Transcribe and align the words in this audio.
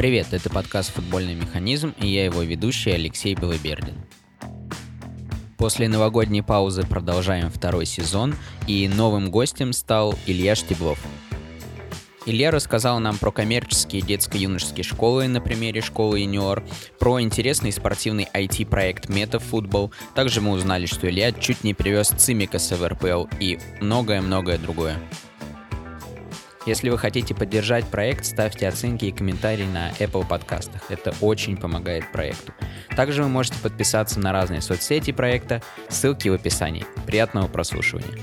Привет, 0.00 0.28
это 0.32 0.48
подкаст 0.48 0.94
«Футбольный 0.94 1.34
механизм» 1.34 1.94
и 2.00 2.08
я 2.08 2.24
его 2.24 2.40
ведущий 2.40 2.90
Алексей 2.90 3.34
Белобердин. 3.34 3.96
После 5.58 5.90
новогодней 5.90 6.42
паузы 6.42 6.86
продолжаем 6.86 7.50
второй 7.50 7.84
сезон, 7.84 8.34
и 8.66 8.88
новым 8.88 9.30
гостем 9.30 9.74
стал 9.74 10.14
Илья 10.24 10.54
Штеблов. 10.54 10.98
Илья 12.24 12.50
рассказал 12.50 12.98
нам 12.98 13.18
про 13.18 13.30
коммерческие 13.30 14.00
детско-юношеские 14.00 14.84
школы 14.84 15.28
на 15.28 15.42
примере 15.42 15.82
школы 15.82 16.20
юниор, 16.20 16.64
про 16.98 17.20
интересный 17.20 17.70
спортивный 17.70 18.26
IT-проект 18.32 19.10
MetaFootball. 19.10 19.92
Также 20.14 20.40
мы 20.40 20.52
узнали, 20.52 20.86
что 20.86 21.10
Илья 21.10 21.30
чуть 21.32 21.62
не 21.62 21.74
привез 21.74 22.08
Цимика 22.08 22.58
с 22.58 22.72
РПЛ 22.72 23.26
и 23.38 23.58
многое-многое 23.82 24.56
другое. 24.56 24.96
Если 26.66 26.90
вы 26.90 26.98
хотите 26.98 27.34
поддержать 27.34 27.86
проект, 27.86 28.26
ставьте 28.26 28.68
оценки 28.68 29.06
и 29.06 29.12
комментарии 29.12 29.64
на 29.64 29.92
Apple 29.92 30.26
подкастах. 30.26 30.82
Это 30.90 31.14
очень 31.22 31.56
помогает 31.56 32.12
проекту. 32.12 32.52
Также 32.94 33.22
вы 33.22 33.30
можете 33.30 33.58
подписаться 33.60 34.20
на 34.20 34.30
разные 34.30 34.60
соцсети 34.60 35.10
проекта, 35.10 35.62
ссылки 35.88 36.28
в 36.28 36.34
описании. 36.34 36.84
Приятного 37.06 37.48
прослушивания. 37.48 38.18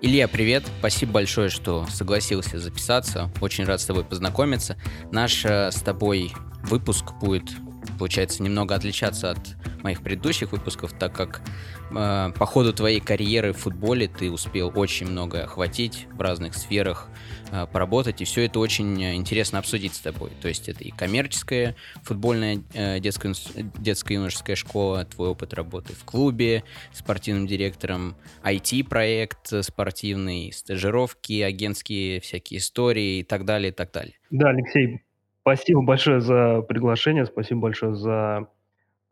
Илья, 0.00 0.28
привет. 0.28 0.62
Спасибо 0.78 1.14
большое, 1.14 1.48
что 1.48 1.86
согласился 1.90 2.60
записаться. 2.60 3.28
Очень 3.40 3.64
рад 3.64 3.80
с 3.80 3.86
тобой 3.86 4.04
познакомиться. 4.04 4.76
Наш 5.10 5.44
э, 5.44 5.72
с 5.72 5.80
тобой 5.80 6.32
выпуск 6.62 7.12
будет 7.20 7.50
получается, 7.98 8.42
немного 8.42 8.74
отличаться 8.74 9.30
от 9.30 9.38
моих 9.82 10.02
предыдущих 10.02 10.52
выпусков, 10.52 10.92
так 10.92 11.12
как 11.12 11.42
э, 11.90 12.32
по 12.36 12.46
ходу 12.46 12.72
твоей 12.72 13.00
карьеры 13.00 13.52
в 13.52 13.58
футболе 13.58 14.08
ты 14.08 14.30
успел 14.30 14.72
очень 14.74 15.06
много 15.06 15.44
охватить 15.44 16.06
в 16.12 16.20
разных 16.20 16.54
сферах, 16.54 17.08
э, 17.52 17.66
поработать, 17.70 18.20
и 18.22 18.24
все 18.24 18.46
это 18.46 18.58
очень 18.58 19.02
интересно 19.14 19.58
обсудить 19.58 19.94
с 19.94 20.00
тобой. 20.00 20.30
То 20.40 20.48
есть 20.48 20.68
это 20.68 20.82
и 20.82 20.90
коммерческая 20.90 21.76
футбольная 22.02 22.62
э, 22.72 22.98
детская, 22.98 23.34
детская 23.78 24.14
юношеская 24.14 24.56
школа, 24.56 25.04
твой 25.04 25.28
опыт 25.28 25.52
работы 25.52 25.92
в 25.92 26.04
клубе, 26.04 26.64
спортивным 26.92 27.46
директором, 27.46 28.16
IT-проект 28.42 29.62
спортивный, 29.62 30.50
стажировки, 30.52 31.42
агентские 31.42 32.20
всякие 32.20 32.58
истории 32.58 33.18
и 33.18 33.22
так 33.22 33.44
далее, 33.44 33.70
и 33.70 33.74
так 33.74 33.92
далее. 33.92 34.14
Да, 34.30 34.48
Алексей, 34.48 35.03
Спасибо 35.44 35.82
большое 35.82 36.22
за 36.22 36.62
приглашение, 36.62 37.26
спасибо 37.26 37.60
большое 37.60 37.94
за 37.94 38.48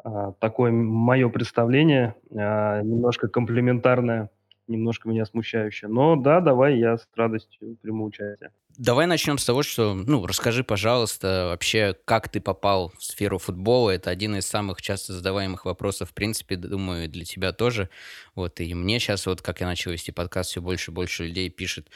а, 0.03 0.33
такое 0.41 0.73
мое 0.73 1.29
представление, 1.29 2.15
а, 2.35 2.81
немножко 2.81 3.29
комплементарное, 3.29 4.31
немножко 4.67 5.11
меня 5.11 5.27
смущающее. 5.27 5.91
Но 5.91 6.17
да, 6.17 6.41
давай 6.41 6.79
я 6.79 6.97
с 6.97 7.07
радостью 7.15 7.77
приму 7.83 8.07
участие. 8.07 8.49
Давай 8.79 9.07
начнем 9.07 9.37
с 9.37 9.45
того, 9.45 9.63
что, 9.63 9.93
ну, 9.93 10.27
расскажи, 10.27 10.65
пожалуйста, 10.65 11.49
вообще, 11.51 11.95
как 12.07 12.31
ты 12.31 12.41
попал 12.41 12.95
в 12.99 13.05
сферу 13.05 13.37
футбола. 13.37 13.91
Это 13.91 14.09
один 14.09 14.35
из 14.35 14.47
самых 14.47 14.81
часто 14.81 15.13
задаваемых 15.13 15.67
вопросов, 15.67 16.13
в 16.13 16.15
принципе, 16.15 16.57
думаю, 16.57 17.11
для 17.11 17.27
тебя 17.27 17.53
тоже. 17.53 17.91
Вот, 18.35 18.59
и 18.61 18.73
мне 18.73 18.99
сейчас, 19.01 19.27
вот, 19.27 19.43
как 19.43 19.61
я 19.61 19.67
начал 19.67 19.91
вести 19.91 20.13
подкаст, 20.13 20.49
все 20.49 20.63
больше 20.63 20.93
и 20.93 20.95
больше 20.95 21.25
людей 21.25 21.51
пишет 21.51 21.91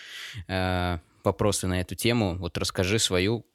э, 0.47 0.98
вопросы 1.25 1.67
на 1.67 1.81
эту 1.81 1.95
тему. 1.95 2.37
Вот 2.37 2.59
расскажи 2.59 2.98
свою 2.98 3.47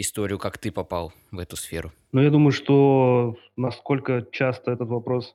историю, 0.00 0.38
как 0.38 0.58
ты 0.58 0.70
попал 0.70 1.12
в 1.30 1.38
эту 1.38 1.56
сферу? 1.56 1.92
Ну, 2.12 2.22
я 2.22 2.30
думаю, 2.30 2.52
что 2.52 3.36
насколько 3.56 4.26
часто 4.30 4.70
этот 4.70 4.88
вопрос 4.88 5.34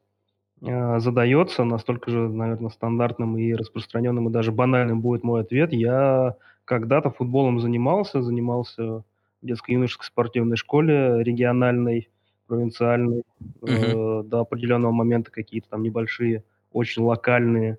э, 0.61 0.99
задается, 0.99 1.63
настолько 1.63 2.09
же, 2.09 2.29
наверное, 2.29 2.69
стандартным 2.69 3.37
и 3.37 3.53
распространенным, 3.53 4.29
и 4.29 4.31
даже 4.31 4.51
банальным 4.51 5.01
будет 5.01 5.23
мой 5.23 5.41
ответ. 5.41 5.73
Я 5.73 6.35
когда-то 6.65 7.11
футболом 7.11 7.59
занимался, 7.59 8.21
занимался 8.21 8.83
в 8.83 9.03
детско-юношеской 9.41 10.05
спортивной 10.05 10.55
школе, 10.55 11.21
региональной, 11.21 12.09
провинциальной, 12.47 13.23
uh-huh. 13.61 14.21
э, 14.21 14.23
до 14.23 14.39
определенного 14.39 14.91
момента 14.91 15.31
какие-то 15.31 15.69
там 15.69 15.83
небольшие, 15.83 16.43
очень 16.71 17.03
локальные 17.03 17.77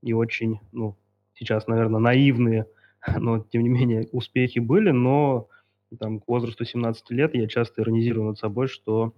и 0.00 0.14
очень, 0.14 0.60
ну, 0.72 0.96
сейчас, 1.34 1.66
наверное, 1.66 2.00
наивные, 2.00 2.66
но, 3.16 3.40
тем 3.40 3.62
не 3.62 3.68
менее, 3.68 4.08
успехи 4.12 4.58
были, 4.58 4.90
но 4.90 5.48
там, 5.96 6.20
к 6.20 6.28
возрасту 6.28 6.64
17 6.64 7.10
лет 7.10 7.34
я 7.34 7.46
часто 7.46 7.82
иронизирую 7.82 8.28
над 8.28 8.38
собой, 8.38 8.68
что 8.68 9.14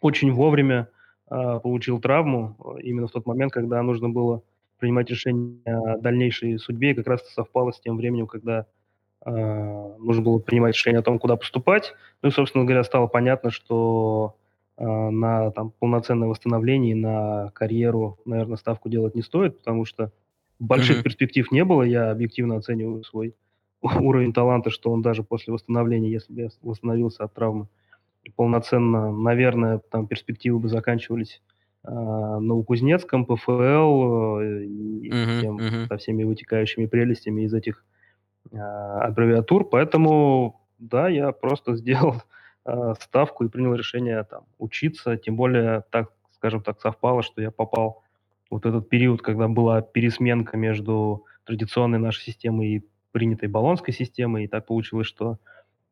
очень 0.00 0.32
вовремя 0.32 0.88
э, 1.30 1.60
получил 1.62 2.00
травму, 2.00 2.56
а, 2.58 2.80
именно 2.80 3.08
в 3.08 3.12
тот 3.12 3.26
момент, 3.26 3.52
когда 3.52 3.82
нужно 3.82 4.08
было 4.08 4.42
принимать 4.78 5.10
решение 5.10 5.60
о 5.64 5.98
дальнейшей 5.98 6.58
судьбе, 6.58 6.92
и 6.92 6.94
как 6.94 7.06
раз 7.08 7.28
совпало 7.32 7.72
с 7.72 7.80
тем 7.80 7.96
временем, 7.96 8.26
когда 8.26 8.66
э, 9.24 9.30
нужно 9.98 10.22
было 10.22 10.38
принимать 10.38 10.74
решение 10.74 11.00
о 11.00 11.02
том, 11.02 11.18
куда 11.18 11.36
поступать. 11.36 11.94
Ну 12.22 12.28
и, 12.28 12.32
собственно 12.32 12.64
говоря, 12.64 12.84
стало 12.84 13.08
понятно, 13.08 13.50
что 13.50 14.36
э, 14.76 14.84
на 14.84 15.50
там, 15.50 15.72
полноценное 15.78 16.28
восстановление, 16.28 16.94
на 16.94 17.50
карьеру, 17.54 18.18
наверное, 18.24 18.56
ставку 18.56 18.88
делать 18.88 19.14
не 19.14 19.22
стоит, 19.22 19.58
потому 19.58 19.84
что 19.84 20.12
больших 20.60 21.00
mm-hmm. 21.00 21.02
перспектив 21.02 21.50
не 21.50 21.64
было. 21.64 21.82
Я 21.82 22.10
объективно 22.10 22.56
оцениваю 22.56 23.02
свой 23.04 23.34
уровень 23.82 24.32
таланта, 24.32 24.70
что 24.70 24.90
он 24.90 25.02
даже 25.02 25.22
после 25.22 25.52
восстановления, 25.52 26.10
если 26.10 26.32
бы 26.32 26.40
я 26.42 26.48
восстановился 26.62 27.24
от 27.24 27.34
травмы 27.34 27.68
полноценно, 28.36 29.12
наверное, 29.12 29.78
там 29.78 30.06
перспективы 30.06 30.58
бы 30.58 30.68
заканчивались 30.68 31.40
э, 31.84 31.90
Новокузнецком, 31.90 33.24
ПФЛ 33.24 34.38
э, 34.40 34.64
и 34.64 35.10
uh-huh, 35.10 35.38
всем, 35.38 35.58
uh-huh. 35.58 35.86
со 35.86 35.96
всеми 35.96 36.24
вытекающими 36.24 36.86
прелестями 36.86 37.42
из 37.42 37.54
этих 37.54 37.84
э, 38.52 38.58
аббревиатур. 38.58 39.68
Поэтому, 39.68 40.60
да, 40.78 41.08
я 41.08 41.32
просто 41.32 41.74
сделал 41.76 42.22
э, 42.64 42.94
ставку 43.00 43.44
и 43.44 43.48
принял 43.48 43.74
решение 43.74 44.22
там 44.24 44.44
учиться. 44.58 45.16
Тем 45.16 45.36
более, 45.36 45.84
так, 45.90 46.10
скажем 46.34 46.62
так, 46.62 46.80
совпало, 46.80 47.22
что 47.22 47.40
я 47.40 47.50
попал 47.50 48.02
вот 48.50 48.64
этот 48.66 48.88
период, 48.88 49.22
когда 49.22 49.48
была 49.48 49.82
пересменка 49.82 50.56
между 50.56 51.24
традиционной 51.44 51.98
нашей 51.98 52.24
системой 52.24 52.68
и 52.68 52.84
принятой 53.12 53.48
болонской 53.48 53.94
системой, 53.94 54.44
и 54.44 54.48
так 54.48 54.66
получилось, 54.66 55.06
что 55.06 55.38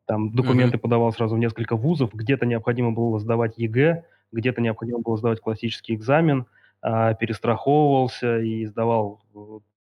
там 0.05 0.31
документы 0.31 0.77
mm-hmm. 0.77 0.81
подавал 0.81 1.11
сразу 1.11 1.35
в 1.35 1.39
несколько 1.39 1.75
вузов, 1.75 2.13
где-то 2.13 2.45
необходимо 2.45 2.91
было 2.91 3.19
сдавать 3.19 3.57
ЕГЭ, 3.57 4.05
где-то 4.31 4.61
необходимо 4.61 4.99
было 4.99 5.17
сдавать 5.17 5.41
классический 5.41 5.95
экзамен, 5.95 6.45
а, 6.81 7.13
перестраховывался 7.13 8.39
и 8.39 8.65
сдавал, 8.65 9.21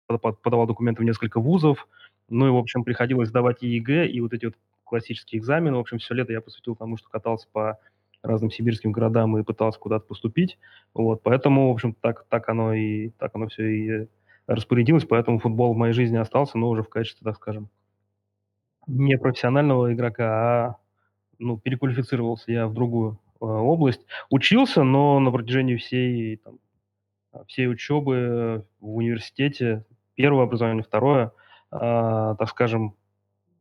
подавал 0.06 0.66
документы 0.66 1.02
в 1.02 1.04
несколько 1.04 1.40
вузов, 1.40 1.86
ну 2.28 2.46
и, 2.46 2.50
в 2.50 2.56
общем, 2.56 2.84
приходилось 2.84 3.28
сдавать 3.28 3.62
и 3.62 3.68
ЕГЭ, 3.68 4.06
и 4.06 4.20
вот 4.20 4.32
эти 4.32 4.46
вот 4.46 4.54
классические 4.84 5.40
экзамены. 5.40 5.76
В 5.76 5.80
общем, 5.80 5.98
все 5.98 6.14
лето 6.14 6.32
я 6.32 6.40
посвятил 6.40 6.76
тому, 6.76 6.96
что 6.96 7.08
катался 7.08 7.46
по 7.52 7.78
разным 8.22 8.50
сибирским 8.50 8.92
городам 8.92 9.36
и 9.38 9.44
пытался 9.44 9.78
куда-то 9.78 10.06
поступить. 10.06 10.58
Вот, 10.94 11.22
поэтому, 11.22 11.68
в 11.68 11.72
общем, 11.72 11.94
так, 11.94 12.24
так 12.28 12.48
оно 12.48 12.72
и 12.72 13.10
так 13.10 13.34
оно 13.34 13.48
все 13.48 13.64
и 13.64 14.08
распорядилась, 14.46 15.04
поэтому 15.04 15.38
футбол 15.38 15.74
в 15.74 15.76
моей 15.76 15.92
жизни 15.92 16.16
остался, 16.16 16.58
но 16.58 16.68
уже 16.68 16.82
в 16.82 16.88
качестве, 16.88 17.24
так 17.24 17.36
скажем, 17.36 17.68
не 18.86 19.18
профессионального 19.18 19.92
игрока, 19.92 20.24
а 20.24 20.76
ну, 21.38 21.58
переквалифицировался 21.58 22.52
я 22.52 22.66
в 22.66 22.74
другую 22.74 23.18
э, 23.40 23.44
область. 23.44 24.06
Учился, 24.30 24.84
но 24.84 25.18
на 25.18 25.30
протяжении 25.30 25.76
всей, 25.76 26.36
там, 26.36 26.58
всей 27.46 27.68
учебы 27.68 28.64
в 28.80 28.96
университете, 28.96 29.84
первое 30.14 30.44
образование, 30.44 30.84
второе, 30.84 31.32
э, 31.72 31.78
так 32.38 32.48
скажем, 32.48 32.94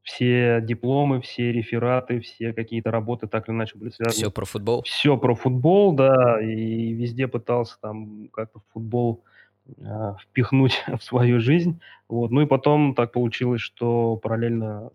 все 0.03 0.61
дипломы, 0.61 1.19
все 1.19 1.51
рефераты, 1.51 2.19
все 2.19 2.53
какие-то 2.53 2.91
работы 2.91 3.27
так 3.27 3.49
или 3.49 3.55
иначе 3.55 3.75
были 3.75 3.89
связаны. 3.89 4.15
Все 4.15 4.31
про 4.31 4.45
футбол? 4.45 4.83
Все 4.83 5.17
про 5.17 5.33
футбол, 5.33 5.93
да, 5.93 6.39
и 6.41 6.93
везде 6.93 7.27
пытался 7.27 7.79
там 7.81 8.29
как-то 8.31 8.61
футбол 8.71 9.23
впихнуть 10.21 10.83
в 10.99 11.03
свою 11.03 11.39
жизнь. 11.39 11.79
Вот. 12.07 12.31
Ну 12.31 12.41
и 12.41 12.45
потом 12.45 12.95
так 12.95 13.11
получилось, 13.11 13.61
что 13.61 14.17
параллельно 14.17 14.91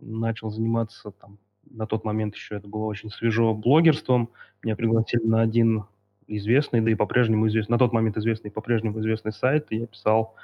начал 0.00 0.50
заниматься 0.50 1.10
там, 1.12 1.38
на 1.70 1.86
тот 1.86 2.04
момент 2.04 2.34
еще 2.34 2.56
это 2.56 2.68
было 2.68 2.84
очень 2.84 3.10
свежо 3.10 3.54
блогерством. 3.54 4.30
Меня 4.62 4.76
пригласили 4.76 5.24
на 5.24 5.40
один 5.40 5.84
известный, 6.26 6.80
да 6.80 6.90
и 6.90 6.94
по-прежнему 6.94 7.48
известный, 7.48 7.72
на 7.72 7.78
тот 7.78 7.92
момент 7.92 8.16
известный, 8.16 8.50
по-прежнему 8.50 9.00
известный 9.00 9.32
сайт, 9.32 9.66
и 9.70 9.76
я 9.78 9.86
писал 9.86 10.34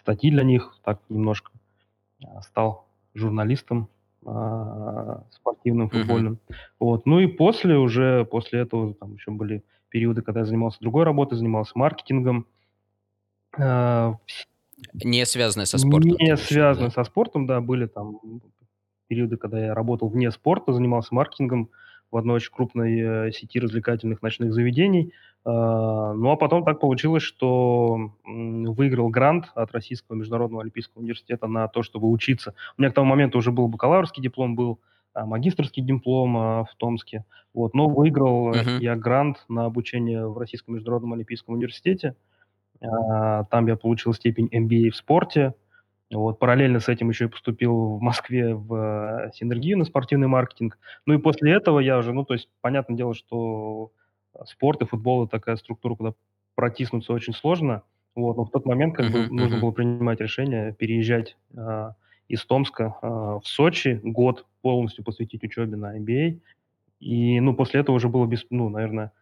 статьи 0.00 0.30
для 0.30 0.44
них, 0.44 0.76
так 0.84 1.00
немножко 1.08 1.50
а, 2.24 2.40
стал 2.42 2.86
журналистом 3.14 3.88
а, 4.24 5.24
спортивным, 5.30 5.90
футбольным. 5.90 6.34
Mm-hmm. 6.34 6.54
Вот. 6.80 7.06
Ну 7.06 7.20
и 7.20 7.26
после 7.26 7.76
уже, 7.76 8.24
после 8.24 8.60
этого, 8.60 8.94
там 8.94 9.14
еще 9.14 9.30
были 9.30 9.64
периоды, 9.88 10.22
когда 10.22 10.40
я 10.40 10.46
занимался 10.46 10.78
другой 10.80 11.04
работой, 11.04 11.36
занимался 11.36 11.72
маркетингом, 11.74 12.46
а, 12.46 12.57
не 13.58 15.26
связанные 15.26 15.66
со 15.66 15.78
спортом. 15.78 16.12
Не 16.18 16.36
связанные 16.36 16.88
да? 16.88 16.94
со 16.94 17.04
спортом, 17.04 17.46
да, 17.46 17.60
были 17.60 17.86
там 17.86 18.20
периоды, 19.08 19.36
когда 19.36 19.58
я 19.58 19.74
работал 19.74 20.08
вне 20.08 20.30
спорта, 20.30 20.72
занимался 20.72 21.14
маркетингом, 21.14 21.70
в 22.10 22.16
одной 22.16 22.36
очень 22.36 22.52
крупной, 22.52 23.28
э, 23.28 23.32
сети 23.32 23.60
развлекательных 23.60 24.22
ночных 24.22 24.52
заведений. 24.52 25.12
А, 25.44 26.14
ну, 26.14 26.30
а 26.30 26.36
потом 26.36 26.64
так 26.64 26.80
получилось, 26.80 27.22
что, 27.22 28.12
выиграл 28.24 29.08
грант 29.08 29.46
от 29.54 29.72
Российского 29.72 30.16
международного 30.16 30.62
олимпийского 30.62 31.00
университета 31.02 31.46
на 31.46 31.68
то, 31.68 31.82
чтобы 31.82 32.10
учиться. 32.10 32.54
У 32.76 32.82
меня 32.82 32.90
к 32.90 32.94
тому 32.94 33.08
моменту 33.08 33.38
уже 33.38 33.52
был 33.52 33.68
бакалаврский 33.68 34.22
диплом, 34.22 34.56
был, 34.56 34.80
а, 35.14 35.26
магистерский 35.26 35.82
диплом, 35.82 36.36
а, 36.36 36.64
в 36.64 36.74
Томске. 36.76 37.24
Вот, 37.54 37.74
но 37.74 37.88
выиграл 37.88 38.54
Мгм. 38.54 38.78
я 38.80 38.96
грант 38.96 39.44
на 39.48 39.64
обучение 39.66 40.26
в 40.26 40.36
Российском 40.38 40.74
международном 40.74 41.12
олимпийском 41.14 41.54
университете. 41.54 42.14
А, 42.82 43.44
там 43.44 43.66
я 43.66 43.76
получил 43.76 44.12
степень 44.14 44.48
MBA 44.52 44.90
в 44.90 44.96
спорте. 44.96 45.54
Вот, 46.12 46.38
параллельно 46.38 46.80
с 46.80 46.88
этим 46.88 47.10
еще 47.10 47.26
и 47.26 47.28
поступил 47.28 47.96
в 47.98 48.00
Москве 48.02 48.54
в, 48.54 48.74
э, 49.28 49.30
Синергию 49.34 49.76
на 49.78 49.84
спортивный 49.84 50.26
маркетинг. 50.28 50.78
Ну 51.06 51.14
и 51.14 51.18
после 51.18 51.52
этого 51.52 51.80
я 51.80 51.98
уже, 51.98 52.12
ну, 52.14 52.24
то 52.24 52.34
есть, 52.34 52.48
понятное 52.62 52.96
дело, 52.96 53.14
что 53.14 53.92
э, 54.34 54.38
спорт 54.46 54.80
и 54.82 54.86
футбол- 54.86 55.24
это 55.24 55.32
такая 55.32 55.56
структура, 55.56 55.96
куда 55.96 56.14
протиснуться 56.54 57.12
очень 57.12 57.34
сложно. 57.34 57.82
Вот, 58.14 58.36
но 58.38 58.44
в 58.44 58.50
тот 58.50 58.64
момент 58.66 58.96
как 58.96 59.10
бы 59.10 59.20
Мгм. 59.24 59.36
нужно 59.36 59.58
было 59.58 59.70
принимать 59.70 60.20
решение 60.20 60.72
переезжать, 60.74 61.36
а, 61.56 61.92
из 62.28 62.44
Томска, 62.46 62.96
а, 63.02 63.38
в 63.40 63.46
Сочи, 63.46 64.00
год 64.02 64.46
полностью 64.62 65.04
посвятить 65.04 65.44
учебе 65.44 65.76
на 65.76 65.96
MBA. 65.98 66.40
И, 67.00 67.40
ну, 67.40 67.54
после 67.54 67.80
этого 67.80 67.96
уже 67.96 68.08
было 68.08 68.26
бес 68.26 68.46
ну, 68.50 68.68
наверное, 68.70 69.12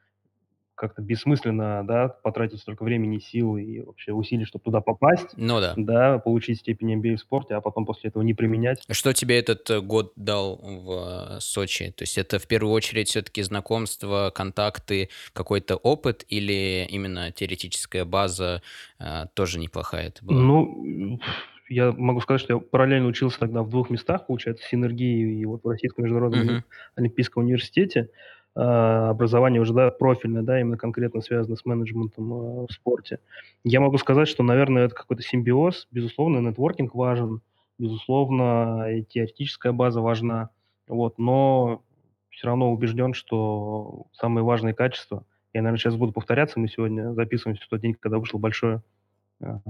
как-то 0.77 1.03
бессмысленно, 1.03 1.83
да, 1.85 2.09
потратить 2.09 2.61
столько 2.61 2.85
времени, 2.85 3.19
сил 3.19 3.57
и 3.57 3.81
вообще 3.81 4.13
усилий, 4.13 4.45
чтобы 4.45 4.63
туда 4.63 4.81
попасть, 4.81 5.31
Ну 5.37 5.59
да. 5.61 5.73
да, 5.77 6.19
получить 6.19 6.61
степень 6.61 6.95
MBA 6.95 7.17
в 7.17 7.21
спорте, 7.21 7.55
а 7.55 7.61
потом 7.61 7.87
после 7.87 8.11
этого 8.11 8.23
не 8.23 8.35
применять. 8.35 8.85
Что 8.91 9.13
тебе 9.13 9.39
этот 9.39 9.69
э, 9.71 9.81
год 9.81 10.13
дал 10.17 10.57
в 10.57 11.37
э, 11.37 11.41
Сочи? 11.41 11.93
То 11.97 12.03
есть 12.03 12.19
это 12.19 12.39
в 12.39 12.47
первую 12.47 12.73
очередь 12.73 13.09
все-таки 13.09 13.43
знакомство, 13.43 14.31
контакты, 14.35 15.09
какой-то 15.33 15.77
опыт 15.77 16.25
или 16.29 16.87
именно 16.91 17.33
теоретическая 17.33 18.05
база 18.05 18.63
э, 18.99 19.25
тоже 19.35 19.59
неплохая 19.59 20.09
это 20.09 20.25
была? 20.25 20.41
Ну, 20.41 21.19
я 21.69 21.91
могу 21.93 22.21
сказать, 22.21 22.43
что 22.43 22.53
я 22.55 22.59
параллельно 22.61 23.09
учился 23.09 23.41
тогда 23.41 23.63
в 23.63 23.71
двух 23.71 23.91
местах, 23.91 24.27
получается, 24.27 24.65
в 24.65 24.69
Синергии 24.69 25.41
и 25.41 25.45
вот 25.47 25.65
в 25.65 25.69
Российском 25.69 26.05
международном 26.05 26.45
Мгм. 26.47 26.65
олимпийском 26.97 27.45
университете. 27.45 28.11
А, 28.59 29.11
образование 29.11 29.61
уже, 29.61 29.75
да, 29.75 29.91
профильное, 29.91 30.43
да, 30.43 30.59
именно 30.59 30.79
конкретно 30.79 31.21
связано 31.21 31.57
с 31.57 31.67
менеджментом, 31.67 32.33
а, 32.33 32.67
в 32.67 32.73
спорте. 32.73 33.19
Я 33.65 33.81
могу 33.81 33.99
сказать, 33.99 34.29
что, 34.29 34.43
наверное, 34.43 34.87
это 34.87 34.95
какой-то 34.95 35.23
симбиоз. 35.23 35.87
Безусловно, 35.91 36.39
нетворкинг 36.39 36.95
важен, 36.95 37.43
безусловно, 37.79 38.91
и 38.91 39.03
теоретическая 39.03 39.73
база 39.73 40.01
важна. 40.01 40.49
Вот, 40.89 41.19
но 41.19 41.83
все 42.31 42.47
равно 42.47 42.73
убежден, 42.73 43.13
что 43.13 44.07
самые 44.13 44.43
важные 44.43 44.73
качества 44.73 45.25
я, 45.53 45.61
наверное, 45.61 45.79
сейчас 45.79 45.97
буду 45.97 46.13
повторяться. 46.13 46.59
Мы 46.59 46.69
сегодня 46.69 47.13
записываемся 47.13 47.65
в 47.65 47.69
тот 47.69 47.81
день, 47.81 47.95
когда 47.99 48.19
вышло 48.19 48.39
большое 48.39 48.83
а, 49.43 49.61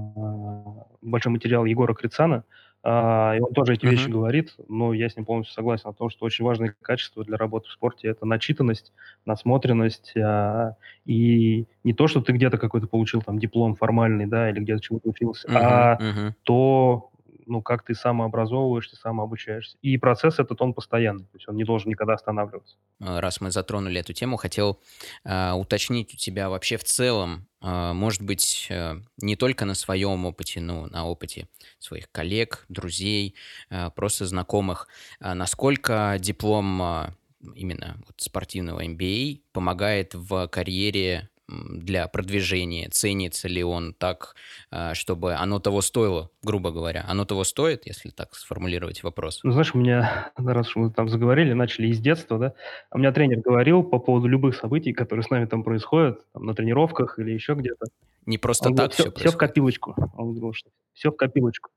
большой 1.02 1.32
материал 1.32 1.64
Егора 1.64 1.94
Крицана, 1.94 2.44
и 2.86 3.40
он 3.40 3.52
тоже 3.52 3.74
эти 3.74 3.84
вещи 3.86 4.04
Мгм. 4.04 4.12
говорит, 4.12 4.54
но 4.68 4.92
я 4.94 5.08
с 5.08 5.16
ним 5.16 5.24
полностью 5.24 5.54
согласен 5.54 5.88
о 5.88 5.92
том, 5.92 6.08
что 6.08 6.24
очень 6.24 6.44
важное 6.44 6.72
качество 6.82 7.24
для 7.24 7.36
работы 7.36 7.68
в 7.68 7.72
спорте– 7.72 8.06
это 8.08 8.24
начитанность, 8.26 8.92
насмотренность, 9.24 10.16
а, 10.16 10.76
и 11.04 11.66
не 11.82 11.92
то, 11.94 12.06
что 12.06 12.20
ты 12.20 12.32
где-то 12.32 12.58
какой-то 12.58 12.86
получил 12.86 13.22
там 13.22 13.38
диплом 13.40 13.74
формальный, 13.74 14.26
да, 14.26 14.50
или 14.50 14.60
где-то 14.60 14.80
чему-то 14.82 15.08
учился, 15.08 15.48
Мгм. 15.48 15.56
а 15.58 15.98
Мгм. 15.98 16.34
то, 16.44 17.10
ну, 17.46 17.62
как 17.62 17.84
ты 17.84 17.94
самообразовываешься, 17.94 18.96
самообучаешься. 18.96 19.76
И 19.82 19.96
процесс 19.96 20.38
этот, 20.38 20.60
он 20.60 20.74
постоянный, 20.74 21.24
то 21.24 21.36
есть 21.36 21.48
он 21.48 21.56
не 21.56 21.64
должен 21.64 21.88
никогда 21.88 22.14
останавливаться. 22.14 22.76
Э, 23.00 23.20
Раз 23.20 23.40
мы 23.40 23.50
затронули 23.50 24.00
эту 24.00 24.12
тему, 24.12 24.36
хотел 24.36 24.80
а, 25.24 25.54
уточнить 25.54 26.12
у 26.14 26.16
тебя 26.16 26.50
вообще 26.50 26.76
в 26.76 26.84
целом, 26.84 27.46
а, 27.60 27.94
может 27.94 28.22
быть, 28.22 28.66
э, 28.70 28.96
не 29.18 29.36
только 29.36 29.64
на 29.64 29.74
своем 29.74 30.26
опыте, 30.26 30.60
но 30.60 30.86
на 30.86 31.06
опыте 31.06 31.48
своих 31.78 32.10
коллег, 32.10 32.64
друзей, 32.68 33.34
а, 33.70 33.90
просто 33.90 34.26
знакомых, 34.26 34.88
а, 35.20 35.34
насколько 35.34 36.16
диплом 36.20 36.82
а, 36.82 37.14
именно 37.54 37.96
вот 38.06 38.20
спортивного 38.20 38.84
MBA 38.84 39.40
помогает 39.52 40.14
в 40.14 40.48
карьере 40.48 41.28
для 41.48 42.08
продвижения, 42.08 42.88
ценится 42.88 43.48
ли 43.48 43.62
он 43.62 43.94
так, 43.94 44.34
а, 44.70 44.94
чтобы 44.94 45.34
оно 45.34 45.60
того 45.60 45.80
стоило, 45.80 46.30
грубо 46.42 46.72
говоря. 46.72 47.04
Оно 47.08 47.24
того 47.24 47.44
стоит, 47.44 47.86
если 47.86 48.10
так 48.10 48.34
сформулировать 48.34 49.02
вопрос? 49.02 49.40
Ну, 49.44 49.52
знаешь, 49.52 49.74
у 49.74 49.78
меня, 49.78 50.32
раз 50.36 50.68
уж 50.68 50.76
мы 50.76 50.90
там 50.90 51.08
заговорили, 51.08 51.52
начали 51.52 51.88
из 51.88 52.00
детства, 52.00 52.38
да, 52.38 52.54
у 52.90 52.98
меня 52.98 53.12
тренер 53.12 53.40
говорил 53.40 53.82
по 53.84 53.98
поводу 53.98 54.26
любых 54.26 54.56
событий, 54.56 54.92
которые 54.92 55.22
с 55.22 55.30
нами 55.30 55.46
там 55.46 55.62
происходят, 55.62 56.20
там, 56.32 56.46
на 56.46 56.54
тренировках 56.54 57.18
или 57.18 57.30
еще 57.30 57.54
где-то. 57.54 57.86
Не 58.26 58.38
просто 58.38 58.68
Он 58.68 58.74
говорит, 58.74 58.96
так 58.96 59.06
все, 59.06 59.12
все 59.12 59.28
все 59.28 59.30
в 59.30 59.38
копилочку. 59.38 59.94
Он 60.16 60.32
говорил, 60.32 60.52
что 60.52 60.70
все 60.94 61.12
в 61.12 61.16
копилочку. 61.16 61.70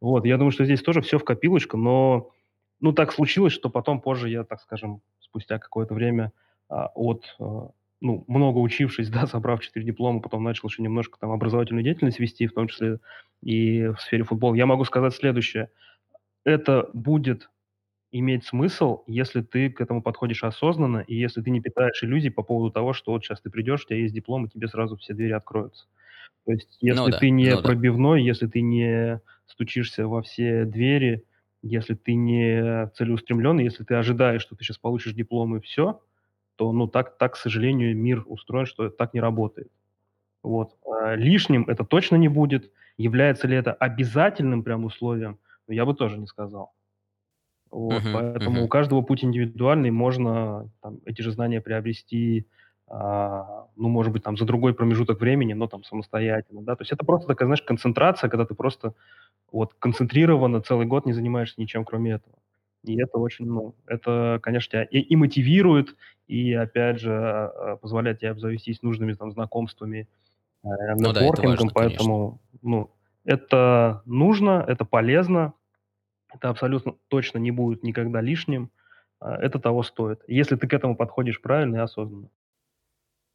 Вот, 0.00 0.26
я 0.26 0.36
думаю, 0.36 0.50
что 0.50 0.64
здесь 0.64 0.82
тоже 0.82 1.00
все 1.00 1.18
в 1.18 1.24
копилочку, 1.24 1.76
но, 1.76 2.30
ну, 2.80 2.92
так 2.92 3.12
случилось, 3.12 3.52
что 3.52 3.70
потом 3.70 4.00
позже 4.00 4.28
я, 4.28 4.42
так 4.42 4.60
скажем, 4.60 5.00
спустя 5.20 5.60
какое-то 5.60 5.94
время 5.94 6.32
а, 6.68 6.90
от, 6.94 7.36
а, 7.38 7.70
ну, 8.02 8.24
много 8.28 8.58
учившись, 8.58 9.08
да, 9.10 9.26
собрав 9.26 9.62
четыре 9.62 9.86
диплома, 9.86 10.20
потом 10.20 10.44
начал 10.44 10.68
еще 10.68 10.82
немножко 10.82 11.18
там 11.18 11.30
образовательную 11.30 11.84
деятельность 11.84 12.20
вести, 12.20 12.46
в 12.46 12.52
том 12.54 12.68
числе 12.68 12.98
и 13.42 13.86
в 13.86 13.96
сфере 14.00 14.24
футбола. 14.24 14.54
Я 14.54 14.66
могу 14.66 14.84
сказать 14.84 15.14
следующее. 15.14 15.70
Это 16.44 16.90
будет 16.92 17.50
иметь 18.12 18.44
смысл, 18.44 19.04
если 19.06 19.42
ты 19.42 19.70
к 19.70 19.80
этому 19.80 20.02
подходишь 20.02 20.44
осознанно, 20.44 20.98
и 20.98 21.14
если 21.14 21.42
ты 21.42 21.50
не 21.50 21.60
питаешь 21.60 22.02
иллюзий 22.04 22.30
по 22.30 22.42
поводу 22.42 22.70
того, 22.72 22.92
что 22.92 23.12
вот 23.12 23.24
сейчас 23.24 23.40
ты 23.40 23.50
придешь, 23.50 23.84
у 23.84 23.88
тебя 23.88 23.98
есть 24.00 24.14
диплом, 24.14 24.46
и 24.46 24.50
тебе 24.50 24.68
сразу 24.68 24.96
все 24.96 25.14
двери 25.14 25.32
откроются. 25.32 25.86
То 26.44 26.52
есть, 26.52 26.78
Ну 26.82 26.88
если 26.88 27.10
да, 27.12 27.18
ты 27.18 27.30
не 27.30 27.50
ну 27.50 27.56
да. 27.56 27.62
пробивной, 27.62 28.22
если 28.22 28.46
ты 28.46 28.60
не 28.60 29.20
стучишься 29.46 30.06
во 30.08 30.22
все 30.22 30.64
двери, 30.64 31.24
если 31.62 31.94
ты 31.94 32.14
не 32.14 32.88
целеустремленный, 32.96 33.64
если 33.64 33.84
ты 33.84 33.94
ожидаешь, 33.94 34.42
что 34.42 34.56
ты 34.56 34.64
сейчас 34.64 34.78
получишь 34.78 35.14
диплом 35.14 35.56
и 35.56 35.60
все, 35.60 36.00
то, 36.62 36.72
ну, 36.72 36.86
так, 36.88 37.18
так, 37.18 37.34
к 37.34 37.36
сожалению, 37.36 37.96
мир 37.96 38.24
устроен, 38.26 38.66
что 38.66 38.88
так 38.90 39.14
не 39.14 39.20
работает. 39.20 39.70
Вот. 40.42 40.76
А, 40.86 41.14
лишним 41.16 41.64
это 41.68 41.84
точно 41.84 42.16
не 42.16 42.28
будет. 42.28 42.72
Является 42.98 43.48
ли 43.48 43.56
это 43.56 43.72
обязательным 43.74 44.64
прям 44.64 44.84
условием? 44.84 45.38
Ну, 45.68 45.74
я 45.74 45.86
бы 45.86 45.94
тоже 45.94 46.18
не 46.18 46.26
сказал. 46.26 46.72
Вот, 47.70 48.04
Мгм, 48.04 48.10
поэтому 48.10 48.64
у 48.64 48.68
мгм. 48.68 48.68
каждого 48.68 49.00
путь 49.02 49.24
индивидуальный, 49.24 49.90
можно 49.90 50.70
там 50.82 50.98
эти 51.06 51.22
же 51.22 51.32
знания 51.32 51.60
приобрести, 51.62 52.46
а, 52.86 53.66
ну, 53.76 53.88
может 53.88 54.12
быть, 54.12 54.22
там 54.22 54.36
за 54.36 54.44
другой 54.44 54.74
промежуток 54.74 55.20
времени, 55.20 55.54
но 55.54 55.66
там 55.68 55.82
самостоятельно, 55.84 56.62
да. 56.62 56.76
То 56.76 56.82
есть 56.82 56.92
это 56.92 57.04
просто 57.06 57.28
такая, 57.28 57.46
знаешь, 57.46 57.62
концентрация, 57.62 58.28
когда 58.28 58.44
ты 58.44 58.54
просто 58.54 58.94
вот 59.52 59.74
концентрированно 59.74 60.62
целый 60.62 60.86
год 60.86 61.06
не 61.06 61.12
занимаешься 61.12 61.60
ничем, 61.60 61.84
кроме 61.84 62.12
этого. 62.12 62.36
И 62.84 63.00
это 63.00 63.18
очень, 63.18 63.46
ну, 63.46 63.76
это, 63.86 64.40
конечно, 64.42 64.70
тебя 64.72 64.84
и, 64.84 64.98
и 65.00 65.16
мотивирует, 65.16 65.96
и, 66.32 66.54
опять 66.54 66.98
же, 66.98 67.12
а, 67.12 67.72
а, 67.72 67.76
позволяет 67.76 68.20
тебе 68.20 68.30
обзавестись 68.30 68.82
нужными 68.82 69.12
там 69.12 69.32
знакомствами, 69.32 70.08
э, 70.64 70.68
Ну 70.68 71.12
да, 71.12 71.20
это 71.20 71.20
нетворкингом, 71.20 71.50
важно, 71.50 71.70
конечно. 71.70 71.74
поэтому, 71.74 72.40
ну, 72.62 72.90
это 73.24 74.02
нужно, 74.06 74.64
это 74.66 74.86
полезно, 74.86 75.52
это 76.34 76.48
абсолютно 76.48 76.94
точно 77.08 77.38
не 77.38 77.50
будет 77.50 77.82
никогда 77.82 78.22
лишним. 78.22 78.70
А, 79.20 79.36
это 79.36 79.58
того 79.58 79.82
стоит, 79.82 80.20
если 80.26 80.56
ты 80.56 80.66
к 80.66 80.72
этому 80.72 80.96
подходишь 80.96 81.40
правильно 81.42 81.76
и 81.76 81.80
осознанно. 81.80 82.30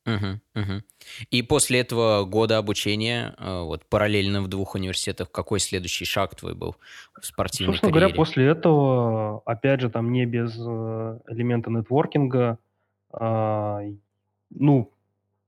Мгм, 0.05 0.41
мгм. 0.55 0.83
И 1.31 1.41
после 1.41 1.81
этого 1.81 2.23
года 2.23 2.57
обучения, 2.57 3.35
э, 3.37 3.61
вот 3.61 3.85
параллельно 3.89 4.41
в 4.41 4.47
двух 4.47 4.75
университетах, 4.75 5.29
какой 5.29 5.59
следующий 5.59 6.05
шаг 6.05 6.33
твой 6.33 6.55
был 6.55 6.77
в 7.21 7.25
спортивной 7.25 7.73
Собственно 7.73 7.91
говоря, 7.91 8.07
карьере? 8.07 8.17
после 8.17 8.47
этого, 8.47 9.41
опять 9.45 9.81
же, 9.81 9.89
там 9.89 10.13
не 10.13 10.25
без, 10.25 10.55
э, 10.57 11.19
элемента 11.27 11.69
нетворкинга, 11.69 12.57
а, 13.19 13.81
ну, 14.51 14.91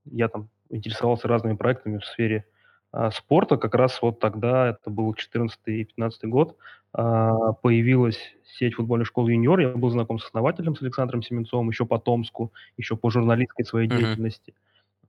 я 0.06 0.30
там 0.30 0.50
интересовался 0.70 1.28
разными 1.28 1.56
проектами 1.58 2.00
в 2.00 2.06
сфере, 2.06 2.46
а, 2.92 3.12
спорта. 3.12 3.58
Как 3.58 3.76
раз 3.76 4.02
вот 4.02 4.20
тогда, 4.20 4.70
это 4.70 4.90
был 4.90 5.14
14 5.16 5.82
и 5.82 5.86
15 5.86 6.26
год, 6.26 6.58
а, 6.94 7.54
появилась 7.54 8.20
сеть 8.46 8.76
футбольных 8.76 9.08
школ 9.08 9.28
"Юниор". 9.30 9.60
Я 9.60 9.70
был 9.72 9.90
знаком 9.92 10.20
с 10.20 10.26
основателем, 10.26 10.76
с 10.76 10.82
Александром 10.82 11.24
Семенцовым 11.24 11.70
еще 11.70 11.86
по 11.86 12.00
Томску, 12.00 12.54
еще 12.78 12.98
по 12.98 13.10
журналистской 13.12 13.66
своей 13.66 13.90
Мгм. 13.90 13.90
деятельности, 13.90 14.56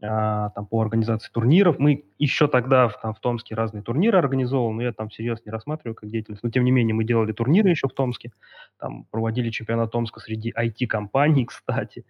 а, 0.02 0.50
там 0.50 0.66
по 0.66 0.80
организации 0.82 1.30
турниров. 1.32 1.78
Мы 1.78 2.04
еще 2.18 2.48
тогда 2.48 2.88
в 2.88 3.00
там 3.00 3.14
в 3.14 3.20
Томске 3.20 3.54
разные 3.54 3.82
турниры 3.82 4.18
организовывал, 4.18 4.72
но 4.74 4.82
я 4.82 4.92
там 4.92 5.08
всерьез 5.10 5.40
не 5.46 5.52
рассматриваю 5.52 5.94
как 5.96 6.10
деятельность. 6.10 6.42
Но 6.44 6.50
тем 6.50 6.64
не 6.64 6.70
менее 6.72 6.94
мы 6.94 7.04
делали 7.04 7.32
турниры 7.32 7.70
еще 7.70 7.88
в 7.88 7.92
Томске, 7.94 8.32
там 8.78 9.04
проводили 9.10 9.50
чемпионат 9.50 9.92
Томска 9.92 10.20
среди 10.20 10.52
IT-компаний, 10.56 11.46
кстати. 11.46 12.04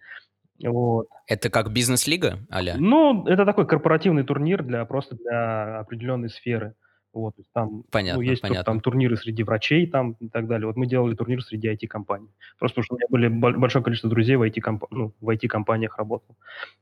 Вот. 0.63 1.07
Это 1.27 1.49
как 1.49 1.71
бизнес-лига 1.71 2.39
а-ля? 2.49 2.75
Ну, 2.77 3.25
это 3.27 3.45
такой 3.45 3.65
корпоративный 3.67 4.23
турнир 4.23 4.63
для 4.63 4.85
просто 4.85 5.15
для 5.15 5.79
определенной 5.79 6.29
сферы. 6.29 6.75
Вот, 7.13 7.33
есть 7.37 7.49
там, 7.51 7.69
ну, 7.69 7.85
Понятно, 7.91 8.21
есть 8.21 8.41
тур 8.41 8.49
там 8.51 8.63
понятно. 8.63 8.81
турниры 8.81 9.17
среди 9.17 9.43
врачей 9.43 9.85
там 9.85 10.13
и 10.21 10.29
так 10.29 10.47
далее. 10.47 10.67
Вот 10.67 10.77
мы 10.77 10.87
делали 10.87 11.13
турнир 11.13 11.43
среди 11.43 11.69
IT-компаний. 11.69 12.29
Просто 12.57 12.81
потому 12.81 12.85
что 12.85 12.95
у 12.95 12.97
меня 12.97 13.07
были 13.09 13.27
боль 13.27 13.57
большое 13.57 13.83
количество 13.83 14.09
друзей 14.09 14.37
в 14.37 14.43
IT-компа 14.43 14.87
ну, 14.91 15.13
в 15.19 15.29
IT-компаниях 15.29 15.97
работал, 15.97 16.37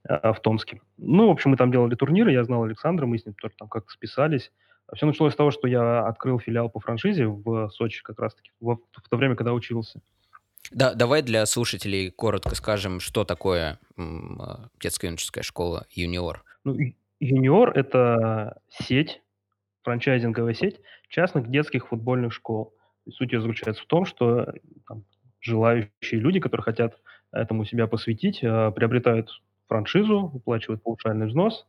а, 0.07 0.33
в 0.33 0.39
Томске. 0.41 0.81
Ну, 0.97 1.27
в 1.27 1.31
общем, 1.31 1.51
мы 1.51 1.57
там 1.57 1.71
делали 1.71 1.95
турниры, 1.95 2.31
я 2.31 2.43
знал 2.43 2.63
Александра, 2.63 3.07
мы 3.07 3.17
с 3.17 3.25
ним 3.25 3.33
тоже 3.33 3.55
там 3.57 3.67
как 3.69 3.89
списались. 3.89 4.51
Все 4.93 5.05
началось 5.05 5.33
с 5.33 5.35
того, 5.35 5.49
что 5.51 5.67
я 5.67 6.05
открыл 6.05 6.39
филиал 6.39 6.69
по 6.69 6.79
франшизе 6.79 7.25
в 7.27 7.69
Сочи 7.69 8.03
как 8.03 8.19
раз 8.19 8.35
таки, 8.35 8.51
в 8.59 8.75
в 8.75 9.09
то 9.09 9.17
время, 9.17 9.35
когда 9.35 9.53
учился. 9.53 9.99
Да, 10.71 10.93
давай 10.93 11.21
для 11.21 11.45
слушателей 11.45 12.11
коротко 12.11 12.55
скажем, 12.55 12.99
что 12.99 13.23
такое 13.25 13.79
а, 13.97 14.69
детско-юношеская 14.81 15.43
школа 15.43 15.85
«Юниор». 15.91 16.43
Ну, 16.63 16.77
"Юниор"- 17.19 17.71
это 17.75 18.61
сеть, 18.69 19.21
франчайзинговая 19.83 20.53
сеть 20.55 20.81
частных 21.09 21.49
детских 21.49 21.89
футбольных 21.89 22.33
школ. 22.33 22.73
И 23.05 23.11
суть 23.11 23.31
её 23.33 23.41
заключается 23.41 23.83
в 23.83 23.87
том, 23.87 24.05
что, 24.05 24.53
там 24.87 25.05
желающие 25.41 26.19
люди, 26.21 26.39
которые 26.39 26.63
хотят 26.65 26.97
этому 27.31 27.65
себя 27.65 27.87
посвятить, 27.87 28.41
а, 28.43 28.71
приобретают 28.71 29.29
франшизу, 29.67 30.19
уплачивают 30.33 30.83
паушальный 30.83 31.27
взнос, 31.27 31.67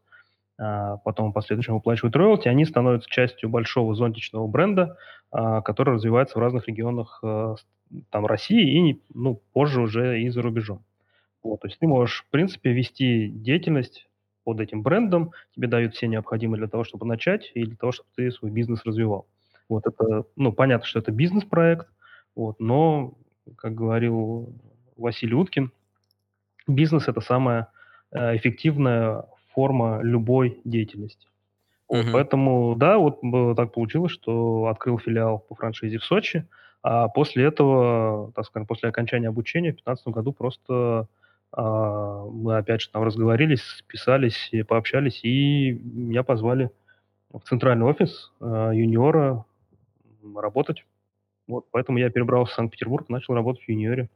потом 1.05 1.31
в 1.31 1.33
последующем 1.33 1.75
выплачивают 1.75 2.15
роялти. 2.17 2.49
Они 2.49 2.65
становятся 2.65 3.09
частью 3.09 3.49
большого 3.49 3.95
зонтичного 3.95 4.47
бренда, 4.47 4.97
а, 5.31 5.63
который 5.63 5.95
развивается 5.95 6.39
в 6.39 6.43
разных 6.43 6.69
регионах, 6.69 7.21
а, 7.23 7.55
там 8.11 8.27
России 8.27 8.91
и, 8.91 9.03
ну, 9.15 9.41
позже 9.53 9.81
уже 9.81 10.21
и 10.21 10.29
за 10.29 10.43
рубежом. 10.43 10.85
Вот, 11.43 11.61
то 11.61 11.69
есть 11.69 11.79
ты 11.79 11.87
можешь, 11.87 12.23
в 12.23 12.31
принципе, 12.31 12.73
вести 12.73 13.29
деятельность 13.29 14.09
под 14.45 14.61
этим 14.61 14.83
брендом, 14.83 15.33
тебе 15.55 15.69
дают 15.69 15.95
все 15.95 16.07
необходимые 16.07 16.59
для 16.59 16.69
того, 16.69 16.85
чтобы 16.85 17.07
начать 17.07 17.51
и 17.55 17.65
для 17.65 17.77
того, 17.77 17.93
чтобы 17.93 18.09
ты 18.15 18.31
свой 18.31 18.51
бизнес 18.51 18.85
развивал. 18.85 19.27
Вот 19.69 19.87
это, 19.87 20.25
ну, 20.37 20.53
понятно, 20.53 20.87
что 20.87 20.99
это 20.99 21.13
бизнес-проект, 21.13 21.89
вот, 22.35 22.61
но, 22.61 23.15
как 23.57 23.75
говорил 23.75 24.53
Василий 24.97 25.35
Уткин, 25.35 25.73
бизнес- 26.67 27.09
это 27.09 27.21
самая, 27.21 27.69
э, 28.13 28.37
эффективная 28.37 29.25
форма 29.55 30.01
любой 30.03 30.61
деятельности. 30.65 31.27
Мгм. 31.91 32.13
поэтому, 32.13 32.75
да, 32.77 32.99
вот 32.99 33.21
так 33.57 33.73
получилось, 33.73 34.13
что 34.13 34.67
открыл 34.67 34.99
филиал 34.99 35.39
по 35.41 35.55
франшизе 35.55 35.99
в 35.99 36.05
Сочи, 36.05 36.47
а 36.83 37.09
после 37.09 37.45
этого, 37.45 38.33
так 38.35 38.47
скажем, 38.47 38.67
после 38.67 38.89
окончания 38.89 39.29
обучения 39.29 39.73
в 39.73 39.77
15 39.77 40.13
году 40.15 40.33
просто, 40.33 41.09
а, 41.53 42.25
мы 42.27 42.57
опять 42.59 42.83
же 42.83 42.91
там 42.91 43.03
разговорились, 43.05 43.63
списались 43.63 44.49
и 44.53 44.63
пообщались, 44.63 45.21
и 45.25 45.73
меня 45.73 46.23
позвали 46.23 46.71
в 47.33 47.41
центральный 47.43 47.87
офис, 47.87 48.33
а, 48.41 48.73
"Юниора", 48.73 49.45
работать. 50.35 50.85
Вот 51.49 51.67
поэтому 51.73 51.99
я 51.99 52.11
перебрался 52.11 52.53
в 52.53 52.57
Санкт-Петербург, 52.57 53.09
начал 53.09 53.35
работать 53.35 53.65
в 53.65 53.69
"Юниоре". 53.71 54.11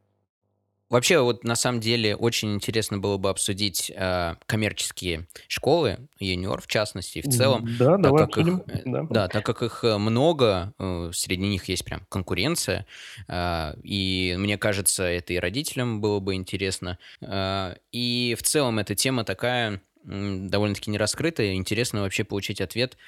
Вообще, 0.90 1.20
вот 1.20 1.44
на 1.44 1.56
самом 1.56 1.80
деле 1.80 2.14
очень 2.14 2.54
интересно 2.54 2.98
было 2.98 3.16
бы 3.16 3.30
обсудить, 3.30 3.90
а, 3.96 4.36
коммерческие 4.46 5.26
школы, 5.48 6.08
"Юниор" 6.20 6.60
в 6.60 6.66
частности, 6.66 7.22
в 7.22 7.28
целом, 7.28 7.64
да, 7.78 7.96
так 8.00 8.14
давай 8.14 8.16
как 8.16 8.36
их, 8.36 8.46
обсудим. 8.46 8.62
э, 8.68 8.82
Да. 8.84 9.08
да, 9.08 9.28
так 9.28 9.46
как 9.46 9.62
их, 9.62 9.82
э, 9.82 9.96
много, 9.96 10.74
э, 10.78 11.10
среди 11.14 11.42
них 11.42 11.68
есть 11.68 11.84
прям 11.86 12.06
конкуренция, 12.10 12.86
а, 13.28 13.74
и 13.82 14.34
мне 14.38 14.58
кажется, 14.58 15.04
это 15.04 15.32
и 15.32 15.38
родителям 15.38 16.00
было 16.02 16.20
бы 16.20 16.34
интересно. 16.34 16.98
А, 17.22 17.76
и 17.90 18.36
в 18.38 18.42
целом 18.42 18.78
эта 18.78 18.94
тема 18.94 19.24
такая, 19.24 19.80
довольно-таки 20.06 20.90
нераскрытая. 20.90 21.54
Интересно 21.54 22.02
вообще 22.02 22.24
получить 22.24 22.60
ответ. 22.60 22.98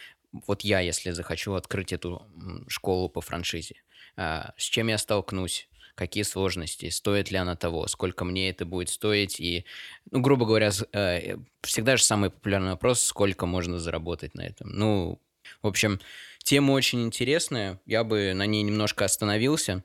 Вот 0.46 0.62
я, 0.62 0.80
если 0.80 1.10
захочу 1.10 1.52
открыть 1.52 1.92
эту, 1.92 2.22
школу 2.68 3.10
по 3.10 3.20
франшизе, 3.20 3.76
а, 4.16 4.52
с 4.56 4.62
чем 4.64 4.88
я 4.88 4.96
столкнусь? 4.96 5.68
Какие 5.96 6.24
сложности? 6.24 6.90
Стоит 6.90 7.30
ли 7.30 7.38
она 7.38 7.56
того? 7.56 7.86
Сколько 7.86 8.26
мне 8.26 8.50
это 8.50 8.66
будет 8.66 8.90
стоить? 8.90 9.40
И, 9.40 9.64
ну, 10.10 10.20
грубо 10.20 10.44
говоря, 10.44 10.70
э, 10.92 11.38
всегда 11.62 11.96
же 11.96 12.04
самый 12.04 12.28
популярный 12.28 12.72
вопрос: 12.72 13.00
сколько 13.00 13.46
можно 13.46 13.78
заработать 13.78 14.34
на 14.34 14.42
этом? 14.42 14.68
Ну, 14.68 15.18
в 15.62 15.66
общем, 15.66 15.98
тема 16.44 16.72
очень 16.72 17.02
интересная. 17.02 17.80
Я 17.86 18.04
бы 18.04 18.34
на 18.34 18.44
ней 18.44 18.62
немножко 18.62 19.06
остановился. 19.06 19.84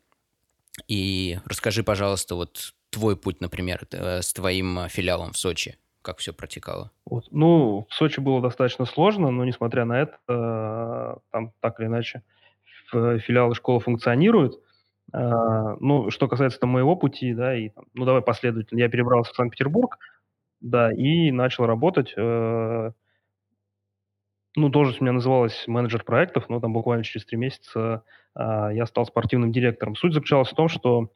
И 0.90 1.40
расскажи, 1.46 1.82
пожалуйста, 1.82 2.36
вот 2.36 2.74
твой 2.90 3.16
путь, 3.16 3.40
например, 3.40 3.88
э, 3.92 4.22
с 4.22 4.34
твоим, 4.34 4.80
а, 4.80 4.90
филиалом 4.90 5.32
в 5.32 5.38
Сочи. 5.38 5.78
Как 6.02 6.18
всё 6.18 6.34
протекало? 6.34 6.92
Вот, 7.06 7.28
ну, 7.32 7.88
в 7.90 7.94
Сочи 7.94 8.20
было 8.20 8.42
достаточно 8.42 8.86
сложно, 8.86 9.32
но, 9.32 9.46
несмотря 9.46 9.86
на 9.86 10.02
это, 10.02 11.22
там 11.32 11.54
так 11.62 11.80
или 11.80 11.88
иначе 11.88 12.22
филиалы 12.92 13.56
школы 13.56 13.80
функционируют. 13.80 14.60
А, 15.14 15.76
ну, 15.80 16.10
что 16.10 16.28
касается 16.28 16.60
там 16.60 16.70
моего 16.72 16.96
пути, 16.96 17.34
да, 17.34 17.56
и 17.56 17.70
там, 17.70 17.86
ну, 17.94 18.06
давай 18.06 18.22
последовательно. 18.22 18.80
Я 18.80 18.90
перебрался 18.90 19.34
в 19.34 19.36
Санкт-Петербург, 19.36 19.98
да, 20.62 20.92
и 20.94 21.32
начал 21.32 21.66
работать, 21.68 22.14
э 22.18 22.92
ну, 24.56 24.70
должность 24.70 25.00
у 25.02 25.04
меня 25.06 25.14
называлась 25.14 25.64
менеджер 25.68 26.04
проектов, 26.04 26.50
но 26.50 26.60
там 26.60 26.74
буквально 26.74 27.04
через 27.04 27.26
3 27.26 27.38
месяца, 27.38 28.04
а, 28.36 28.70
я 28.72 28.86
стал 28.86 29.06
спортивным 29.06 29.52
директором. 29.52 29.96
Суть 29.96 30.14
заключалась 30.14 30.50
в 30.50 30.56
том, 30.56 30.68
что, 30.68 31.12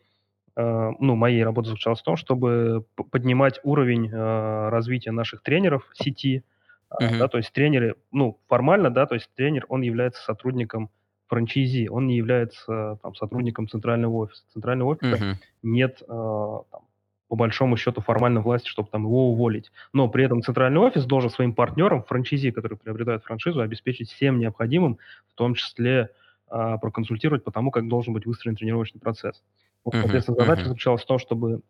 э, 0.58 0.92
ну, 1.00 1.16
моей 1.16 1.44
работы 1.44 1.70
заключалась 1.70 2.02
в 2.02 2.04
том, 2.06 2.18
чтобы 2.18 2.86
поднимать 3.12 3.60
уровень, 3.64 4.12
а, 4.14 4.70
развития 4.72 5.12
наших 5.12 5.44
тренеров 5.44 5.90
сети. 5.94 6.44
А, 6.90 7.14
да, 7.14 7.28
то 7.30 7.38
есть 7.40 7.54
тренеры, 7.54 7.96
ну, 8.12 8.40
формально, 8.50 8.90
да, 8.92 9.06
то 9.08 9.16
есть 9.16 9.30
тренер, 9.36 9.66
он 9.70 9.82
является 9.84 10.24
сотрудником 10.24 10.92
франчайзи, 11.28 11.88
он 11.90 12.08
не 12.08 12.18
является 12.18 13.00
там 13.02 13.16
сотрудником 13.16 13.68
центрального 13.68 14.14
офиса. 14.16 14.44
Центрального 14.54 14.90
офиса 14.90 15.16
Мгм. 15.16 15.40
нет, 15.64 16.02
а, 16.08 16.62
там, 16.72 16.82
по 17.28 17.36
большому 17.36 17.76
счету, 17.78 18.02
формальной 18.02 18.42
власти, 18.42 18.68
чтобы 18.70 18.90
там 18.92 19.04
его 19.04 19.32
уволить. 19.32 19.72
Но 19.94 20.08
при 20.10 20.24
этом 20.26 20.42
центральный 20.44 20.80
офис 20.80 21.06
должен 21.06 21.30
своим 21.30 21.54
партнерам, 21.54 22.04
франчайзи, 22.04 22.52
которые 22.52 22.78
приобретают 22.78 23.24
франшизу, 23.24 23.62
обеспечить 23.62 24.10
всем 24.12 24.40
необходимым, 24.40 25.00
в 25.32 25.36
том 25.36 25.56
числе, 25.56 26.12
а, 26.48 26.78
проконсультировать 26.78 27.44
по 27.44 27.52
тому, 27.52 27.72
как 27.72 27.88
должен 27.88 28.14
быть 28.14 28.26
выстроен 28.28 28.56
тренировочный 28.56 29.02
процесс. 29.02 29.44
Вот, 29.84 29.96
соответственно, 30.02 30.38
задача 30.38 30.68
заключалась 30.68 31.04
в 31.04 31.08
том, 31.08 31.18
чтобы, 31.20 31.62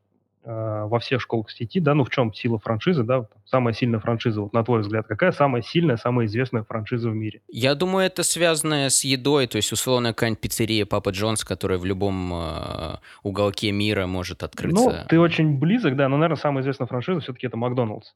во 0.46 1.00
всех 1.00 1.22
школах 1.22 1.50
сети, 1.52 1.80
да, 1.80 1.94
ну, 1.96 2.04
в 2.04 2.10
чём 2.12 2.34
сила 2.34 2.60
франшизы, 2.60 3.04
да, 3.04 3.28
самая 3.46 3.74
сильная 3.74 4.00
франшиза, 4.00 4.42
вот 4.42 4.54
на 4.54 4.64
твой 4.64 4.82
взгляд, 4.82 5.08
какая 5.08 5.32
самая 5.32 5.62
сильная, 5.64 5.98
самая 5.98 6.28
известная 6.28 6.64
франшиза 6.64 7.10
в 7.10 7.16
мире? 7.16 7.42
Я 7.50 7.76
думаю, 7.76 8.06
это 8.08 8.24
связанное 8.24 8.90
с 8.90 9.04
едой. 9.04 9.48
То 9.48 9.58
есть, 9.58 9.72
условно, 9.72 10.10
какая-нибудь 10.10 10.42
пиццерия 10.42 10.86
"Папа 10.86 11.10
Джонс", 11.10 11.44
которая 11.44 11.78
в 11.78 11.86
любом, 11.86 12.32
а, 12.34 13.00
уголке 13.24 13.72
мира 13.72 14.06
может 14.08 14.44
Ну, 14.54 14.92
открыться. 14.92 15.06
ты 15.08 15.20
очень 15.20 15.60
близок, 15.60 15.96
да, 15.96 16.08
но, 16.10 16.18
наверно, 16.18 16.36
самая 16.38 16.62
известная 16.62 16.88
франшиза 16.88 17.20
всё-таки 17.20 17.48
это 17.48 17.58
"Макдоналдс". 17.58 18.14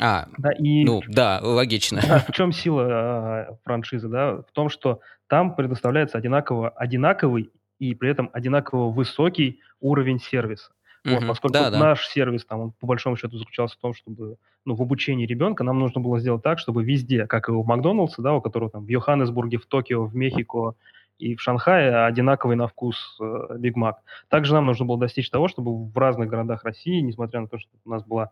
А, 0.00 0.26
Да, 0.36 0.50
и 0.52 0.86
ну 0.86 1.02
да, 1.06 1.40
логично. 1.42 2.00
да, 2.02 2.20
в 2.28 2.32
чём 2.32 2.52
сила, 2.52 2.86
а, 2.90 3.58
франшизы, 3.64 4.08
да? 4.08 4.36
В 4.38 4.52
том, 4.52 4.68
что 4.70 5.00
там 5.28 5.54
предоставляется 5.56 6.18
одинаково 6.18 6.70
одинаковый 6.70 7.50
и 7.78 7.94
при 7.94 8.10
этом 8.10 8.30
одинаково 8.32 8.90
высокий 8.92 9.60
уровень 9.80 10.20
сервиса. 10.20 10.72
Вот, 11.04 11.18
Мгм. 11.20 11.28
поскольку 11.28 11.52
Да-да. 11.52 11.78
наш 11.78 12.06
сервис 12.08 12.46
там, 12.46 12.60
он 12.60 12.72
по 12.72 12.86
большому 12.86 13.16
счету 13.16 13.36
заключался 13.36 13.76
в 13.76 13.80
том, 13.80 13.92
чтобы, 13.92 14.36
ну, 14.64 14.74
в 14.74 14.80
обучении 14.80 15.26
ребенка 15.26 15.62
нам 15.62 15.78
нужно 15.78 16.00
было 16.00 16.18
сделать 16.18 16.42
так, 16.42 16.58
чтобы 16.58 16.82
везде, 16.82 17.26
как 17.26 17.48
и 17.48 17.52
у 17.52 17.62
"Макдональдса", 17.62 18.22
да, 18.22 18.32
у 18.34 18.40
которого 18.40 18.70
там 18.70 18.86
в 18.86 18.88
Йоханнесбурге, 18.88 19.58
в 19.58 19.66
Токио, 19.66 20.04
в 20.06 20.16
Мехико 20.16 20.74
и 21.18 21.34
в 21.36 21.42
Шанхае 21.42 22.06
одинаковый 22.06 22.56
на 22.56 22.66
вкус, 22.68 23.18
э, 23.20 23.56
Биг 23.58 23.76
Мак. 23.76 23.98
Также 24.28 24.54
нам 24.54 24.64
нужно 24.66 24.86
было 24.86 24.98
достичь 24.98 25.28
того, 25.30 25.48
чтобы 25.48 25.86
в 25.86 25.96
разных 25.98 26.28
городах 26.28 26.64
России, 26.64 27.00
несмотря 27.00 27.40
на 27.42 27.48
то, 27.48 27.58
что 27.58 27.70
у 27.84 27.90
нас 27.90 28.02
была 28.04 28.30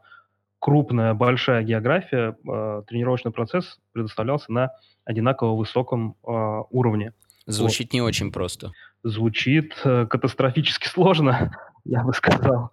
крупная, 0.59 1.12
большая 1.12 1.62
география, 1.64 2.37
а, 2.49 2.83
тренировочный 2.83 3.33
процесс 3.33 3.79
предоставлялся 3.93 4.50
на 4.52 4.71
одинаково 5.05 5.57
высоком, 5.57 6.14
а, 6.25 6.62
уровне. 6.71 7.12
Вот. 7.47 7.55
Звучит 7.55 7.93
не 7.93 8.00
очень 8.00 8.31
просто. 8.33 8.71
Звучит, 9.02 9.75
э, 9.85 10.07
катастрофически 10.07 10.87
сложно, 10.88 11.50
я 11.85 12.03
бы 12.05 12.12
сказал. 12.15 12.71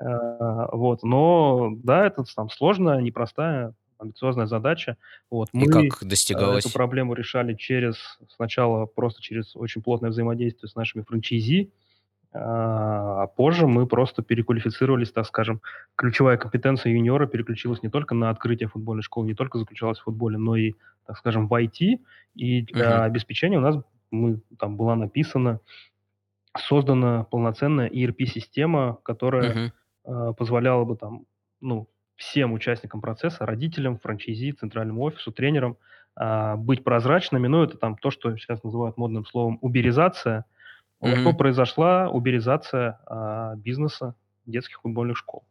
А, 0.00 0.68
вот, 0.74 1.02
но 1.02 1.70
да, 1.76 2.06
это 2.06 2.24
там 2.34 2.50
сложная, 2.50 3.00
непростая, 3.00 3.74
амбициозная 3.98 4.46
задача. 4.46 4.96
Вот, 5.30 5.50
И 5.52 5.58
мы, 5.58 5.66
как 5.66 6.02
а, 6.02 6.04
эту 6.04 6.08
достигалось? 6.08 6.72
проблему 6.72 7.14
решали 7.14 7.54
через 7.54 8.18
сначала 8.34 8.86
просто 8.86 9.22
через 9.22 9.54
очень 9.56 9.82
плотное 9.82 10.10
взаимодействие 10.10 10.68
с 10.68 10.74
нашими 10.74 11.02
франчайзи, 11.02 11.70
а 12.36 13.28
позже 13.28 13.68
мы 13.68 13.86
просто 13.86 14.22
переквалифицировались, 14.22 15.12
так 15.12 15.24
скажем. 15.26 15.60
Ключевая 15.94 16.36
компетенция 16.36 16.92
"Юниора" 16.92 17.26
переключилась 17.28 17.82
не 17.84 17.88
только 17.88 18.16
на 18.16 18.30
открытие 18.30 18.68
футбольной 18.68 19.02
школы, 19.04 19.28
не 19.28 19.34
только 19.34 19.58
заключалась 19.58 20.00
в 20.00 20.02
футболе, 20.02 20.36
но 20.36 20.56
и, 20.56 20.74
так 21.06 21.16
скажем, 21.16 21.46
в 21.46 21.54
IT. 21.54 22.00
И 22.34 22.62
для 22.62 22.96
Мгм. 22.96 23.02
обеспечения 23.04 23.58
у 23.58 23.60
нас 23.60 23.76
мы 24.10 24.40
там 24.58 24.76
была 24.76 24.96
написана, 24.96 25.60
создана 26.56 27.24
полноценная 27.24 27.88
ERP-система, 27.88 28.98
которая, 29.02 29.50
Мгм. 29.50 29.72
а, 30.04 30.32
позволяла 30.32 30.84
бы 30.84 30.96
там, 30.96 31.26
ну, 31.60 31.88
всем 32.16 32.52
участникам 32.52 33.00
процесса, 33.00 33.44
родителям, 33.44 33.98
франчайзи, 33.98 34.52
центральному 34.52 35.02
офису, 35.02 35.32
тренерам, 35.32 35.76
а, 36.16 36.56
быть 36.56 36.84
прозрачными, 36.84 37.48
ну, 37.48 37.62
это 37.62 37.76
там 37.76 37.96
то, 37.96 38.10
что 38.10 38.36
сейчас 38.36 38.62
называют 38.62 38.96
модным 38.96 39.24
словом 39.26 39.58
уберизация. 39.60 40.44
Легко 41.02 41.30
Мгм. 41.30 41.36
произошла 41.36 42.08
уберизация 42.08 43.00
а, 43.06 43.56
бизнеса 43.56 44.14
детских 44.46 44.80
футбольных 44.80 45.16
школ. 45.16 45.44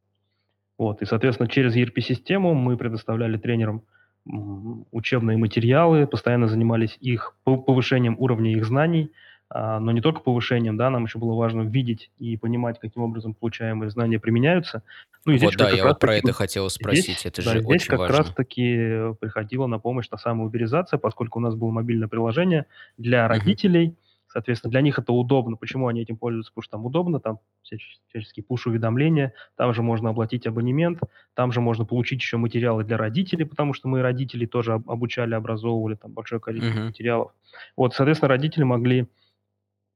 Вот, 0.77 1.01
и, 1.01 1.05
соответственно, 1.05 1.49
через 1.49 1.75
ERP-систему 1.75 2.53
мы 2.53 2.77
предоставляли 2.77 3.37
тренерам 3.37 3.83
учебные 4.25 5.37
материалы, 5.37 6.07
постоянно 6.07 6.47
занимались 6.47 6.97
их 7.01 7.35
пов- 7.45 7.63
повышением 7.63 8.15
уровня 8.17 8.53
их 8.53 8.65
знаний, 8.65 9.11
но 9.53 9.91
не 9.91 10.01
только 10.01 10.19
повышением, 10.21 10.77
да, 10.77 10.89
нам 10.89 11.03
еще 11.05 11.19
было 11.19 11.35
важно 11.35 11.61
видеть 11.61 12.09
и 12.17 12.37
понимать, 12.37 12.79
каким 12.79 13.03
образом 13.03 13.33
получаемые 13.35 13.89
знания 13.91 14.19
применяются. 14.19 14.81
Ну 15.25 15.33
и 15.33 15.37
здесь 15.37 15.51
Вот, 15.51 15.57
да, 15.57 15.69
я 15.69 15.83
вот 15.85 15.99
про 15.99 16.15
это 16.15 16.33
хотел 16.33 16.69
спросить, 16.69 17.19
Здесь, 17.19 17.25
это 17.27 17.43
да, 17.43 17.51
же 17.51 17.59
здесь 17.59 17.67
очень 17.67 17.87
как 17.87 17.99
важно. 17.99 18.17
раз-таки 18.17 19.13
приходила 19.19 19.67
на 19.67 19.79
помощь 19.79 20.07
та 20.07 20.17
самая 20.17 20.47
уберизация, 20.47 20.97
поскольку 20.97 21.39
у 21.39 21.41
нас 21.41 21.55
было 21.55 21.69
мобильное 21.71 22.07
приложение 22.07 22.65
для 22.97 23.27
родителей. 23.27 23.95
Соответственно, 24.27 24.71
для 24.71 24.81
них 24.81 24.97
это 24.97 25.13
удобно. 25.13 25.55
Почему 25.57 25.87
они 25.87 26.01
этим 26.01 26.17
пользуются? 26.17 26.51
Потому 26.51 26.63
что 26.63 26.71
там 26.71 26.85
удобно, 26.87 27.19
там 27.19 27.37
всяч- 27.63 27.99
всяческие 28.09 28.43
пуш-уведомления, 28.43 29.33
там 29.55 29.75
же 29.75 29.83
можно 29.83 30.09
оплатить 30.09 30.47
абонемент, 30.47 30.99
там 31.35 31.51
же 31.51 31.61
можно 31.61 31.85
получить 31.85 32.19
еще 32.19 32.37
материалы 32.37 32.83
для 32.83 32.97
родителей, 32.97 33.45
потому 33.45 33.75
что 33.75 33.87
мы 33.87 34.01
родителей 34.01 34.47
тоже 34.47 34.73
об- 34.73 34.89
обучали, 34.89 35.35
образовывали, 35.35 35.93
там 35.93 36.11
большое 36.13 36.41
количество 36.41 36.79
Мгм. 36.79 36.87
материалов. 36.87 37.31
Вот, 37.77 37.93
соответственно, 37.93 38.29
родители 38.29 38.63
могли 38.63 39.05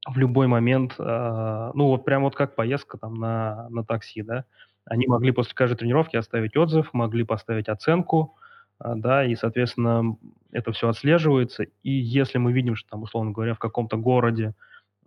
в 0.07 0.17
любой 0.17 0.47
момент, 0.47 0.95
а, 0.99 1.71
ну 1.73 1.87
вот 1.87 2.05
прям 2.05 2.23
вот 2.23 2.35
как 2.35 2.55
поездка 2.55 2.97
там 2.97 3.15
на, 3.15 3.67
на 3.69 3.83
такси, 3.83 4.21
да, 4.21 4.45
они 4.85 5.07
могли 5.07 5.31
после 5.31 5.53
каждой 5.53 5.77
тренировки 5.77 6.15
оставить 6.15 6.55
отзыв, 6.55 6.93
могли 6.93 7.23
поставить 7.23 7.67
оценку, 7.67 8.35
а, 8.79 8.95
да, 8.95 9.25
и, 9.25 9.35
соответственно, 9.35 10.17
это 10.51 10.71
все 10.71 10.89
отслеживается. 10.89 11.63
И 11.83 11.91
если 11.91 12.37
мы 12.37 12.53
видим, 12.53 12.75
что 12.75 12.89
там, 12.89 13.03
условно 13.03 13.31
говоря, 13.31 13.53
в 13.53 13.59
каком-то 13.59 13.97
городе, 13.97 14.53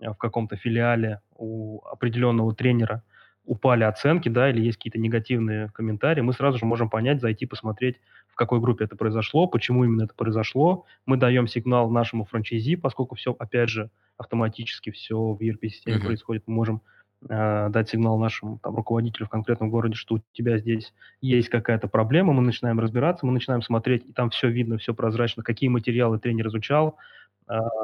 а, 0.03 0.13
в 0.13 0.19
каком-то 0.19 0.57
филиале 0.57 1.21
у 1.37 1.81
определенного 1.87 2.55
тренера 2.55 3.03
упали 3.51 3.83
оценки, 3.83 4.29
да, 4.29 4.49
или 4.49 4.61
есть 4.61 4.77
какие-то 4.79 5.01
негативные 5.01 5.71
комментарии, 5.75 6.21
мы 6.21 6.33
сразу 6.33 6.59
же 6.59 6.67
можем 6.67 6.89
понять, 6.89 7.21
зайти 7.21 7.47
посмотреть, 7.47 7.97
в 8.29 8.37
какой 8.37 8.61
группе 8.61 8.85
это 8.85 8.95
произошло, 8.95 9.49
почему 9.49 9.85
именно 9.85 10.05
это 10.05 10.15
произошло. 10.15 10.85
Мы 11.05 11.17
даем 11.17 11.49
сигнал 11.49 11.91
нашему 11.91 12.25
франчайзи, 12.25 12.77
поскольку 12.77 13.17
все, 13.17 13.35
опять 13.37 13.69
же, 13.69 13.91
автоматически 14.19 14.91
все 14.91 15.17
в 15.17 15.41
ERP-системе 15.41 15.97
Мгм. 15.97 16.07
происходит. 16.07 16.45
Мы 16.47 16.55
можем 16.55 16.83
э, 17.29 17.69
дать 17.71 17.89
сигнал 17.91 18.19
нашему 18.21 18.61
там, 18.63 18.77
руководителю 18.77 19.27
в 19.27 19.31
конкретном 19.31 19.69
городе, 19.69 19.97
что 19.97 20.15
у 20.15 20.21
тебя 20.33 20.57
здесь 20.59 20.95
есть 21.21 21.49
какая-то 21.49 21.89
проблема, 21.89 22.33
мы 22.33 22.43
начинаем 22.43 22.79
разбираться, 22.79 23.27
мы 23.27 23.33
начинаем 23.33 23.63
смотреть, 23.63 24.09
и 24.09 24.13
там 24.13 24.31
все 24.31 24.49
видно, 24.49 24.79
все 24.79 24.95
прозрачно, 24.95 25.43
какие 25.43 25.69
материалы 25.69 26.21
тренер 26.21 26.47
изучал, 26.47 26.97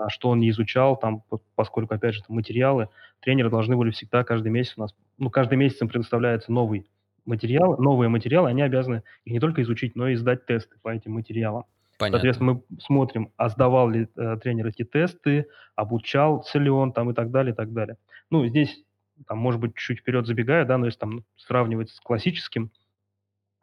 что 0.09 0.31
он 0.31 0.41
не 0.41 0.51
изучал, 0.51 0.97
там, 0.97 1.23
по- 1.29 1.41
поскольку, 1.55 1.95
опять 1.95 2.15
же, 2.15 2.23
материалы, 2.29 2.89
тренеры 3.21 3.51
должны 3.51 3.77
были 3.77 3.91
всегда 3.91 4.25
каждый 4.25 4.49
месяц 4.49 4.75
у 4.77 4.81
нас, 4.81 4.95
ну, 5.19 5.31
каждый 5.31 5.57
месяц 5.57 5.81
им 5.83 5.89
предоставляется 5.89 6.53
новый 6.53 6.87
материал, 7.25 7.77
новые 7.79 8.09
материалы, 8.09 8.49
они 8.49 8.63
обязаны 8.63 9.03
их 9.25 9.33
не 9.33 9.41
только 9.41 9.63
изучить, 9.63 9.97
но 9.97 10.09
и 10.09 10.15
сдать 10.15 10.47
тесты 10.47 10.77
по 10.83 10.91
этим 10.91 11.13
материалам. 11.13 11.65
Понятно. 11.99 12.19
Соответственно, 12.19 12.53
мы 12.53 12.63
смотрим, 12.79 13.33
а 13.37 13.49
сдавал 13.49 13.89
ли 13.89 14.09
э, 14.17 14.37
тренер 14.43 14.69
эти 14.69 14.85
тесты, 14.85 15.47
обучался 15.75 16.59
ли 16.59 16.71
он 16.71 16.93
там 16.93 17.11
и 17.11 17.15
так 17.15 17.31
далее, 17.31 17.53
и 17.53 17.57
так 17.57 17.73
далее. 17.73 17.97
Ну, 18.31 18.47
здесь, 18.47 18.85
там, 19.27 19.39
может 19.39 19.61
быть, 19.61 19.75
чуть 19.77 20.01
вперед 20.01 20.27
забегаю, 20.27 20.67
да, 20.67 20.77
но 20.79 20.87
если 20.87 21.01
там 21.01 21.25
сравнивать 21.37 21.91
с 21.91 22.01
классическим 22.01 22.71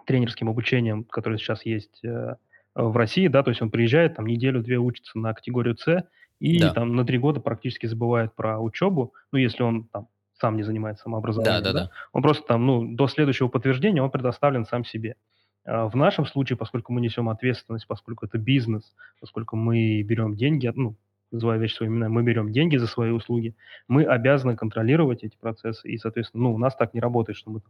тренерским 0.06 0.50
обучением, 0.50 1.04
которое 1.04 1.38
сейчас 1.38 1.66
есть 1.66 2.04
э, 2.04 2.36
в 2.76 2.96
России, 2.98 3.28
да, 3.28 3.44
то 3.44 3.50
есть 3.50 3.62
он 3.62 3.70
приезжает, 3.70 4.16
там 4.16 4.26
неделю-две 4.26 4.78
учится 4.78 5.18
на 5.18 5.34
категорию 5.34 5.78
С 5.78 6.08
и 6.40 6.60
Да. 6.60 6.74
там 6.74 6.96
на 6.96 7.06
три 7.06 7.18
года 7.18 7.40
практически 7.40 7.86
забывает 7.86 8.36
про 8.36 8.60
учебу, 8.60 9.14
ну, 9.32 9.38
если 9.40 9.64
он 9.64 9.86
там 9.86 10.08
сам 10.34 10.58
не 10.58 10.64
занимается 10.64 11.04
самообразованием, 11.04 11.64
да, 11.64 11.72
да, 11.74 11.80
да. 11.86 11.92
он 12.12 12.22
просто 12.22 12.46
там, 12.48 12.66
ну, 12.66 12.86
до 12.96 13.08
следующего 13.08 13.48
подтверждения 13.48 14.02
он 14.02 14.12
предоставлен 14.12 14.66
сам 14.66 14.84
себе. 14.84 15.16
А 15.66 15.88
В 15.88 15.96
нашем 15.96 16.26
случае, 16.26 16.58
поскольку 16.58 16.92
мы 16.92 17.00
несем 17.00 17.30
ответственность, 17.30 17.88
поскольку 17.88 18.26
это 18.26 18.38
бизнес, 18.38 18.94
поскольку 19.22 19.56
мы 19.56 20.02
берем 20.02 20.36
деньги, 20.36 20.70
ну, 20.76 20.96
называя 21.32 21.58
вещи 21.60 21.76
своими 21.76 21.94
именами, 21.94 22.12
мы 22.12 22.24
берем 22.24 22.52
деньги 22.52 22.78
за 22.78 22.88
свои 22.88 23.12
услуги, 23.12 23.56
мы 23.88 24.04
обязаны 24.04 24.56
контролировать 24.56 25.24
эти 25.24 25.38
процессы, 25.38 25.90
и, 25.90 25.98
соответственно, 25.98 26.44
ну, 26.44 26.54
у 26.54 26.58
нас 26.58 26.76
так 26.76 26.94
не 26.94 27.00
работает, 27.00 27.38
что 27.38 27.52
мы 27.52 27.62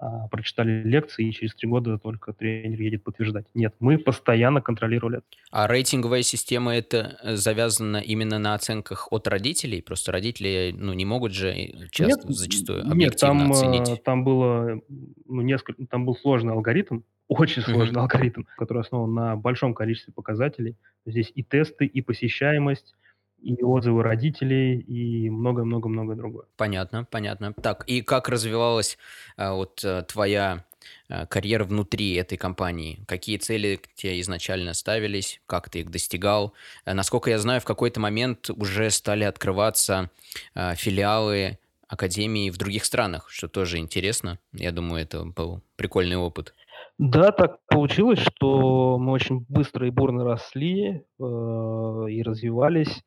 а, 0.00 0.28
прочитали 0.28 0.82
лекции, 0.82 1.28
и 1.28 1.32
через 1.32 1.54
три 1.54 1.68
года 1.68 1.98
только 1.98 2.32
тренер 2.32 2.80
едет 2.80 3.04
подтверждать. 3.04 3.46
Нет, 3.54 3.74
мы 3.80 3.98
постоянно 3.98 4.60
контролировали 4.60 5.18
это. 5.18 5.26
А 5.50 5.66
рейтинговая 5.66 6.22
система 6.22 6.74
это 6.74 7.18
э, 7.22 7.36
завязана 7.36 7.98
именно 7.98 8.38
на 8.38 8.54
оценках 8.54 9.12
от 9.12 9.26
родителей? 9.28 9.82
Просто 9.82 10.12
родители, 10.12 10.74
ну, 10.76 10.92
не 10.92 11.04
могут 11.04 11.32
же 11.32 11.50
э, 11.50 11.72
Нет, 11.72 11.90
часто, 11.90 12.32
зачастую 12.32 12.84
нет, 12.84 12.92
объективно 12.92 13.38
там, 13.40 13.52
э, 13.52 13.54
оценить. 13.54 14.02
там 14.04 14.24
было, 14.24 14.80
ну, 15.26 15.42
несколько, 15.42 15.86
там 15.86 16.04
был 16.04 16.16
сложный 16.16 16.52
алгоритм, 16.52 17.00
очень 17.28 17.62
сложный 17.62 18.00
алгоритм, 18.00 18.42
который 18.56 18.82
основан 18.82 19.14
на 19.14 19.36
большом 19.36 19.74
количестве 19.74 20.12
показателей. 20.12 20.76
Здесь 21.04 21.32
и 21.34 21.42
тесты, 21.42 21.86
и 21.86 22.02
посещаемость, 22.02 22.94
и 23.42 23.62
отзывы 23.62 24.02
родителей, 24.02 24.78
и 24.80 25.30
много-много-много 25.30 26.14
другое. 26.14 26.46
Понятно, 26.56 27.06
понятно. 27.10 27.52
Так, 27.52 27.84
и 27.86 28.02
как 28.02 28.28
развивалась 28.28 28.98
а, 29.36 29.54
вот 29.54 29.84
э, 29.84 30.02
твоя 30.02 30.64
э, 31.08 31.26
карьера 31.26 31.64
внутри 31.64 32.14
этой 32.14 32.38
компании? 32.38 32.98
Какие 33.06 33.36
цели 33.38 33.80
тебе 33.94 34.20
изначально 34.20 34.74
ставились? 34.74 35.40
Как 35.46 35.68
ты 35.70 35.80
их 35.80 35.90
достигал? 35.90 36.54
Э, 36.84 36.94
Насколько 36.94 37.30
я 37.30 37.38
знаю, 37.38 37.60
в 37.60 37.64
какой-то 37.64 38.00
момент 38.00 38.50
уже 38.50 38.90
стали 38.90 39.24
открываться 39.24 40.10
а, 40.54 40.74
филиалы 40.74 41.58
академии 41.88 42.50
в 42.50 42.56
других 42.56 42.84
странах, 42.84 43.28
что 43.30 43.48
тоже 43.48 43.78
интересно. 43.78 44.38
Я 44.52 44.72
думаю, 44.72 45.02
это 45.02 45.24
был 45.24 45.62
прикольный 45.76 46.16
опыт. 46.16 46.54
Да, 46.98 47.30
так 47.30 47.58
получилось, 47.68 48.20
что 48.20 48.98
мы 48.98 49.12
очень 49.12 49.44
быстро 49.48 49.86
и 49.86 49.90
бурно 49.90 50.24
росли, 50.24 51.04
э, 51.18 51.22
и 51.22 52.22
развивались. 52.22 53.02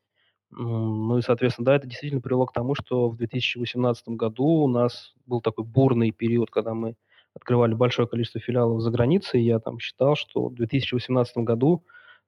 Ну 0.52 1.18
и, 1.18 1.22
соответственно, 1.22 1.66
да, 1.68 1.76
это 1.76 1.88
действительно 1.88 2.22
привело 2.22 2.46
к 2.46 2.54
тому, 2.54 2.74
что 2.76 3.10
в 3.10 3.18
2018 3.18 4.16
году 4.16 4.46
у 4.46 4.68
нас 4.68 5.14
был 5.26 5.42
такой 5.42 5.64
бурный 5.64 6.12
период, 6.12 6.50
когда 6.50 6.74
мы 6.74 6.96
открывали 7.36 7.74
большое 7.76 8.08
количество 8.08 8.42
филиалов 8.42 8.82
за 8.82 8.90
границей. 8.90 9.44
Я 9.44 9.60
там 9.60 9.80
считал, 9.80 10.16
что 10.16 10.48
в 10.50 10.56
2018 10.56 11.44
году 11.44 11.86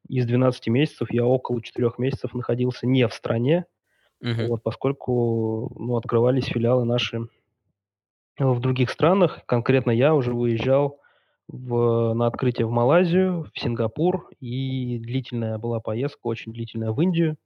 из 0.08 0.26
12 0.28 0.70
месяцев 0.70 1.12
я 1.12 1.26
около 1.26 1.62
4 1.62 1.98
месяцев 1.98 2.34
находился 2.34 2.86
не 2.88 3.08
в 3.08 3.14
стране, 3.14 3.66
Мгм. 4.22 4.50
вот, 4.50 4.64
поскольку, 4.64 5.72
ну, 5.80 5.98
открывались 5.98 6.46
филиалы 6.48 6.86
наши 6.86 7.28
в 8.40 8.60
других 8.60 8.90
странах. 8.90 9.42
Конкретно 9.46 9.92
я 9.92 10.16
уже 10.16 10.34
выезжал 10.34 11.00
в 11.48 12.14
на 12.14 12.28
открытие 12.28 12.66
в 12.66 12.72
Малайзию, 12.72 13.50
в 13.54 13.60
Сингапур, 13.60 14.30
и 14.40 15.00
длительная 15.00 15.58
была 15.58 15.80
поездка, 15.80 16.28
очень 16.28 16.54
длительная, 16.54 16.92
в 16.92 17.02
Индию. 17.02 17.38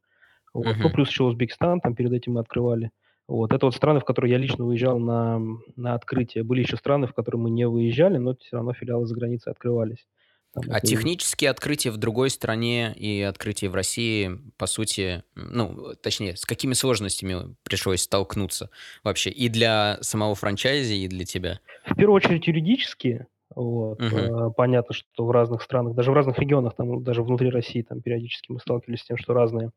Вот. 0.55 0.77
Ну, 0.77 0.89
плюс 0.89 1.09
еще 1.09 1.25
Узбекистан, 1.25 1.81
там 1.81 1.95
перед 1.95 2.13
этим 2.13 2.33
мы 2.33 2.39
открывали. 2.39 2.91
Вот. 3.27 3.51
Это 3.51 3.65
вот 3.65 3.75
страны, 3.75 3.99
в 3.99 4.05
которые 4.05 4.31
я 4.31 4.37
лично 4.37 4.63
выезжал 4.63 4.99
на, 4.99 5.41
на 5.75 5.95
открытие. 5.95 6.45
Были 6.45 6.61
еще 6.61 6.77
страны, 6.77 7.07
в 7.07 7.13
которые 7.13 7.41
мы 7.41 7.49
не 7.49 7.67
выезжали, 7.67 8.17
но 8.17 8.35
все 8.35 8.55
равно 8.55 8.73
филиалы 8.73 9.05
за 9.05 9.15
границей 9.15 9.51
открывались. 9.51 10.07
Там 10.53 10.63
А 10.69 10.77
это 10.77 10.87
технические 10.87 11.49
открытия 11.49 11.91
в 11.91 11.97
другой 11.97 12.29
стране 12.29 12.93
и 12.95 13.21
открытие 13.21 13.69
в 13.69 13.75
России, 13.75 14.31
по 14.55 14.65
сути, 14.65 15.23
ну, 15.35 15.93
точнее, 16.01 16.37
с 16.37 16.45
какими 16.45 16.71
сложностями 16.71 17.53
пришлось 17.63 18.03
столкнуться 18.03 18.69
вообще 19.03 19.31
и 19.31 19.49
для 19.49 19.97
самого 19.99 20.35
франчайзи, 20.35 20.93
и 20.93 21.07
для 21.09 21.25
тебя? 21.25 21.59
в 21.85 21.95
первую 21.95 22.15
очередь 22.15 22.47
юридические. 22.47 23.27
Вот. 23.53 24.01
Э, 24.01 24.51
Понятно, 24.55 24.93
что 24.93 25.25
в 25.25 25.31
разных 25.31 25.61
странах, 25.61 25.95
даже 25.95 26.11
в 26.11 26.13
разных 26.13 26.39
регионах, 26.39 26.75
там, 26.77 27.03
даже 27.03 27.23
внутри 27.23 27.49
России, 27.49 27.81
там 27.81 28.01
периодически 28.01 28.53
мы 28.53 28.59
сталкивались 28.61 29.01
с 29.01 29.05
тем, 29.05 29.17
что 29.17 29.33
разные 29.33 29.71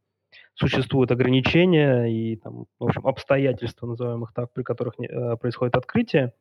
существуют 0.55 1.11
ограничения 1.13 2.07
и 2.07 2.37
там, 2.37 2.67
в 2.79 2.85
общем, 2.85 3.07
обстоятельства, 3.07 3.87
назовем 3.87 4.25
их 4.25 4.33
так, 4.35 4.53
при 4.53 4.63
которых 4.63 4.99
не- 4.99 5.09
э, 5.09 5.37
происходит 5.37 5.77
открытие. 5.77 6.33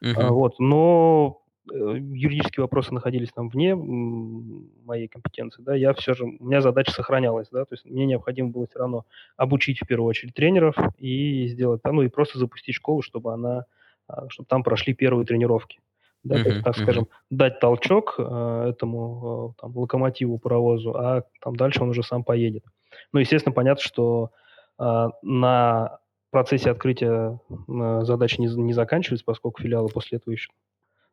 Мгм. 0.00 0.32
вот, 0.32 0.58
но, 0.58 1.42
э, 1.72 1.76
юридические 1.98 2.62
вопросы 2.64 2.92
находились 2.92 3.32
там 3.32 3.48
вне, 3.48 3.74
моей 3.74 5.08
компетенции, 5.08 5.62
да. 5.62 5.74
Я 5.74 5.94
все 5.94 6.14
же 6.14 6.24
у 6.24 6.44
меня 6.44 6.60
задача 6.60 6.92
сохранялась, 6.92 7.48
да, 7.50 7.64
то 7.64 7.74
есть 7.74 7.84
мне 7.86 8.06
необходимо 8.06 8.50
было 8.50 8.66
все 8.66 8.80
равно 8.80 9.06
обучить 9.36 9.80
в 9.80 9.86
первую 9.86 10.08
очередь 10.08 10.34
тренеров 10.34 10.76
и 10.98 11.46
сделать, 11.48 11.80
ну 11.84 12.02
и 12.02 12.08
просто 12.08 12.38
запустить 12.38 12.74
школу, 12.74 13.02
чтобы 13.02 13.32
она, 13.32 13.64
а, 14.08 14.28
чтобы 14.28 14.46
там 14.46 14.62
прошли 14.62 14.94
первые 14.94 15.26
тренировки. 15.26 15.80
Да, 16.22 16.36
Мгм. 16.38 16.62
так 16.62 16.76
Мгм. 16.76 16.82
скажем, 16.84 17.08
дать 17.30 17.60
толчок, 17.60 18.14
а, 18.18 18.68
этому, 18.70 19.54
э, 19.58 19.60
там 19.60 19.76
локомотиву, 19.76 20.38
паровозу, 20.38 20.94
а 20.96 21.22
там 21.40 21.56
дальше 21.56 21.82
он 21.82 21.90
уже 21.90 22.02
сам 22.02 22.24
поедет. 22.24 22.64
Ну, 23.12 23.20
естественно, 23.20 23.52
понятно, 23.52 23.82
что, 23.82 24.30
а, 24.78 25.08
на 25.22 25.98
процессе 26.30 26.70
открытия, 26.70 27.38
м, 27.68 28.04
задачи 28.04 28.40
не 28.40 28.46
не 28.48 28.72
заканчиваются, 28.72 29.24
поскольку 29.24 29.62
филиалы 29.62 29.88
после 29.88 30.18
этого 30.18 30.32
еще 30.32 30.50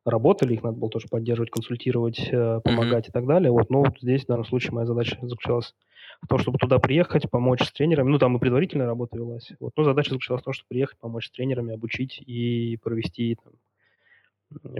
работали, 0.06 0.54
их 0.56 0.63
надо 0.63 0.78
было 0.78 0.89
тоже 0.89 1.08
поддерживать, 1.10 1.52
консультировать, 1.52 2.20
э, 2.32 2.60
помогать 2.63 3.10
и 3.10 3.12
так 3.12 3.28
далее. 3.28 3.52
Вот, 3.52 3.70
но 3.70 3.84
вот 3.84 4.00
здесь 4.02 4.24
в 4.24 4.28
данном 4.28 4.46
случае 4.46 4.74
моя 4.74 4.88
задача 4.88 5.17
заключалась 5.22 5.76
в 6.24 6.28
том, 6.28 6.39
чтобы 6.39 6.58
туда 6.58 6.80
приехать, 6.80 7.30
помочь 7.30 7.62
с 7.63 7.72
тренерами. 7.72 8.10
Ну, 8.10 8.17
там 8.17 8.36
и 8.36 8.39
предварительная 8.39 8.88
работа 8.88 9.17
велась. 9.17 9.52
Вот, 9.60 9.74
но 9.78 9.84
задача 9.84 10.10
заключалась 10.12 10.41
в 10.41 10.46
том, 10.46 10.54
чтобы 10.54 10.70
приехать, 10.70 10.98
помочь 10.98 11.28
с 11.28 11.32
тренерами, 11.32 11.74
обучить 11.76 12.20
и 12.26 12.78
провести 12.82 13.38
там, 13.44 13.54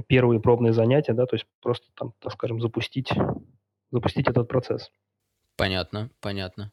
первые 0.08 0.40
пробные 0.40 0.74
занятия, 0.74 1.14
да, 1.14 1.26
то 1.26 1.36
есть 1.36 1.46
просто 1.62 1.88
там, 1.96 2.14
так 2.20 2.34
скажем, 2.34 2.60
запустить, 2.60 3.12
запустить 3.92 4.28
этот 4.28 4.48
процесс. 4.48 4.92
Понятно, 5.58 6.10
понятно. 6.20 6.72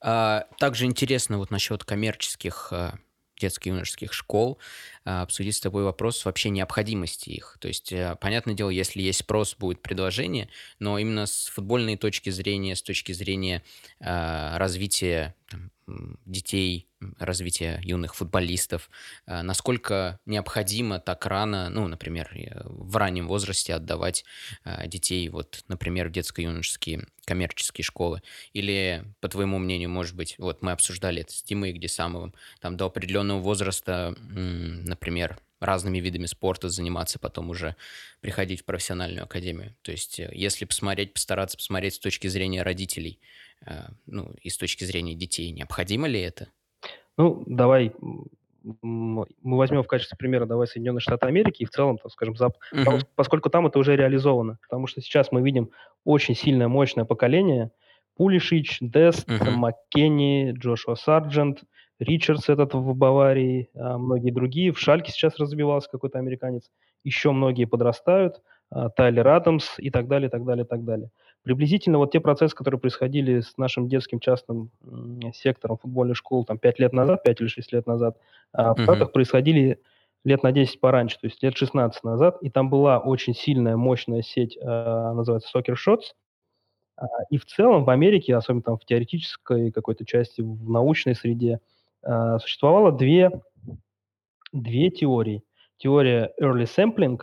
А, 0.00 0.46
также 0.58 0.86
интересно 0.86 1.38
вот 1.38 1.50
насчет 1.50 1.84
коммерческих 1.84 2.68
а, 2.72 2.98
детско-юношеских 3.40 4.12
школ, 4.12 4.58
а, 5.04 5.22
обсудить 5.22 5.56
с 5.56 5.60
тобой 5.60 5.84
вопрос 5.84 6.24
вообще 6.24 6.50
необходимости 6.50 7.30
их. 7.30 7.56
То 7.60 7.68
есть, 7.68 7.92
понятное 8.20 8.54
дело, 8.54 8.70
если 8.70 9.02
есть 9.02 9.20
спрос, 9.20 9.56
будет 9.58 9.82
предложение, 9.82 10.48
но 10.78 10.98
именно 10.98 11.26
с 11.26 11.46
футбольной 11.46 11.96
точки 11.96 12.30
зрения, 12.30 12.76
с 12.76 12.82
точки 12.82 13.12
зрения 13.12 13.62
развития 13.98 15.34
там, 15.50 15.70
детей, 16.24 16.88
развития 17.18 17.80
юных 17.82 18.14
футболистов, 18.14 18.88
а, 19.26 19.42
насколько 19.42 20.20
необходимо 20.26 21.00
так 21.00 21.26
рано, 21.26 21.68
ну, 21.68 21.88
например, 21.88 22.30
в 22.64 22.96
раннем 22.96 23.26
возрасте 23.26 23.74
отдавать 23.74 24.24
а, 24.64 24.86
детей, 24.86 25.28
вот, 25.28 25.64
например, 25.68 26.08
в 26.08 26.12
детско-юношеские 26.12 27.06
коммерческие 27.24 27.84
школы? 27.84 28.22
Или, 28.52 29.04
по 29.20 29.28
твоему 29.28 29.58
мнению, 29.58 29.90
может 29.90 30.14
быть, 30.14 30.36
вот 30.38 30.62
мы 30.62 30.72
обсуждали 30.72 31.22
это 31.22 31.32
с 31.32 31.42
Димой 31.42 31.72
Гдесамовым, 31.72 32.34
там 32.60 32.76
до 32.76 32.86
определенного 32.86 33.40
возраста, 33.40 34.14
например, 34.20 35.38
разными 35.58 35.98
видами 35.98 36.24
спорта 36.24 36.70
заниматься, 36.70 37.18
потом 37.18 37.50
уже 37.50 37.76
приходить 38.20 38.62
в 38.62 38.64
профессиональную 38.64 39.24
академию. 39.24 39.76
То 39.82 39.92
есть, 39.92 40.18
э, 40.18 40.30
если 40.32 40.64
посмотреть, 40.64 41.12
постараться 41.12 41.58
посмотреть 41.58 41.94
с 41.94 41.98
точки 41.98 42.28
зрения 42.28 42.62
родителей, 42.62 43.20
Э, 43.20 43.49
ну, 44.06 44.34
и 44.42 44.48
с 44.48 44.56
точки 44.56 44.84
зрения 44.84 45.14
детей, 45.14 45.50
необходимо 45.52 46.08
ли 46.08 46.20
это? 46.20 46.48
Ну, 47.16 47.42
давай 47.46 47.92
мы 48.82 49.26
возьмем 49.42 49.82
в 49.82 49.86
качестве 49.86 50.16
примера, 50.18 50.46
давай 50.46 50.66
Соединенные 50.66 51.00
Штаты 51.00 51.26
Америки 51.26 51.62
и 51.62 51.64
в 51.64 51.70
целом, 51.70 51.98
так 51.98 52.12
скажем, 52.12 52.36
Запад, 52.36 52.60
uh-huh. 52.74 53.06
поскольку 53.14 53.50
там 53.50 53.66
это 53.66 53.78
уже 53.78 53.96
реализовано. 53.96 54.58
Потому 54.68 54.86
что 54.86 55.00
сейчас 55.00 55.32
мы 55.32 55.42
видим 55.42 55.70
очень 56.04 56.34
сильное, 56.34 56.68
мощное 56.68 57.04
поколение. 57.04 57.70
Пулишич, 58.16 58.78
Дест, 58.80 59.28
uh-huh. 59.28 59.50
Маккенни, 59.52 60.52
Джошуа 60.52 60.94
Сарджент, 60.94 61.62
Ричардс 61.98 62.48
этот 62.48 62.74
в 62.74 62.94
Баварии, 62.94 63.70
а 63.74 63.98
многие 63.98 64.30
другие. 64.30 64.72
В 64.72 64.78
Шальке 64.78 65.12
сейчас 65.12 65.38
развивался 65.38 65.88
какой-то 65.90 66.18
американец. 66.18 66.70
Еще 67.04 67.32
многие 67.32 67.64
подрастают. 67.64 68.42
А, 68.70 68.88
Тайлер 68.90 69.28
Адамс 69.28 69.78
и 69.78 69.90
так 69.90 70.08
далее, 70.08 70.28
и 70.28 70.30
так 70.30 70.44
далее, 70.44 70.64
и 70.64 70.68
так 70.68 70.84
далее. 70.84 71.10
Приблизительно 71.42 71.98
вот 71.98 72.12
те 72.12 72.20
процессы, 72.20 72.54
которые 72.54 72.78
происходили 72.78 73.40
с 73.40 73.56
нашим 73.56 73.88
детским 73.88 74.20
частным 74.20 74.70
сектором 75.34 75.78
футбольной 75.78 76.14
школы 76.14 76.44
там 76.44 76.58
5 76.58 76.78
лет 76.78 76.92
назад, 76.92 77.22
5 77.22 77.40
или 77.40 77.48
6 77.48 77.72
лет 77.72 77.86
назад, 77.86 78.18
uh-huh. 78.54 78.74
в 78.74 78.82
Штатах 78.82 79.12
происходили 79.12 79.80
лет 80.24 80.42
на 80.42 80.52
10 80.52 80.80
пораньше, 80.80 81.18
то 81.18 81.26
есть 81.26 81.42
лет 81.42 81.56
16 81.56 82.04
назад, 82.04 82.36
и 82.42 82.50
там 82.50 82.68
была 82.68 82.98
очень 82.98 83.34
сильная, 83.34 83.76
мощная 83.76 84.20
сеть, 84.20 84.58
э, 84.60 84.62
называется 84.66 85.48
Soccer 85.56 85.74
Shots, 85.74 86.12
а, 86.96 87.06
и 87.30 87.38
в 87.38 87.46
целом 87.46 87.84
в 87.84 87.90
Америке, 87.90 88.36
особенно 88.36 88.62
там 88.62 88.76
в 88.76 88.84
теоретической 88.84 89.72
какой-то 89.72 90.04
части, 90.04 90.42
в 90.42 90.68
научной 90.68 91.14
среде, 91.14 91.60
существовало 92.40 92.92
две, 92.92 93.30
две 94.52 94.90
теории. 94.90 95.42
Теория 95.76 96.32
early 96.40 96.64
sampling 96.64 97.20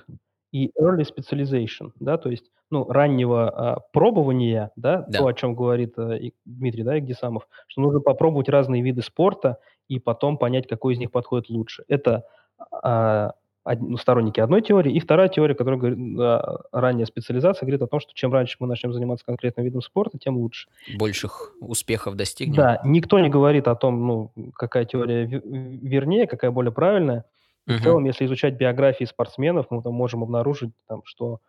и 0.51 0.71
early 0.79 1.03
specialization, 1.03 1.91
да, 1.99 2.17
то 2.17 2.29
есть 2.29 2.51
ну, 2.69 2.85
раннего 2.89 3.49
а, 3.49 3.79
пробования, 3.91 4.71
да, 4.75 5.05
да, 5.07 5.19
то, 5.19 5.27
о 5.27 5.33
чем 5.33 5.55
говорит 5.55 5.93
а, 5.97 6.15
и 6.15 6.33
Дмитрий, 6.45 6.83
да, 6.83 6.97
Игдисамов, 6.99 7.47
что 7.67 7.81
нужно 7.81 7.99
попробовать 7.99 8.49
разные 8.49 8.81
виды 8.81 9.01
спорта 9.01 9.59
и 9.87 9.99
потом 9.99 10.37
понять, 10.37 10.67
какой 10.67 10.93
из 10.93 10.99
них 10.99 11.11
подходит 11.11 11.49
лучше. 11.49 11.83
Это 11.87 12.25
а, 12.71 13.33
од, 13.67 13.81
ну, 13.81 13.97
сторонники 13.97 14.39
одной 14.39 14.61
теории. 14.61 14.93
И 14.93 14.99
вторая 14.99 15.27
теория, 15.27 15.55
которая 15.55 15.79
говорит, 15.79 16.19
а, 16.19 16.61
ранняя 16.71 17.05
специализация, 17.05 17.65
говорит 17.65 17.81
о 17.81 17.87
том, 17.87 17.99
что 17.99 18.13
чем 18.13 18.33
раньше 18.33 18.57
мы 18.59 18.67
начнем 18.67 18.93
заниматься 18.93 19.25
конкретным 19.25 19.65
видом 19.65 19.81
спорта, 19.81 20.17
тем 20.17 20.37
лучше. 20.37 20.69
Больших 20.97 21.53
успехов 21.59 22.15
достигнем. 22.15 22.55
Да, 22.55 22.81
никто 22.83 23.19
не 23.19 23.29
говорит 23.29 23.67
о 23.67 23.75
том, 23.75 24.07
ну, 24.07 24.31
какая 24.55 24.85
теория 24.85 25.25
вернее, 25.25 26.27
какая 26.27 26.51
более 26.51 26.71
правильная. 26.71 27.25
И 27.65 27.71
uh-huh. 27.71 27.77
в 27.77 27.83
целом, 27.83 28.05
если 28.05 28.25
изучать 28.25 28.55
биографии 28.55 29.03
спортсменов, 29.03 29.67
мы 29.69 29.81
там 29.83 29.93
можем 29.93 30.23
обнаружить, 30.23 30.71
там, 30.87 31.01
что 31.03 31.39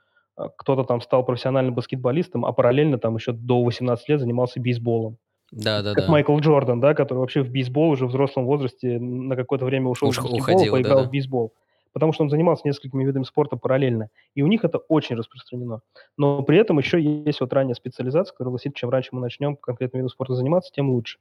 кто-то 0.56 0.84
там 0.84 1.00
стал 1.00 1.24
профессиональным 1.24 1.74
баскетболистом, 1.74 2.44
а 2.44 2.52
параллельно 2.52 2.98
там 2.98 3.16
еще 3.16 3.32
до 3.32 3.62
18 3.62 4.08
лет 4.08 4.20
занимался 4.20 4.60
бейсболом. 4.60 5.18
Да, 5.50 5.82
да, 5.82 5.94
как 5.94 6.06
да. 6.06 6.12
Майкл 6.12 6.38
Джордан, 6.38 6.80
да, 6.80 6.94
который 6.94 7.18
вообще 7.18 7.42
в 7.42 7.50
бейсбол 7.50 7.90
уже 7.90 8.06
в 8.06 8.08
взрослом 8.08 8.44
возрасте 8.44 8.98
на 8.98 9.34
какое-то 9.34 9.64
время 9.64 9.88
ушел 9.88 10.08
Уж, 10.08 10.18
из 10.18 10.22
баскетбола, 10.22 10.42
уходил, 10.42 10.72
поиграл 10.72 10.96
да, 10.98 11.02
да. 11.02 11.08
в 11.08 11.10
бейсбол. 11.10 11.54
Потому 11.94 12.12
что 12.12 12.22
он 12.22 12.30
занимался 12.30 12.68
несколькими 12.68 13.02
видами 13.02 13.24
спорта 13.24 13.56
параллельно. 13.56 14.10
И 14.34 14.42
у 14.42 14.46
них 14.46 14.62
это 14.62 14.78
очень 14.78 15.16
распространено. 15.16 15.80
Но 16.18 16.42
при 16.42 16.58
этом 16.58 16.78
еще 16.78 17.00
есть 17.00 17.40
вот 17.40 17.52
ранняя 17.52 17.74
специализация, 17.74 18.32
которая 18.32 18.50
гласит, 18.50 18.74
чем 18.74 18.90
раньше 18.90 19.10
мы 19.12 19.20
начнем 19.20 19.56
конкретным 19.56 20.00
видом 20.00 20.10
спорта 20.10 20.34
заниматься, 20.34 20.70
тем 20.72 20.90
лучше. 20.90 21.18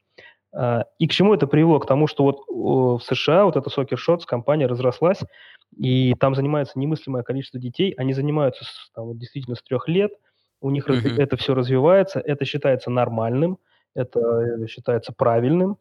А, 0.53 0.85
и 0.99 1.07
к 1.07 1.11
чему 1.11 1.33
это 1.33 1.47
привело? 1.47 1.79
К 1.79 1.85
тому, 1.85 2.07
что 2.07 2.23
вот 2.23 2.41
в 2.47 2.99
США 3.03 3.45
вот 3.45 3.55
эта 3.55 3.69
Soccer 3.69 3.97
Shots 3.97 4.21
компания 4.25 4.67
разрослась, 4.67 5.21
и 5.75 6.13
там 6.15 6.35
занимается 6.35 6.79
немыслимое 6.79 7.23
количество 7.23 7.59
детей. 7.59 7.93
Они 7.97 8.13
занимаются 8.13 8.65
с, 8.65 8.91
там, 8.93 9.05
вот, 9.05 9.17
действительно 9.17 9.55
с 9.55 9.63
трех 9.63 9.87
лет. 9.87 10.11
У 10.59 10.69
них 10.71 10.87
uh-huh. 10.87 11.21
это 11.21 11.37
все 11.37 11.53
развивается. 11.53 12.19
Это 12.19 12.45
считается 12.45 12.89
нормальным, 12.89 13.59
это 13.93 14.19
э, 14.19 14.67
считается 14.67 15.13
правильным. 15.13 15.77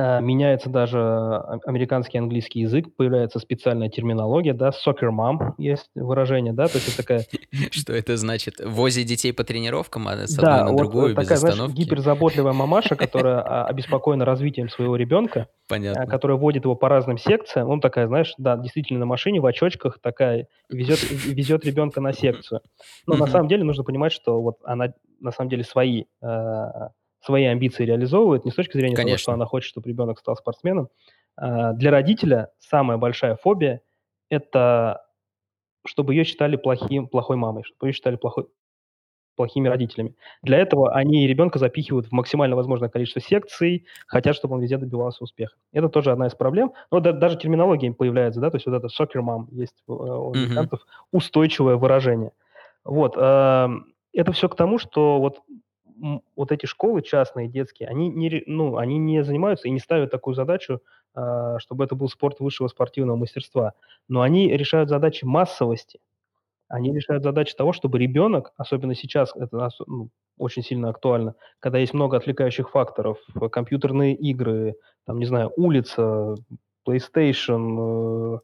А, 0.00 0.20
меняется 0.20 0.70
даже 0.70 1.00
а, 1.00 1.58
американский 1.66 2.18
английский 2.18 2.60
язык, 2.60 2.94
появляется 2.94 3.40
специальная 3.40 3.88
терминология, 3.88 4.54
да, 4.54 4.68
soccer 4.68 5.10
mom 5.10 5.54
есть 5.58 5.90
выражение, 5.96 6.52
да, 6.52 6.68
то 6.68 6.76
есть 6.76 6.86
это 6.86 6.96
такая... 6.98 7.24
Что 7.72 7.94
это 7.94 8.16
значит? 8.16 8.60
Вози 8.64 9.02
детей 9.02 9.32
по 9.32 9.42
тренировкам 9.42 10.06
а 10.06 10.28
с 10.28 10.38
одной 10.38 10.70
на 10.70 10.76
другую, 10.76 11.16
без 11.16 11.26
знаешь, 11.26 11.72
гиперзаботливая 11.72 12.52
мамаша, 12.52 12.94
которая 12.96 13.64
обеспокоена 13.64 14.24
развитием 14.24 14.68
своего 14.68 14.94
ребенка, 14.94 15.48
Понятно. 15.66 16.06
которая 16.06 16.38
водит 16.38 16.62
его 16.62 16.76
по 16.76 16.88
разным 16.88 17.18
секциям, 17.18 17.68
он 17.68 17.80
такая, 17.80 18.06
знаешь, 18.06 18.34
да, 18.38 18.56
действительно 18.56 19.00
на 19.00 19.06
машине, 19.06 19.40
в 19.40 19.46
очочках 19.46 19.98
такая, 20.00 20.46
везет, 20.68 21.00
везет 21.10 21.64
ребенка 21.64 22.00
на 22.00 22.12
секцию. 22.12 22.60
Но 23.08 23.16
на 23.16 23.26
самом 23.26 23.48
деле 23.48 23.64
нужно 23.64 23.82
понимать, 23.82 24.12
что 24.12 24.40
вот 24.40 24.58
она 24.62 24.92
на 25.18 25.32
самом 25.32 25.50
деле 25.50 25.64
свои 25.64 26.04
свои 27.28 27.44
амбиции 27.44 27.84
реализовывает, 27.84 28.46
не 28.46 28.50
с 28.50 28.54
точки 28.54 28.78
зрения 28.78 28.96
Конечно. 28.96 29.10
того, 29.10 29.18
что 29.18 29.32
она 29.32 29.44
хочет, 29.44 29.68
чтобы 29.68 29.86
ребенок 29.86 30.18
стал 30.18 30.34
спортсменом. 30.34 30.88
А, 31.36 31.74
для 31.74 31.90
родителя 31.90 32.50
самая 32.58 32.96
большая 32.96 33.36
фобия– 33.36 33.82
это 34.30 35.04
чтобы 35.84 36.14
ее 36.14 36.24
считали 36.24 36.56
плохим, 36.56 37.06
плохой 37.06 37.36
мамой, 37.36 37.64
чтобы 37.64 37.88
ее 37.88 37.92
считали 37.92 38.16
плохой, 38.16 38.46
плохими 39.36 39.68
родителями. 39.68 40.16
Для 40.42 40.58
этого 40.58 40.94
они 40.94 41.26
ребенка 41.26 41.58
запихивают 41.58 42.06
в 42.06 42.12
максимально 42.12 42.56
возможное 42.56 42.88
количество 42.88 43.20
секций, 43.20 43.86
хотят, 44.06 44.34
чтобы 44.34 44.54
он 44.54 44.62
везде 44.62 44.78
добивался 44.78 45.22
успеха. 45.22 45.54
Это 45.72 45.88
тоже 45.90 46.12
одна 46.12 46.28
из 46.28 46.34
проблем. 46.34 46.72
Но 46.90 47.00
да, 47.00 47.12
даже 47.12 47.36
терминология 47.36 47.92
появляется, 47.92 48.40
да, 48.40 48.50
то 48.50 48.56
есть 48.56 48.66
вот 48.66 48.74
это 48.74 48.88
soccer 48.88 49.22
mom 49.22 49.46
есть 49.50 49.76
у 49.86 50.32
американцев, 50.32 50.80
mm-hmm. 50.80 51.08
устойчивое 51.12 51.76
выражение. 51.76 52.32
Вот. 52.84 53.16
Э, 53.16 53.68
это 54.12 54.32
все 54.32 54.48
к 54.48 54.56
тому, 54.56 54.78
что 54.78 55.20
вот 55.20 55.42
вот 56.36 56.52
эти 56.52 56.66
школы 56.66 57.02
частные, 57.02 57.48
детские, 57.48 57.88
они 57.88 58.08
не, 58.08 58.42
ну, 58.46 58.76
они 58.76 58.98
не 58.98 59.22
занимаются 59.24 59.68
и 59.68 59.70
не 59.70 59.80
ставят 59.80 60.10
такую 60.10 60.34
задачу, 60.34 60.80
а, 61.14 61.58
чтобы 61.58 61.84
это 61.84 61.94
был 61.94 62.08
спорт 62.08 62.40
высшего 62.40 62.68
спортивного 62.68 63.16
мастерства. 63.16 63.72
Но 64.08 64.22
они 64.22 64.48
решают 64.56 64.88
задачи 64.88 65.24
массовости. 65.24 66.00
Они 66.68 66.94
решают 66.94 67.22
задачи 67.24 67.54
того, 67.54 67.72
чтобы 67.72 67.98
ребенок, 67.98 68.52
особенно 68.56 68.94
сейчас, 68.94 69.34
это 69.34 69.70
ну, 69.86 70.10
очень 70.36 70.62
сильно 70.62 70.90
актуально, 70.90 71.34
когда 71.60 71.78
есть 71.78 71.94
много 71.94 72.18
отвлекающих 72.18 72.70
факторов, 72.70 73.18
компьютерные 73.50 74.14
игры, 74.14 74.76
там, 75.06 75.18
не 75.18 75.24
знаю, 75.24 75.52
улица, 75.56 76.34
PlayStation, 76.86 78.40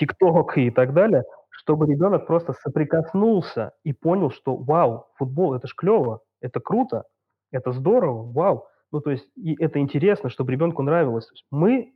TikTok 0.00 0.46
э, 0.56 0.60
и 0.62 0.70
так 0.70 0.94
далее, 0.94 1.24
чтобы 1.50 1.86
ребенок 1.86 2.26
просто 2.26 2.54
соприкоснулся 2.54 3.72
и 3.84 3.92
понял, 3.92 4.30
что 4.30 4.56
вау, 4.56 5.06
футбол, 5.16 5.54
это 5.54 5.68
ж 5.68 5.74
клево, 5.76 6.20
это 6.40 6.60
круто, 6.60 7.04
это 7.52 7.72
здорово, 7.72 8.30
вау. 8.32 8.66
Ну, 8.92 9.00
то 9.00 9.10
есть, 9.10 9.28
и 9.36 9.54
это 9.62 9.78
интересно, 9.78 10.30
чтобы 10.30 10.52
ребенку 10.52 10.82
нравилось. 10.82 11.30
Мы 11.50 11.94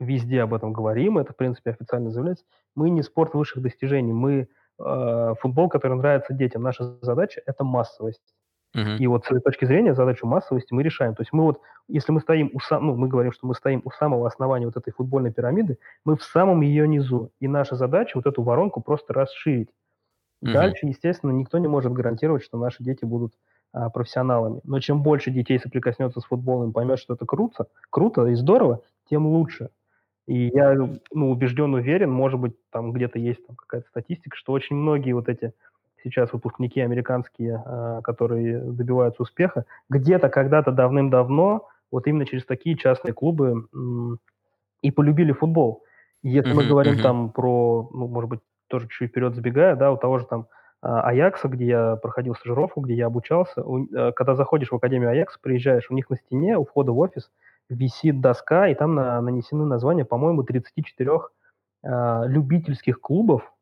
везде 0.00 0.42
об 0.42 0.54
этом 0.54 0.72
говорим, 0.72 1.18
это, 1.18 1.32
в 1.32 1.36
принципе, 1.36 1.70
официально 1.70 2.10
заявляется. 2.10 2.44
Мы 2.74 2.90
не 2.90 3.02
спорт 3.02 3.34
высших 3.34 3.62
достижений, 3.62 4.12
мы 4.12 4.48
э, 4.78 5.34
футбол, 5.40 5.68
который 5.68 5.96
нравится 5.96 6.32
детям. 6.32 6.62
Наша 6.62 6.98
задача– 7.02 7.42
это 7.46 7.64
массовость. 7.64 8.34
Мгм. 8.74 8.96
И 8.96 9.06
вот 9.06 9.24
с 9.24 9.30
этой 9.30 9.40
точки 9.40 9.64
зрения 9.64 9.94
задачу 9.94 10.26
массовости 10.26 10.72
мы 10.74 10.82
решаем. 10.82 11.14
То 11.14 11.22
есть 11.22 11.32
мы 11.32 11.44
вот, 11.44 11.60
если 11.88 12.12
мы 12.12 12.20
стоим 12.20 12.50
у 12.52 12.60
сам, 12.60 12.86
ну, 12.86 12.96
мы 12.96 13.08
говорим, 13.08 13.32
что 13.32 13.46
мы 13.46 13.54
стоим 13.54 13.80
у 13.84 13.90
самого 13.90 14.26
основания 14.26 14.66
вот 14.66 14.76
этой 14.76 14.92
футбольной 14.92 15.32
пирамиды, 15.32 15.78
мы 16.04 16.16
в 16.16 16.22
самом 16.22 16.60
ее 16.60 16.86
низу. 16.86 17.32
И 17.40 17.48
наша 17.48 17.76
задача 17.76 18.16
вот 18.16 18.26
эту 18.26 18.42
воронку 18.42 18.80
просто 18.82 19.14
расширить. 19.14 19.70
Мгм. 20.44 20.74
Дальше, 20.74 20.86
естественно, 20.86 21.30
никто 21.32 21.58
не 21.58 21.68
может 21.68 21.92
гарантировать, 21.92 22.42
что 22.44 22.58
наши 22.58 22.82
дети 22.84 23.04
будут 23.04 23.34
а, 23.72 23.90
профессионалами. 23.90 24.60
Но 24.64 24.80
чем 24.80 25.02
больше 25.02 25.30
детей 25.30 25.58
соприкоснется 25.58 26.20
с 26.20 26.24
футболом 26.24 26.70
и 26.70 26.72
поймет, 26.72 26.98
что 26.98 27.14
это 27.14 27.26
круто, 27.26 27.66
круто 27.90 28.26
и 28.26 28.34
здорово, 28.34 28.82
тем 29.10 29.26
лучше. 29.26 29.70
И 30.26 30.48
я 30.54 30.74
ну, 30.74 31.30
убежден, 31.30 31.74
уверен, 31.74 32.10
может 32.12 32.40
быть, 32.40 32.54
там 32.70 32.92
где-то 32.92 33.18
есть 33.18 33.46
там 33.46 33.56
какая-то 33.56 33.88
статистика, 33.88 34.36
что 34.36 34.52
очень 34.52 34.76
многие 34.76 35.12
вот 35.12 35.28
эти 35.28 35.54
сейчас 36.04 36.32
выпускники 36.32 36.80
американские, 36.80 37.62
а, 37.66 38.02
которые 38.02 38.60
добиваются 38.60 39.22
успеха, 39.22 39.66
где-то 39.90 40.28
когда-то 40.30 40.72
давным-давно 40.72 41.68
вот 41.92 42.06
именно 42.06 42.26
через 42.26 42.46
такие 42.46 42.76
частные 42.76 43.14
клубы 43.14 43.68
м, 43.74 44.18
и 44.82 44.90
полюбили 44.90 45.32
футбол. 45.32 45.84
Если 46.22 46.54
мы 46.54 46.64
говорим 46.64 47.00
там 47.00 47.32
про, 47.32 47.88
ну, 47.92 48.08
может 48.08 48.30
быть, 48.30 48.40
тоже 48.68 48.88
чуть 48.88 49.10
вперед 49.10 49.34
забегая, 49.34 49.76
да, 49.76 49.90
у 49.90 49.96
того 49.96 50.18
же 50.18 50.26
там 50.26 50.46
а, 50.80 51.02
Аякса, 51.02 51.48
где 51.48 51.66
я 51.66 51.96
проходил 51.96 52.34
стажировку, 52.34 52.80
где 52.80 52.94
я 52.94 53.06
обучался, 53.06 53.62
э, 53.62 54.12
когда 54.12 54.34
заходишь 54.34 54.70
в 54.70 54.76
Академию 54.76 55.10
Аякс, 55.10 55.38
приезжаешь, 55.38 55.90
у 55.90 55.94
них 55.94 56.08
на 56.08 56.16
стене 56.16 56.56
у 56.56 56.64
входа 56.64 56.92
в 56.92 56.98
офис 56.98 57.30
висит 57.68 58.20
доска, 58.20 58.68
и 58.68 58.74
там 58.74 58.94
на- 58.94 59.20
нанесены 59.20 59.64
названия, 59.64 60.04
по-моему, 60.04 60.44
34 60.44 61.32
а, 61.82 62.24
любительских 62.26 63.00
клубов. 63.00 63.52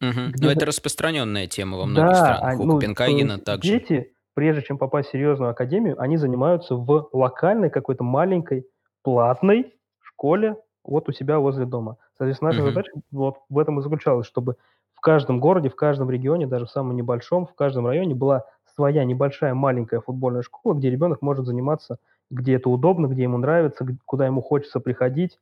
Ну, 0.00 0.30
где 0.30 0.52
это 0.52 0.66
распространенная 0.66 1.46
тема 1.46 1.78
во 1.78 1.86
многих 1.86 2.10
да, 2.10 2.34
странах. 2.36 2.58
а, 2.58 2.62
У 2.62 2.66
ну, 2.66 2.74
Копенгагена 2.74 3.38
также. 3.38 3.70
дети, 3.70 4.12
прежде 4.34 4.62
чем 4.62 4.76
попасть 4.76 5.08
в 5.08 5.12
серьезную 5.12 5.52
академию, 5.52 6.00
они 6.00 6.16
занимаются 6.16 6.74
в 6.74 7.08
локальной 7.12 7.70
какой-то 7.70 8.02
маленькой 8.02 8.66
платной 9.02 9.74
школе 10.00 10.56
вот 10.84 11.08
у 11.08 11.12
себя 11.12 11.38
возле 11.38 11.66
дома. 11.66 11.96
Соответственно, 12.18 12.50
наша 12.50 12.62
Мгм. 12.62 12.62
задача 12.62 12.90
вот 13.10 13.36
в 13.48 13.58
этом 13.58 13.78
и 13.78 13.82
заключалась, 13.82 14.26
чтобы 14.26 14.56
в 14.94 15.00
каждом 15.00 15.40
городе, 15.40 15.68
в 15.68 15.76
каждом 15.76 16.10
регионе, 16.10 16.46
даже 16.46 16.66
в 16.66 16.70
самом 16.70 16.96
небольшом, 16.96 17.46
в 17.46 17.54
каждом 17.54 17.86
районе 17.86 18.14
была 18.14 18.44
своя 18.74 19.04
небольшая 19.04 19.54
маленькая 19.54 20.00
футбольная 20.00 20.42
школа, 20.42 20.74
где 20.74 20.90
ребенок 20.90 21.22
может 21.22 21.46
заниматься, 21.46 21.98
где 22.30 22.54
это 22.54 22.70
удобно, 22.70 23.06
где 23.06 23.22
ему 23.24 23.38
нравится, 23.38 23.86
куда 24.06 24.26
ему 24.26 24.40
хочется 24.42 24.80
приходить, 24.80 25.38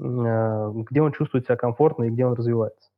а, 0.00 0.70
где 0.70 1.02
он 1.02 1.12
чувствует 1.12 1.44
себя 1.46 1.56
комфортно 1.56 2.04
и 2.04 2.10
где 2.10 2.26
он 2.26 2.34
развивается. 2.34 2.90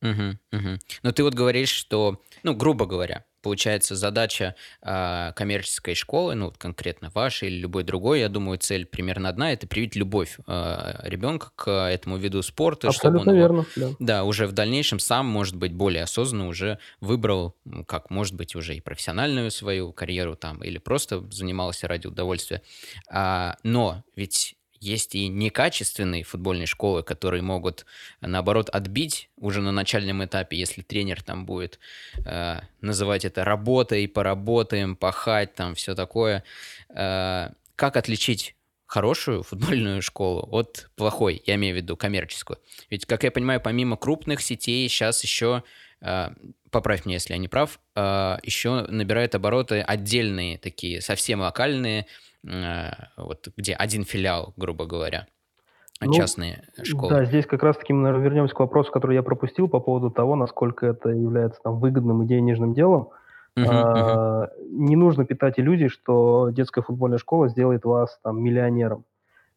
Мгм, 0.00 0.38
мгм. 0.52 0.78
Но 1.02 1.12
ты 1.12 1.24
вот 1.24 1.34
говоришь, 1.34 1.70
что, 1.70 2.20
ну, 2.44 2.54
грубо 2.54 2.86
говоря, 2.86 3.24
получается, 3.42 3.96
задача 3.96 4.54
а, 4.80 5.32
коммерческой 5.32 5.94
школы, 5.94 6.34
ну, 6.36 6.46
вот 6.46 6.58
конкретно 6.58 7.10
вашей 7.10 7.48
или 7.48 7.56
любой 7.58 7.82
другой, 7.82 8.20
я 8.20 8.28
думаю, 8.28 8.58
цель 8.58 8.86
примерно 8.86 9.28
одна, 9.28 9.52
это 9.52 9.66
привить 9.66 9.96
любовь 9.96 10.38
а, 10.46 11.00
ребенка 11.02 11.50
к 11.56 11.70
этому 11.88 12.16
виду 12.16 12.42
спорта, 12.42 12.90
чтобы 12.90 13.20
он 13.20 13.28
Абсолютно 13.28 13.32
верно, 13.32 13.70
да. 13.76 13.94
да, 13.98 14.24
уже 14.24 14.46
в 14.46 14.52
дальнейшем 14.52 15.00
сам, 15.00 15.26
может 15.26 15.56
быть, 15.56 15.72
более 15.72 16.04
осознанно 16.04 16.48
уже 16.48 16.78
выбрал, 17.00 17.56
как, 17.86 18.10
может 18.10 18.34
быть, 18.34 18.54
уже 18.56 18.76
и 18.76 18.80
профессиональную 18.80 19.50
свою 19.50 19.92
карьеру 19.92 20.36
там, 20.36 20.62
или 20.62 20.78
просто 20.78 21.24
занимался 21.32 21.88
ради 21.88 22.06
удовольствия. 22.06 22.62
А, 23.10 23.56
но 23.64 24.04
ведь 24.16 24.56
есть 24.80 25.14
и 25.14 25.28
некачественные 25.28 26.24
футбольные 26.24 26.66
школы, 26.66 27.02
которые 27.02 27.42
могут 27.42 27.86
наоборот, 28.20 28.68
отбить 28.70 29.30
уже 29.36 29.60
на 29.60 29.72
начальном 29.72 30.24
этапе, 30.24 30.56
если 30.56 30.82
тренер 30.82 31.22
там 31.22 31.46
будет 31.46 31.78
э, 32.24 32.60
называть 32.80 33.24
это 33.24 33.44
работой, 33.44 34.08
поработаем, 34.08 34.96
пахать, 34.96 35.54
там 35.54 35.74
все 35.74 35.94
такое. 35.94 36.44
Э, 36.90 37.50
как 37.76 37.96
отличить 37.96 38.54
хорошую 38.86 39.42
футбольную 39.42 40.02
школу 40.02 40.48
от 40.50 40.90
плохой, 40.96 41.42
я 41.46 41.54
имею 41.56 41.74
в 41.74 41.76
виду 41.76 41.96
коммерческую? 41.96 42.58
Ведь, 42.90 43.06
как 43.06 43.22
я 43.22 43.30
понимаю, 43.30 43.60
помимо 43.60 43.96
крупных 43.96 44.40
сетей 44.40 44.88
сейчас 44.88 45.22
еще, 45.22 45.62
э, 46.00 46.30
поправь 46.70 47.04
меня, 47.04 47.16
если 47.16 47.34
я 47.34 47.38
не 47.38 47.48
прав, 47.48 47.78
э, 47.94 48.38
еще 48.42 48.86
набирают 48.88 49.34
обороты 49.34 49.80
отдельные 49.80 50.58
такие, 50.58 51.00
совсем 51.00 51.40
локальные, 51.40 52.06
вот 53.16 53.48
где 53.56 53.74
один 53.74 54.04
филиал, 54.04 54.54
грубо 54.56 54.86
говоря, 54.86 55.28
Ну, 56.00 56.12
частные 56.12 56.64
школы. 56.82 57.16
да, 57.16 57.24
здесь 57.24 57.46
как 57.46 57.62
раз-таки 57.62 57.92
мы, 57.92 58.02
наверное, 58.02 58.24
вернемся 58.24 58.54
к 58.54 58.60
вопросу, 58.60 58.92
который 58.92 59.14
я 59.16 59.22
пропустил 59.22 59.68
по 59.68 59.80
поводу 59.80 60.10
того, 60.10 60.36
насколько 60.36 60.86
это 60.86 61.08
является 61.10 61.60
там 61.62 61.78
выгодным 61.80 62.22
и 62.22 62.26
денежным 62.26 62.72
делом. 62.74 63.10
Мгм. 63.56 63.84
А, 63.88 64.48
не 64.62 64.94
нужно 64.96 65.24
питать 65.26 65.58
иллюзий, 65.58 65.88
что 65.88 66.50
детская 66.50 66.82
футбольная 66.82 67.18
школа 67.18 67.48
сделает 67.48 67.84
вас 67.84 68.18
там 68.22 68.40
миллионером. 68.42 69.04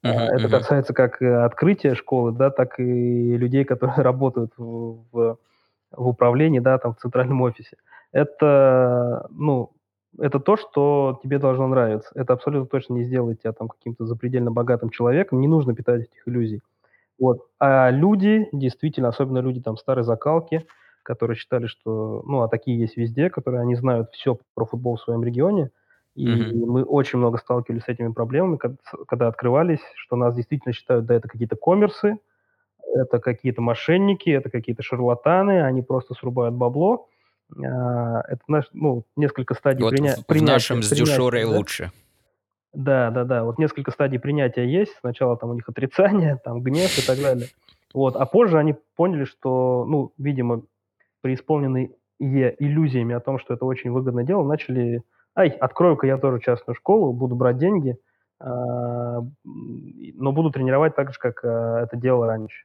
Мгм, 0.04 0.32
это 0.36 0.48
мгм, 0.48 0.50
касается 0.50 0.94
как 0.94 1.22
э, 1.22 1.44
открытия 1.46 1.96
школы, 1.96 2.32
да, 2.34 2.52
так 2.52 2.80
и 2.80 3.38
людей, 3.38 3.66
которые 3.66 3.98
работают 4.04 4.54
в, 4.58 5.06
в 5.12 5.38
в 5.92 6.08
управлении, 6.08 6.60
да, 6.60 6.78
там, 6.80 6.94
в 6.96 7.00
центральном 7.00 7.42
офисе. 7.42 7.78
Это, 8.12 9.28
ну, 9.32 9.74
это 10.20 10.40
то, 10.40 10.58
что 10.58 11.20
тебе 11.24 11.40
должно 11.40 11.68
нравиться. 11.68 12.10
Это 12.16 12.34
абсолютно 12.34 12.68
точно 12.68 12.96
не 12.96 13.04
сделает 13.04 13.42
тебя 13.42 13.54
там 13.54 13.68
каким-то 13.70 14.06
запредельно 14.06 14.52
богатым 14.52 14.90
человеком. 14.90 15.42
Не 15.42 15.48
нужно 15.48 15.76
питать 15.76 16.04
этих 16.04 16.28
иллюзий. 16.28 16.62
Вот. 17.20 17.48
А 17.60 17.90
люди, 17.92 18.50
действительно, 18.52 19.10
особенно 19.10 19.40
люди 19.40 19.62
там 19.62 19.78
старой 19.78 20.04
закалки, 20.04 20.66
которые 21.04 21.38
считали, 21.38 21.68
что, 21.68 22.24
ну, 22.26 22.42
а 22.42 22.48
такие 22.50 22.80
есть 22.80 22.98
везде, 22.98 23.30
которые 23.30 23.62
они 23.62 23.76
знают 23.76 24.12
все 24.12 24.40
про 24.56 24.66
футбол 24.66 24.98
в 24.98 25.02
своем 25.02 25.24
регионе. 25.24 25.72
И 26.16 26.26
мгм, 26.26 26.62
мы 26.66 26.84
очень 26.84 27.20
много 27.20 27.38
сталкивались 27.38 27.84
с 27.84 27.90
этими 27.90 28.12
проблемами, 28.12 28.60
с- 28.84 29.06
когда 29.08 29.28
открывались, 29.28 29.82
что 29.96 30.16
нас 30.16 30.36
действительно 30.36 30.74
считают, 30.74 31.06
да, 31.06 31.16
это 31.16 31.28
какие-то 31.30 31.56
коммерсы, 31.56 32.20
это 32.94 33.20
какие-то 33.20 33.62
мошенники, 33.62 34.30
это 34.30 34.50
какие-то 34.50 34.84
шарлатаны, 34.84 35.62
они 35.64 35.82
просто 35.82 36.14
срубают 36.14 36.56
бабло. 36.56 37.10
А, 37.60 38.22
Это 38.28 38.42
наш, 38.48 38.66
ну, 38.74 39.04
несколько 39.16 39.54
стадий 39.54 39.84
Вот 39.84 39.94
приня- 39.94 40.16
в 40.16 40.22
в 40.22 40.26
принятия, 40.26 40.54
нашем 40.54 40.84
с 40.84 40.90
дешёрой 40.92 41.44
да? 41.44 41.50
лучше. 41.50 41.92
Да, 42.74 43.12
да-да, 43.12 43.44
вот 43.44 43.58
несколько 43.60 43.92
стадий 43.92 44.20
принятия 44.20 44.66
есть. 44.66 44.96
Сначала 45.02 45.36
там 45.38 45.50
у 45.50 45.54
них 45.54 45.68
отрицание, 45.68 46.38
там 46.44 46.62
гнев 46.62 46.98
и 46.98 47.06
так 47.06 47.20
далее. 47.20 47.48
Вот, 47.94 48.16
а 48.16 48.26
позже 48.26 48.58
они 48.58 48.76
поняли, 48.96 49.26
что, 49.26 49.86
ну, 49.86 50.14
видимо, 50.18 50.64
преисполненные 51.22 51.92
иллюзиями 52.20 53.14
о 53.16 53.20
том, 53.20 53.40
что 53.40 53.54
это 53.56 53.66
очень 53.66 53.92
выгодное 53.92 54.24
дело, 54.24 54.44
начали: 54.48 55.04
"Ай, 55.36 55.50
открою-ка 55.50 56.08
я 56.08 56.18
тоже 56.18 56.40
частную 56.40 56.76
школу, 56.76 57.12
буду 57.12 57.36
брать 57.36 57.58
деньги, 57.58 57.98
а, 58.40 59.20
но 59.44 60.32
буду 60.32 60.52
тренировать 60.52 60.96
так 60.96 61.12
же, 61.14 61.20
как, 61.20 61.44
а, 61.44 61.82
это 61.82 61.98
делал 61.98 62.26
раньше". 62.26 62.64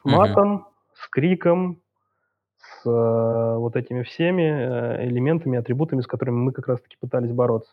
С 0.00 0.04
матом, 0.04 0.66
с 0.94 1.08
криком, 1.08 1.80
с, 2.82 2.86
э, 2.88 3.56
вот 3.58 3.76
этими 3.76 4.02
всеми, 4.02 4.42
э, 4.42 5.06
элементами, 5.08 5.58
атрибутами, 5.58 6.00
с 6.02 6.06
которыми 6.06 6.36
мы 6.36 6.52
как 6.52 6.68
раз 6.68 6.80
таки 6.80 6.96
пытались 7.00 7.32
бороться. 7.32 7.72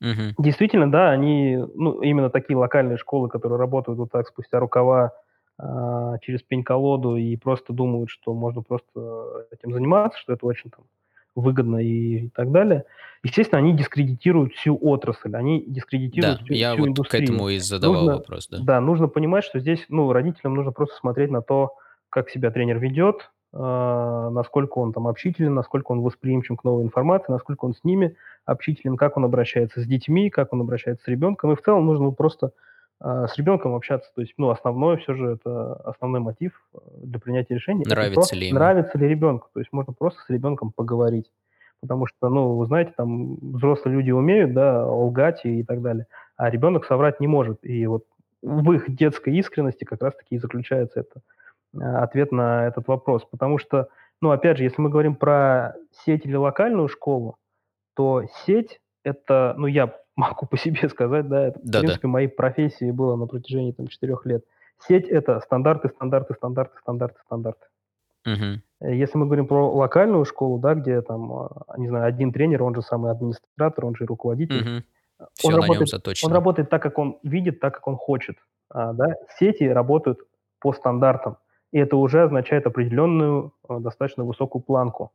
мгм, 0.00 0.34
Действительно, 0.38 0.90
да, 0.90 1.10
они, 1.10 1.58
ну, 1.74 2.00
именно 2.00 2.30
такие 2.30 2.56
локальные 2.56 2.96
школы, 2.96 3.28
которые 3.28 3.58
работают 3.58 3.98
вот 3.98 4.10
так 4.10 4.26
спустя 4.28 4.60
рукава, 4.60 5.12
а, 5.58 6.18
через 6.20 6.42
пень-колоду 6.42 7.16
и 7.16 7.36
просто 7.36 7.72
думают, 7.74 8.08
что 8.10 8.32
можно 8.34 8.62
просто 8.62 9.46
этим 9.50 9.72
заниматься, 9.72 10.18
что 10.18 10.32
это 10.32 10.46
очень 10.46 10.70
там 10.70 10.86
выгодно 11.34 11.78
и 11.78 12.28
так 12.30 12.50
далее. 12.50 12.84
Естественно, 13.22 13.58
они 13.58 13.76
дискредитируют 13.76 14.54
всю 14.54 14.76
отрасль, 14.80 15.36
они 15.36 15.62
дискредитируют 15.66 16.38
Да, 16.38 16.42
всю, 16.42 16.58
я 16.58 16.74
всю 16.74 16.86
вот 16.94 16.98
к 17.08 17.14
индустрию. 17.14 17.14
этому 17.14 17.48
и 17.50 17.58
задавал 17.58 18.08
Нужно, 18.08 18.10
вопрос, 18.10 18.48
да. 18.48 18.64
да, 18.64 18.80
нужно 18.80 19.08
понимать, 19.08 19.44
что 19.44 19.58
здесь, 19.60 19.84
ну, 19.88 20.12
родителям 20.12 20.54
нужно 20.54 20.72
просто 20.72 20.96
смотреть 20.96 21.30
на 21.30 21.42
то, 21.42 21.74
как 22.10 22.30
себя 22.30 22.50
тренер 22.50 22.78
ведет, 22.78 23.31
насколько 23.52 24.78
он 24.78 24.92
там 24.92 25.06
общителен, 25.06 25.54
насколько 25.54 25.92
он 25.92 26.00
восприимчив 26.00 26.56
к 26.56 26.64
новой 26.64 26.84
информации, 26.84 27.32
насколько 27.32 27.66
он 27.66 27.74
с 27.74 27.84
ними 27.84 28.16
общителен, 28.46 28.96
как 28.96 29.16
он 29.16 29.24
обращается 29.24 29.80
с 29.80 29.86
детьми, 29.86 30.30
как 30.30 30.52
он 30.52 30.62
обращается 30.62 31.04
с 31.04 31.08
ребенком. 31.08 31.52
И 31.52 31.56
в 31.56 31.62
целом 31.62 31.86
нужно 31.86 32.10
просто 32.10 32.52
а, 33.04 33.26
с 33.26 33.36
ребенком 33.36 33.74
общаться. 33.74 34.10
То 34.14 34.20
есть, 34.20 34.34
ну, 34.38 34.50
основное 34.50 34.96
все 34.96 35.14
же 35.14 35.32
это 35.32 35.74
основной 35.74 36.20
мотив 36.20 36.52
э, 36.72 36.78
для 37.02 37.18
принятия 37.18 37.54
решения– 37.54 37.82
это 37.82 37.90
то, 37.90 37.96
Нравится 37.96 38.36
ли 38.36 38.46
ему? 38.46 38.54
нравится 38.54 38.96
ли 38.98 39.08
ребенку. 39.08 39.48
То 39.52 39.58
есть 39.58 39.72
можно 39.72 39.92
просто 39.92 40.20
с 40.22 40.30
ребенком 40.30 40.70
поговорить. 40.70 41.28
Потому 41.80 42.06
что, 42.06 42.28
ну, 42.28 42.54
вы 42.54 42.66
знаете, 42.66 42.92
там 42.96 43.34
взрослые 43.54 43.96
люди 43.96 44.12
умеют, 44.12 44.52
да, 44.52 44.86
лгать 44.86 45.44
и, 45.44 45.60
и 45.60 45.64
так 45.64 45.82
далее, 45.82 46.06
а 46.36 46.48
ребенок 46.48 46.84
соврать 46.84 47.18
не 47.18 47.26
может. 47.26 47.58
И 47.64 47.84
вот 47.88 48.04
в 48.40 48.70
их 48.72 48.94
детской 48.94 49.36
искренности 49.36 49.82
как 49.82 50.00
раз-таки 50.00 50.36
и 50.36 50.38
заключается 50.38 51.00
это 51.00 51.20
а, 51.20 51.22
ответ 51.78 52.32
на 52.32 52.66
этот 52.66 52.88
вопрос. 52.88 53.24
Потому 53.30 53.58
что, 53.58 53.88
ну, 54.20 54.30
опять 54.30 54.58
же, 54.58 54.64
если 54.64 54.80
мы 54.82 54.90
говорим 54.90 55.14
про 55.16 55.74
сеть 56.04 56.26
или 56.26 56.34
локальную 56.36 56.88
школу, 56.88 57.36
то 57.94 58.24
сеть- 58.46 58.80
это, 59.04 59.54
ну, 59.56 59.66
я 59.66 59.94
могу 60.16 60.46
по 60.46 60.56
себе 60.56 60.88
сказать, 60.88 61.28
да, 61.28 61.48
это, 61.48 61.58
в 61.58 61.62
Да-да. 61.64 61.80
принципе, 61.80 62.08
моей 62.08 62.28
профессией 62.28 62.92
было 62.92 63.16
на 63.16 63.26
протяжении 63.26 63.72
там 63.72 63.86
4 63.88 64.16
лет. 64.24 64.44
Сеть- 64.86 65.08
это 65.08 65.40
стандарты, 65.40 65.88
стандарты, 65.88 66.34
стандарты, 66.34 66.78
стандарты, 66.80 67.20
стандарты. 67.26 67.66
Э, 68.80 68.94
Если 68.94 69.16
мы 69.18 69.26
говорим 69.26 69.46
про 69.46 69.68
локальную 69.70 70.24
школу, 70.24 70.58
да, 70.58 70.74
где 70.74 71.00
там, 71.02 71.32
а, 71.32 71.48
не 71.76 71.88
знаю, 71.88 72.06
один 72.06 72.32
тренер, 72.32 72.62
он 72.62 72.74
же 72.74 72.82
самый 72.82 73.10
администратор, 73.10 73.84
он 73.86 73.94
же 73.96 74.04
и 74.04 74.06
руководитель, 74.06 74.76
он 75.18 75.26
Все 75.34 75.48
нем 75.50 75.56
работает, 75.60 75.80
он 75.82 75.86
заточено. 75.86 76.34
работает 76.34 76.70
так, 76.70 76.82
как 76.82 76.98
он 76.98 77.18
видит, 77.22 77.60
так, 77.60 77.74
как 77.74 77.86
он 77.88 77.96
хочет. 77.96 78.36
А, 78.70 78.92
да? 78.92 79.14
Сети 79.38 79.64
работают 79.64 80.18
по 80.60 80.72
стандартам, 80.72 81.36
и 81.72 81.78
это 81.78 81.96
уже 81.96 82.22
означает 82.22 82.66
определенную 82.66 83.52
э, 83.68 83.78
достаточно 83.80 84.24
высокую 84.24 84.62
планку 84.62 85.12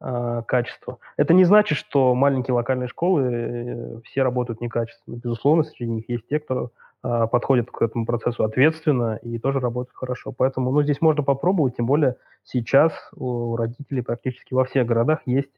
а, 0.00 0.42
качества. 0.42 0.98
Это 1.18 1.34
не 1.34 1.44
значит, 1.44 1.76
что 1.76 2.14
маленькие 2.14 2.54
локальные 2.54 2.88
школы 2.88 3.22
э, 3.22 4.00
все 4.04 4.22
работают 4.22 4.60
некачественно. 4.60 5.16
Безусловно, 5.16 5.64
среди 5.64 5.90
них 5.90 6.08
есть 6.08 6.26
те, 6.28 6.40
кто 6.40 6.70
подходит 7.02 7.70
к 7.70 7.80
этому 7.80 8.04
процессу 8.04 8.44
ответственно 8.44 9.18
и 9.22 9.38
тоже 9.38 9.58
работают 9.58 9.96
хорошо. 9.96 10.32
Поэтому 10.32 10.70
ну, 10.70 10.82
здесь 10.82 11.00
можно 11.00 11.22
попробовать, 11.22 11.76
тем 11.76 11.86
более 11.86 12.16
сейчас 12.44 12.92
у 13.16 13.56
родителей 13.56 14.02
практически 14.02 14.52
во 14.52 14.66
всех 14.66 14.86
городах 14.86 15.20
есть 15.24 15.48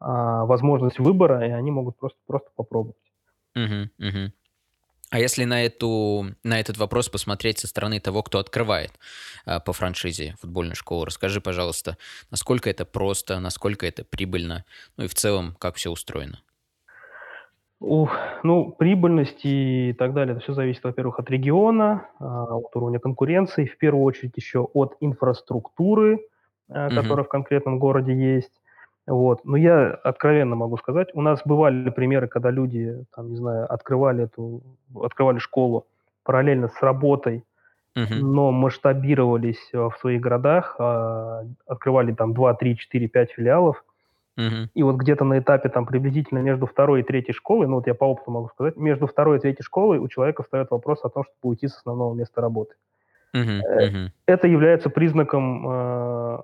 а, 0.00 0.44
возможность 0.44 0.98
выбора, 0.98 1.46
и 1.46 1.50
они 1.50 1.70
могут 1.70 1.96
просто, 1.96 2.18
просто 2.26 2.50
попробовать. 2.54 2.96
Мгм, 3.54 3.90
мгм. 3.96 4.32
А 5.14 5.18
если 5.20 5.44
на, 5.44 5.64
эту, 5.64 6.26
на 6.42 6.58
этот 6.58 6.76
вопрос 6.76 7.08
посмотреть 7.08 7.60
со 7.60 7.68
стороны 7.68 8.00
того, 8.00 8.24
кто 8.24 8.40
открывает 8.40 8.90
а, 9.46 9.60
по 9.60 9.72
франшизе 9.72 10.34
футбольную 10.40 10.74
школу, 10.74 11.04
расскажи, 11.04 11.40
пожалуйста, 11.40 11.98
насколько 12.32 12.68
это 12.68 12.84
просто, 12.84 13.38
насколько 13.38 13.86
это 13.86 14.02
прибыльно, 14.04 14.64
ну 14.96 15.04
и 15.04 15.06
в 15.06 15.14
целом, 15.14 15.54
как 15.60 15.76
все 15.76 15.92
устроено. 15.92 16.40
Ух, 17.78 18.10
ну, 18.42 18.72
прибыльность 18.72 19.44
и 19.44 19.94
так 19.96 20.14
далее, 20.14 20.34
это 20.34 20.42
все 20.42 20.52
зависит, 20.52 20.82
во-первых, 20.82 21.20
от 21.20 21.30
региона, 21.30 22.08
а, 22.18 22.56
от 22.56 22.74
уровня 22.74 22.98
конкуренции, 22.98 23.66
в 23.66 23.78
первую 23.78 24.02
очередь 24.02 24.32
еще 24.34 24.68
от 24.74 24.96
инфраструктуры, 24.98 26.26
Мгм, 26.66 26.96
которая 26.96 27.24
в 27.24 27.28
конкретном 27.28 27.78
городе 27.78 28.14
есть. 28.14 28.63
Вот. 29.06 29.44
Но 29.44 29.56
я 29.56 29.90
откровенно 29.90 30.56
могу 30.56 30.76
сказать, 30.78 31.08
у 31.14 31.20
нас 31.20 31.42
бывали 31.44 31.90
примеры, 31.90 32.26
когда 32.26 32.50
люди, 32.50 33.04
там, 33.14 33.30
не 33.30 33.36
знаю, 33.36 33.70
открывали 33.72 34.24
эту, 34.24 34.62
открывали 34.98 35.38
школу 35.38 35.86
параллельно 36.22 36.68
с 36.68 36.82
работой, 36.82 37.44
мгм, 37.94 38.32
но 38.32 38.50
масштабировались 38.50 39.70
а, 39.74 39.90
в 39.90 39.98
своих 39.98 40.22
городах, 40.22 40.76
а, 40.78 41.44
открывали 41.66 42.12
там 42.12 42.32
2, 42.32 42.54
3, 42.54 42.78
4, 42.78 43.08
5 43.08 43.30
филиалов, 43.32 43.84
мгм, 44.36 44.70
и 44.74 44.82
вот 44.82 44.96
где-то 44.96 45.24
на 45.24 45.38
этапе 45.38 45.68
там 45.68 45.84
приблизительно 45.84 46.38
между 46.38 46.66
второй 46.66 47.00
и 47.00 47.04
третьей 47.04 47.34
школой, 47.34 47.66
ну 47.66 47.76
вот 47.76 47.86
я 47.86 47.94
по 47.94 48.04
опыту 48.04 48.30
могу 48.30 48.48
сказать, 48.48 48.76
между 48.76 49.06
второй 49.06 49.36
и 49.36 49.40
третьей 49.40 49.64
школой 49.64 49.98
у 49.98 50.08
человека 50.08 50.42
встает 50.42 50.70
вопрос 50.70 51.04
о 51.04 51.10
том, 51.10 51.24
чтобы 51.24 51.52
уйти 51.52 51.68
с 51.68 51.76
основного 51.76 52.14
места 52.14 52.40
работы. 52.40 52.74
Э, 53.34 53.86
мгм. 53.86 54.12
Это 54.26 54.48
является 54.48 54.88
признаком 54.88 55.68
э, 55.68 56.38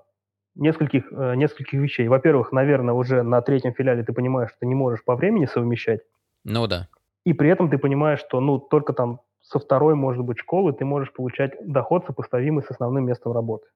нескольких, 0.55 1.13
э, 1.13 1.35
нескольких 1.37 1.81
вещей. 1.81 2.09
Во-первых, 2.09 2.53
наверное, 2.53 2.95
уже 2.95 3.23
на 3.23 3.41
третьем 3.43 3.73
филиале 3.73 4.03
ты 4.03 4.13
понимаешь, 4.13 4.51
что 4.51 4.61
ты 4.61 4.67
не 4.67 4.75
можешь 4.75 5.05
по 5.05 5.17
времени 5.17 5.47
совмещать, 5.47 6.01
Ну 6.45 6.67
да. 6.67 6.89
и 7.25 7.33
при 7.33 7.51
этом 7.51 7.71
ты 7.71 7.79
понимаешь, 7.79 8.21
что 8.21 8.41
ну 8.41 8.59
только 8.59 8.93
там 8.93 9.21
со 9.43 9.59
второй, 9.59 9.95
может 9.95 10.25
быть, 10.25 10.39
школы 10.39 10.73
ты 10.73 10.85
можешь 10.85 11.13
получать 11.13 11.55
доход, 11.61 12.05
сопоставимый 12.07 12.63
с 12.63 12.71
основным 12.71 13.07
местом 13.07 13.33
работы. 13.33 13.67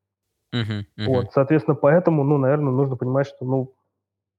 Мгм. 0.52 0.86
Вот, 1.06 1.32
соответственно, 1.32 1.74
поэтому, 1.74 2.22
ну, 2.22 2.38
наверное, 2.38 2.72
нужно 2.72 2.96
понимать, 2.96 3.26
что, 3.26 3.44
ну, 3.44 3.74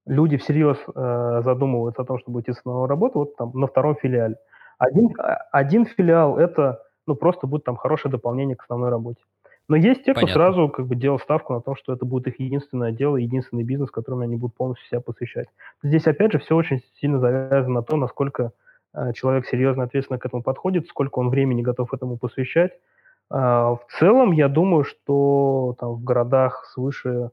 люди 0.06 0.38
всерьез 0.38 0.78
э, 0.95 1.41
задумываются 1.43 2.04
о 2.04 2.06
том, 2.06 2.19
чтобы 2.19 2.38
уйти 2.38 2.54
с 2.54 2.60
основной 2.60 2.88
работы 2.88 3.19
вот 3.19 3.36
там 3.36 3.52
на 3.54 3.67
втором 3.67 3.95
филиале. 3.95 4.38
Один, 4.78 5.13
а, 5.17 5.36
один 5.52 5.86
филиал– 5.86 6.38
это 6.38 6.82
ну, 7.08 7.15
просто 7.15 7.48
будет 7.48 7.63
там 7.63 7.76
хорошее 7.76 8.12
дополнение 8.12 8.56
к 8.56 8.63
основной 8.63 8.89
работе. 8.89 9.21
Но 9.67 9.75
есть 9.75 10.04
те, 10.04 10.13
кто 10.13 10.21
Понятно. 10.21 10.34
сразу 10.34 10.69
как 10.69 10.88
бы 10.88 10.95
делал 10.95 11.19
ставку 11.19 11.54
на 11.54 11.62
то, 11.62 11.75
что 11.75 11.93
это 11.93 12.06
будет 12.06 12.28
их 12.28 12.39
единственное 12.39 12.91
дело, 12.91 13.17
единственный 13.17 13.63
бизнес, 13.63 13.89
которым 13.89 14.21
они 14.21 14.36
будут 14.36 14.56
полностью 14.56 14.88
себя 14.88 15.01
посвящать. 15.01 15.47
Здесь, 15.82 16.06
опять 16.06 16.34
же, 16.34 16.39
все 16.39 16.56
очень 16.56 16.82
сильно 16.99 17.19
завязано 17.19 17.75
на 17.75 17.82
то, 17.82 17.95
насколько 17.97 18.51
э, 18.93 19.13
человек 19.13 19.47
серьезно, 19.47 19.84
ответственно 19.84 20.19
к 20.19 20.25
этому 20.25 20.43
подходит, 20.43 20.88
сколько 20.88 21.17
он 21.17 21.30
времени 21.30 21.63
готов 21.63 21.93
этому 21.93 22.17
посвящать. 22.17 22.73
А, 23.30 23.75
в 23.75 23.88
целом, 23.99 24.32
я 24.32 24.47
думаю, 24.47 24.84
что 24.84 25.75
там 25.80 25.95
в 25.95 26.04
городах 26.04 26.65
свыше 26.73 27.32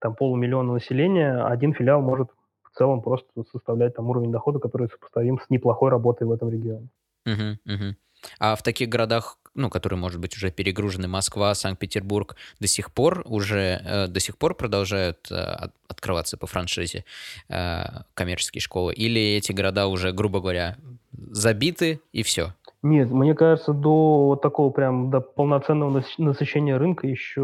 там 0.00 0.14
полумиллиона 0.14 0.74
населения, 0.74 1.46
один 1.46 1.72
филиал 1.72 2.02
может 2.02 2.28
в 2.62 2.76
целом 2.76 3.00
просто 3.00 3.44
составлять 3.50 3.94
там 3.94 4.10
уровень 4.10 4.32
дохода, 4.32 4.58
который 4.58 4.88
сопоставим 4.88 5.38
с 5.38 5.48
неплохой 5.48 5.90
работой 5.90 6.26
в 6.26 6.32
этом 6.32 6.50
регионе. 6.50 6.88
Мгм, 7.24 7.58
мгм. 7.64 7.96
А 8.38 8.54
в 8.54 8.62
таких 8.62 8.88
городах, 8.90 9.38
ну, 9.54 9.70
которые, 9.70 9.98
может 9.98 10.20
быть, 10.20 10.36
уже 10.36 10.50
перегружены, 10.50 11.08
Москва, 11.08 11.54
Санкт-Петербург, 11.54 12.36
до 12.60 12.66
сих 12.66 12.92
пор 12.92 13.22
уже, 13.26 13.80
э, 13.84 14.06
до 14.08 14.20
сих 14.20 14.36
пор 14.36 14.54
продолжают 14.54 15.30
э, 15.30 15.34
от- 15.34 15.72
открываться 15.88 16.36
по 16.36 16.46
франшизе 16.46 17.04
э, 17.48 17.84
коммерческие 18.14 18.60
школы? 18.60 18.92
Или 18.94 19.20
эти 19.36 19.52
города 19.52 19.86
уже, 19.86 20.12
грубо 20.12 20.40
говоря, 20.40 20.76
забиты 21.30 22.00
и 22.12 22.22
все? 22.22 22.52
Нет, 22.82 23.10
мне 23.10 23.34
кажется, 23.34 23.72
до 23.72 24.26
вот 24.26 24.42
такого 24.42 24.70
прям 24.70 25.10
до 25.10 25.20
полноценного 25.20 25.90
нас- 25.90 26.18
насыщения 26.18 26.76
рынка 26.76 27.06
еще, 27.06 27.40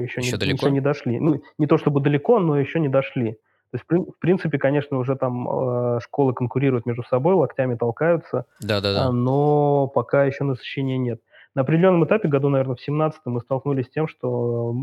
еще, 0.00 0.20
не, 0.20 0.26
Еще 0.26 0.36
еще 0.36 0.36
далеко? 0.38 0.68
не 0.70 0.80
дошли. 0.80 1.18
Ну, 1.20 1.42
не 1.58 1.66
то 1.66 1.76
чтобы 1.76 2.00
далеко, 2.00 2.38
но 2.38 2.58
еще 2.58 2.80
не 2.80 2.88
дошли. 2.88 3.36
То 3.74 3.78
есть, 3.78 3.86
в 3.88 3.92
прин- 3.92 4.12
в 4.12 4.18
принципе, 4.20 4.56
конечно, 4.56 4.98
уже 4.98 5.16
там 5.16 5.48
э, 5.48 5.98
школы 6.00 6.32
конкурируют 6.32 6.86
между 6.86 7.02
собой, 7.02 7.34
локтями 7.34 7.74
толкаются, 7.74 8.38
а, 8.38 8.44
Да-да-да. 8.60 9.10
но 9.10 9.88
пока 9.88 10.26
еще 10.26 10.44
насыщения 10.44 10.96
нет. 10.96 11.20
На 11.56 11.62
определенном 11.62 12.04
этапе, 12.04 12.28
году, 12.28 12.50
наверное, 12.50 12.76
в 12.76 12.80
семнадцатом 12.80 13.32
мы 13.32 13.40
столкнулись 13.40 13.86
с 13.86 13.90
тем, 13.90 14.06
что 14.06 14.76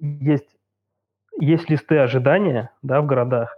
есть 0.00 0.46
есть 1.40 1.68
листы 1.68 1.98
ожидания, 1.98 2.70
да, 2.82 3.00
в 3.00 3.06
городах. 3.06 3.56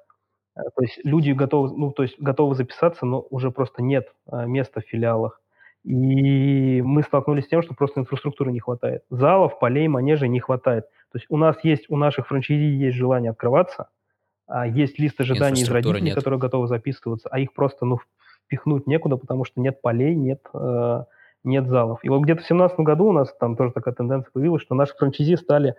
Э, 0.57 0.63
то 0.75 0.81
есть 0.81 0.99
люди 1.05 1.33
готовы, 1.33 1.77
ну, 1.77 1.93
то 1.93 2.03
есть 2.03 2.19
готовы 2.19 2.55
записаться, 2.55 3.05
но 3.05 3.21
уже 3.21 3.51
просто 3.51 3.83
нет, 3.83 4.15
а, 4.27 4.47
места 4.47 4.81
в 4.81 4.85
филиалах. 4.85 5.43
И 5.85 6.81
мы 6.81 7.03
столкнулись 7.03 7.45
с 7.45 7.49
тем, 7.49 7.61
что 7.61 7.75
просто 7.75 8.01
инфраструктуры 8.01 8.51
не 8.51 8.61
хватает. 8.61 9.03
Залов, 9.11 9.59
полей, 9.59 9.89
манежей 9.89 10.31
не 10.31 10.41
хватает. 10.41 10.87
То 11.13 11.19
есть 11.19 11.27
у 11.29 11.37
нас 11.37 11.63
есть, 11.63 11.91
у 11.91 11.99
наших 11.99 12.29
франчайзи 12.29 12.63
есть 12.63 12.97
желание 12.97 13.33
открываться, 13.33 13.91
есть 14.67 14.99
лист 14.99 15.21
ожиданий 15.21 15.63
из 15.63 15.71
родителей, 15.71 16.03
нет. 16.03 16.15
которые 16.15 16.39
готовы 16.39 16.69
записываться, 16.69 17.29
а 17.31 17.39
их 17.39 17.53
просто, 17.53 17.85
ну, 17.85 17.99
впихнуть 18.47 18.87
некуда, 18.87 19.17
потому 19.17 19.45
что 19.45 19.61
нет 19.61 19.81
полей, 19.81 20.15
нет, 20.15 20.41
э, 20.53 21.05
нет 21.45 21.67
залов. 21.67 22.01
И 22.03 22.09
вот 22.09 22.23
где-то 22.23 22.43
в 22.43 22.47
семнадцатом 22.47 22.85
году 22.85 23.07
у 23.07 23.13
нас 23.13 23.35
там 23.39 23.57
тоже 23.57 23.73
такая 23.73 23.95
тенденция 23.95 24.31
появилась, 24.31 24.63
что 24.63 24.75
наши 24.75 24.95
франчайзи 24.97 25.37
стали 25.37 25.77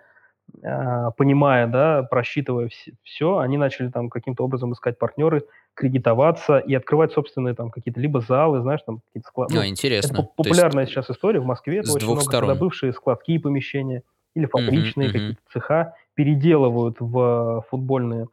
а, 0.62 1.10
понимая, 1.12 1.66
да, 1.66 2.04
просчитывая 2.04 2.70
все, 3.02 3.38
они 3.38 3.58
начали 3.58 3.88
там 3.88 4.08
каким-то 4.08 4.44
образом 4.44 4.72
искать 4.72 4.98
партнеры, 4.98 5.44
кредитоваться 5.74 6.58
и 6.58 6.74
открывать 6.74 7.12
собственные 7.12 7.54
там 7.54 7.70
какие-то 7.70 8.00
либо 8.00 8.20
залы, 8.20 8.60
знаешь, 8.60 8.80
там 8.86 9.00
какие-то 9.06 9.28
склады. 9.28 9.52
А, 9.52 9.56
Ну, 9.56 9.60
это 9.62 9.68
интересно. 9.68 10.16
поп- 10.16 10.36
То 10.36 10.44
есть 10.44 10.50
популярная 10.50 10.86
сейчас 10.86 11.10
история. 11.10 11.40
В 11.40 11.44
Москве 11.44 11.78
это 11.78 11.88
с 11.88 11.94
очень 11.94 12.06
двух 12.06 12.18
много, 12.18 12.30
когда 12.30 12.46
сторон. 12.54 12.58
бывшие 12.58 12.92
складские 12.92 13.40
помещения 13.40 14.02
или 14.34 14.46
фабричные 14.46 15.08
мгм. 15.08 15.18
какие-то 15.18 15.40
цеха 15.52 15.94
переделывают 16.14 16.96
в 17.00 17.64
футбольные 17.68 18.24
а, 18.24 18.26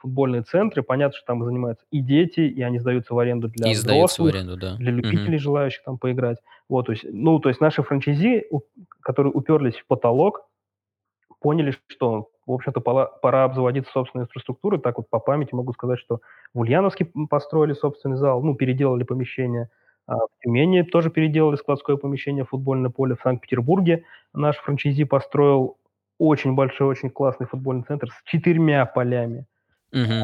футбольные 0.00 0.42
центры. 0.42 0.82
Понятно, 0.82 1.16
что 1.16 1.26
там 1.26 1.44
занимаются 1.44 1.84
и 1.90 2.00
дети, 2.00 2.40
и 2.40 2.62
они 2.62 2.78
сдаются 2.78 3.14
в 3.14 3.18
аренду 3.18 3.48
для 3.48 3.70
И 3.70 3.74
сдаются 3.74 4.22
в 4.22 4.26
взрослых, 4.26 4.34
аренду, 4.34 4.56
да. 4.56 4.76
для 4.76 4.92
любителей, 4.92 5.38
желающих 5.38 5.82
там 5.84 5.98
поиграть. 5.98 6.38
Вот, 6.68 6.86
то 6.86 6.92
есть, 6.92 7.04
ну, 7.10 7.38
то 7.40 7.48
есть 7.48 7.60
наши 7.60 7.82
франчайзи, 7.82 8.48
которые 9.00 9.32
уперлись 9.32 9.76
в 9.76 9.86
потолок, 9.86 10.48
поняли, 11.40 11.74
что, 11.86 12.30
в 12.46 12.52
общем-то, 12.52 12.80
пора, 12.80 13.06
пора 13.06 13.44
обзаводиться 13.44 13.92
собственной 13.92 14.24
инфраструктурой. 14.24 14.80
Так 14.80 14.98
вот 14.98 15.08
по 15.08 15.18
памяти 15.18 15.54
могу 15.54 15.72
сказать, 15.72 15.98
что 15.98 16.20
в 16.54 16.60
Ульяновске 16.60 17.10
построили 17.30 17.72
собственный 17.72 18.16
зал, 18.16 18.42
ну, 18.42 18.54
переделали 18.54 19.04
помещение. 19.04 19.70
А 20.06 20.16
в 20.16 20.28
Тюмени 20.42 20.82
тоже 20.82 21.10
переделали 21.10 21.56
складское 21.56 21.96
помещение, 21.96 22.44
футбольное 22.44 22.90
поле. 22.90 23.14
В 23.14 23.20
Санкт-Петербурге 23.20 24.04
наш 24.32 24.56
франчайзи 24.56 25.04
построил 25.04 25.77
очень 26.18 26.54
большой, 26.54 26.88
очень 26.88 27.10
классный 27.10 27.46
футбольный 27.46 27.84
центр 27.84 28.10
с 28.10 28.22
четырьмя 28.24 28.86
полями. 28.86 29.46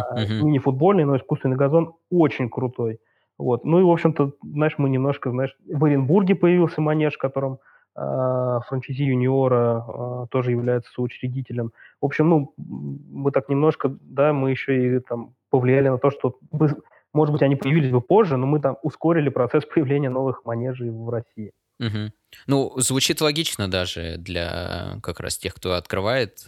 А, 0.00 0.20
мгм. 0.20 0.46
Мини-футбольный, 0.46 1.04
но 1.04 1.16
искусственный 1.16 1.56
газон 1.56 1.94
очень 2.10 2.50
крутой. 2.50 2.98
Вот. 3.38 3.64
Ну 3.64 3.80
и, 3.80 3.82
в 3.82 3.90
общем-то, 3.90 4.32
знаешь, 4.42 4.74
мы 4.78 4.88
немножко, 4.88 5.30
знаешь, 5.30 5.56
в 5.66 5.84
Оренбурге 5.84 6.34
появился 6.34 6.80
манеж, 6.80 7.16
которым 7.16 7.58
а, 7.96 8.60
франчайзи 8.60 9.04
юниора 9.04 9.84
а, 9.86 10.26
тоже 10.30 10.50
является 10.50 10.92
соучредителем. 10.92 11.72
В 12.00 12.06
общем, 12.06 12.28
ну, 12.28 12.54
мы 12.56 13.30
так 13.30 13.48
немножко, 13.48 13.96
да, 14.00 14.32
мы 14.32 14.50
еще 14.50 14.96
и 14.96 15.00
там 15.00 15.34
повлияли 15.50 15.88
на 15.88 15.98
то, 15.98 16.10
что, 16.10 16.36
бы- 16.52 16.76
может 17.12 17.32
быть, 17.32 17.42
они 17.42 17.56
появились 17.56 17.90
бы 17.90 18.00
позже, 18.00 18.36
но 18.36 18.46
мы 18.46 18.60
там 18.60 18.76
ускорили 18.82 19.28
процесс 19.28 19.64
появления 19.74 20.10
новых 20.10 20.44
манежей 20.44 20.90
в 20.90 21.08
России. 21.08 21.52
Мгм. 21.78 22.12
Ну, 22.46 22.72
звучит 22.78 23.20
логично 23.20 23.70
даже 23.70 24.16
для 24.18 24.98
как 25.02 25.20
раз 25.20 25.38
тех, 25.38 25.54
кто 25.54 25.74
открывает, 25.74 26.46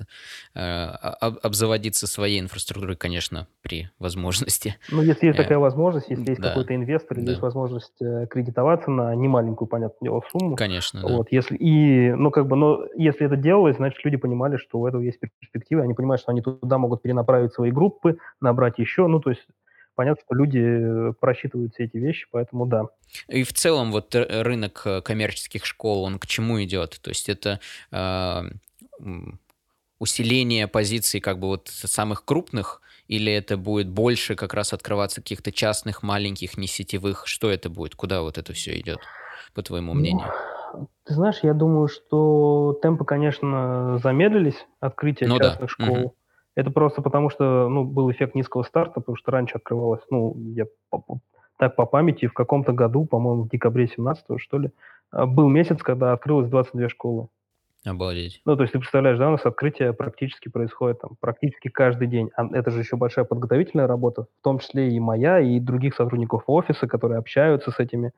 э, 0.54 0.60
об 0.60 1.38
обзаводиться 1.42 2.06
своей 2.06 2.40
инфраструктурой, 2.40 2.96
конечно, 2.96 3.48
при 3.62 3.90
возможности. 3.98 4.76
Ну, 4.88 5.02
если 5.02 5.26
есть 5.26 5.36
Э, 5.36 5.36
такая 5.36 5.58
возможность, 5.58 6.10
если 6.10 6.30
есть 6.30 6.40
да, 6.40 6.40
какой-то 6.40 6.74
инвестор 6.74 7.18
или 7.18 7.30
есть 7.30 7.40
да, 7.40 7.42
возможность, 7.42 8.00
э, 8.00 8.26
кредитоваться 8.30 8.90
на 8.90 9.12
немаленькую, 9.16 9.66
понятное 9.68 10.08
дело, 10.08 10.22
сумму. 10.30 10.62
конечно, 10.62 11.04
да. 11.04 11.16
Вот, 11.16 11.26
если 11.32 11.56
и, 11.56 12.12
ну, 12.12 12.30
как 12.30 12.46
бы, 12.46 12.54
но 12.56 12.86
если 12.94 13.26
это 13.26 13.36
делалось, 13.36 13.76
значит, 13.76 14.04
люди 14.04 14.16
понимали, 14.16 14.56
что 14.58 14.78
у 14.78 14.86
этого 14.86 15.02
есть 15.02 15.18
перспектива, 15.40 15.82
они 15.82 15.94
понимают, 15.94 16.22
что 16.22 16.30
они 16.30 16.40
туда 16.40 16.78
могут 16.78 17.02
перенаправить 17.02 17.52
свои 17.52 17.72
группы, 17.72 18.18
набрать 18.40 18.78
еще. 18.78 19.08
Ну, 19.08 19.18
то 19.20 19.30
есть 19.30 19.46
понятно, 19.96 20.22
что 20.24 20.34
люди, 20.36 20.58
э, 21.10 21.12
просчитывают 21.18 21.74
все 21.74 21.84
эти 21.84 21.96
вещи, 21.96 22.26
поэтому 22.30 22.66
да. 22.66 22.84
И 23.28 23.42
в 23.42 23.52
целом 23.52 23.90
вот 23.92 24.14
р 24.14 24.26
рынок, 24.44 24.82
э, 24.84 25.00
коммерческих 25.00 25.64
школ, 25.64 26.04
он 26.04 26.18
к 26.18 26.26
чему 26.26 26.62
идет? 26.62 26.98
То 27.02 27.10
есть 27.10 27.28
это, 27.28 27.60
м, 27.90 29.40
усиление 29.98 30.68
позиций 30.68 31.20
как 31.20 31.38
бы 31.38 31.48
вот 31.48 31.68
самых 31.68 32.24
крупных 32.24 32.82
или 33.08 33.32
это 33.32 33.56
будет 33.56 33.88
больше 33.88 34.34
как 34.34 34.52
раз 34.54 34.72
открываться 34.72 35.22
каких-то 35.22 35.52
частных, 35.52 36.02
маленьких, 36.02 36.58
не 36.58 36.66
сетевых? 36.66 37.26
Что 37.26 37.50
это 37.50 37.70
будет? 37.70 37.94
Куда 37.94 38.22
вот 38.22 38.38
это 38.38 38.52
все 38.52 38.78
идет, 38.78 38.98
по 39.54 39.62
твоему 39.62 39.94
Ну, 39.94 40.00
мнению? 40.00 40.32
ты 41.04 41.14
знаешь, 41.14 41.38
я 41.42 41.54
думаю, 41.54 41.88
что 41.88 42.78
темпы, 42.82 43.04
конечно, 43.04 43.98
замедлились 44.02 44.66
открытия 44.80 45.26
Ну 45.26 45.38
да. 45.38 45.50
частных 45.50 45.70
Мгм. 45.78 45.90
школ. 45.90 46.14
Это 46.56 46.70
просто 46.70 47.02
потому, 47.02 47.28
что, 47.28 47.68
ну, 47.68 47.84
был 47.84 48.10
эффект 48.10 48.34
низкого 48.34 48.62
старта, 48.62 49.00
потому 49.00 49.16
что 49.16 49.30
раньше 49.30 49.56
открывалось, 49.56 50.02
ну, 50.10 50.34
я 50.54 50.64
так 51.58 51.76
по 51.76 51.86
памяти, 51.86 52.26
в 52.26 52.32
каком-то 52.32 52.72
году, 52.72 53.04
по-моему, 53.04 53.44
в 53.44 53.48
декабре 53.48 53.86
17 53.86 54.38
что 54.38 54.58
ли, 54.58 54.70
а, 55.10 55.26
был 55.26 55.48
месяц, 55.48 55.82
когда 55.82 56.12
открылось 56.12 56.48
22 56.48 56.88
школы. 56.88 57.28
Обалдеть. 57.84 58.40
Ну, 58.44 58.56
то 58.56 58.62
есть 58.62 58.72
ты 58.72 58.78
представляешь, 58.78 59.18
да, 59.18 59.28
у 59.28 59.32
нас 59.32 59.46
открытие 59.46 59.92
практически 59.92 60.48
происходит 60.48 61.00
там 61.00 61.16
практически 61.20 61.68
каждый 61.68 62.08
день. 62.08 62.30
А 62.36 62.44
это 62.52 62.70
же 62.70 62.80
еще 62.80 62.96
большая 62.96 63.24
подготовительная 63.24 63.86
работа, 63.86 64.24
в 64.40 64.42
том 64.42 64.58
числе 64.58 64.90
и 64.90 64.98
моя, 64.98 65.38
и 65.38 65.60
других 65.60 65.94
сотрудников 65.94 66.44
офиса, 66.48 66.88
которые 66.88 67.18
общаются 67.18 67.70
с 67.70 67.78
этими 67.78 68.12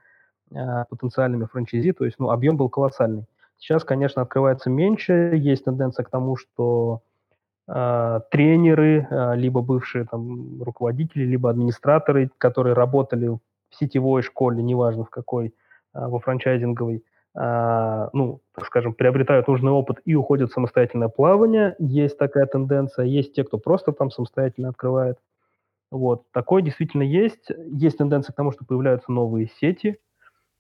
а, 0.55 0.85
потенциальными 0.85 1.45
франчайзи, 1.45 1.93
то 1.93 2.05
есть, 2.05 2.19
ну, 2.19 2.31
объем 2.31 2.57
был 2.57 2.71
колоссальный. 2.71 3.27
Сейчас, 3.59 3.85
конечно, 3.85 4.23
открывается 4.23 4.71
меньше, 4.71 5.33
есть 5.35 5.65
тенденция 5.65 6.05
к 6.05 6.11
тому, 6.11 6.37
что 6.37 7.03
тренеры, 8.31 9.07
а, 9.11 9.35
либо 9.35 9.61
бывшие 9.63 10.07
там 10.07 10.63
руководители, 10.63 11.25
либо 11.25 11.51
администраторы, 11.51 12.31
которые 12.39 12.75
работали 12.75 13.29
в 13.29 13.41
сетевой 13.71 14.23
школе, 14.23 14.63
неважно 14.63 15.05
в 15.05 15.11
какой, 15.11 15.55
а, 15.93 16.09
во 16.09 16.19
франчайзинговой, 16.21 17.05
а, 17.35 18.09
ну, 18.15 18.41
так 18.55 18.67
скажем, 18.67 18.95
приобретают 18.95 19.49
нужный 19.49 19.71
опыт 19.73 19.99
и 20.07 20.15
уходят 20.15 20.51
в 20.51 20.55
самостоятельное 20.55 21.09
плавание. 21.09 21.77
Есть 21.79 22.19
такая 22.19 22.47
тенденция. 22.47 23.05
Есть 23.05 23.35
те, 23.35 23.45
кто 23.45 23.59
просто 23.59 23.93
там 23.93 24.11
самостоятельно 24.11 24.71
открывает. 24.71 25.19
Вот. 25.91 26.25
Такое 26.33 26.63
действительно 26.63 27.03
есть. 27.03 27.51
Есть 27.67 27.99
тенденция 27.99 28.33
к 28.33 28.37
тому, 28.37 28.53
что 28.53 28.65
появляются 28.67 29.13
новые 29.13 29.49
сети, 29.61 29.99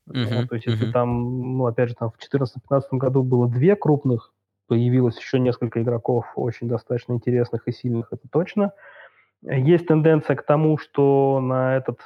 вот, 0.07 0.47
Мгм, 0.47 0.49
то 0.49 0.55
есть 0.57 0.67
если 0.67 0.87
мгм. 0.87 0.93
там, 0.93 1.59
ну, 1.59 1.67
опять 1.67 1.91
же, 1.91 1.95
там 1.97 2.11
в 2.11 2.15
2014-2015 2.15 2.99
году 3.01 3.23
было 3.23 3.49
2 3.49 3.77
крупных, 3.77 4.33
появилось 4.69 5.19
еще 5.19 5.41
несколько 5.41 5.83
игроков 5.83 6.27
очень 6.37 6.69
достаточно 6.69 7.14
интересных 7.14 7.66
и 7.66 7.73
сильных, 7.73 8.09
это 8.12 8.29
точно. 8.31 8.73
Есть 9.43 9.87
тенденция 9.87 10.37
к 10.37 10.45
тому, 10.45 10.79
что 10.79 11.41
на 11.41 11.77
этот 11.77 12.01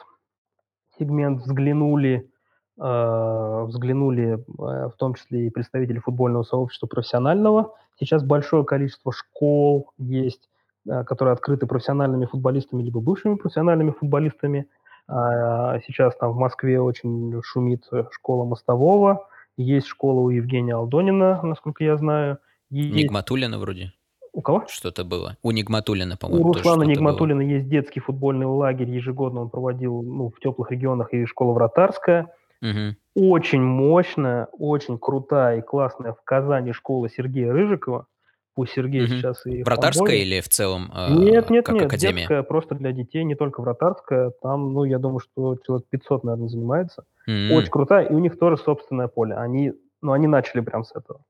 сегмент 0.98 1.40
взглянули, 1.42 2.30
а, 2.78 3.64
взглянули, 3.64 4.44
а, 4.58 4.88
в 4.88 4.96
том 4.96 5.14
числе 5.14 5.46
и 5.46 5.50
представители 5.50 5.98
футбольного 5.98 6.42
сообщества 6.42 6.86
профессионального. 6.86 7.74
Сейчас 7.98 8.22
большое 8.22 8.64
количество 8.64 9.12
школ 9.12 9.90
есть, 9.98 10.48
а, 10.88 11.04
которые 11.04 11.32
открыты 11.32 11.66
профессиональными 11.66 12.26
футболистами 12.26 12.82
либо 12.82 13.00
бывшими 13.00 13.36
профессиональными 13.36 13.90
футболистами. 13.90 14.68
А, 15.08 15.78
сейчас 15.80 16.16
там 16.16 16.32
в 16.32 16.36
Москве 16.36 16.80
очень 16.80 17.40
шумит 17.42 17.86
э, 17.92 18.04
школа 18.10 18.44
Мостового, 18.44 19.26
есть 19.56 19.86
школа 19.86 20.20
у 20.20 20.30
Евгения 20.30 20.74
Алдонина, 20.74 21.40
насколько 21.42 21.84
я 21.84 21.96
знаю. 21.96 22.38
Есть 22.72 22.96
Нигматуллина 22.96 23.58
вроде 23.58 23.92
у 24.32 24.40
кого? 24.40 24.64
что-то 24.66 25.04
было. 25.04 25.36
У 25.42 25.50
Нигматуллина, 25.50 26.14
У 26.14 26.16
по-моему, 26.18 26.52
тоже 26.52 26.58
Руслана 26.58 26.84
было. 26.84 26.90
Нигматуллина 26.90 27.40
есть 27.42 27.68
детский 27.68 28.00
футбольный 28.00 28.46
лагерь, 28.46 28.88
ежегодно 28.90 29.42
он 29.42 29.50
проводил, 29.50 30.02
ну, 30.02 30.30
в 30.30 30.40
теплых 30.40 30.70
регионах, 30.70 31.12
и 31.12 31.26
школа 31.26 31.52
вратарская. 31.52 32.34
Мгм. 32.62 32.96
Очень 33.14 33.60
мощная, 33.62 34.46
очень 34.52 34.98
крутая 34.98 35.58
и 35.58 35.60
классная 35.62 36.14
в 36.14 36.22
Казани 36.24 36.72
школа 36.72 37.10
Сергея 37.10 37.52
Рыжикова. 37.52 38.06
Пусть 38.54 38.72
Сергей 38.72 39.02
Мгм. 39.02 39.08
сейчас 39.08 39.44
и 39.46 39.62
Вратарская 39.62 40.16
или 40.16 40.40
в 40.40 40.48
целом, 40.48 40.90
Нет, 41.08 41.46
а, 41.48 41.52
нет, 41.52 41.66
как 41.66 41.74
нет, 41.74 41.86
академия? 41.86 42.16
детская 42.20 42.42
просто 42.42 42.74
для 42.74 42.92
детей, 42.92 43.24
не 43.24 43.34
только 43.34 43.60
вратарская. 43.62 44.30
Там, 44.42 44.72
ну, 44.74 44.84
я 44.84 44.98
думаю, 44.98 45.20
что 45.20 45.56
человек 45.66 45.86
500, 45.90 46.24
наверное, 46.24 46.48
занимается. 46.48 47.04
Очень 47.26 47.66
М. 47.66 47.70
крутая, 47.70 48.06
и 48.06 48.12
у 48.14 48.18
них 48.18 48.38
тоже 48.38 48.56
собственное 48.56 49.08
поле. 49.08 49.34
Они, 49.34 49.72
ну, 50.02 50.12
они 50.12 50.26
начали 50.26 50.60
прям 50.60 50.84
с 50.84 50.94
этого. 50.94 51.22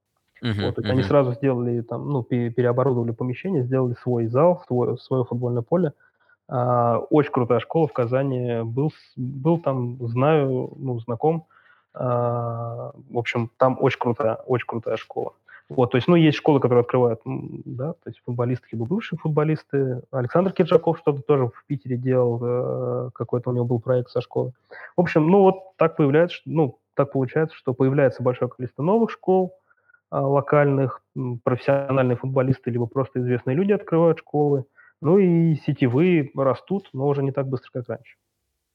Мгм, 0.43 0.67
Вот, 0.67 0.79
есть 0.79 0.91
они 0.91 1.03
сразу 1.05 1.33
сделали 1.35 1.81
там, 1.83 2.09
ну, 2.11 2.23
пе- 2.23 2.51
переоборудовали 2.51 3.13
помещение, 3.13 3.63
сделали 3.63 3.95
свой 4.03 4.27
зал, 4.27 4.63
свой, 4.67 4.99
свое 4.99 5.25
футбольное 5.25 5.63
поле. 5.63 5.93
А, 6.49 6.99
очень 7.11 7.31
крутая 7.31 7.61
школа 7.61 7.87
в 7.87 7.93
Казани. 7.93 8.63
Был, 8.65 8.93
был 9.17 9.59
там, 9.59 9.97
знаю, 10.09 10.73
ну, 10.77 10.99
знаком. 11.01 11.47
А, 11.95 12.91
в 13.11 13.19
общем, 13.19 13.51
там 13.57 13.79
очень 13.81 14.01
крутая, 14.01 14.35
очень 14.35 14.67
крутая 14.67 14.97
школа. 14.97 15.33
Вот, 15.69 15.93
то 15.93 15.97
есть, 15.97 16.09
ну, 16.09 16.17
есть 16.17 16.37
школы, 16.37 16.61
которые 16.61 16.81
открывают, 16.81 17.21
да, 17.25 17.93
то 17.93 18.09
есть 18.09 18.21
футболисты, 18.27 18.67
либо 18.73 18.85
бывшие 18.85 19.19
футболисты. 19.19 20.03
Александр 20.11 20.53
Киржаков 20.53 20.99
что-то 20.99 21.23
тоже 21.23 21.47
в 21.47 21.65
Питере 21.67 21.97
делал, 21.97 22.41
э, 22.43 23.11
какой-то 23.15 23.51
у 23.51 23.53
него 23.55 23.65
был 23.65 23.79
проект 23.81 24.11
со 24.11 24.21
школы. 24.21 24.53
В 24.97 25.01
общем, 25.01 25.29
ну, 25.29 25.43
вот 25.43 25.77
так 25.77 25.97
появляется, 25.97 26.41
ну, 26.45 26.77
так 26.95 27.13
получается, 27.13 27.57
что 27.57 27.73
появляется 27.73 28.23
большое 28.23 28.51
количество 28.51 28.83
новых 28.83 29.11
школ, 29.11 29.55
локальных, 30.21 31.03
м, 31.17 31.39
профессиональные 31.41 32.17
футболисты, 32.17 32.71
либо 32.71 32.87
просто 32.87 33.21
известные 33.21 33.57
люди 33.57 33.73
открывают 33.73 34.19
школы. 34.19 34.65
Ну 35.01 35.19
и 35.19 35.57
сетевые 35.67 36.31
растут, 36.37 36.89
но 36.93 37.09
уже 37.09 37.23
не 37.23 37.33
так 37.33 37.49
быстро, 37.49 37.71
как 37.73 37.89
раньше. 37.89 38.17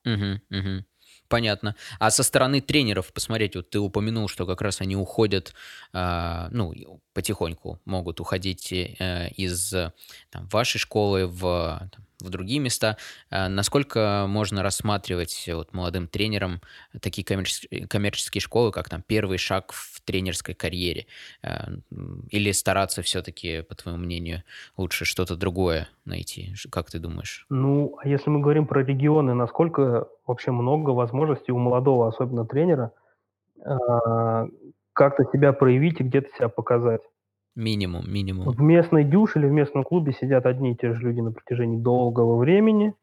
Мгм, 0.06 0.42
мгм. 0.50 0.86
Понятно. 1.30 1.76
А 2.00 2.10
со 2.10 2.24
стороны 2.24 2.62
тренеров 2.62 3.12
посмотреть, 3.12 3.56
вот 3.56 3.70
ты 3.70 3.80
упомянул, 3.80 4.30
что 4.30 4.46
как 4.46 4.62
раз 4.62 4.80
они 4.82 4.96
уходят, 4.96 5.54
а, 5.94 6.48
ну, 6.52 6.74
потихоньку 7.14 7.82
могут 7.86 8.22
уходить 8.22 8.72
э, 8.72 9.30
из 9.36 9.74
э, 9.74 9.92
там, 10.30 10.48
вашей 10.48 10.78
школы 10.80 11.28
в, 11.28 11.42
там, 11.92 12.06
в 12.20 12.30
другие 12.30 12.59
места. 12.59 12.97
А 13.30 13.49
насколько 13.49 14.26
можно 14.28 14.63
рассматривать 14.63 15.45
э, 15.47 15.55
вот, 15.55 15.74
молодым 15.74 16.07
тренерам 16.07 16.61
такие 17.01 17.24
коммерческие, 17.24 17.88
коммерческие 17.88 18.41
школы, 18.41 18.72
как 18.72 18.89
там 18.89 19.03
первый 19.05 19.38
шаг 19.38 19.72
в 19.72 20.01
тренерской 20.01 20.55
карьере? 20.55 21.05
Или 22.30 22.51
стараться 22.51 23.01
все-таки, 23.01 23.61
по 23.61 23.76
твоему 23.76 23.99
мнению, 23.99 24.43
лучше 24.78 25.05
что-то 25.05 25.36
другое 25.36 25.89
найти? 26.05 26.53
Как 26.72 26.89
ты 26.89 26.99
думаешь? 26.99 27.45
Ну, 27.49 27.97
а 28.01 28.07
если 28.07 28.30
мы 28.30 28.39
говорим 28.39 28.65
про 28.68 28.84
регионы, 28.84 29.34
насколько 29.34 30.07
вообще 30.26 30.51
много 30.51 30.91
возможностей 30.91 31.51
у 31.51 31.57
молодого, 31.57 32.07
особенно 32.07 32.45
тренера, 32.45 32.91
как-то 34.93 35.26
себя 35.32 35.53
проявить 35.53 35.99
и 35.99 36.03
где-то 36.03 36.30
себя 36.36 36.49
показать. 36.49 37.01
Минимум, 37.58 38.03
минимум. 38.08 38.51
В 38.51 38.62
местной 38.62 39.03
дюш 39.03 39.36
или 39.36 39.47
в 39.47 39.51
местном 39.51 39.84
клубе 39.84 40.14
сидят 40.14 40.45
одни 40.45 40.74
и 40.74 40.76
те 40.76 40.93
же 40.93 41.01
люди 41.01 41.22
на 41.22 41.32
протяжении 41.32 41.78
долгого 41.78 42.38
времени. 42.38 42.93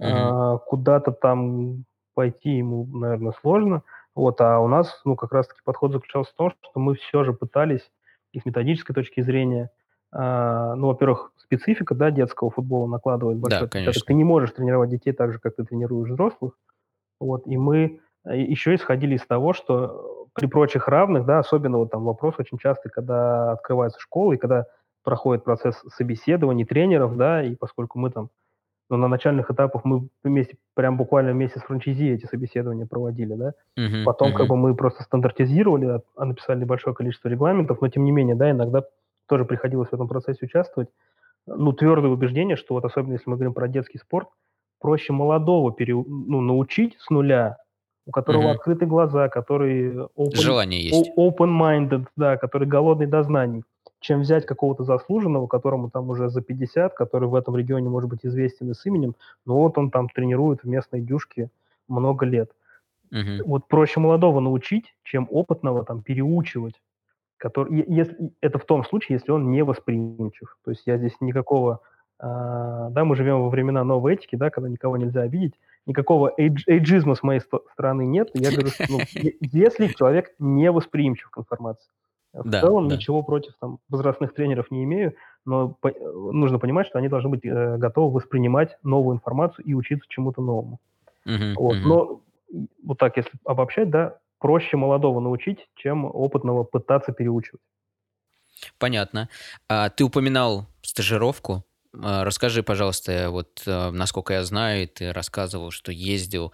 Мгм. 0.00 0.10
А, 0.10 0.58
куда-то 0.58 1.12
там 1.12 1.84
пойти 2.14 2.50
ему, 2.50 2.86
наверное, 2.86 3.32
сложно. 3.40 3.84
Вот, 4.16 4.40
а 4.40 4.58
у 4.58 4.66
нас, 4.66 5.00
ну, 5.04 5.14
как 5.14 5.32
раз-таки 5.32 5.60
подход 5.64 5.92
заключался 5.92 6.32
в 6.32 6.36
том, 6.36 6.50
что 6.50 6.80
мы 6.80 6.96
все 6.96 7.22
же 7.22 7.32
пытались 7.32 7.88
и 8.32 8.40
с 8.40 8.44
методической 8.44 8.94
точки 8.94 9.20
зрения, 9.20 9.70
а, 10.12 10.74
ну, 10.74 10.88
во-первых, 10.88 11.32
специфика, 11.36 11.94
да, 11.94 12.10
детского 12.10 12.50
футбола 12.50 12.88
накладывает 12.88 13.38
Да, 13.38 13.42
большой. 13.42 13.68
Ты 13.68 13.78
конечно. 13.78 14.12
не 14.12 14.24
можешь 14.24 14.50
тренировать 14.50 14.90
детей 14.90 15.12
так 15.12 15.32
же, 15.32 15.38
как 15.38 15.54
ты 15.54 15.64
тренируешь 15.64 16.10
взрослых. 16.10 16.58
Вот, 17.20 17.46
и 17.46 17.56
мы 17.56 18.00
э, 18.24 18.40
еще 18.40 18.74
исходили 18.74 19.14
из 19.14 19.26
того, 19.26 19.52
что 19.52 20.19
при 20.34 20.46
прочих 20.46 20.88
равных, 20.88 21.26
да, 21.26 21.38
особенно 21.40 21.78
вот 21.78 21.90
там 21.90 22.04
вопрос 22.04 22.34
очень 22.38 22.58
частый, 22.58 22.90
когда 22.90 23.52
открывается 23.52 24.00
школа 24.00 24.34
и 24.34 24.36
когда 24.38 24.66
проходит 25.04 25.44
процесс 25.44 25.82
собеседований 25.94 26.64
тренеров, 26.64 27.16
да, 27.16 27.42
и 27.42 27.54
поскольку 27.56 27.98
мы 27.98 28.10
там, 28.10 28.30
ну, 28.90 28.96
на 28.96 29.08
начальных 29.08 29.50
этапах 29.50 29.84
мы 29.84 30.08
вместе, 30.24 30.56
прям 30.74 30.96
буквально 30.96 31.32
вместе 31.32 31.60
с 31.60 31.62
франчайзи 31.62 32.10
эти 32.10 32.26
собеседования 32.26 32.86
проводили, 32.86 33.34
да, 33.34 33.54
Мгм, 33.76 34.04
потом 34.04 34.32
как 34.32 34.46
мгм. 34.46 34.48
бы 34.48 34.56
мы 34.56 34.74
просто 34.76 35.02
стандартизировали, 35.04 35.86
а- 35.86 36.02
а 36.16 36.24
написали 36.26 36.64
большое 36.64 36.94
количество 36.96 37.28
регламентов, 37.28 37.80
но 37.80 37.88
тем 37.88 38.04
не 38.04 38.12
менее, 38.12 38.36
да, 38.36 38.50
иногда 38.50 38.84
тоже 39.28 39.44
приходилось 39.44 39.90
в 39.90 39.94
этом 39.94 40.08
процессе 40.08 40.46
участвовать. 40.46 40.90
Ну, 41.46 41.72
твердое 41.72 42.10
убеждение, 42.10 42.56
что 42.56 42.74
вот 42.74 42.84
особенно 42.84 43.14
если 43.14 43.28
мы 43.30 43.36
говорим 43.36 43.54
про 43.54 43.68
детский 43.68 43.98
спорт, 43.98 44.28
проще 44.80 45.12
молодого 45.12 45.72
переу 45.72 46.04
ну, 46.08 46.40
научить 46.40 46.96
с 46.98 47.10
нуля, 47.10 47.58
у 48.06 48.10
которого 48.10 48.42
Мгм. 48.42 48.50
открыты 48.52 48.86
глаза, 48.86 49.28
который 49.28 49.94
open 50.16 50.34
Желание 50.34 50.82
есть. 50.82 51.12
open-minded, 51.16 52.06
да, 52.16 52.36
который 52.36 52.66
голодный 52.66 53.06
до 53.06 53.22
знаний, 53.22 53.64
чем 54.00 54.20
взять 54.20 54.46
какого-то 54.46 54.84
заслуженного, 54.84 55.46
которому 55.46 55.90
там 55.90 56.08
уже 56.10 56.28
за 56.30 56.40
50, 56.40 56.94
который 56.94 57.28
в 57.28 57.34
этом 57.34 57.56
регионе 57.56 57.88
может 57.88 58.08
быть 58.08 58.24
известен 58.24 58.70
и 58.70 58.74
с 58.74 58.84
именем, 58.86 59.14
но 59.46 59.56
вот 59.60 59.76
он 59.78 59.90
там 59.90 60.08
тренирует 60.08 60.62
в 60.62 60.68
местной 60.68 61.00
дюшке 61.00 61.50
много 61.88 62.24
лет. 62.26 62.50
Мгм. 63.10 63.42
Вот 63.44 63.68
проще 63.68 64.00
молодого 64.00 64.40
научить, 64.40 64.94
чем 65.02 65.26
опытного 65.30 65.84
там 65.84 66.02
переучивать. 66.02 66.80
Который, 67.36 67.84
если, 67.88 68.32
это 68.40 68.58
в 68.58 68.64
том 68.64 68.84
случае, 68.84 69.16
если 69.16 69.32
он 69.32 69.50
не 69.50 69.62
восприимчив. 69.64 70.56
То 70.64 70.70
есть 70.72 70.82
я 70.86 70.98
здесь 70.98 71.16
никакого, 71.20 71.80
а, 72.18 72.90
да, 72.90 73.04
мы 73.04 73.16
живем 73.16 73.42
во 73.42 73.48
времена 73.48 73.82
новой 73.82 74.14
этики, 74.14 74.36
да, 74.36 74.50
когда 74.50 74.68
никого 74.68 74.98
нельзя 74.98 75.22
обидеть, 75.22 75.54
никакого 75.90 76.32
эйдж- 76.38 76.64
эйджизма 76.66 77.14
с 77.14 77.22
моей 77.22 77.40
сто- 77.40 77.64
стороны 77.72 78.06
нет. 78.06 78.30
Я 78.34 78.50
говорю, 78.50 78.68
что, 78.70 78.84
ну, 78.88 78.98
если 79.40 79.88
человек 79.88 80.32
не 80.38 80.70
восприимчив 80.70 81.30
к 81.30 81.38
информации. 81.38 81.90
В 82.32 82.48
Да, 82.48 82.60
целом 82.60 82.88
да. 82.88 82.94
ничего 82.96 83.22
против 83.22 83.54
там, 83.60 83.78
возрастных 83.88 84.32
тренеров 84.34 84.70
не 84.70 84.84
имею, 84.84 85.14
но 85.44 85.70
по- 85.80 85.88
э, 85.88 85.92
нужно 86.32 86.58
понимать, 86.58 86.86
что 86.86 86.98
они 86.98 87.08
должны 87.08 87.28
быть 87.28 87.44
э, 87.44 87.76
готовы 87.76 88.12
воспринимать 88.14 88.76
новую 88.84 89.16
информацию 89.16 89.64
и 89.66 89.74
учиться 89.74 90.06
чему-то 90.08 90.40
новому. 90.40 90.78
Мгм, 91.24 91.54
Вот. 91.56 91.76
мгм. 91.76 91.88
Но 91.88 92.20
вот 92.84 92.98
так, 92.98 93.16
если 93.16 93.32
обобщать, 93.44 93.90
да, 93.90 94.18
проще 94.38 94.76
молодого 94.76 95.20
научить, 95.20 95.68
чем 95.74 96.04
опытного 96.04 96.62
пытаться 96.64 97.12
переучивать. 97.12 97.60
Понятно. 98.78 99.28
А, 99.68 99.88
ты 99.90 100.04
упоминал 100.04 100.66
стажировку. 100.82 101.64
А, 101.98 102.24
расскажи, 102.24 102.62
пожалуйста, 102.62 103.30
вот 103.30 103.62
а, 103.66 103.90
насколько 103.90 104.34
я 104.34 104.44
знаю, 104.44 104.88
ты 104.88 105.12
рассказывал, 105.12 105.70
что 105.70 105.92
ездил 105.92 106.52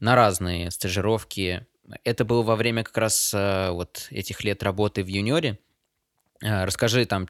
на 0.00 0.14
разные 0.14 0.70
стажировки. 0.70 1.66
Это 2.04 2.24
было 2.24 2.42
во 2.42 2.56
время 2.56 2.84
как 2.84 2.96
раз 2.96 3.32
а, 3.34 3.72
вот 3.72 4.08
этих 4.10 4.44
лет 4.44 4.62
работы 4.62 5.02
в 5.02 5.06
юниоре. 5.06 5.58
А, 6.44 6.64
Расскажи 6.66 7.04
там, 7.06 7.26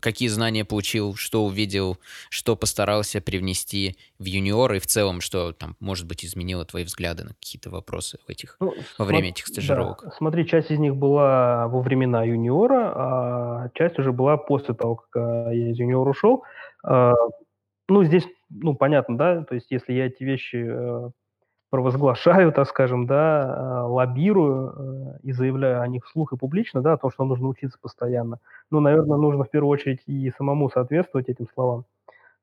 какие 0.00 0.28
знания 0.28 0.64
получил, 0.64 1.14
что 1.16 1.44
увидел, 1.44 1.98
что 2.30 2.56
постарался 2.56 3.20
привнести 3.20 3.96
в 4.18 4.24
юниор 4.24 4.74
и 4.74 4.78
в 4.78 4.86
целом, 4.86 5.20
что 5.20 5.52
там, 5.52 5.76
может 5.80 6.06
быть, 6.06 6.24
изменило 6.24 6.64
твои 6.64 6.84
взгляды 6.84 7.24
на 7.24 7.30
какие-то 7.30 7.70
вопросы 7.70 8.18
в 8.26 8.30
этих, 8.30 8.56
Ну, 8.60 8.74
во 8.98 9.04
время 9.04 9.30
этих 9.30 9.46
да, 9.46 9.52
стажировок. 9.52 10.04
смотри, 10.16 10.46
часть 10.46 10.70
из 10.70 10.78
них 10.78 10.96
была 10.96 11.68
во 11.68 11.80
времена 11.82 12.24
юниора, 12.24 12.92
а 12.94 13.68
часть 13.74 13.98
уже 13.98 14.12
была 14.12 14.36
после 14.36 14.74
того, 14.74 14.96
как 14.96 15.16
а, 15.16 15.50
я 15.52 15.70
из 15.70 15.78
юниора 15.78 16.10
ушел. 16.10 16.44
Ну, 17.88 18.04
здесь, 18.04 18.26
ну, 18.50 18.74
понятно, 18.74 19.18
да, 19.18 19.44
то 19.44 19.54
есть 19.54 19.70
если 19.70 19.92
я 19.92 20.06
эти 20.06 20.24
вещи 20.24 20.64
э, 20.66 21.10
провозглашаю, 21.70 22.52
так 22.54 22.68
скажем, 22.68 23.06
да, 23.06 23.82
а, 23.82 23.86
лоббирую 23.86 25.16
э, 25.16 25.20
и 25.24 25.32
заявляю 25.32 25.82
о 25.82 25.88
них 25.88 26.06
вслух 26.06 26.32
и 26.32 26.36
публично, 26.36 26.82
да, 26.82 26.94
о 26.94 26.98
том, 26.98 27.10
что 27.10 27.24
нужно 27.24 27.48
учиться 27.48 27.78
постоянно. 27.80 28.38
Ну, 28.70 28.80
наверное, 28.80 29.18
нужно 29.18 29.44
в 29.44 29.50
первую 29.50 29.70
очередь 29.70 30.02
и 30.06 30.30
самому 30.38 30.70
соответствовать 30.70 31.28
этим 31.28 31.48
словам. 31.54 31.84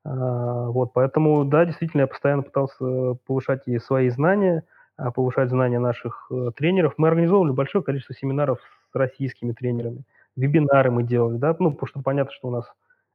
А, 0.05 0.67
Вот, 0.69 0.93
поэтому, 0.93 1.45
да, 1.45 1.65
действительно, 1.65 2.01
я 2.01 2.07
постоянно 2.07 2.43
пытался 2.43 3.15
повышать 3.27 3.63
и 3.67 3.79
свои 3.79 4.09
знания, 4.09 4.63
а, 4.97 5.11
повышать 5.11 5.49
знания 5.49 5.79
наших 5.79 6.27
э, 6.31 6.51
тренеров. 6.57 6.95
Мы 6.97 7.07
организовывали 7.09 7.51
большое 7.53 7.83
количество 7.83 8.15
семинаров 8.15 8.59
с 8.93 8.95
российскими 8.95 9.53
тренерами, 9.53 10.03
вебинары 10.35 10.91
мы 10.91 11.03
делали, 11.03 11.37
да, 11.37 11.55
ну, 11.59 11.71
потому 11.71 11.87
что 11.87 12.01
понятно, 12.01 12.33
что 12.33 12.47
у 12.49 12.51
нас 12.51 12.65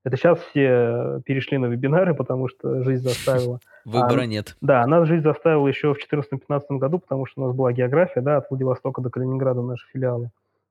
это 0.05 0.17
сейчас 0.17 0.39
все 0.51 1.21
перешли 1.25 1.59
на 1.59 1.67
вебинары, 1.67 2.15
потому 2.15 2.49
что 2.49 2.83
жизнь 2.83 3.03
заставила. 3.03 3.59
А, 3.87 3.91
Выбора 3.91 4.23
нет. 4.25 4.57
да, 4.63 4.87
нас 4.87 5.07
жизнь 5.07 5.23
заставила 5.23 5.69
еще 5.69 5.93
в 5.93 5.99
2014-2015 6.11 6.61
году, 6.79 6.99
потому 7.01 7.27
что 7.27 7.43
у 7.43 7.47
нас 7.47 7.55
была 7.55 7.71
география, 7.75 8.23
да, 8.23 8.39
от 8.39 8.49
Владивостока 8.49 9.03
до 9.03 9.11
Калининграда 9.11 9.61
наши 9.61 9.87
филиалы. 9.93 10.31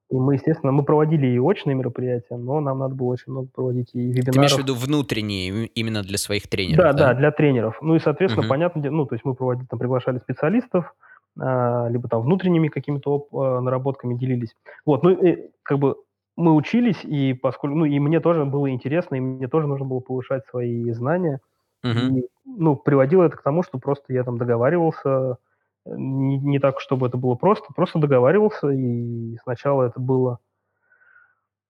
И 0.09 0.15
мы, 0.15 0.33
естественно, 0.33 0.71
мы 0.71 0.81
проводили 0.83 1.27
и 1.27 1.37
очные 1.37 1.75
мероприятия, 1.75 2.37
но 2.37 2.59
нам 2.59 2.79
надо 2.79 2.95
было 2.95 3.09
очень 3.09 3.31
много 3.31 3.49
проводить 3.53 3.89
и 3.93 3.99
Ты 3.99 3.99
имеешь 4.01 4.15
в 4.23 4.27
вебинаров. 4.31 4.57
виду 4.57 4.73
внутренние, 4.73 5.47
им- 5.49 5.69
именно 5.75 6.01
для 6.01 6.17
своих 6.17 6.43
Да, 6.45 6.49
тренеров, 6.49 6.83
да, 6.83 6.93
да? 6.93 7.13
для 7.13 7.31
тренеров. 7.31 7.77
Ну 7.83 7.95
и, 7.95 7.99
соответственно, 7.99 8.41
Мгм. 8.43 8.49
понятно, 8.49 8.81
ну, 8.89 9.05
то 9.05 9.13
есть 9.13 9.25
мы 9.25 9.35
проводили, 9.35 9.67
там, 9.67 9.77
приглашали 9.77 10.17
специалистов, 10.17 10.95
а, 11.39 11.87
либо 11.89 12.07
там 12.09 12.21
внутренними 12.23 12.67
какими-то 12.67 13.27
а, 13.31 13.61
наработками 13.61 14.15
делились. 14.15 14.55
Вот, 14.87 15.03
ну, 15.03 15.11
и, 15.11 15.49
как 15.61 15.77
бы 15.77 15.97
мы 16.35 16.53
учились, 16.53 17.03
и 17.03 17.33
поскольку, 17.33 17.75
ну, 17.77 17.85
и 17.85 17.99
мне 17.99 18.19
тоже 18.19 18.45
было 18.45 18.69
интересно, 18.69 19.15
и 19.15 19.19
мне 19.19 19.47
тоже 19.47 19.67
нужно 19.67 19.85
было 19.85 19.99
повышать 19.99 20.45
свои 20.47 20.91
знания. 20.91 21.39
Мгм. 21.83 22.17
И, 22.17 22.27
ну, 22.45 22.75
приводило 22.75 23.23
это 23.23 23.37
к 23.37 23.43
тому, 23.43 23.63
что 23.63 23.77
просто 23.77 24.13
я 24.13 24.23
там 24.23 24.37
договаривался, 24.37 25.37
э, 25.85 25.95
не, 25.95 26.37
не 26.39 26.59
так, 26.59 26.79
чтобы 26.79 27.07
это 27.07 27.17
было 27.17 27.35
просто, 27.35 27.73
просто 27.73 27.99
договаривался, 27.99 28.69
и 28.69 29.37
сначала 29.43 29.83
это 29.83 29.99
было 29.99 30.39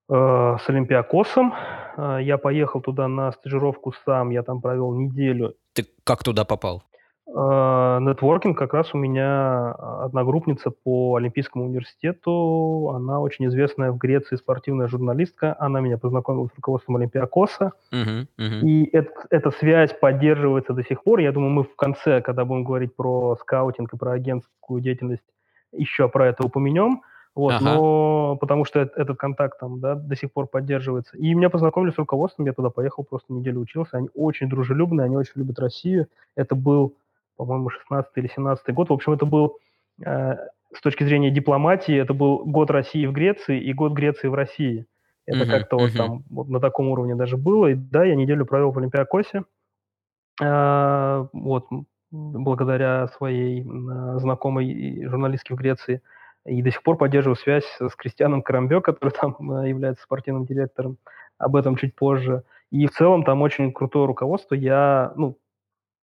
э, 0.09 0.13
с 0.13 0.69
Олимпиакосом. 0.69 1.53
Э, 1.97 2.19
Я 2.21 2.37
поехал 2.37 2.81
туда 2.81 3.07
на 3.07 3.31
стажировку 3.31 3.93
сам, 4.05 4.29
я 4.29 4.43
там 4.43 4.61
провел 4.61 4.93
неделю. 4.93 5.55
Ты 5.73 5.85
как 6.03 6.23
туда 6.23 6.45
попал? 6.45 6.83
Э, 7.25 7.99
Нетворкинг 8.01 8.57
как 8.57 8.73
раз 8.73 8.93
у 8.93 8.97
меня 8.97 9.71
а, 9.77 10.03
одногруппница 10.05 10.71
по 10.71 11.15
Олимпийскому 11.15 11.65
университету, 11.65 12.91
она 12.93 13.21
очень 13.21 13.47
известная 13.47 13.91
в 13.91 13.97
Греции 13.97 14.35
спортивная 14.35 14.87
журналистка, 14.87 15.55
она 15.57 15.79
меня 15.79 15.97
познакомила 15.97 16.47
с 16.47 16.55
руководством 16.55 16.97
Олимпиакоса, 16.97 17.71
Мгм, 17.91 18.27
мгм. 18.37 18.67
и 18.67 18.89
эт- 18.93 19.07
эта 19.29 19.51
связь 19.51 19.93
поддерживается 19.93 20.73
до 20.73 20.83
сих 20.83 21.01
пор. 21.03 21.19
Я 21.19 21.31
думаю, 21.31 21.51
мы 21.51 21.63
в 21.63 21.75
конце, 21.77 22.21
когда 22.21 22.43
будем 22.43 22.65
говорить 22.65 22.93
про 22.95 23.37
скаутинг 23.39 23.93
и 23.93 23.97
про 23.97 24.11
агентскую 24.11 24.81
деятельность, 24.81 25.23
еще 25.71 26.09
про 26.09 26.27
это 26.27 26.43
упомянем. 26.43 27.01
Вот, 27.35 27.53
Ага. 27.53 27.63
но 27.65 28.37
потому 28.39 28.63
что 28.63 28.81
эт- 28.81 28.91
этот 28.95 29.17
контакт 29.17 29.57
там, 29.59 29.79
да, 29.79 29.95
до 29.95 30.15
сих 30.15 30.31
пор 30.31 30.45
поддерживается. 30.45 31.17
И 31.17 31.33
меня 31.33 31.49
познакомили 31.49 31.91
с 31.91 31.97
руководством, 31.97 32.45
я 32.45 32.53
туда 32.53 32.69
поехал, 32.69 33.03
просто 33.03 33.33
неделю 33.33 33.61
учился. 33.61 33.97
Они 33.97 34.09
очень 34.13 34.49
дружелюбные, 34.49 35.05
они 35.05 35.17
очень 35.17 35.31
любят 35.35 35.57
Россию. 35.57 36.07
Это 36.35 36.53
был, 36.53 36.93
по-моему, 37.37 37.69
16 37.69 38.11
или 38.17 38.27
17 38.27 38.73
год. 38.73 38.89
В 38.89 38.93
общем, 38.93 39.13
это 39.13 39.25
был 39.25 39.57
э, 40.05 40.35
с 40.73 40.81
точки 40.81 41.03
зрения 41.03 41.31
дипломатии, 41.31 41.95
это 41.95 42.13
был 42.13 42.45
год 42.45 42.71
России 42.71 43.05
в 43.05 43.11
Греции 43.13 43.59
и 43.61 43.73
год 43.73 43.93
Греции 43.93 44.27
в 44.27 44.33
России. 44.33 44.85
Это 45.25 45.45
Мгм, 45.45 45.47
как-то 45.47 45.77
вот 45.77 45.95
мгм. 45.95 45.97
там 45.97 46.23
вот 46.29 46.49
на 46.49 46.59
таком 46.59 46.89
уровне 46.89 47.15
даже 47.15 47.37
было. 47.37 47.67
И 47.67 47.75
да, 47.75 48.03
я 48.03 48.15
неделю 48.15 48.45
провел 48.45 48.71
в 48.71 48.77
Олимпиакосе. 48.77 49.43
А, 50.41 51.27
Вот, 51.33 51.67
благодаря 52.11 53.07
своей 53.07 53.63
а, 53.63 54.19
знакомой 54.19 55.05
журналистке 55.07 55.53
в 55.53 55.57
Греции. 55.57 56.01
И 56.45 56.61
до 56.61 56.71
сих 56.71 56.83
пор 56.83 56.97
поддерживаю 56.97 57.35
связь 57.37 57.65
с 57.79 57.95
Кристианом 57.95 58.41
Карамбё, 58.43 58.81
который 58.81 59.11
там 59.21 59.51
а, 59.51 59.67
является 59.67 60.03
спортивным 60.03 60.45
директором. 60.45 60.97
Об 61.37 61.55
этом 61.55 61.75
чуть 61.75 61.95
позже. 61.95 62.43
И 62.71 62.87
в 62.87 62.91
целом 62.91 63.23
там 63.23 63.41
очень 63.41 63.71
крутое 63.73 64.05
руководство. 64.07 64.55
Я, 64.55 65.13
ну, 65.15 65.37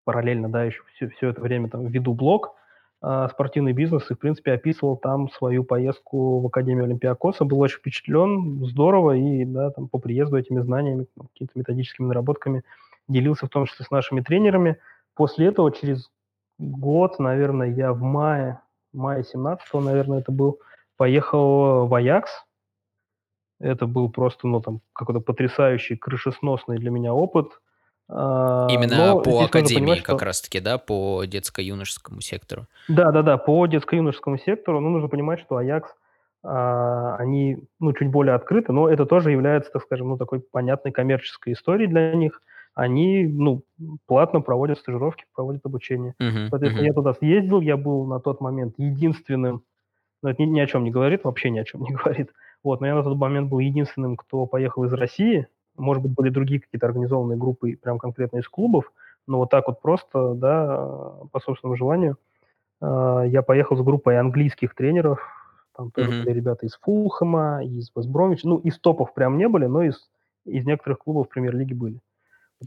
параллельно, 0.05 0.48
да, 0.48 0.64
еще 0.64 0.82
все, 0.94 1.09
все 1.09 1.28
это 1.30 1.40
время 1.40 1.68
там 1.68 1.86
веду 1.86 2.14
блог 2.14 2.55
а, 3.03 3.28
«Спортивный 3.28 3.72
бизнес» 3.72 4.11
и, 4.11 4.14
в 4.14 4.18
принципе, 4.18 4.53
описывал 4.53 4.96
там 4.96 5.30
свою 5.30 5.64
поездку 5.64 6.40
в 6.40 6.46
Академию 6.46 6.84
Олимпиакоса. 6.84 7.44
Был 7.44 7.61
очень 7.61 7.78
впечатлен, 7.78 8.64
здорово, 8.66 9.16
и, 9.16 9.44
да, 9.44 9.70
там 9.70 9.88
по 9.88 9.98
приезду 9.98 10.36
этими 10.36 10.61
знаниями, 10.61 11.07
какими-то 11.16 11.59
методическими 11.59 12.07
наработками 12.07 12.62
делился, 13.09 13.46
в 13.46 13.51
том 13.51 13.66
числе 13.66 13.86
с 13.86 13.90
нашими 13.90 14.20
тренерами. 14.20 14.78
После 15.14 15.46
этого, 15.46 15.72
через 15.72 16.11
год, 16.59 17.18
наверное, 17.18 17.68
я 17.68 17.92
в 17.92 18.03
мае, 18.03 18.61
мае 18.92 19.24
17 19.24 19.66
наверное, 19.74 20.20
это 20.20 20.30
был, 20.30 20.61
поехал 20.96 21.86
в 21.86 21.94
Аякс. 21.94 22.30
Это 23.61 23.86
был 23.86 24.11
просто, 24.11 24.46
ну, 24.46 24.61
там, 24.61 24.80
какой-то 24.92 25.20
потрясающий, 25.20 25.96
крышесносный 25.96 26.78
для 26.78 26.90
меня 26.90 27.12
опыт. 27.12 27.61
А, 28.12 28.66
Именно 28.70 28.96
но 28.96 29.20
по 29.20 29.44
академии 29.44 29.80
понимать, 29.80 30.02
как 30.02 30.16
что... 30.16 30.26
раз-таки, 30.26 30.58
да, 30.61 30.78
по 30.78 31.24
детско-юношескому 31.24 32.20
сектору. 32.20 32.66
Да, 32.88 33.12
да, 33.12 33.22
да, 33.22 33.38
по 33.38 33.66
детско-юношескому 33.66 34.38
сектору, 34.38 34.80
ну, 34.80 34.90
нужно 34.90 35.08
понимать, 35.08 35.38
что 35.40 35.56
Аякс, 35.56 35.88
а, 36.42 37.16
они, 37.16 37.58
ну, 37.78 37.92
чуть 37.92 38.11
более 38.11 38.34
открыты, 38.34 38.72
но 38.72 38.88
это 38.88 39.06
тоже 39.06 39.30
является, 39.30 39.70
так 39.70 39.82
скажем, 39.82 40.08
ну, 40.08 40.16
такой 40.16 40.40
понятной 40.40 40.90
коммерческой 40.90 41.52
историей 41.52 41.86
для 41.86 42.12
них. 42.14 42.42
Они, 42.74 43.26
ну, 43.26 43.62
платно 44.06 44.40
проводят 44.40 44.78
стажировки, 44.78 45.24
проводят 45.34 45.64
обучение. 45.64 46.14
Мгм, 46.18 46.48
Соответственно, 46.48 46.82
мгм. 46.82 46.86
я 46.86 46.92
туда 46.92 47.14
съездил, 47.14 47.61
я 47.61 47.76
был 47.76 48.06
на 48.06 48.18
тот 48.18 48.40
момент 48.40 48.74
единственным, 48.76 49.62
ну, 50.22 50.30
это 50.30 50.42
ни, 50.42 50.46
ни 50.46 50.61
о 50.61 50.66
чем 50.66 50.82
не 50.82 50.90
говорит, 50.90 51.22
вообще 51.22 51.50
ни 51.50 51.61
о 51.61 51.64
чем 51.64 51.82
не 51.82 51.90
говорит, 51.94 52.30
вот, 52.64 52.80
но 52.80 52.88
я 52.88 52.94
на 52.96 53.04
тот 53.04 53.16
момент 53.16 53.48
был 53.48 53.61
единственным, 53.61 54.16
кто 54.16 54.46
поехал 54.46 54.84
из 54.84 54.92
России, 54.92 55.46
может 55.80 56.02
быть, 56.02 56.12
были 56.12 56.30
другие 56.30 56.60
какие-то 56.60 56.86
организованные 56.86 57.38
группы, 57.38 57.76
прям 57.76 57.98
конкретно 57.98 58.38
из 58.38 58.48
клубов, 58.48 58.92
но 59.26 59.38
вот 59.38 59.50
так 59.50 59.66
вот 59.66 59.80
просто, 59.80 60.34
да, 60.34 61.14
по 61.32 61.40
собственному 61.40 61.76
желанию, 61.76 62.16
а, 62.80 63.22
я 63.22 63.42
поехал 63.42 63.76
с 63.76 63.82
группой 63.82 64.18
английских 64.18 64.74
тренеров, 64.74 65.20
там 65.76 65.90
тоже 65.90 66.10
Мгм. 66.10 66.24
были 66.24 66.34
ребята 66.34 66.66
из 66.66 66.78
Фулхэма, 66.82 67.64
из 67.64 67.90
Вестбромвича, 67.94 68.48
ну, 68.48 68.58
из 68.58 68.78
топов 68.78 69.14
прям 69.14 69.38
не 69.38 69.48
были, 69.48 69.66
но 69.66 69.82
из, 69.82 70.10
из 70.44 70.66
некоторых 70.66 70.98
клубов 70.98 71.28
премьер-лиги 71.28 71.74
были. 71.74 72.00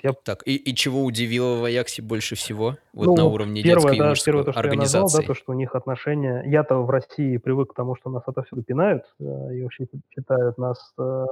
Я... 0.01 0.13
Так, 0.13 0.41
и, 0.47 0.55
и 0.55 0.73
чего 0.73 1.03
удивило 1.03 1.59
в 1.59 1.65
Аяксе 1.65 2.01
больше 2.01 2.33
всего? 2.33 2.77
Вот 2.93 3.05
ну, 3.05 3.15
на 3.15 3.25
уровне 3.25 3.61
первое, 3.61 3.93
детской 3.93 3.99
да, 3.99 4.13
первое, 4.25 4.43
то, 4.43 4.51
что 4.51 4.59
организации. 4.59 4.97
Я 4.97 5.01
назвал, 5.03 5.21
да, 5.21 5.27
то, 5.27 5.33
что 5.35 5.51
у 5.51 5.55
них 5.55 5.75
отношения... 5.75 6.43
Я-то 6.47 6.77
в 6.77 6.89
России 6.89 7.37
привык 7.37 7.73
к 7.73 7.75
тому, 7.75 7.95
что 7.95 8.09
нас 8.09 8.23
отовсюду 8.25 8.63
пинают, 8.63 9.03
и 9.19 9.61
вообще 9.61 9.87
считают 10.09 10.57
нас 10.57 10.93
э, 10.97 11.25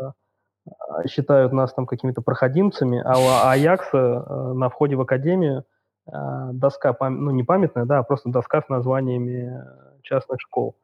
считают 1.07 1.53
нас 1.53 1.73
там 1.73 1.85
какими-то 1.85 2.21
проходимцами, 2.21 3.01
а 3.03 3.17
у 3.17 3.49
Аякса 3.49 3.97
э, 3.97 4.53
на 4.53 4.69
входе 4.69 4.95
в 4.95 5.01
академию 5.01 5.65
э, 6.07 6.11
доска, 6.53 6.95
ну 7.09 7.31
не 7.31 7.43
памятная, 7.43 7.85
да, 7.85 7.99
а 7.99 8.03
просто 8.03 8.29
доска 8.29 8.61
с 8.61 8.69
названиями 8.69 9.63
частных 10.03 10.39
школ. 10.41 10.75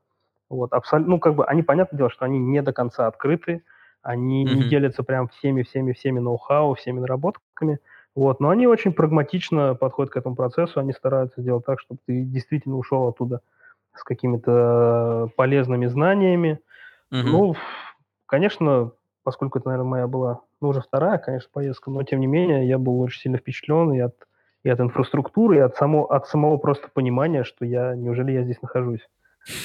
Вот, 0.49 0.73
абсолютно, 0.73 1.15
ну 1.15 1.19
как 1.19 1.35
бы 1.35 1.45
они, 1.45 1.61
понятное 1.61 1.97
дело, 1.97 2.09
что 2.09 2.25
они 2.25 2.39
не 2.39 2.61
до 2.61 2.73
конца 2.73 3.07
открыты, 3.07 3.63
они 4.01 4.45
mm-hmm. 4.45 4.55
не 4.55 4.63
делятся 4.63 5.03
прям 5.03 5.27
всеми, 5.27 5.63
всеми, 5.63 5.91
всеми 5.91 6.19
ноу-хау, 6.19 6.75
всеми 6.75 6.99
наработками. 6.99 7.79
Вот, 8.15 8.39
но 8.39 8.49
они 8.49 8.65
очень 8.65 8.93
прагматично 8.93 9.75
подходят 9.75 10.11
к 10.11 10.17
этому 10.17 10.35
процессу, 10.35 10.79
они 10.79 10.93
стараются 10.93 11.41
сделать 11.41 11.65
так, 11.65 11.79
чтобы 11.79 11.99
ты 12.07 12.23
действительно 12.23 12.77
ушел 12.77 13.07
оттуда 13.07 13.41
с 13.93 14.03
какими-то 14.03 15.29
полезными 15.35 15.85
знаниями. 15.87 16.59
Mm-hmm. 17.11 17.23
Ну, 17.23 17.55
конечно, 18.25 18.91
поскольку 19.27 19.59
это, 19.59 19.67
наверное, 19.67 19.89
моя 19.89 20.07
была, 20.07 20.39
ну, 20.61 20.69
уже 20.69 20.79
вторая, 20.79 21.17
конечно, 21.17 21.49
поездка, 21.51 21.91
но 21.91 22.01
тем 22.03 22.21
не 22.21 22.27
менее 22.27 22.65
я 22.65 22.77
был 22.77 23.01
очень 23.01 23.19
сильно 23.19 23.37
впечатлен 23.37 23.91
и 23.91 23.99
от, 23.99 24.15
и 24.63 24.69
от 24.69 24.79
инфраструктуры, 24.79 25.57
и 25.57 25.59
от, 25.59 25.75
само, 25.75 26.05
от 26.05 26.29
самого 26.29 26.55
просто 26.55 26.87
понимания, 26.93 27.43
что 27.43 27.65
я, 27.65 27.93
неужели 27.93 28.31
я 28.31 28.43
здесь 28.43 28.61
нахожусь. 28.61 29.05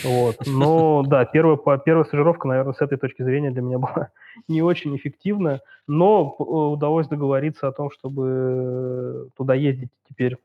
Вот. 0.02 0.38
Но 0.46 1.02
да, 1.06 1.24
первая, 1.26 1.56
первая 1.78 2.04
стажировка, 2.04 2.48
наверное, 2.48 2.72
с 2.72 2.80
этой 2.80 2.98
точки 2.98 3.22
зрения 3.22 3.52
для 3.52 3.62
меня 3.62 3.78
была 3.78 4.08
не 4.48 4.62
очень 4.62 4.96
эффективна, 4.96 5.60
но 5.86 6.34
э, 6.36 6.42
удалось 6.42 7.06
договориться 7.06 7.68
о 7.68 7.72
том, 7.72 7.92
чтобы 7.92 9.28
туда 9.36 9.54
ездить 9.54 9.90
теперь 10.08 10.38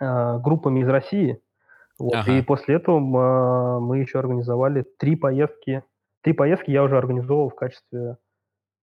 э, 0.00 0.38
группами 0.40 0.80
из 0.80 0.88
России. 0.88 1.40
Вот. 1.96 2.16
Ага. 2.16 2.32
И 2.32 2.42
после 2.42 2.74
этого 2.74 2.96
э, 2.98 3.78
мы 3.78 3.98
еще 3.98 4.18
организовали 4.18 4.84
три 4.98 5.14
поездки. 5.14 5.84
Три 6.22 6.32
поездки 6.32 6.70
я 6.70 6.82
уже 6.82 6.98
организовал 6.98 7.48
в 7.48 7.54
качестве 7.54 8.16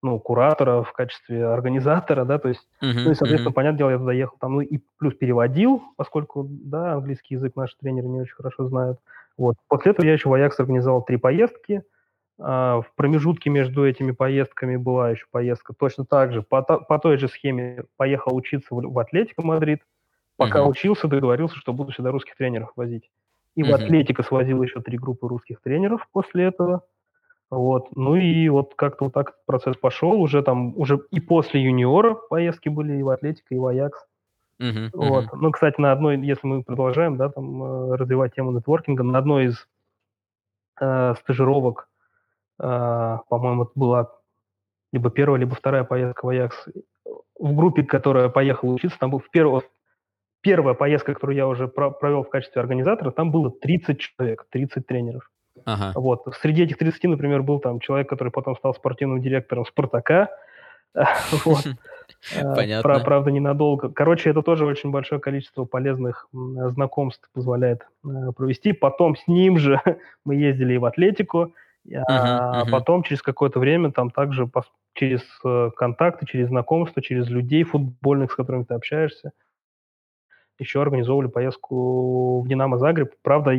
ну, 0.04 0.20
куратора, 0.20 0.84
в 0.84 0.94
качестве 0.94 1.46
организатора, 1.46 2.24
да, 2.24 2.38
то 2.38 2.50
есть, 2.50 2.68
uh-huh, 2.82 2.94
ну 3.04 3.12
и, 3.12 3.16
соответственно, 3.16 3.52
uh-huh. 3.52 3.54
понятное 3.54 3.78
дело, 3.80 3.90
я 3.90 3.98
туда 3.98 4.14
ехал 4.14 4.38
там, 4.40 4.54
ну 4.56 4.62
и 4.62 4.80
плюс 5.00 5.16
переводил, 5.16 5.82
поскольку, 5.96 6.48
да, 6.50 6.94
английский 6.94 7.36
язык 7.36 7.56
наши 7.56 7.76
тренеры 7.80 8.08
не 8.08 8.22
очень 8.22 8.36
хорошо 8.36 8.68
знают. 8.68 9.00
Вот. 9.38 9.56
После 9.68 9.92
этого 9.92 10.06
я 10.06 10.14
еще 10.14 10.30
в 10.30 10.34
Аякс 10.34 10.60
организовал 10.60 11.04
три 11.04 11.18
поездки. 11.18 11.84
А, 12.40 12.82
в 12.82 12.94
промежутке 12.96 13.50
между 13.50 13.88
этими 13.88 14.12
поездками 14.12 14.78
была 14.78 15.12
еще 15.12 15.26
поездка 15.32 15.74
точно 15.74 16.06
так 16.06 16.32
же, 16.32 16.42
по, 16.42 16.62
по 16.62 17.00
той 17.00 17.18
же 17.18 17.28
схеме 17.28 17.84
поехал 17.98 18.36
учиться 18.36 18.74
в, 18.76 18.82
в 18.82 19.00
Атлетико 19.00 19.42
Мадрид. 19.42 19.82
Пока 20.38 20.60
uh-huh. 20.60 20.70
учился, 20.70 21.08
договорился, 21.08 21.56
что 21.56 21.74
буду 21.74 21.92
сюда 21.92 22.12
русских 22.12 22.36
тренеров 22.36 22.72
возить. 22.76 23.10
И 23.56 23.64
uh-huh. 23.64 23.72
в 23.72 23.74
Атлетико 23.74 24.22
свозил 24.22 24.62
еще 24.62 24.82
три 24.82 25.00
группы 25.00 25.28
русских 25.28 25.62
тренеров 25.62 26.08
после 26.12 26.46
этого. 26.46 26.84
Вот. 27.50 27.96
Ну 27.96 28.16
и 28.16 28.50
вот 28.50 28.74
как-то 28.76 29.06
вот 29.06 29.14
так 29.14 29.36
процесс 29.46 29.78
пошел. 29.78 30.22
Уже 30.22 30.42
там, 30.44 30.78
уже 30.78 31.00
и 31.12 31.20
после 31.20 31.62
юниора 31.64 32.14
поездки 32.14 32.70
были 32.70 32.98
и 32.98 33.04
в 33.04 33.10
Атлетико, 33.10 33.56
и 33.56 33.58
в 33.58 33.66
Аякс. 33.68 34.06
Uh-huh, 34.60 34.90
вот. 34.94 35.26
uh-huh. 35.26 35.38
Ну, 35.40 35.52
кстати, 35.52 35.80
на 35.80 35.92
одной, 35.92 36.20
если 36.20 36.48
мы 36.48 36.64
продолжаем, 36.64 37.16
да, 37.16 37.30
там, 37.30 37.64
э, 37.64 37.96
развивать 37.96 38.34
тему 38.34 38.52
нетворкинга, 38.52 39.04
на 39.04 39.20
одной 39.20 39.46
из 39.46 39.68
э, 40.82 41.14
стажировок, 41.22 41.88
э, 42.60 43.18
по-моему, 43.30 43.64
это 43.64 43.72
была 43.76 44.12
либо 44.92 45.12
первая, 45.12 45.40
либо 45.40 45.54
вторая 45.54 45.84
поездка 45.84 46.26
в 46.26 46.30
Аякс, 46.30 46.70
в 47.40 47.56
группе, 47.56 47.84
которая 47.84 48.30
поехала 48.30 48.74
учиться, 48.74 48.98
там 48.98 49.12
был 49.12 49.20
в 49.20 49.30
первого, 49.30 49.64
первая 50.42 50.74
поездка, 50.74 51.14
которую 51.14 51.36
я 51.36 51.48
уже 51.48 51.68
про- 51.68 51.92
провел 51.92 52.24
в 52.24 52.30
качестве 52.30 52.60
организатора, 52.60 53.12
там 53.12 53.32
было 53.32 53.52
30 53.52 54.00
человек, 54.00 54.48
30 54.50 54.88
тренеров. 54.88 55.30
Ага. 55.68 55.92
Вот. 55.96 56.24
Среди 56.42 56.64
этих 56.64 56.78
30, 56.78 57.04
например, 57.04 57.44
был 57.44 57.60
там 57.60 57.82
человек, 57.82 58.08
который 58.08 58.30
потом 58.30 58.56
стал 58.56 58.74
спортивным 58.74 59.22
директором 59.22 59.66
«Спартака». 59.66 60.30
Э, 62.34 62.56
Понятно. 62.56 63.00
Правда, 63.02 63.30
ненадолго. 63.30 63.90
Короче, 63.90 64.32
это 64.32 64.42
тоже 64.42 64.66
очень 64.66 64.90
большое 64.90 65.22
количество 65.22 65.66
полезных 65.66 66.28
знакомств 66.32 67.30
позволяет 67.32 67.86
э, 68.04 68.32
провести. 68.36 68.74
Потом 68.74 69.16
с 69.16 69.28
ним 69.28 69.60
же 69.60 69.80
мы 70.26 70.36
ездили 70.36 70.74
и 70.74 70.78
в 70.78 70.86
Атлетику, 70.86 71.54
а 72.08 72.66
потом 72.72 73.04
через 73.04 73.22
какое-то 73.22 73.60
время 73.60 73.92
там 73.92 74.10
также 74.10 74.50
через 74.94 75.22
э, 75.46 75.70
контакты, 75.76 76.26
через 76.26 76.48
знакомства, 76.48 77.04
через 77.04 77.28
людей 77.28 77.64
футбольных, 77.64 78.32
с 78.32 78.36
которыми 78.36 78.64
ты 78.64 78.74
общаешься, 78.74 79.32
еще 80.58 80.82
организовывали 80.82 81.28
поездку 81.28 82.42
в 82.42 82.48
Динамо 82.48 82.78
Загреб. 82.78 83.14
Правда, 83.22 83.52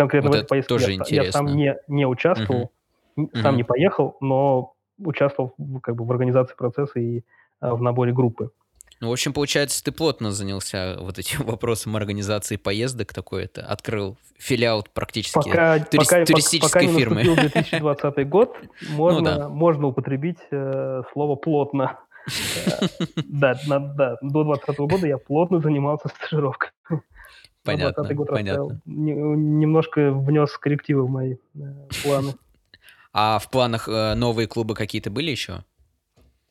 конкретно 0.00 0.30
вот 0.30 0.36
в 0.36 0.38
этой 0.40 0.48
поездке 0.48 0.68
тоже 0.68 0.90
я, 0.92 0.94
интересно. 0.94 1.26
я 1.26 1.32
там 1.32 1.46
не, 1.46 1.76
не 1.88 2.06
участвовал, 2.06 2.72
uh-huh. 3.16 3.42
сам 3.42 3.54
uh-huh. 3.54 3.56
не 3.56 3.64
поехал, 3.64 4.16
но 4.20 4.74
участвовал 4.98 5.54
как 5.82 5.96
бы 5.96 6.04
в 6.04 6.10
организации 6.10 6.54
процесса 6.54 6.98
и 7.00 7.22
а, 7.60 7.74
в 7.74 7.82
наборе 7.82 8.12
группы. 8.12 8.50
Ну, 9.00 9.08
в 9.08 9.12
общем, 9.12 9.32
получается, 9.32 9.82
ты 9.82 9.92
плотно 9.92 10.30
занялся 10.30 10.96
вот 11.00 11.18
этим 11.18 11.44
вопросом 11.46 11.96
организации 11.96 12.56
поездок 12.56 13.12
такой-то, 13.12 13.62
открыл 13.62 14.16
филиал 14.38 14.86
практически 14.94 15.34
пока, 15.34 15.78
тури- 15.78 15.98
пока, 15.98 16.24
туристической 16.24 16.86
пока, 16.86 16.98
фирмы. 16.98 17.20
Пока 17.20 17.30
не 17.30 17.36
2020 17.36 18.28
год, 18.28 18.56
можно, 18.90 19.20
ну, 19.20 19.38
да. 19.38 19.48
можно 19.48 19.86
употребить 19.88 20.38
э, 20.50 21.02
слово 21.12 21.36
«плотно». 21.36 21.98
Э, 22.66 22.86
да, 23.24 23.54
до 23.64 24.44
2020 24.44 24.78
года 24.80 25.06
я 25.06 25.16
плотно 25.18 25.60
занимался 25.60 26.08
стажировкой. 26.08 26.68
Понятно, 27.64 28.04
понятно. 28.24 28.80
Немножко 28.86 30.12
внес 30.12 30.56
коррективы 30.56 31.04
в 31.04 31.10
мои 31.10 31.36
э, 31.54 31.58
планы. 32.02 32.32
А 33.12 33.40
в 33.40 33.50
планах 33.50 33.88
новые 33.88 34.46
клубы 34.46 34.76
какие-то 34.76 35.10
были 35.10 35.32
еще? 35.32 35.64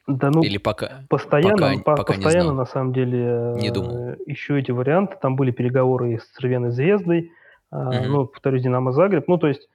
Да, 0.10 0.30
ну, 0.30 0.42
Или 0.42 0.58
пока, 0.58 1.04
постоянно, 1.08 1.56
пока, 1.56 1.78
по, 1.84 1.96
пока 1.98 2.14
постоянно 2.16 2.52
на 2.52 2.66
самом 2.66 2.94
деле 2.94 3.54
не 3.56 3.70
думал. 3.70 4.16
ищу 4.26 4.56
эти 4.58 4.72
варианты. 4.72 5.16
Там 5.22 5.36
были 5.36 5.52
переговоры 5.52 6.20
с 6.20 6.38
Червеной 6.38 6.72
Звездой, 6.72 7.32
mm-hmm. 7.72 8.08
ну, 8.08 8.26
повторюсь, 8.26 8.64
Динамо 8.64 8.92
Загреб. 8.92 9.28
Ну, 9.28 9.38
то 9.38 9.48
есть 9.48 9.70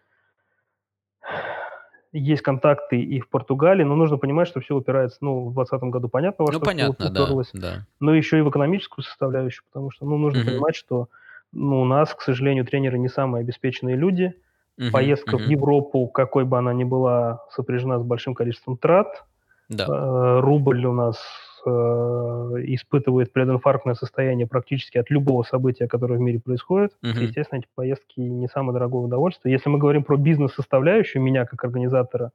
есть 2.13 2.43
контакты 2.43 3.01
и 3.01 3.21
в 3.21 3.29
Португалии, 3.29 3.85
но 3.85 3.95
нужно 3.95 4.17
понимать, 4.17 4.49
что 4.49 4.61
все 4.61 4.75
упирается, 4.75 5.19
ну, 5.21 5.51
в 5.51 5.55
2020 5.55 5.91
году 5.91 6.09
понятно, 6.09 6.45
во 6.45 6.53
ну, 6.53 6.59
что 6.59 6.65
понятно, 6.65 7.11
да, 7.11 7.29
да. 7.53 7.87
но 8.01 8.15
еще 8.15 8.39
и 8.39 8.43
в 8.43 8.51
экономическую 8.51 9.05
составляющую, 9.05 9.65
потому 9.73 9.91
что, 9.93 10.05
ну, 10.05 10.17
нужно 10.17 10.41
mm-hmm. 10.41 10.47
понимать, 10.47 10.75
что 10.75 11.09
ну, 11.55 11.81
у 11.81 11.85
нас, 11.85 12.15
к 12.15 12.23
сожалению, 12.23 12.65
тренеры 12.65 12.99
не 12.99 13.09
самые 13.09 13.43
обеспеченные 13.43 13.97
люди. 13.97 14.35
Mm-hmm. 14.79 14.91
Поездка 14.91 15.37
mm-hmm. 15.37 15.45
в 15.45 15.49
Европу, 15.49 16.09
какой 16.09 16.45
бы 16.45 16.59
она 16.59 16.73
ни 16.73 16.85
была, 16.85 17.45
сопряжена 17.51 17.99
с 17.99 18.03
большим 18.03 18.35
количеством 18.35 18.77
трат, 18.77 19.25
да. 19.69 19.87
Э, 19.89 20.41
рубль 20.41 20.85
у 20.85 20.93
нас 20.93 21.19
э, 21.67 21.71
испытывает 21.71 23.33
прединфарктное 23.33 23.95
состояние 23.95 24.47
практически 24.47 24.99
от 24.99 25.11
любого 25.11 25.43
события, 25.43 25.89
которое 25.89 26.19
в 26.19 26.21
мире 26.21 26.41
происходит. 26.41 26.93
Угу. 27.03 27.21
Естественно, 27.21 27.61
эти 27.61 27.69
поездки 27.75 28.21
не 28.21 28.49
самое 28.49 28.75
дорогое 28.75 29.03
удовольствие. 29.03 29.53
Если 29.53 29.69
мы 29.71 29.79
говорим 29.79 30.05
про 30.05 30.17
бизнес-составляющую 30.17 31.23
меня 31.23 31.47
как 31.47 31.65
организатора, 31.65 32.33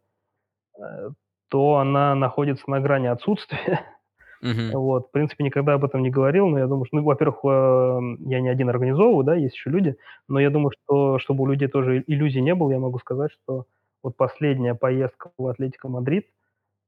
э, 0.78 1.09
то 1.49 1.76
она 1.78 2.15
находится 2.15 2.70
на 2.70 2.80
грани 2.80 3.07
отсутствия. 3.07 3.82
Uh-huh. 4.44 4.72
Вот, 4.74 5.08
в 5.08 5.12
принципе, 5.12 5.44
никогда 5.44 5.74
об 5.74 5.84
этом 5.84 6.02
не 6.02 6.10
говорил, 6.10 6.48
но 6.48 6.60
я 6.60 6.68
думаю, 6.68 6.86
что, 6.86 6.98
ну, 6.98 7.04
во-первых, 7.04 7.40
я 7.44 8.40
не 8.40 8.48
один 8.50 8.70
организовываю, 8.70 9.24
да, 9.24 9.36
есть 9.36 9.56
еще 9.56 9.70
люди, 9.70 9.98
но 10.28 10.40
я 10.40 10.50
думаю, 10.50 10.72
что 10.72 11.20
чтобы 11.20 11.44
у 11.44 11.48
людей 11.48 11.68
тоже 11.68 12.04
иллюзий 12.08 12.42
не 12.42 12.56
было, 12.56 12.72
я 12.72 12.80
могу 12.80 13.00
сказать, 13.00 13.32
что 13.32 13.66
вот 14.02 14.16
последняя 14.16 14.76
поездка 14.76 15.32
в 15.38 15.48
Атлетико 15.48 15.90
Мадрид– 15.90 16.28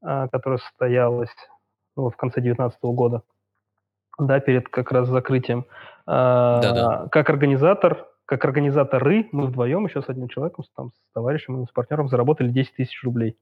а, 0.02 0.26
которая 0.28 0.58
состоялась 0.58 1.30
ну, 1.96 2.10
в 2.10 2.16
конце 2.16 2.40
2019 2.40 2.78
года, 2.82 3.22
да, 4.18 4.40
перед 4.40 4.68
как 4.68 4.90
раз 4.90 5.08
закрытием. 5.08 5.64
Да-да. 6.06 7.06
Как 7.12 7.30
организатор, 7.30 8.08
как 8.24 8.44
организаторы, 8.44 9.28
мы 9.30 9.46
вдвоем 9.46 9.86
еще 9.86 10.02
с 10.02 10.08
одним 10.08 10.28
человеком, 10.28 10.64
там, 10.74 10.90
с 10.90 11.14
товарищем, 11.14 11.66
с 11.66 11.70
партнером 11.70 12.08
заработали 12.08 12.48
10 12.48 12.74
тысяч 12.74 13.02
рублей. 13.04 13.36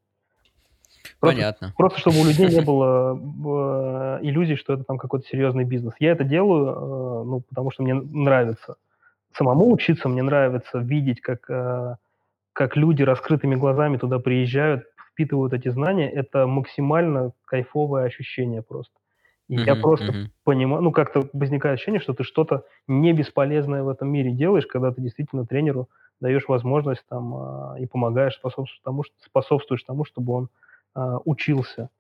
Просто, 1.18 1.36
Понятно. 1.36 1.74
Просто 1.76 2.01
чтобы 2.01 2.20
у 2.20 2.24
людей 2.24 2.48
не 2.48 2.61
было 2.64 3.16
э, 3.16 4.18
иллюзий, 4.22 4.57
что 4.57 4.74
это 4.74 4.84
там 4.84 4.98
какой-то 4.98 5.26
серьезный 5.26 5.64
бизнес. 5.64 5.94
Я 5.98 6.12
это 6.12 6.24
делаю, 6.24 6.66
э, 6.66 7.24
ну, 7.24 7.40
потому 7.48 7.70
что 7.70 7.82
мне 7.82 7.94
нравится 7.94 8.76
самому 9.36 9.70
учиться, 9.70 10.09
мне 10.09 10.22
нравится 10.22 10.78
видеть, 10.78 11.20
как, 11.20 11.48
э, 11.48 11.96
как 12.53 12.76
люди 12.76 13.03
раскрытыми 13.03 13.55
глазами 13.55 13.96
туда 13.96 14.18
приезжают, 14.18 14.84
впитывают 15.12 15.53
эти 15.53 15.68
знания, 15.68 16.11
это 16.11 16.46
максимально 16.46 17.32
кайфовое 17.44 18.05
ощущение 18.05 18.62
просто. 18.62 18.94
И 19.48 19.57
mm-hmm, 19.57 19.64
я 19.64 19.76
просто 19.76 20.07
mm-hmm. 20.07 20.26
понимаю, 20.44 20.82
ну 20.82 20.92
как-то 20.92 21.28
возникает 21.32 21.74
ощущение, 21.74 22.01
что 22.01 22.14
ты 22.14 22.22
что-то 22.22 22.64
не 22.86 23.12
бесполезное 23.12 23.82
в 23.82 23.88
этом 23.88 24.09
мире 24.09 24.30
делаешь, 24.30 24.66
когда 24.66 24.92
ты 24.92 25.03
действительно 25.03 25.44
тренеру 25.44 25.88
даешь 26.20 26.46
возможность 26.46 27.03
там 27.09 27.34
э, 27.74 27.80
и 27.82 27.86
помогаешь, 27.86 28.34
способствуешь 28.34 28.80
тому, 28.84 29.05
способствуешь 29.24 29.82
тому, 29.82 30.05
чтобы 30.05 30.34
он 30.34 30.48
учился. 30.95 31.91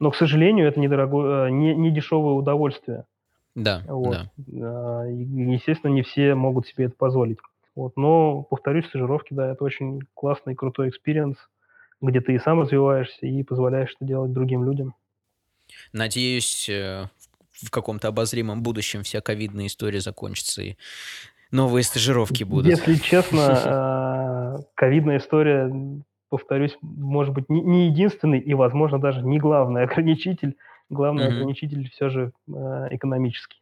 Но, 0.00 0.10
к 0.10 0.16
сожалению, 0.16 0.68
это 0.68 0.78
недорогое, 0.78 1.48
э, 1.48 1.50
не, 1.50 1.74
не 1.74 1.90
дешевое 1.90 2.34
удовольствие. 2.34 3.04
Да, 3.54 3.82
Вот. 3.88 4.16
да. 4.16 4.30
А, 4.62 5.04
естественно, 5.06 5.90
не 5.90 6.02
все 6.02 6.34
могут 6.34 6.66
себе 6.66 6.84
это 6.84 6.94
позволить. 6.94 7.38
Вот. 7.74 7.96
Но, 7.96 8.42
повторюсь, 8.42 8.86
стажировки, 8.86 9.34
да, 9.34 9.50
это 9.50 9.64
очень 9.64 10.02
классный, 10.14 10.54
крутой 10.54 10.90
experience, 10.90 11.36
где 12.00 12.20
ты 12.20 12.34
и 12.34 12.38
сам 12.38 12.60
развиваешься, 12.60 13.26
и 13.26 13.42
позволяешь 13.42 13.94
это 13.96 14.04
делать 14.04 14.32
другим 14.32 14.64
людям. 14.64 14.94
Надеюсь, 15.92 16.68
э, 16.68 17.06
в 17.50 17.70
каком-то 17.70 18.08
обозримом 18.08 18.62
будущем 18.62 19.02
вся 19.02 19.20
ковидная 19.20 19.66
история 19.66 20.00
закончится, 20.00 20.62
и 20.62 20.76
новые 21.50 21.82
стажировки 21.82 22.44
будут. 22.44 22.66
Если 22.66 22.94
честно, 22.94 23.46
а, 23.64 24.56
ковидная 24.74 25.18
история, 25.18 25.72
повторюсь, 26.28 26.76
может 26.82 27.34
быть, 27.34 27.48
не 27.48 27.86
единственный 27.88 28.38
и, 28.38 28.54
возможно, 28.54 28.98
даже 28.98 29.22
не 29.22 29.38
главный 29.38 29.82
ограничитель. 29.84 30.56
Главный 30.90 31.24
mm-hmm. 31.24 31.28
ограничитель 31.28 31.90
все 31.90 32.08
же 32.08 32.32
а, 32.50 32.88
экономический. 32.90 33.60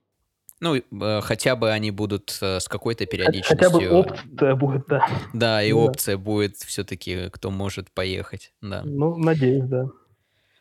Ну, 0.60 0.76
э, 0.76 1.20
хотя 1.22 1.54
бы 1.54 1.70
они 1.70 1.90
будут 1.90 2.38
э, 2.40 2.60
с 2.60 2.68
какой-то 2.68 3.04
периодичностью. 3.04 3.58
Хотя 3.58 3.70
бы 3.70 3.90
опция 3.90 4.54
будет, 4.54 4.86
да. 4.86 5.06
Да, 5.34 5.62
и 5.62 5.72
опция 5.72 6.16
будет 6.16 6.56
все-таки, 6.56 7.28
кто 7.30 7.50
может 7.50 7.90
поехать, 7.90 8.52
да. 8.62 8.82
Ну, 8.84 9.16
надеюсь, 9.16 9.64
да. 9.64 9.86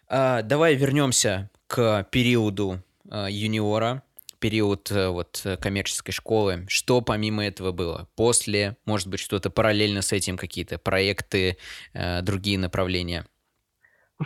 А, 0.10 0.42
давай 0.42 0.76
вернемся 0.76 1.50
к 1.68 2.08
периоду 2.12 2.80
а, 3.10 3.28
юниора 3.30 4.04
период 4.46 4.92
э, 4.92 5.10
вот 5.10 5.42
э, 5.44 5.58
коммерческой 5.58 6.12
школы, 6.12 6.66
что 6.68 7.02
помимо 7.02 7.44
этого 7.44 7.72
было? 7.72 8.08
После, 8.16 8.78
может 8.86 9.08
быть, 9.08 9.20
что-то 9.20 9.50
параллельно 9.50 10.04
с 10.04 10.14
этим, 10.14 10.38
какие-то 10.38 10.78
проекты, 10.78 11.58
э, 11.96 12.22
другие 12.22 12.60
направления? 12.60 13.26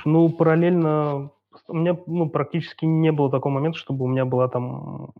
Ну, 0.04 0.28
параллельно 0.28 1.32
у 1.70 1.74
меня 1.74 1.98
ну, 2.06 2.30
практически 2.30 2.84
не 2.84 3.14
было 3.14 3.32
такого 3.32 3.54
момента, 3.54 3.80
чтобы 3.80 4.04
у 4.04 4.08
меня 4.10 4.26
была 4.26 4.50
там 4.50 5.14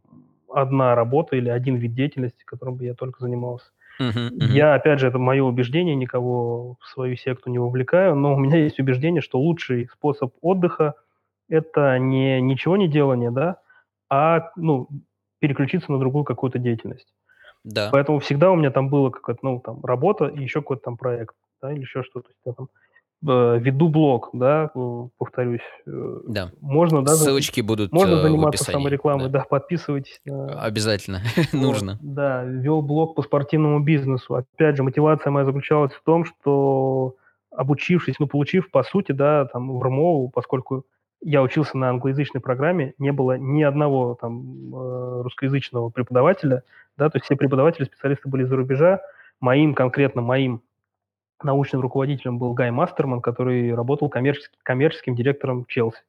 одна 0.54 0.96
работа 0.96 1.38
или 1.38 1.48
один 1.48 1.78
вид 1.78 1.94
деятельности, 1.94 2.44
которым 2.44 2.76
бы 2.76 2.84
я 2.84 2.94
только 2.94 3.24
занимался. 3.24 3.68
Uh-huh, 4.02 4.32
uh-huh. 4.32 4.48
Я, 4.52 4.74
опять 4.74 5.00
же, 5.00 5.08
это 5.08 5.18
мое 5.18 5.42
убеждение, 5.42 5.96
никого 5.96 6.76
в 6.82 6.88
свою 6.88 7.16
секту 7.16 7.50
не 7.50 7.60
вовлекаю, 7.60 8.18
но 8.18 8.36
у 8.36 8.38
меня 8.38 8.58
есть 8.58 8.82
убеждение, 8.82 9.22
что 9.22 9.40
лучший 9.40 9.88
способ 9.94 10.34
отдыха– 10.42 10.96
это 11.50 11.98
не 12.00 12.42
ничего 12.42 12.76
не 12.76 12.90
делание, 12.90 13.32
да, 13.32 13.62
а 14.10 14.50
ну, 14.56 14.90
переключиться 15.40 15.92
на 15.92 16.00
другую 16.00 16.24
какую-то 16.24 16.60
деятельность. 16.60 17.08
Да. 17.64 17.90
Поэтому 17.92 18.20
всегда 18.20 18.52
у 18.52 18.56
меня 18.56 18.72
там 18.72 18.90
было 18.90 19.10
какая-то, 19.10 19.40
ну, 19.44 19.60
там, 19.60 19.84
работа 19.84 20.28
и 20.28 20.42
еще 20.42 20.62
какой-то 20.62 20.84
там 20.84 20.98
проект, 20.98 21.36
да, 21.62 21.72
или 21.72 21.82
еще 21.82 22.04
что-то. 22.04 22.30
Я 22.46 22.54
там 22.54 22.70
э, 23.28 23.60
веду 23.60 23.90
блог, 23.90 24.30
да, 24.34 24.72
повторюсь. 25.18 25.62
Э, 25.86 26.20
да. 26.28 26.52
Можно, 26.62 27.04
да, 27.04 27.16
Ссылочки 27.16 27.62
будут 27.62 27.92
Можно 27.92 28.16
э, 28.16 28.22
заниматься 28.22 28.64
саморекламой, 28.64 29.30
да. 29.30 29.40
да, 29.40 29.46
подписывайтесь. 29.46 30.22
На... 30.26 30.62
Обязательно, 30.62 31.22
нужно. 31.54 32.00
Да, 32.02 32.44
вел 32.44 32.82
блог 32.82 33.16
по 33.16 33.24
спортивному 33.24 33.82
бизнесу. 33.82 34.36
Опять 34.36 34.78
же, 34.78 34.84
мотивация 34.84 35.32
моя 35.32 35.46
заключалась 35.46 35.92
в 35.92 36.04
том, 36.04 36.24
что 36.24 37.16
обучившись, 37.52 38.20
ну, 38.20 38.28
получив, 38.28 38.72
по 38.72 38.84
сути, 38.84 39.12
да, 39.12 39.46
там, 39.46 39.78
в 39.78 39.82
РМО, 39.82 40.30
поскольку 40.30 40.86
я 41.22 41.42
учился 41.42 41.78
на 41.78 41.90
англоязычной 41.90 42.42
программе, 42.42 42.94
не 42.98 43.12
было 43.12 43.38
ни 43.38 43.64
одного 43.64 44.18
там 44.20 44.74
э, 44.74 45.22
русскоязычного 45.24 45.90
преподавателя, 45.90 46.64
да, 46.98 47.10
то 47.10 47.18
есть 47.18 47.26
все 47.26 47.36
преподаватели, 47.36 47.86
специалисты 47.86 48.30
были 48.30 48.44
из-за 48.44 48.56
рубежа. 48.56 49.02
Моим, 49.40 49.74
конкретно 49.74 50.22
моим 50.22 50.62
научным 51.44 51.82
руководителем 51.82 52.40
был 52.40 52.54
Гай 52.54 52.72
Мастерман, 52.72 53.22
который 53.22 53.74
работал 53.74 54.10
коммерческим, 54.10 54.58
коммерческим 54.64 55.16
директором 55.16 55.66
Челси. 55.66 56.00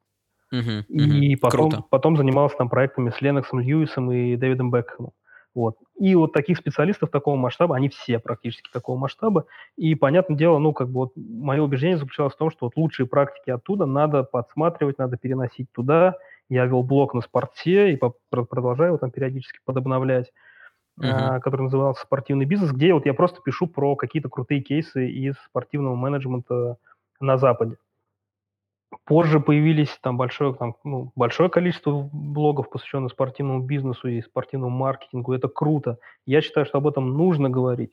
Uh-huh, 0.53 0.85
и 0.89 1.37
потом, 1.37 1.87
потом 1.91 2.17
занимался 2.17 2.57
там 2.57 2.69
проектами 2.69 3.11
с 3.11 3.21
Леноксом 3.21 3.61
Льюисом 3.61 4.11
и 4.11 4.35
Дэвидом 4.35 4.73
Бекхэмом. 4.73 5.13
Вот. 5.55 5.77
И 5.99 6.15
вот 6.15 6.33
таких 6.33 6.59
специалистов 6.59 7.11
такого 7.11 7.37
масштаба, 7.37 7.77
они 7.77 7.89
все 7.89 8.19
практически 8.19 8.71
такого 8.73 8.97
масштаба. 8.97 9.47
И, 9.77 9.95
понятное 9.95 10.37
дело, 10.37 10.59
ну, 10.59 10.73
как 10.73 10.89
бы 10.89 11.01
вот 11.01 11.13
мое 11.17 11.61
убеждение 11.61 11.99
заключалось 11.99 12.35
в 12.35 12.39
том, 12.39 12.51
что 12.51 12.67
вот 12.67 12.77
лучшие 12.77 13.07
практики 13.07 13.51
оттуда 13.51 13.87
надо 13.87 14.23
подсматривать, 14.23 14.99
надо 14.99 15.17
переносить 15.17 15.71
туда. 15.73 16.17
Я 16.49 16.67
вел 16.67 16.83
блог 16.83 17.15
на 17.15 17.21
спорте 17.21 17.93
и 17.93 18.01
продолжаю 18.31 18.91
его 18.91 18.99
там 18.99 19.11
периодически 19.11 19.59
подобновлять, 19.65 20.33
uh-huh. 21.01 21.41
который 21.41 21.63
назывался 21.63 22.03
«Спортивный 22.03 22.45
бизнес», 22.45 22.73
где 22.73 22.95
вот 22.95 23.07
я 23.07 23.15
просто 23.15 23.41
пишу 23.41 23.67
про 23.67 23.97
какие-то 23.97 24.29
крутые 24.29 24.61
кейсы 24.61 25.09
из 25.09 25.35
спортивного 25.47 25.97
менеджмента 25.97 26.77
на 27.21 27.39
Западе. 27.39 27.77
Позже 29.05 29.41
появились 29.41 29.97
там 30.03 30.17
большое, 30.17 30.55
там, 30.55 30.75
ну, 30.85 31.13
большое 31.15 31.49
количество 31.49 32.09
блогов, 32.13 32.71
посвященных 32.71 33.13
спортивному 33.13 33.63
бизнесу 33.63 34.09
и 34.09 34.21
спортивному 34.21 34.77
маркетингу. 34.77 35.33
Это 35.33 35.49
круто. 35.49 35.99
Я 36.27 36.41
считаю, 36.41 36.67
что 36.67 36.79
об 36.79 36.89
этом 36.89 37.17
нужно 37.17 37.49
говорить. 37.49 37.93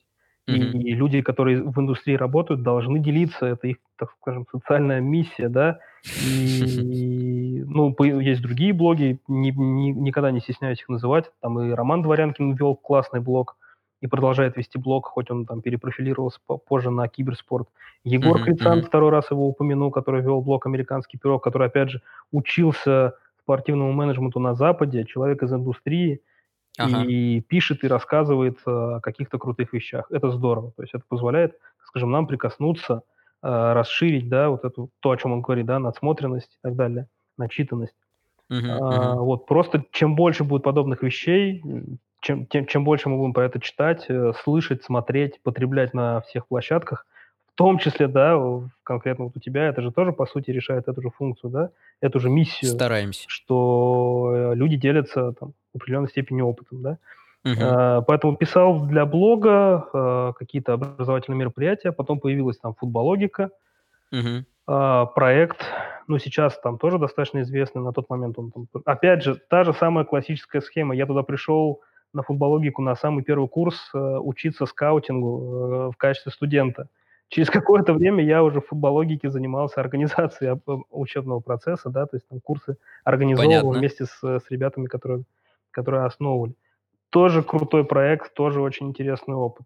Mm-hmm. 0.49 0.79
И, 0.79 0.93
люди, 0.93 1.21
которые 1.21 1.61
в 1.61 1.77
индустрии 1.79 2.15
работают, 2.15 2.63
должны 2.63 2.99
делиться. 2.99 3.45
Это 3.45 3.67
их, 3.67 3.77
так 3.97 4.09
скажем, 4.21 4.45
социальная 4.51 5.01
миссия, 5.01 5.49
да. 5.49 5.79
И, 6.23 7.63
ну, 7.67 7.95
есть 8.19 8.41
другие 8.41 8.73
блоги, 8.73 9.19
ни, 9.27 9.51
ни, 9.51 9.91
никогда 9.91 10.31
не 10.31 10.39
стесняюсь 10.39 10.81
их 10.81 10.89
называть. 10.89 11.31
Там 11.41 11.59
и 11.59 11.71
Роман 11.71 12.01
Дворянкин 12.01 12.53
вел 12.53 12.75
классный 12.75 13.19
блог 13.19 13.57
и 14.01 14.07
продолжает 14.07 14.57
вести 14.57 14.77
блог, 14.77 15.07
хоть 15.07 15.31
он 15.31 15.45
там 15.45 15.61
перепрофилировался 15.61 16.39
позже 16.67 16.91
на 16.91 17.07
киберспорт. 17.07 17.67
Егор 18.03 18.37
mm-hmm, 18.37 18.43
Крицан, 18.43 18.79
mm-hmm. 18.79 18.85
второй 18.85 19.11
раз 19.11 19.31
его 19.31 19.47
упомянул, 19.47 19.91
который 19.91 20.21
вел 20.21 20.41
блог 20.41 20.65
«Американский 20.65 21.17
пирог», 21.17 21.43
который, 21.43 21.67
опять 21.67 21.89
же, 21.89 22.01
учился 22.31 23.15
спортивному 23.41 23.91
менеджменту 23.93 24.39
на 24.39 24.53
Западе, 24.55 25.05
человек 25.05 25.41
из 25.41 25.51
индустрии, 25.51 26.21
ага. 26.77 27.03
и 27.03 27.41
пишет 27.41 27.83
и 27.83 27.87
рассказывает 27.87 28.59
э, 28.65 28.71
о 28.71 28.99
каких-то 28.99 29.39
крутых 29.39 29.73
вещах. 29.73 30.07
Это 30.11 30.31
здорово. 30.31 30.71
То 30.75 30.83
есть 30.83 30.93
это 30.93 31.03
позволяет, 31.07 31.57
скажем, 31.85 32.11
нам 32.11 32.27
прикоснуться, 32.27 33.01
э, 33.41 33.73
расширить, 33.73 34.29
да, 34.29 34.49
вот 34.49 34.63
эту, 34.63 34.89
то, 34.99 35.11
о 35.11 35.17
чем 35.17 35.31
он 35.31 35.41
говорит, 35.41 35.65
да, 35.65 35.79
надсмотренность 35.79 36.53
и 36.53 36.59
так 36.61 36.75
далее, 36.75 37.07
начитанность. 37.37 37.95
Uh-huh, 38.49 38.79
uh-huh. 38.79 39.15
вот 39.15 39.45
просто 39.45 39.83
чем 39.91 40.15
больше 40.15 40.45
будет 40.45 40.63
подобных 40.63 41.03
вещей, 41.03 41.61
чем, 42.27 42.45
тем, 42.45 42.65
чем 42.65 42.83
больше 42.83 43.07
мы 43.07 43.17
будем 43.17 43.33
про 43.33 43.45
это 43.45 43.59
читать, 43.59 44.05
э, 44.09 44.33
слышать, 44.43 44.83
смотреть, 44.83 45.39
потреблять 45.41 45.93
на 45.93 46.19
всех 46.21 46.47
площадках, 46.47 47.05
в 47.53 47.55
том 47.55 47.79
числе, 47.79 48.07
да, 48.07 48.37
конкретно 48.83 49.25
вот 49.25 49.37
у 49.37 49.39
тебя, 49.39 49.69
это 49.69 49.81
же 49.81 49.91
тоже, 49.91 50.11
по 50.11 50.25
сути, 50.25 50.51
решает 50.51 50.89
эту 50.89 51.01
же 51.01 51.09
функцию, 51.09 51.49
да, 51.49 51.69
эту 52.01 52.19
же 52.19 52.29
миссию. 52.29 52.69
Стараемся. 52.69 53.23
Что 53.27 54.33
э, 54.35 54.55
люди 54.55 54.75
делятся 54.75 55.31
там, 55.39 55.53
в 55.73 55.77
определенной 55.77 56.09
степени 56.09 56.41
опытом, 56.41 56.81
да. 56.81 56.97
Uh-huh. 57.45 58.03
Поэтому 58.05 58.35
писал 58.35 58.87
для 58.87 59.05
блога 59.05 59.87
э, 59.93 60.33
какие-то 60.37 60.73
образовательные 60.73 61.39
мероприятия, 61.39 61.93
потом 61.93 62.19
появилась 62.19 62.57
там 62.57 62.73
футбологика, 62.73 63.51
uh-huh. 64.13 65.07
проект, 65.15 65.63
ну, 66.07 66.19
сейчас 66.19 66.59
там 66.59 66.77
тоже 66.77 66.97
достаточно 66.97 67.39
известный, 67.41 67.81
на 67.81 67.93
тот 67.93 68.09
момент 68.09 68.37
он 68.37 68.51
там... 68.51 68.67
Опять 68.83 69.23
же, 69.23 69.35
та 69.35 69.63
же 69.63 69.73
самая 69.73 70.03
классическая 70.03 70.59
схема. 70.59 70.93
Я 70.93 71.05
туда 71.05 71.23
пришел 71.23 71.81
на 72.13 72.23
футбологику 72.23 72.81
на 72.81 72.95
самый 72.95 73.23
первый 73.23 73.47
курс 73.47 73.89
э, 73.93 73.97
учиться 73.97 74.65
скаутингу 74.65 75.89
э, 75.89 75.91
в 75.91 75.97
качестве 75.97 76.31
студента. 76.31 76.87
Через 77.29 77.49
какое-то 77.51 77.93
время 77.93 78.23
я 78.23 78.43
уже 78.43 78.61
в 78.61 78.67
футбологике 78.67 79.29
занимался 79.29 79.81
организацией 79.81 80.59
учебного 80.89 81.39
процесса, 81.39 81.89
да, 81.89 82.05
то 82.05 82.15
есть 82.15 82.27
там 82.27 82.39
курсы 82.39 82.77
организовывал 83.03 83.49
Понятно. 83.49 83.79
вместе 83.79 84.05
с, 84.05 84.23
с 84.23 84.49
ребятами, 84.49 84.85
которые, 84.85 85.23
которые 85.71 86.05
основывали. 86.05 86.53
Тоже 87.09 87.43
крутой 87.43 87.85
проект, 87.85 88.33
тоже 88.33 88.61
очень 88.61 88.89
интересный 88.89 89.35
опыт. 89.35 89.65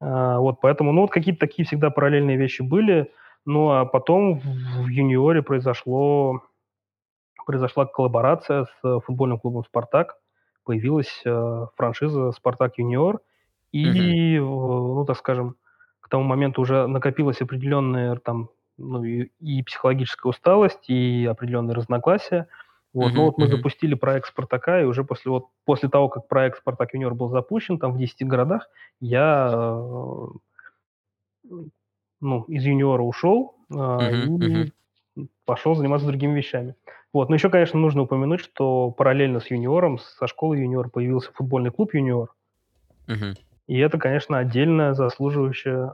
А, 0.00 0.38
вот, 0.38 0.60
поэтому, 0.60 0.92
ну, 0.92 1.02
вот 1.02 1.10
какие-то 1.10 1.40
такие 1.40 1.64
всегда 1.64 1.90
параллельные 1.90 2.36
вещи 2.36 2.62
были. 2.62 3.12
Ну, 3.44 3.70
а 3.70 3.84
потом 3.84 4.40
в, 4.40 4.44
в 4.84 4.88
юниоре 4.88 5.42
произошло, 5.42 6.42
произошла 7.44 7.86
коллаборация 7.86 8.66
с 8.66 9.00
футбольным 9.00 9.38
клубом 9.38 9.64
«Спартак», 9.64 10.16
появилась 10.64 11.22
э, 11.24 11.66
франшиза 11.76 12.32
«Спартак 12.32 12.78
Юниор», 12.78 13.20
и, 13.72 14.38
угу. 14.38 14.96
ну, 14.96 15.04
так 15.06 15.16
скажем, 15.16 15.56
к 16.00 16.08
тому 16.08 16.24
моменту 16.24 16.60
уже 16.60 16.86
накопилась 16.86 17.40
определенная 17.40 18.16
там, 18.16 18.50
ну, 18.76 19.02
и, 19.02 19.30
и 19.40 19.62
психологическая 19.62 20.30
усталость, 20.30 20.88
и 20.90 21.26
определенные 21.26 21.74
разногласия. 21.74 22.48
Вот. 22.92 23.12
Uh-huh, 23.12 23.14
ну 23.14 23.24
вот 23.24 23.38
мы 23.38 23.46
uh-huh. 23.46 23.56
запустили 23.56 23.94
проект 23.94 24.28
«Спартака», 24.28 24.82
и 24.82 24.84
уже 24.84 25.04
после, 25.04 25.30
вот, 25.30 25.46
после 25.64 25.88
того, 25.88 26.10
как 26.10 26.28
проект 26.28 26.58
«Спартак 26.58 26.92
Юниор» 26.92 27.14
был 27.14 27.30
запущен, 27.30 27.78
там 27.78 27.92
в 27.92 27.98
10 27.98 28.26
городах, 28.26 28.68
я 29.00 29.50
э, 29.50 30.26
ну, 32.20 32.42
из 32.44 32.64
юниора 32.64 33.02
ушел 33.02 33.56
э, 33.70 33.74
uh-huh, 33.74 34.44
и 34.44 34.72
uh-huh. 35.16 35.28
пошел 35.46 35.74
заниматься 35.74 36.06
другими 36.06 36.36
вещами. 36.36 36.74
Вот. 37.12 37.28
Но 37.28 37.34
еще, 37.34 37.50
конечно, 37.50 37.78
нужно 37.78 38.02
упомянуть, 38.02 38.40
что 38.40 38.90
параллельно 38.90 39.40
с 39.40 39.50
юниором, 39.50 39.98
со 39.98 40.26
школы 40.26 40.58
юниор 40.58 40.88
появился 40.88 41.30
футбольный 41.32 41.70
клуб 41.70 41.94
юниор. 41.94 42.32
Угу. 43.08 43.34
И 43.68 43.78
это, 43.78 43.98
конечно, 43.98 44.38
отдельная, 44.38 44.94
заслуживающая 44.94 45.90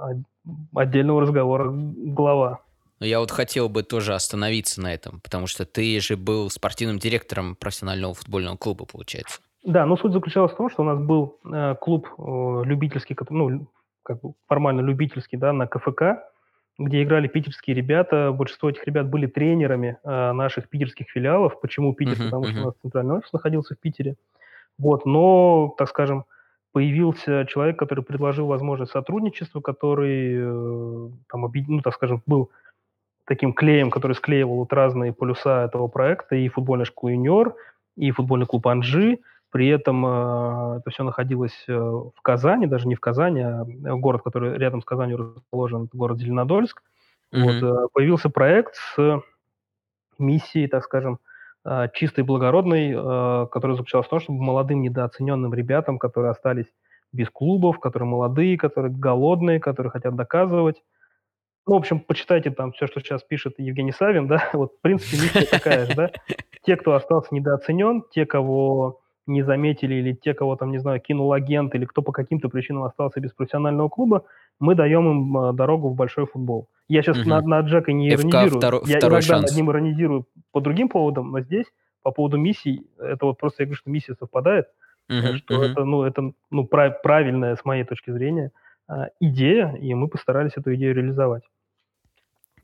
отдельного 0.74 1.22
разговора 1.22 1.70
глава. 1.70 2.60
Но 3.00 3.06
я 3.06 3.20
вот 3.20 3.30
хотел 3.30 3.68
бы 3.68 3.82
тоже 3.82 4.14
остановиться 4.14 4.80
на 4.80 4.92
этом, 4.92 5.20
потому 5.20 5.46
что 5.46 5.64
ты 5.64 6.00
же 6.00 6.16
был 6.16 6.50
спортивным 6.50 6.98
директором 6.98 7.54
профессионального 7.54 8.14
футбольного 8.14 8.56
клуба, 8.56 8.86
получается. 8.86 9.40
Да, 9.64 9.86
но 9.86 9.96
суть 9.96 10.12
заключалась 10.12 10.52
в 10.52 10.56
том, 10.56 10.70
что 10.70 10.82
у 10.82 10.86
нас 10.86 10.98
был 10.98 11.38
э, 11.44 11.74
клуб 11.80 12.08
э, 12.18 12.62
любительский, 12.64 13.16
ну, 13.30 13.68
как 14.02 14.20
бы 14.20 14.32
формально 14.46 14.80
любительский, 14.80 15.36
да, 15.36 15.52
на 15.52 15.66
КФК, 15.66 16.24
где 16.78 17.02
играли 17.02 17.26
питерские 17.26 17.74
ребята. 17.74 18.32
Большинство 18.32 18.70
этих 18.70 18.86
ребят 18.86 19.08
были 19.08 19.26
тренерами 19.26 19.98
э, 20.04 20.32
наших 20.32 20.68
питерских 20.68 21.10
филиалов. 21.10 21.60
Почему 21.60 21.92
Питер? 21.92 22.14
Uh-huh, 22.14 22.24
Потому 22.24 22.44
uh-huh. 22.44 22.50
что 22.52 22.62
у 22.62 22.64
нас 22.66 22.74
центральный 22.80 23.14
офис 23.16 23.32
находился 23.32 23.74
в 23.74 23.78
Питере. 23.78 24.16
Вот, 24.78 25.04
но, 25.04 25.74
так 25.76 25.88
скажем, 25.88 26.24
появился 26.72 27.46
человек, 27.46 27.76
который 27.78 28.04
предложил 28.04 28.46
возможность 28.46 28.92
сотрудничества, 28.92 29.60
который, 29.60 30.36
э, 30.36 31.10
там, 31.28 31.52
ну, 31.66 31.80
так 31.80 31.94
скажем, 31.94 32.22
был 32.26 32.50
таким 33.24 33.52
клеем, 33.52 33.90
который 33.90 34.12
склеивал 34.12 34.56
вот 34.56 34.72
разные 34.72 35.12
полюса 35.12 35.64
этого 35.64 35.88
проекта, 35.88 36.36
и 36.36 36.48
футбольная 36.48 36.86
школа 36.86 37.10
«Юниор», 37.10 37.56
и 37.96 38.12
футбольный 38.12 38.46
клуб 38.46 38.68
«Анжи», 38.68 39.18
при 39.50 39.68
этом 39.68 40.04
э, 40.04 40.78
это 40.78 40.90
все 40.90 41.04
находилось 41.04 41.64
э, 41.68 41.72
в 41.74 42.20
Казани, 42.22 42.66
даже 42.66 42.86
не 42.86 42.94
в 42.94 43.00
Казани, 43.00 43.40
а 43.40 43.64
город, 43.96 44.22
который 44.22 44.58
рядом 44.58 44.82
с 44.82 44.84
Казанью 44.84 45.34
расположен, 45.36 45.88
город 45.92 46.18
Зеленодольск. 46.18 46.82
Mm-hmm. 47.32 47.42
Вот, 47.42 47.62
э, 47.62 47.88
появился 47.92 48.30
проект 48.30 48.74
с 48.74 49.22
миссией, 50.18 50.66
так 50.68 50.84
скажем, 50.84 51.18
э, 51.64 51.88
чистой, 51.94 52.24
благородной, 52.24 52.92
э, 52.92 53.46
которая 53.50 53.76
заключалась 53.76 54.06
в 54.06 54.10
том, 54.10 54.20
чтобы 54.20 54.42
молодым 54.42 54.82
недооцененным 54.82 55.54
ребятам, 55.54 55.98
которые 55.98 56.30
остались 56.30 56.66
без 57.12 57.30
клубов, 57.30 57.80
которые 57.80 58.08
молодые, 58.08 58.58
которые 58.58 58.92
голодные, 58.92 59.60
которые 59.60 59.90
хотят 59.90 60.14
доказывать. 60.14 60.82
Ну, 61.66 61.74
в 61.74 61.76
общем, 61.78 62.00
почитайте 62.00 62.50
там 62.50 62.72
все, 62.72 62.86
что 62.86 63.00
сейчас 63.00 63.22
пишет 63.22 63.54
Евгений 63.58 63.92
Савин, 63.92 64.26
да, 64.26 64.48
вот, 64.52 64.72
в 64.74 64.80
принципе, 64.80 65.16
миссия 65.16 65.50
такая 65.50 65.86
же, 65.86 65.94
да. 65.94 66.10
Те, 66.62 66.76
кто 66.76 66.94
остался 66.94 67.34
недооценен, 67.34 68.04
те, 68.10 68.26
кого 68.26 69.00
не 69.28 69.42
заметили, 69.42 69.94
или 69.94 70.12
те, 70.12 70.34
кого 70.34 70.56
там, 70.56 70.72
не 70.72 70.78
знаю, 70.78 71.00
кинул 71.00 71.32
агент, 71.32 71.74
или 71.74 71.84
кто 71.84 72.02
по 72.02 72.12
каким-то 72.12 72.48
причинам 72.48 72.84
остался 72.84 73.20
без 73.20 73.32
профессионального 73.32 73.88
клуба, 73.88 74.24
мы 74.58 74.74
даем 74.74 75.10
им 75.10 75.36
а, 75.36 75.52
дорогу 75.52 75.90
в 75.90 75.94
большой 75.94 76.26
футбол. 76.26 76.68
Я 76.88 77.02
сейчас 77.02 77.18
угу. 77.18 77.28
над, 77.28 77.46
над 77.46 77.66
Джека 77.66 77.92
не 77.92 78.10
ФК 78.10 78.24
иронизирую. 78.24 78.60
Втор, 78.60 78.82
я 78.86 78.98
иногда 78.98 79.20
шанс. 79.20 79.50
над 79.50 79.56
ним 79.56 79.70
иронизирую 79.70 80.26
по 80.52 80.60
другим 80.60 80.88
поводам, 80.88 81.30
но 81.30 81.40
здесь 81.40 81.66
по 82.02 82.10
поводу 82.10 82.38
миссий, 82.38 82.86
это 82.98 83.26
вот 83.26 83.38
просто 83.38 83.62
я 83.62 83.66
говорю, 83.66 83.78
что 83.78 83.90
миссия 83.90 84.14
совпадает, 84.18 84.66
uh 85.10 85.36
что 85.36 85.62
uh 85.62 85.66
это, 85.66 85.84
ну, 85.84 86.02
это 86.04 86.32
ну, 86.50 86.66
прав, 86.66 87.02
правильная, 87.02 87.56
с 87.56 87.64
моей 87.64 87.84
точки 87.84 88.10
зрения, 88.10 88.50
а, 88.88 89.08
идея, 89.20 89.74
и 89.80 89.92
мы 89.94 90.08
постарались 90.08 90.52
эту 90.56 90.74
идею 90.74 90.94
реализовать. 90.94 91.42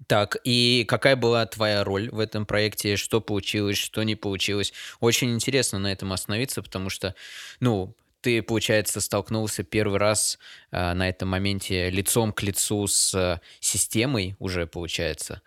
Так, 0.07 0.37
и 0.45 0.85
какая 0.87 1.17
была 1.17 1.47
твоя 1.47 1.85
роль 1.85 2.11
в 2.11 2.19
этом 2.19 2.47
проекте? 2.47 2.97
Что 2.97 3.21
получилось, 3.21 3.79
что 3.79 4.03
не 4.03 4.15
получилось? 4.15 4.73
Очень 5.01 5.35
интересно 5.35 5.79
на 5.79 5.93
этом 5.93 6.13
остановиться, 6.13 6.63
потому 6.63 6.91
что, 6.91 7.15
ну, 7.61 7.95
ты, 8.21 8.43
получается, 8.43 9.01
столкнулся 9.01 9.65
первый 9.65 9.99
раз 9.99 10.39
э, 10.71 10.95
на 10.95 11.09
этом 11.09 11.29
моменте 11.29 11.91
лицом 11.91 12.33
к 12.33 12.43
лицу 12.43 12.87
с 12.87 13.15
э, 13.15 13.41
системой 13.61 14.35
уже, 14.39 14.67
получается, 14.67 15.43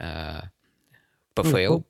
э, 0.00 0.40
ПФЛ. 1.34 1.78
Ну, 1.78 1.84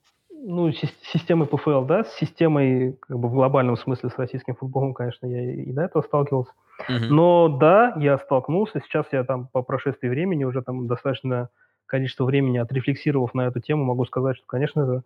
ну, 0.44 0.72
системой 1.12 1.46
ПФЛ, 1.46 1.84
да, 1.84 2.04
с 2.04 2.16
системой 2.16 2.98
как 3.00 3.18
бы 3.18 3.28
в 3.28 3.32
глобальном 3.32 3.76
смысле 3.76 4.10
с 4.10 4.18
российским 4.18 4.56
футболом, 4.56 4.94
конечно, 4.94 5.26
я 5.26 5.52
и 5.52 5.72
до 5.72 5.82
этого 5.82 6.02
сталкивался. 6.02 6.52
Uh-huh. 6.88 7.06
Но 7.10 7.48
да, 7.48 7.94
я 7.96 8.18
столкнулся. 8.18 8.80
Сейчас 8.84 9.06
я 9.12 9.22
там 9.22 9.46
по 9.46 9.62
прошествии 9.62 10.08
времени 10.08 10.42
уже 10.42 10.62
там 10.62 10.88
достаточно 10.88 11.48
количество 11.93 12.24
времени 12.24 12.57
отрефлексировав 12.57 13.34
на 13.34 13.43
эту 13.43 13.61
тему, 13.61 13.84
могу 13.84 14.07
сказать, 14.07 14.38
что, 14.38 14.47
конечно 14.47 14.86
же, 14.86 15.03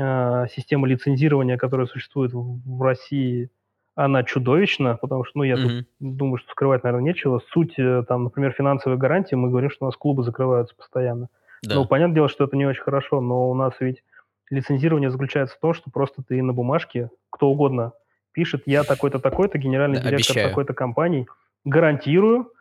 а, 0.00 0.46
система 0.46 0.86
лицензирования, 0.86 1.56
которая 1.56 1.88
существует 1.88 2.30
в 2.32 2.80
России, 2.80 3.50
она 3.96 4.22
чудовищна, 4.22 4.96
потому 4.96 5.24
что, 5.24 5.38
ну, 5.38 5.42
я 5.42 5.56
mm-hmm. 5.56 5.78
тут 5.78 5.86
думаю, 5.98 6.38
что 6.38 6.52
скрывать, 6.52 6.84
наверное, 6.84 7.04
нечего. 7.04 7.42
Суть, 7.50 7.76
э, 7.78 8.04
там, 8.06 8.22
например, 8.22 8.52
финансовой 8.52 8.96
гарантии, 8.96 9.34
мы 9.34 9.50
говорим, 9.50 9.70
что 9.70 9.86
у 9.86 9.88
нас 9.88 9.96
клубы 9.96 10.22
закрываются 10.22 10.76
постоянно. 10.76 11.30
Да. 11.64 11.74
Ну, 11.74 11.84
понятное 11.84 12.14
дело, 12.14 12.28
что 12.28 12.44
это 12.44 12.56
не 12.56 12.64
очень 12.64 12.82
хорошо, 12.82 13.20
но 13.20 13.50
у 13.50 13.54
нас 13.54 13.74
ведь 13.80 14.04
лицензирование 14.50 15.10
заключается 15.10 15.56
в 15.56 15.58
том, 15.58 15.74
что 15.74 15.90
просто 15.90 16.22
ты 16.22 16.40
на 16.44 16.52
бумажке, 16.52 17.10
кто 17.28 17.50
угодно 17.50 17.90
пишет, 18.30 18.62
я 18.66 18.84
такой-то, 18.84 19.18
такой-то, 19.18 19.58
генеральный 19.58 20.00
да, 20.00 20.10
директор 20.10 20.36
такой-то 20.36 20.74
компании, 20.74 21.26
гарантирую, 21.64 22.52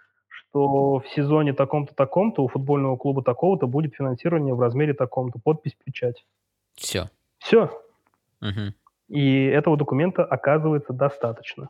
что 0.50 1.00
в 1.00 1.08
сезоне 1.10 1.54
таком-то, 1.54 1.94
таком-то 1.94 2.44
у 2.44 2.48
футбольного 2.48 2.98
клуба 2.98 3.24
такого-то 3.24 3.68
будет 3.68 3.96
финансирование 3.96 4.54
в 4.54 4.60
размере 4.60 4.94
таком-то, 4.94 5.40
подпись, 5.40 5.76
печать. 5.84 6.26
Все. 6.76 7.10
Все. 7.40 7.72
Угу. 8.42 8.74
И 9.10 9.46
этого 9.46 9.78
документа 9.78 10.24
оказывается 10.26 10.94
достаточно. 10.94 11.70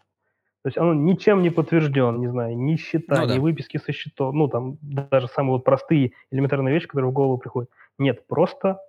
То 0.63 0.69
есть 0.69 0.77
он 0.77 1.05
ничем 1.05 1.43
не 1.43 1.49
подтвержден, 1.49 2.19
не 2.19 2.27
знаю, 2.27 2.57
ни 2.57 2.75
счета, 2.75 3.21
ну, 3.21 3.27
да. 3.27 3.35
ни 3.35 3.39
выписки 3.39 3.77
со 3.77 3.93
счетов, 3.93 4.33
ну 4.33 4.47
там 4.47 4.77
даже 4.81 5.27
самые 5.27 5.53
вот 5.53 5.63
простые 5.63 6.11
элементарные 6.31 6.73
вещи, 6.73 6.87
которые 6.87 7.11
в 7.11 7.13
голову 7.13 7.37
приходят. 7.37 7.69
Нет, 7.97 8.27
просто 8.27 8.79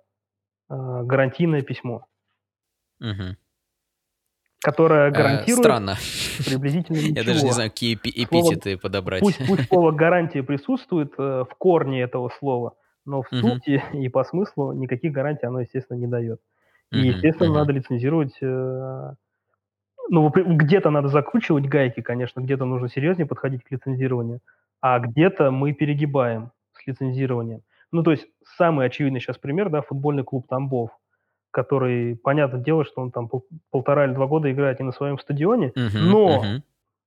э, 0.69 0.73
гарантийное 1.03 1.61
письмо. 1.61 2.05
Угу 2.99 3.37
которая 4.61 5.09
э, 5.09 5.11
гарантирует 5.11 5.63
Странно. 5.63 5.95
приблизительно 6.45 6.97
ничего. 6.97 7.15
Я 7.15 7.23
даже 7.23 7.45
не 7.45 7.51
знаю, 7.51 7.69
какие 7.69 7.95
эпитеты 7.95 8.71
слово, 8.71 8.77
подобрать. 8.77 9.21
Пусть, 9.21 9.47
пусть 9.47 9.67
слово 9.67 9.91
«гарантия» 9.91 10.43
присутствует 10.43 11.13
э, 11.17 11.45
в 11.49 11.55
корне 11.57 12.01
этого 12.01 12.29
слова, 12.39 12.73
но 13.05 13.21
в 13.21 13.29
сути 13.29 13.83
и 13.93 14.09
по 14.09 14.23
смыслу 14.23 14.73
никаких 14.73 15.11
гарантий 15.13 15.45
оно, 15.45 15.61
естественно, 15.61 15.97
не 15.97 16.07
дает. 16.07 16.39
И, 16.91 16.99
естественно, 16.99 17.53
надо 17.53 17.71
лицензировать... 17.73 18.35
Э, 18.41 19.13
ну, 20.11 20.29
где-то 20.29 20.89
надо 20.89 21.07
закручивать 21.07 21.67
гайки, 21.67 22.01
конечно, 22.01 22.41
где-то 22.41 22.65
нужно 22.65 22.89
серьезнее 22.89 23.27
подходить 23.27 23.63
к 23.63 23.69
лицензированию, 23.69 24.39
а 24.81 24.97
где-то 24.97 25.51
мы 25.51 25.73
перегибаем 25.73 26.51
с 26.73 26.87
лицензированием. 26.87 27.61
Ну, 27.91 28.01
то 28.01 28.11
есть 28.11 28.25
самый 28.57 28.87
очевидный 28.87 29.19
сейчас 29.19 29.37
пример, 29.37 29.69
да, 29.69 29.81
футбольный 29.81 30.23
клуб 30.23 30.47
Тамбов– 30.47 30.89
который, 31.51 32.15
понятное 32.15 32.61
дело, 32.61 32.85
что 32.85 33.01
он 33.01 33.11
там 33.11 33.27
пол, 33.27 33.45
полтора 33.71 34.05
или 34.05 34.13
два 34.13 34.27
года 34.27 34.51
играет 34.51 34.79
не 34.79 34.85
на 34.85 34.91
своем 34.91 35.17
стадионе, 35.19 35.71
uh-huh, 35.75 35.97
но 35.97 36.43
uh-huh. 36.43 36.61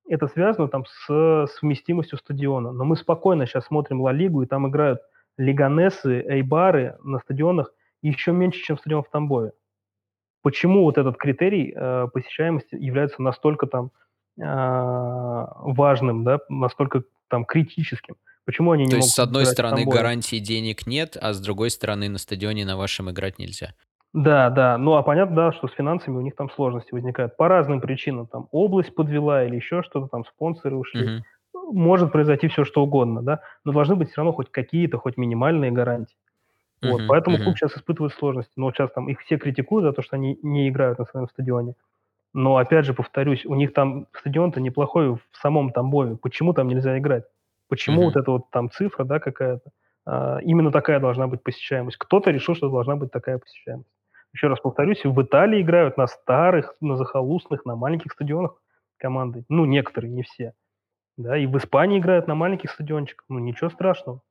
это 0.09 0.29
связано 0.29 0.69
там 0.69 0.85
с 0.87 1.47
совместимостью 1.59 2.19
стадиона. 2.19 2.73
Но 2.73 2.85
мы 2.85 2.97
спокойно 2.97 3.47
сейчас 3.47 3.67
смотрим 3.67 4.01
Ла 4.01 4.13
Лигу, 4.13 4.43
и 4.43 4.47
там 4.47 4.69
играют 4.69 5.01
Лиганесы, 5.39 6.23
Эйбары 6.29 6.97
на 7.03 7.19
стадионах 7.21 7.73
еще 8.03 8.33
меньше, 8.33 8.61
чем 8.63 8.79
стадион 8.79 9.05
в 9.05 9.11
Тамбове. 9.11 9.53
Почему 10.43 10.83
вот 10.83 10.99
этот 10.99 11.17
критерий 11.17 11.73
э, 11.75 12.09
посещаемости 12.13 12.75
является 12.75 13.23
настолько 13.23 13.67
там 13.67 13.93
э, 14.39 14.43
важным, 14.43 16.25
да, 16.25 16.41
настолько 16.49 17.05
там 17.29 17.45
критическим? 17.45 18.17
Почему 18.45 18.73
они 18.73 18.85
не 18.85 18.91
То 18.91 18.97
могут 18.97 19.05
есть, 19.05 19.15
с 19.15 19.19
одной 19.21 19.47
стороны, 19.47 19.85
гарантии 19.85 20.41
денег 20.41 20.87
нет, 20.87 21.17
а 21.21 21.33
с 21.33 21.41
другой 21.41 21.71
стороны, 21.71 22.09
на 22.09 22.19
стадионе 22.19 22.65
на 22.65 22.77
вашем 22.77 23.09
играть 23.09 23.39
нельзя. 23.39 23.75
Да, 24.15 24.51
да. 24.51 24.77
Ну, 24.79 24.95
а 24.95 25.03
понятно, 25.03 25.37
да, 25.37 25.53
что 25.53 25.69
с 25.69 25.73
финансами 25.73 26.17
у 26.17 26.21
них 26.21 26.37
там 26.37 26.51
сложности 26.51 26.93
возникают 26.93 27.37
по 27.37 27.49
разным 27.49 27.81
причинам. 27.81 28.27
Там 28.27 28.49
область 28.51 28.95
подвела 28.95 29.45
или 29.45 29.57
еще 29.57 29.83
что-то, 29.83 30.09
там 30.09 30.25
спонсоры 30.27 30.77
ушли. 30.77 31.13
Мгм. 31.13 31.25
Может 31.55 32.13
произойти 32.13 32.49
все, 32.49 32.65
что 32.65 32.83
угодно, 32.83 33.23
да, 33.23 33.41
но 33.65 33.73
должны 33.73 33.97
быть 33.97 34.09
все 34.11 34.19
равно 34.19 34.33
хоть 34.33 34.51
какие-то, 34.51 34.99
хоть 34.99 35.17
минимальные 35.17 35.71
гарантии. 35.71 36.17
Вот, 36.83 37.05
Мгм, 37.05 37.09
поэтому 37.09 37.39
клуб 37.39 37.59
сейчас 37.59 37.77
испытывает 37.77 38.15
сложности. 38.15 38.53
Но 38.57 38.67
вот 38.67 38.77
сейчас 38.77 38.93
там 38.93 39.09
их 39.09 39.21
все 39.23 39.39
критикуют 39.39 39.85
за 39.87 39.93
то, 39.93 40.03
что 40.03 40.17
они 40.17 40.39
не 40.43 40.69
играют 40.69 40.99
на 40.99 41.07
своем 41.07 41.29
стадионе. 41.29 41.75
Но 42.35 42.57
опять 42.59 42.87
же, 42.87 42.95
повторюсь, 42.95 43.47
у 43.47 43.55
них 43.55 43.75
там 43.75 44.07
стадион-то 44.15 44.61
неплохой 44.61 45.15
в 45.17 45.21
самом 45.33 45.73
Тамбове. 45.73 46.17
Почему 46.17 46.55
там 46.55 46.69
нельзя 46.69 46.99
играть? 46.99 47.25
Почему 47.69 48.05
вот 48.05 48.17
Мгм. 48.17 48.19
эта 48.19 48.31
вот 48.33 48.51
там 48.51 48.71
цифра, 48.71 49.05
да, 49.05 49.21
какая-то? 49.21 49.71
а, 50.07 50.39
именно 50.43 50.73
такая 50.73 51.01
должна 51.01 51.29
быть 51.29 51.43
посещаемость. 51.45 51.99
Кто-то 51.99 52.31
решил, 52.31 52.55
что 52.57 52.71
должна 52.71 52.97
быть 52.97 53.13
такая 53.13 53.39
посещаемость 53.39 53.91
еще 54.33 54.49
раз 54.49 54.61
повторюсь, 54.61 55.05
в 55.05 55.23
Италии 55.23 55.61
играют 55.61 55.97
на 55.97 56.07
старых, 56.07 56.75
на 56.81 56.97
захолустных, 56.97 57.65
на 57.65 57.77
маленьких 57.77 58.13
стадионах 58.13 58.55
команды. 58.99 59.45
Ну, 59.49 59.65
некоторые, 59.65 60.11
не 60.11 60.23
все. 60.23 60.55
Да, 61.17 61.37
и 61.37 61.47
в 61.47 61.57
Испании 61.59 61.99
играют 61.99 62.27
на 62.27 62.35
маленьких 62.35 62.71
стадиончиках. 62.71 63.27
Ну, 63.29 63.39
ничего 63.39 63.69
страшного. 63.69 64.23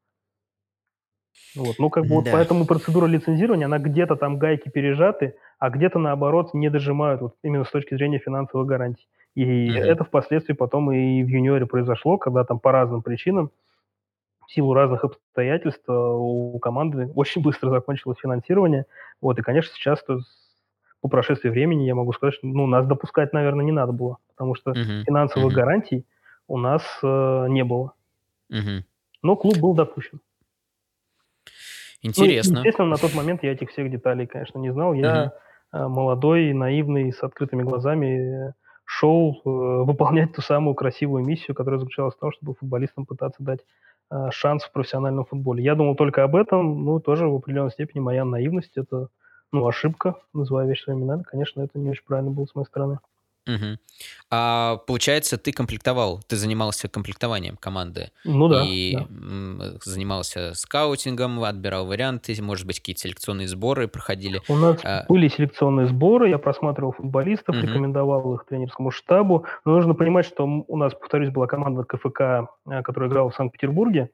Вот. 1.55 1.75
Ну, 1.79 1.89
как 1.89 2.05
бы 2.05 2.15
вот 2.15 2.25
поэтому 2.31 2.65
процедура 2.65 3.05
лицензирования, 3.05 3.65
она 3.65 3.77
где-то 3.77 4.15
там 4.15 4.37
гайки 4.37 4.69
пережаты, 4.69 5.35
а 5.59 5.69
где-то, 5.69 5.99
наоборот, 5.99 6.53
не 6.53 6.69
дожимают 6.69 7.21
вот 7.21 7.35
именно 7.43 7.63
с 7.63 7.71
точки 7.71 7.95
зрения 7.95 8.19
финансовых 8.19 8.67
гарантий. 8.67 9.07
И 9.35 9.69
угу. 9.69 9.77
это 9.77 10.03
впоследствии 10.03 10.53
потом 10.53 10.91
и 10.91 11.23
в 11.23 11.27
юниоре 11.27 11.65
произошло, 11.65 12.17
когда 12.17 12.43
там 12.43 12.59
по 12.59 12.71
разным 12.71 13.01
причинам 13.01 13.51
в 14.51 14.53
силу 14.53 14.73
разных 14.73 15.05
обстоятельств 15.05 15.83
э, 15.87 15.93
у 15.93 16.59
команды 16.59 17.09
очень 17.15 17.41
быстро 17.41 17.69
закончилось 17.69 18.17
финансирование. 18.21 18.85
Вот, 19.21 19.39
и, 19.39 19.41
конечно, 19.41 19.73
сейчас 19.73 20.03
то, 20.03 20.19
по 20.99 21.07
прошествии 21.07 21.49
времени 21.49 21.83
я 21.83 21.95
могу 21.95 22.11
сказать, 22.11 22.35
что 22.35 22.47
ну, 22.47 22.67
нас 22.67 22.85
допускать, 22.85 23.31
наверное, 23.31 23.63
не 23.63 23.71
надо 23.71 23.93
было, 23.93 24.17
потому 24.27 24.55
что 24.55 24.71
uh-huh. 24.71 25.03
финансовых 25.03 25.53
uh-huh. 25.53 25.55
гарантий 25.55 26.05
у 26.47 26.57
нас 26.57 26.83
э, 27.01 27.45
не 27.47 27.63
было. 27.63 27.93
Uh-huh. 28.51 28.83
Но 29.23 29.35
клуб 29.37 29.57
был 29.57 29.73
допущен. 29.73 30.19
Интересно. 32.01 32.53
Ну, 32.53 32.59
естественно, 32.59 32.89
на 32.89 32.97
тот 32.97 33.13
момент 33.13 33.43
я 33.43 33.53
этих 33.53 33.69
всех 33.69 33.89
деталей, 33.89 34.27
конечно, 34.27 34.57
не 34.57 34.73
знал. 34.73 34.93
Я 34.93 35.33
угу. 35.71 35.87
молодой, 35.87 36.51
наивный, 36.51 37.13
с 37.13 37.21
открытыми 37.21 37.61
глазами 37.61 38.55
шел 38.85 39.39
э, 39.45 39.49
выполнять 39.83 40.33
ту 40.33 40.41
самую 40.41 40.73
красивую 40.73 41.23
миссию, 41.23 41.55
которая 41.55 41.79
заключалась 41.79 42.15
в 42.15 42.19
том, 42.19 42.31
чтобы 42.31 42.55
футболистам 42.55 43.05
пытаться 43.05 43.43
дать 43.43 43.59
шанс 44.31 44.63
в 44.63 44.71
профессиональном 44.71 45.25
футболе. 45.25 45.63
Я 45.63 45.75
думал 45.75 45.95
только 45.95 46.23
об 46.23 46.35
этом, 46.35 46.83
ну, 46.85 46.99
тоже 46.99 47.27
в 47.27 47.35
определенной 47.35 47.71
степени 47.71 48.01
моя 48.01 48.25
наивность, 48.25 48.77
это, 48.77 49.07
ну, 49.51 49.67
ошибка, 49.67 50.15
называя 50.33 50.67
вещи 50.67 50.83
своими 50.83 51.01
именами. 51.01 51.23
Конечно, 51.23 51.61
это 51.61 51.79
не 51.79 51.89
очень 51.89 52.05
правильно 52.05 52.31
было 52.31 52.45
с 52.45 52.55
моей 52.55 52.67
стороны. 52.67 52.99
Угу. 53.47 53.77
А 54.29 54.77
получается, 54.87 55.37
ты 55.37 55.51
комплектовал, 55.51 56.21
ты 56.27 56.35
занимался 56.35 56.87
комплектованием 56.87 57.57
команды. 57.57 58.11
Ну 58.23 58.47
да. 58.47 58.63
И 58.65 58.95
да. 58.95 59.73
занимался 59.83 60.53
скаутингом, 60.53 61.43
отбирал 61.43 61.87
варианты, 61.87 62.35
может 62.41 62.67
быть, 62.67 62.79
какие-то 62.79 63.01
селекционные 63.01 63.47
сборы 63.47 63.87
проходили. 63.87 64.41
У 64.47 64.55
нас 64.55 64.79
а... 64.83 65.05
были 65.09 65.27
селекционные 65.27 65.87
сборы, 65.87 66.29
я 66.29 66.37
просматривал 66.37 66.93
футболистов, 66.93 67.55
угу. 67.55 67.65
рекомендовал 67.65 68.35
их 68.35 68.45
тренерскому 68.45 68.91
штабу. 68.91 69.45
Но 69.65 69.73
нужно 69.73 69.95
понимать, 69.95 70.25
что 70.25 70.45
у 70.45 70.77
нас, 70.77 70.93
повторюсь, 70.93 71.29
была 71.29 71.47
команда 71.47 71.83
КФК, 71.83 72.47
э, 72.69 72.83
которая 72.83 73.09
играла 73.09 73.31
в 73.31 73.35
Санкт-Петербурге. 73.35 74.11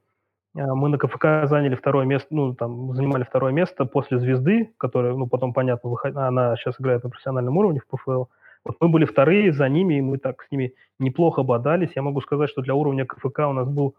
Э, 0.55 0.73
мы 0.73 0.89
на 0.89 0.97
КФК 0.97 1.45
заняли 1.45 1.75
второе 1.75 2.05
место, 2.05 2.27
ну, 2.31 2.55
там, 2.55 2.93
занимали 2.93 3.23
второе 3.23 3.51
место 3.51 3.85
после 3.85 4.19
«Звезды», 4.19 4.71
которая, 4.77 5.13
ну, 5.13 5.27
потом, 5.27 5.53
понятно, 5.53 5.89
выход... 5.89 6.15
она 6.15 6.55
сейчас 6.55 6.79
играет 6.79 7.03
на 7.03 7.09
профессиональном 7.09 7.57
уровне 7.57 7.81
в 7.81 7.87
ПФЛ. 7.87 8.25
Вот 8.67 8.77
мы 8.81 8.89
были 8.89 9.05
вторые 9.05 9.53
за 9.53 9.69
ними, 9.69 9.95
и 9.95 10.01
мы 10.01 10.17
так 10.17 10.43
с 10.43 10.51
ними 10.51 10.73
неплохо 10.99 11.43
бодались. 11.43 11.91
Я 11.95 12.01
могу 12.01 12.21
сказать, 12.21 12.49
что 12.49 12.61
для 12.61 12.75
уровня 12.75 13.05
КФК 13.05 13.39
у 13.47 13.53
нас 13.53 13.67
был, 13.67 13.95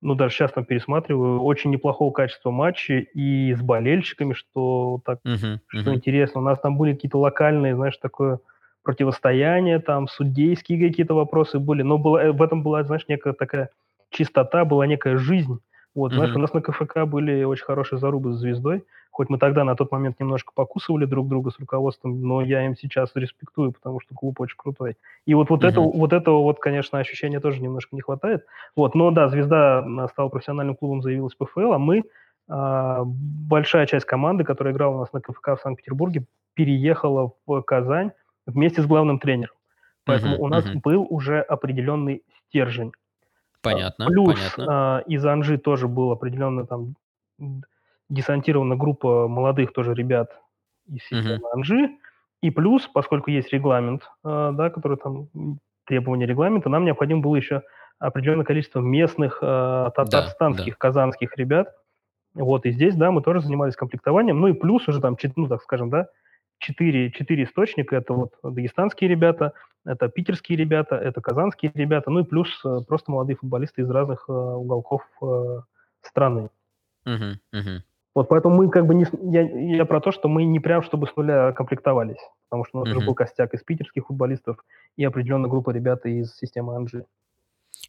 ну, 0.00 0.14
даже 0.14 0.34
сейчас 0.34 0.52
там 0.52 0.64
пересматриваю, 0.64 1.40
очень 1.42 1.70
неплохого 1.70 2.12
качества 2.12 2.50
матчи 2.50 3.08
и 3.12 3.52
с 3.54 3.60
болельщиками, 3.60 4.32
что 4.32 5.00
так, 5.04 5.20
uh-huh, 5.24 5.58
что 5.68 5.90
uh-huh. 5.90 5.94
интересно. 5.94 6.40
У 6.40 6.44
нас 6.44 6.58
там 6.60 6.78
были 6.78 6.94
какие-то 6.94 7.18
локальные, 7.18 7.74
знаешь, 7.74 7.96
такое 7.98 8.40
противостояние, 8.82 9.80
там 9.80 10.08
судейские 10.08 10.88
какие-то 10.88 11.14
вопросы 11.14 11.58
были, 11.58 11.82
но 11.82 11.98
было, 11.98 12.18
э, 12.18 12.32
в 12.32 12.40
этом 12.40 12.62
была, 12.62 12.84
знаешь, 12.84 13.04
некая 13.08 13.34
такая 13.34 13.70
чистота, 14.10 14.64
была 14.64 14.86
некая 14.86 15.18
жизнь. 15.18 15.58
Вот, 15.96 16.12
знаешь, 16.12 16.36
у 16.36 16.38
нас 16.38 16.52
на 16.52 16.60
КФК 16.60 17.04
были 17.06 17.42
очень 17.42 17.64
хорошие 17.64 17.98
зарубы 17.98 18.34
с 18.34 18.36
звездой. 18.36 18.84
Хоть 19.10 19.30
мы 19.30 19.38
тогда 19.38 19.64
на 19.64 19.74
тот 19.76 19.90
момент 19.90 20.20
немножко 20.20 20.52
покусывали 20.54 21.06
друг 21.06 21.26
друга 21.26 21.50
с 21.50 21.58
руководством, 21.58 22.20
но 22.20 22.42
я 22.42 22.66
им 22.66 22.76
сейчас 22.76 23.12
респектую, 23.14 23.72
потому 23.72 23.98
что 23.98 24.14
клуб 24.14 24.38
очень 24.38 24.58
крутой. 24.58 24.98
И 25.24 25.32
вот, 25.32 25.48
вот, 25.48 25.64
uh-huh. 25.64 25.68
это, 25.68 25.80
вот 25.80 26.12
этого 26.12 26.42
вот, 26.42 26.58
конечно, 26.58 26.98
ощущения 26.98 27.40
тоже 27.40 27.62
немножко 27.62 27.96
не 27.96 28.02
хватает. 28.02 28.44
Вот, 28.76 28.94
но 28.94 29.10
да, 29.10 29.28
«Звезда» 29.28 30.06
стала 30.12 30.28
профессиональным 30.28 30.76
клубом, 30.76 31.00
заявилась 31.00 31.34
ПФЛ, 31.34 31.72
а 31.72 31.78
мы, 31.78 32.04
а, 32.46 33.04
большая 33.06 33.86
часть 33.86 34.04
команды, 34.04 34.44
которая 34.44 34.74
играла 34.74 34.96
у 34.96 34.98
нас 34.98 35.10
на 35.14 35.22
КФК 35.22 35.58
в 35.58 35.62
Санкт-Петербурге, 35.62 36.26
переехала 36.52 37.32
в 37.46 37.62
Казань 37.62 38.10
вместе 38.44 38.82
с 38.82 38.86
главным 38.86 39.18
тренером. 39.18 39.56
Поэтому 40.04 40.36
uh-huh, 40.36 40.40
у 40.40 40.48
нас 40.48 40.66
uh-huh. 40.66 40.80
был 40.82 41.06
уже 41.08 41.40
определенный 41.40 42.22
стержень. 42.48 42.92
Понятно. 43.72 44.06
Плюс 44.06 44.34
понятно. 44.34 44.66
А, 44.68 45.00
из 45.06 45.24
Анжи 45.24 45.58
тоже 45.58 45.88
был 45.88 46.12
определенно 46.12 46.66
там 46.66 46.94
десантирована 48.08 48.76
группа 48.76 49.28
молодых 49.28 49.72
тоже 49.72 49.94
ребят 49.94 50.30
из 50.88 51.02
системы 51.02 51.36
uh-huh. 51.36 51.52
Анжи. 51.54 51.90
И 52.42 52.50
плюс, 52.50 52.86
поскольку 52.86 53.30
есть 53.30 53.52
регламент, 53.52 54.02
э, 54.24 54.50
да, 54.52 54.70
который 54.70 54.98
там 54.98 55.28
требования 55.84 56.26
регламента, 56.26 56.68
нам 56.68 56.84
необходимо 56.84 57.20
было 57.20 57.36
еще 57.36 57.62
определенное 57.98 58.44
количество 58.44 58.80
местных 58.80 59.38
э, 59.40 59.90
татарстанских, 59.94 60.64
да, 60.64 60.70
да. 60.70 60.76
казанских 60.78 61.36
ребят. 61.36 61.74
Вот, 62.34 62.66
и 62.66 62.70
здесь, 62.70 62.94
да, 62.94 63.10
мы 63.10 63.22
тоже 63.22 63.40
занимались 63.40 63.74
комплектованием. 63.74 64.38
Ну 64.38 64.48
и 64.48 64.52
плюс 64.52 64.86
уже 64.86 65.00
там, 65.00 65.16
ну, 65.36 65.48
так 65.48 65.62
скажем, 65.62 65.88
да, 65.88 66.08
четыре, 66.58 67.10
четыре 67.10 67.44
источника. 67.44 67.96
Это 67.96 68.12
вот 68.12 68.34
дагестанские 68.42 69.08
ребята, 69.08 69.54
это 69.86 70.08
питерские 70.08 70.58
ребята, 70.58 70.96
это 70.96 71.20
казанские 71.20 71.72
ребята, 71.74 72.10
ну 72.10 72.20
и 72.20 72.24
плюс 72.24 72.48
э, 72.64 72.80
просто 72.86 73.10
молодые 73.10 73.36
футболисты 73.36 73.82
из 73.82 73.90
разных 73.90 74.24
э, 74.28 74.32
уголков 74.32 75.02
э, 75.22 75.60
страны. 76.02 76.50
Uh-huh, 77.06 77.34
uh-huh. 77.54 77.80
Вот 78.14 78.28
поэтому 78.28 78.56
мы 78.56 78.70
как 78.70 78.86
бы 78.86 78.94
не... 78.94 79.06
Я, 79.30 79.42
я 79.42 79.84
про 79.84 80.00
то, 80.00 80.10
что 80.10 80.28
мы 80.28 80.44
не 80.44 80.58
прям 80.58 80.82
чтобы 80.82 81.06
с 81.06 81.14
нуля 81.16 81.52
комплектовались, 81.52 82.20
потому 82.48 82.64
что 82.64 82.78
у 82.78 82.80
нас 82.80 82.88
mm-hmm. 82.88 82.96
уже 82.96 83.06
был 83.06 83.14
костяк 83.14 83.54
из 83.54 83.62
питерских 83.62 84.06
футболистов 84.06 84.64
и 84.96 85.04
определенная 85.04 85.50
группа 85.50 85.70
ребят 85.70 86.04
из 86.06 86.34
системы 86.36 86.74
Анжи. 86.74 87.04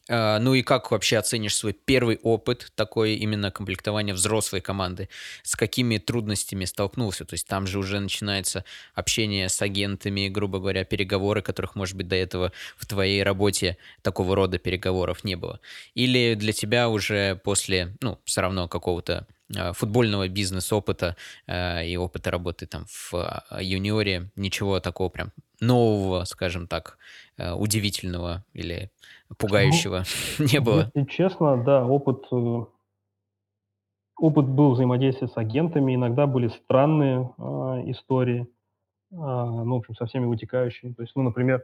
Uh, 0.09 0.39
ну 0.39 0.53
и 0.53 0.61
как 0.61 0.91
вообще 0.91 1.17
оценишь 1.17 1.55
свой 1.55 1.73
первый 1.73 2.17
опыт 2.23 2.71
такой 2.75 3.15
именно 3.15 3.51
комплектования 3.51 4.13
взрослой 4.13 4.61
команды? 4.61 5.09
С 5.43 5.55
какими 5.55 5.97
трудностями 5.97 6.65
столкнулся? 6.65 7.25
То 7.25 7.33
есть 7.33 7.47
там 7.47 7.67
же 7.67 7.77
уже 7.77 7.99
начинается 7.99 8.63
общение 8.95 9.49
с 9.49 9.61
агентами, 9.61 10.29
грубо 10.29 10.59
говоря, 10.59 10.85
переговоры, 10.85 11.41
которых, 11.41 11.75
может 11.75 11.97
быть, 11.97 12.07
до 12.07 12.15
этого 12.15 12.53
в 12.77 12.85
твоей 12.85 13.21
работе 13.21 13.77
такого 14.01 14.35
рода 14.35 14.59
переговоров 14.59 15.25
не 15.25 15.35
было. 15.35 15.59
Или 15.93 16.35
для 16.35 16.53
тебя 16.53 16.87
уже 16.87 17.35
после, 17.43 17.97
ну, 18.01 18.19
все 18.23 18.41
равно 18.41 18.69
какого-то 18.69 19.27
Э, 19.55 19.71
футбольного 19.73 20.27
бизнес-опыта 20.27 21.15
э, 21.47 21.87
и 21.87 21.95
опыта 21.95 22.31
работы 22.31 22.65
там 22.65 22.85
в 22.87 23.13
э, 23.13 23.63
юниоре, 23.63 24.29
ничего 24.35 24.79
такого 24.81 25.09
прям 25.09 25.31
нового, 25.59 26.25
скажем 26.25 26.67
так, 26.67 26.97
удивительного 27.37 28.45
или 28.53 28.91
пугающего 29.37 30.03
ну, 30.39 30.45
не 30.51 30.59
было. 30.59 30.91
Если 30.93 31.09
честно, 31.09 31.57
да, 31.57 31.85
опыт, 31.85 32.25
опыт 34.17 34.45
был 34.47 34.71
взаимодействия 34.71 35.27
с 35.27 35.37
агентами, 35.37 35.95
иногда 35.95 36.27
были 36.27 36.47
странные 36.47 37.31
э, 37.37 37.41
истории, 37.91 38.41
э, 39.11 39.15
ну, 39.15 39.75
в 39.75 39.79
общем, 39.79 39.95
со 39.95 40.05
всеми 40.05 40.25
вытекающими. 40.25 40.93
То 40.93 41.03
есть, 41.03 41.13
ну, 41.15 41.23
например, 41.23 41.63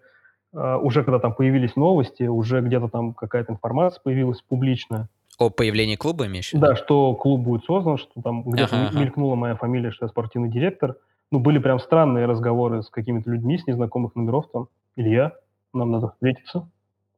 э, 0.54 0.76
уже 0.78 1.04
когда 1.04 1.20
там 1.20 1.34
появились 1.34 1.76
новости, 1.76 2.24
уже 2.24 2.62
где-то 2.62 2.90
там 2.90 3.14
какая-то 3.14 3.54
информация 3.54 4.02
появилась 4.02 4.42
публичная, 4.42 5.10
о 5.40 5.50
появлении 5.50 5.96
клуба 5.96 6.28
имеешь 6.28 6.52
в 6.52 6.54
виду? 6.54 6.68
Да, 6.68 6.76
что 6.76 7.16
клуб 7.16 7.42
будет 7.42 7.66
создан, 7.66 7.98
что 7.98 8.22
там 8.22 8.44
где-то 8.44 8.88
ага, 8.88 9.00
мелькнула 9.00 9.36
моя 9.36 9.56
фамилия, 9.56 9.92
что 9.92 10.06
я 10.06 10.10
спортивный 10.10 10.50
директор. 10.50 10.98
Ну, 11.32 11.40
были 11.40 11.58
прям 11.58 11.80
странные 11.80 12.28
разговоры 12.28 12.84
с 12.84 12.90
какими-то 12.90 13.32
людьми 13.32 13.58
с 13.58 13.66
незнакомых 13.66 14.16
номеров 14.16 14.46
там. 14.54 14.68
Илья, 14.96 15.34
нам 15.74 15.92
надо 15.92 16.10
встретиться. 16.10 16.70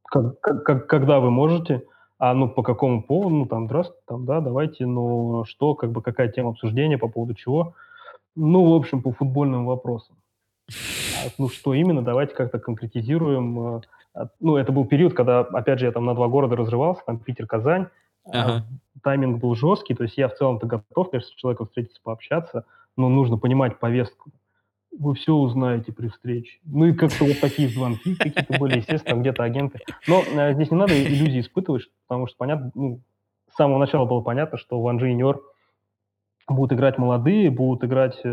Как, 0.05 0.39
как, 0.39 0.87
когда 0.87 1.19
вы 1.19 1.31
можете? 1.31 1.83
А 2.17 2.33
ну 2.33 2.49
по 2.49 2.63
какому 2.63 3.03
поводу? 3.03 3.35
Ну 3.35 3.45
там, 3.45 3.65
здравствуйте, 3.65 4.01
там, 4.07 4.25
да, 4.25 4.39
давайте, 4.39 4.85
ну 4.85 5.43
что, 5.45 5.75
как 5.75 5.91
бы 5.91 6.01
какая 6.01 6.29
тема 6.29 6.51
обсуждения, 6.51 6.97
по 6.97 7.09
поводу 7.09 7.33
чего? 7.33 7.73
Ну, 8.35 8.71
в 8.71 8.75
общем, 8.75 9.01
по 9.01 9.11
футбольным 9.11 9.65
вопросам. 9.65 10.15
А, 10.69 11.29
ну, 11.37 11.49
что 11.49 11.73
именно, 11.73 12.01
давайте 12.01 12.35
как-то 12.35 12.59
конкретизируем. 12.59 13.81
А, 14.13 14.29
ну, 14.39 14.57
это 14.57 14.71
был 14.71 14.85
период, 14.85 15.13
когда, 15.13 15.41
опять 15.41 15.79
же, 15.79 15.85
я 15.85 15.91
там 15.91 16.05
на 16.05 16.13
два 16.13 16.27
города 16.27 16.55
разрывался, 16.55 17.01
там 17.05 17.17
Питер, 17.17 17.47
Казань. 17.47 17.87
Ага. 18.25 18.65
А, 18.93 18.99
тайминг 19.03 19.39
был 19.39 19.55
жесткий, 19.55 19.93
то 19.93 20.03
есть 20.03 20.17
я 20.17 20.27
в 20.27 20.35
целом-то 20.35 20.67
готов, 20.67 21.11
конечно, 21.11 21.31
с 21.31 21.35
человеком 21.35 21.67
встретиться, 21.67 22.01
пообщаться, 22.03 22.65
но 22.97 23.09
нужно 23.09 23.37
понимать 23.37 23.79
повестку. 23.79 24.31
Вы 24.97 25.13
все 25.15 25.33
узнаете 25.33 25.91
при 25.91 26.07
встрече. 26.07 26.59
Ну 26.65 26.85
и 26.85 26.93
как-то 26.93 27.25
вот 27.25 27.39
такие 27.39 27.67
звонки 27.69 28.15
какие-то 28.15 28.57
были, 28.59 28.77
естественно, 28.77 29.19
где-то 29.19 29.43
агенты. 29.43 29.79
Но 30.07 30.23
э, 30.23 30.53
здесь 30.53 30.71
не 30.71 30.77
надо 30.77 30.93
иллюзии 30.93 31.41
испытывать, 31.41 31.83
потому 32.07 32.27
что 32.27 32.37
понятно, 32.37 32.71
ну, 32.75 32.99
с 33.51 33.55
самого 33.55 33.77
начала 33.77 34.05
было 34.05 34.21
понятно, 34.21 34.57
что 34.57 34.81
в 34.81 34.87
Анжи 34.87 35.09
Юниор 35.09 35.41
будут 36.47 36.77
играть 36.77 36.97
молодые, 36.97 37.49
будут 37.49 37.83
играть 37.83 38.19
э, 38.23 38.29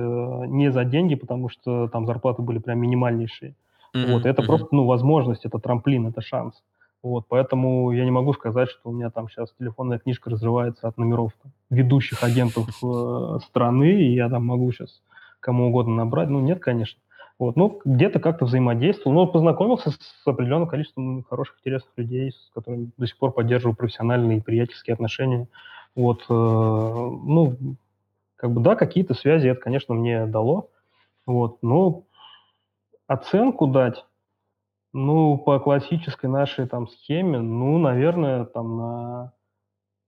не 0.47 0.71
за 0.71 0.85
деньги, 0.85 1.15
потому 1.15 1.49
что 1.49 1.89
там 1.89 2.07
зарплаты 2.07 2.43
были 2.43 2.59
прям 2.59 2.79
минимальнейшие. 2.79 3.55
Mm-hmm. 3.95 4.13
Вот, 4.13 4.27
это 4.27 4.43
mm-hmm. 4.43 4.47
просто, 4.47 4.69
ну, 4.71 4.85
возможность, 4.85 5.45
это 5.45 5.59
трамплин, 5.59 6.07
это 6.07 6.21
шанс. 6.21 6.63
Вот, 7.03 7.27
поэтому 7.29 7.91
я 7.91 8.05
не 8.05 8.13
могу 8.13 8.33
сказать, 8.33 8.69
что 8.69 8.91
у 8.91 8.93
меня 8.93 9.11
там 9.11 9.29
сейчас 9.29 9.53
телефонная 9.59 9.99
книжка 9.99 10.31
разрывается 10.31 10.87
от 10.87 10.97
номеров 10.99 11.33
там, 11.43 11.51
ведущих 11.69 12.23
агентов 12.23 12.69
э, 12.83 13.39
страны, 13.49 14.03
и 14.03 14.15
я 14.15 14.29
там 14.29 14.47
могу 14.47 14.71
сейчас 14.73 15.03
кому 15.43 15.69
угодно 15.69 15.95
набрать. 15.97 16.31
Ну, 16.31 16.41
нет, 16.41 16.61
конечно. 16.61 17.01
Вот, 17.39 17.57
ну, 17.57 17.81
где-то 17.85 18.21
как-то 18.21 18.45
взаимодействовал, 18.45 19.15
но 19.15 19.27
познакомился 19.27 19.91
с 19.91 20.27
определенным 20.27 20.69
количеством 20.69 21.25
хороших, 21.25 21.59
интересных 21.59 21.93
людей, 21.97 22.31
с 22.31 22.51
которыми 22.55 22.93
до 22.97 23.07
сих 23.07 23.19
пор 23.19 23.33
поддерживаю 23.33 23.75
профессиональные 23.75 24.39
и 24.39 24.41
приятельские 24.41 24.95
отношения. 24.95 25.49
Вот, 25.97 26.23
э, 26.29 26.33
ну, 26.33 27.57
как 28.37 28.53
бы, 28.53 28.61
да, 28.61 28.77
какие-то 28.77 29.15
связи 29.15 29.49
это, 29.49 29.61
конечно, 29.61 29.95
мне 29.95 30.27
дало. 30.27 30.71
Вот, 31.27 31.59
но 31.63 32.05
оценку 33.07 33.67
дать 33.67 34.05
ну, 34.93 35.39
по 35.39 35.59
классической 35.59 36.29
нашей 36.29 36.67
там 36.67 36.87
схеме, 36.89 37.41
ну, 37.41 37.79
наверное, 37.79 38.45
там 38.45 38.77
на, 38.77 39.33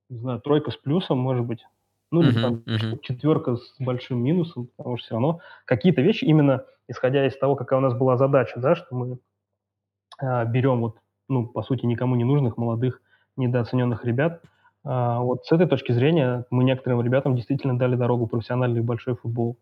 не 0.09 0.19
знаю, 0.19 0.41
тройка 0.41 0.71
с 0.71 0.77
плюсом, 0.77 1.19
может 1.19 1.45
быть. 1.45 1.65
Ну, 2.11 2.23
или 2.23 2.41
там 2.41 2.55
uh-huh. 2.67 3.01
четверка 3.03 3.57
с 3.57 3.75
большим 3.81 4.23
минусом, 4.23 4.69
потому 4.77 4.97
что 4.97 5.07
все 5.07 5.15
равно 5.15 5.41
какие-то 5.65 6.01
вещи, 6.01 6.25
именно 6.25 6.65
исходя 6.87 7.27
из 7.27 7.37
того, 7.37 7.57
какая 7.57 7.79
у 7.79 7.83
нас 7.83 7.95
была 7.95 8.17
задача, 8.17 8.61
да, 8.61 8.77
что 8.77 8.95
мы 8.95 9.19
а, 10.19 10.45
берем 10.45 10.81
вот, 10.81 10.97
ну, 11.29 11.47
по 11.47 11.63
сути, 11.63 11.87
никому 11.87 12.15
не 12.15 12.25
нужных, 12.25 12.57
молодых, 12.57 13.01
недооцененных 13.37 14.05
ребят, 14.05 14.43
А, 14.85 15.21
вот 15.21 15.47
с 15.47 15.53
этой 15.53 15.67
точки 15.67 15.93
зрения 15.93 16.45
мы 16.51 16.63
некоторым 16.63 17.01
ребятам 17.03 17.35
действительно 17.35 17.79
дали 17.79 17.97
дорогу 17.97 18.27
профессиональный 18.27 18.83
большой 18.83 19.17
футбол. 19.17 19.57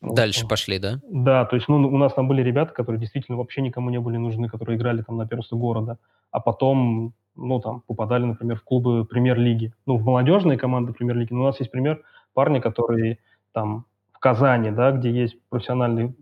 Дальше 0.00 0.46
пошли, 0.46 0.78
да? 0.78 1.00
Да, 1.10 1.44
то 1.44 1.56
есть, 1.56 1.68
ну, 1.68 1.76
у 1.76 1.98
нас 1.98 2.12
там 2.12 2.28
были 2.28 2.42
ребята, 2.42 2.72
которые 2.72 3.00
действительно 3.00 3.38
вообще 3.38 3.62
никому 3.62 3.90
не 3.90 3.98
были 3.98 4.16
нужны, 4.16 4.48
которые 4.48 4.76
играли 4.76 5.02
там 5.02 5.16
на 5.16 5.26
первенстве 5.26 5.58
города, 5.58 5.98
а 6.30 6.40
потом, 6.40 7.14
ну, 7.36 7.60
там, 7.60 7.82
попадали, 7.86 8.24
например, 8.24 8.56
в 8.56 8.64
клубы 8.64 9.04
премьер-лиги, 9.04 9.72
ну, 9.86 9.96
в 9.96 10.04
молодежные 10.04 10.58
команды 10.58 10.92
премьер-лиги. 10.92 11.32
Но 11.32 11.42
у 11.42 11.46
нас 11.46 11.58
есть 11.60 11.70
пример 11.70 12.02
парня, 12.32 12.60
который 12.60 13.20
там 13.52 13.86
в 14.12 14.18
Казани, 14.18 14.70
да, 14.70 14.92
где 14.92 15.10
есть 15.10 15.36
профессиональный 15.48 16.14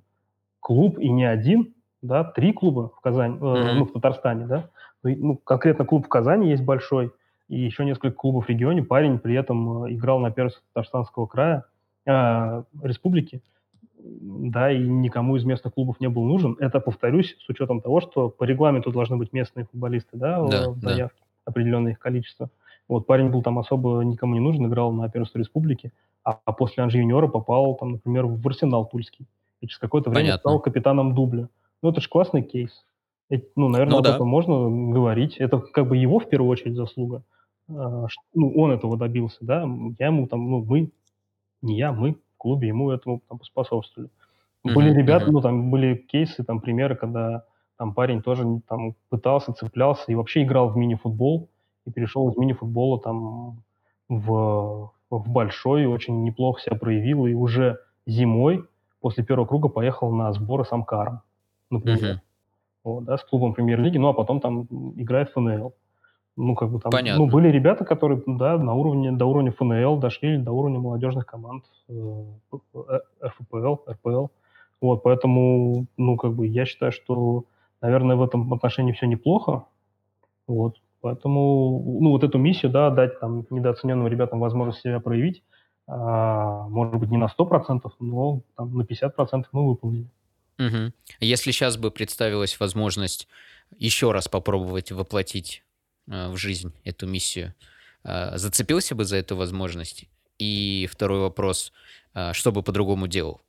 клуб 0.60 0.98
и 0.98 1.10
не 1.10 1.24
один, 1.24 1.74
да, 2.02 2.24
три 2.24 2.52
клуба 2.52 2.90
в 2.96 3.00
Казани, 3.00 3.36
mm-hmm. 3.36 3.56
э, 3.56 3.72
ну, 3.74 3.84
в 3.84 3.92
Татарстане, 3.92 4.46
да, 4.46 4.70
ну, 5.02 5.16
ну, 5.16 5.36
конкретно 5.36 5.84
клуб 5.84 6.06
в 6.06 6.08
Казани 6.08 6.48
есть 6.50 6.64
большой, 6.64 7.12
и 7.48 7.58
еще 7.58 7.84
несколько 7.84 8.16
клубов 8.16 8.46
в 8.46 8.48
регионе. 8.48 8.82
Парень 8.82 9.18
при 9.18 9.34
этом 9.34 9.84
э, 9.84 9.92
играл 9.92 10.20
на 10.20 10.30
первенстве 10.30 10.62
Татарстанского 10.72 11.26
края, 11.26 11.64
э, 12.06 12.62
республики, 12.82 13.42
да, 14.04 14.70
и 14.70 14.78
никому 14.78 15.36
из 15.36 15.44
местных 15.44 15.74
клубов 15.74 16.00
не 16.00 16.08
был 16.08 16.24
нужен. 16.24 16.56
Это, 16.60 16.80
повторюсь, 16.80 17.36
с 17.38 17.48
учетом 17.48 17.80
того, 17.80 18.00
что 18.00 18.28
по 18.28 18.44
регламенту 18.44 18.90
должны 18.90 19.16
быть 19.16 19.32
местные 19.32 19.66
футболисты, 19.66 20.16
да, 20.16 20.42
да 20.46 20.70
в 20.70 20.78
заявке, 20.78 21.20
да. 21.20 21.50
определенное 21.50 21.92
их 21.92 21.98
количество. 21.98 22.50
Вот 22.88 23.06
парень 23.06 23.30
был 23.30 23.42
там 23.42 23.58
особо 23.58 24.02
никому 24.02 24.34
не 24.34 24.40
нужен, 24.40 24.66
играл 24.66 24.92
на 24.92 25.08
первенстве 25.08 25.40
республики, 25.40 25.92
а, 26.24 26.38
а 26.44 26.52
после 26.52 26.82
Анжи 26.82 26.98
юниора 26.98 27.28
попал, 27.28 27.74
там, 27.76 27.92
например, 27.92 28.26
в 28.26 28.46
Арсенал 28.46 28.86
Тульский. 28.86 29.26
И 29.60 29.66
через 29.66 29.78
какое-то 29.78 30.10
время 30.10 30.26
Понятно. 30.26 30.40
стал 30.40 30.60
капитаном 30.60 31.14
дубля. 31.14 31.48
Ну, 31.82 31.90
это 31.90 32.00
же 32.00 32.08
классный 32.08 32.42
кейс. 32.42 32.84
Ну, 33.56 33.68
наверное, 33.68 33.92
ну, 33.92 33.98
об 33.98 34.04
да. 34.04 34.14
этом 34.14 34.28
можно 34.28 34.92
говорить. 34.92 35.36
Это 35.38 35.58
как 35.58 35.88
бы 35.88 35.96
его 35.96 36.18
в 36.18 36.28
первую 36.28 36.50
очередь 36.50 36.74
заслуга. 36.74 37.22
А, 37.68 38.06
ну, 38.34 38.52
он 38.54 38.72
этого 38.72 38.96
добился, 38.96 39.38
да. 39.40 39.66
Я 39.98 40.06
ему 40.06 40.26
там, 40.26 40.50
ну, 40.50 40.64
мы, 40.64 40.90
не 41.62 41.78
я, 41.78 41.92
мы 41.92 42.16
клубе 42.42 42.68
ему 42.68 42.90
этому 42.90 43.22
там 43.28 43.42
способствовали. 43.42 44.10
Uh-huh, 44.64 44.74
были 44.74 44.92
ребята, 44.92 45.30
ну, 45.30 45.40
там 45.40 45.70
были 45.70 45.94
кейсы, 45.94 46.44
там 46.44 46.60
примеры, 46.60 46.96
когда 46.96 47.44
там 47.78 47.94
парень 47.94 48.22
тоже 48.22 48.44
там 48.68 48.94
пытался, 49.08 49.52
цеплялся 49.52 50.10
и 50.10 50.14
вообще 50.14 50.42
играл 50.42 50.68
в 50.68 50.76
мини-футбол 50.76 51.48
и 51.86 51.90
перешел 51.90 52.28
из 52.30 52.36
мини-футбола 52.36 53.00
там 53.00 53.62
в, 54.08 54.90
в 55.10 55.30
большой, 55.30 55.86
очень 55.86 56.22
неплохо 56.24 56.60
себя 56.60 56.76
проявил, 56.76 57.26
и 57.26 57.34
уже 57.34 57.78
зимой 58.06 58.64
после 59.00 59.24
первого 59.24 59.46
круга 59.46 59.68
поехал 59.68 60.12
на 60.12 60.32
сборы 60.32 60.64
с 60.64 60.72
Амкаром, 60.72 61.22
например. 61.70 62.14
Uh-huh. 62.16 62.20
Вот, 62.84 63.04
да, 63.04 63.16
с 63.16 63.24
клубом 63.24 63.54
премьер-лиги, 63.54 63.98
ну 63.98 64.08
а 64.08 64.12
потом 64.12 64.40
там 64.40 64.66
играет 64.96 65.30
в 65.30 65.34
ФНЛ. 65.34 65.72
Ну, 66.36 66.54
как 66.54 66.70
бы 66.70 66.80
там, 66.80 66.90
Понятно. 66.90 67.24
ну, 67.24 67.30
были 67.30 67.48
ребята, 67.48 67.84
которые, 67.84 68.22
да, 68.26 68.56
на 68.56 68.74
уровне, 68.74 69.12
до 69.12 69.26
уровня 69.26 69.52
ФНЛ 69.52 69.98
дошли, 69.98 70.38
до 70.38 70.52
уровня 70.52 70.78
молодежных 70.78 71.26
команд 71.26 71.64
э, 71.88 72.24
РФПЛ, 73.22 73.76
РПЛ. 73.90 74.26
Вот, 74.80 75.02
поэтому, 75.02 75.86
ну, 75.98 76.16
как 76.16 76.32
бы 76.32 76.46
я 76.46 76.64
считаю, 76.64 76.90
что, 76.90 77.44
наверное, 77.82 78.16
в 78.16 78.22
этом 78.22 78.52
отношении 78.54 78.92
все 78.92 79.06
неплохо. 79.06 79.66
Вот, 80.46 80.76
поэтому, 81.02 81.98
ну, 82.00 82.10
вот 82.10 82.24
эту 82.24 82.38
миссию, 82.38 82.72
да, 82.72 82.88
дать 82.88 83.20
там 83.20 83.46
недооцененным 83.50 84.08
ребятам 84.08 84.40
возможность 84.40 84.80
себя 84.80 85.00
проявить, 85.00 85.42
а, 85.86 86.66
может 86.68 86.94
быть, 86.94 87.10
не 87.10 87.18
на 87.18 87.28
100%, 87.28 87.92
но 88.00 88.40
там 88.56 88.74
на 88.74 88.82
50% 88.82 89.44
мы 89.52 89.68
выполнили. 89.68 90.08
Угу. 90.58 90.92
Если 91.20 91.50
сейчас 91.50 91.76
бы 91.76 91.90
представилась 91.90 92.58
возможность 92.58 93.28
еще 93.78 94.12
раз 94.12 94.28
попробовать 94.28 94.92
воплотить 94.92 95.62
Э, 95.62 95.71
в 96.06 96.36
жизнь 96.36 96.72
эту 96.84 97.06
миссию, 97.06 97.54
э, 98.04 98.36
зацепился 98.36 98.94
бы 98.94 99.04
за 99.04 99.16
эту 99.16 99.36
возможность? 99.36 100.06
И 100.38 100.88
второй 100.90 101.20
вопрос, 101.20 101.72
э, 102.14 102.32
что 102.32 102.52
бы 102.52 102.62
по-другому 102.62 103.06
делал? 103.06 103.40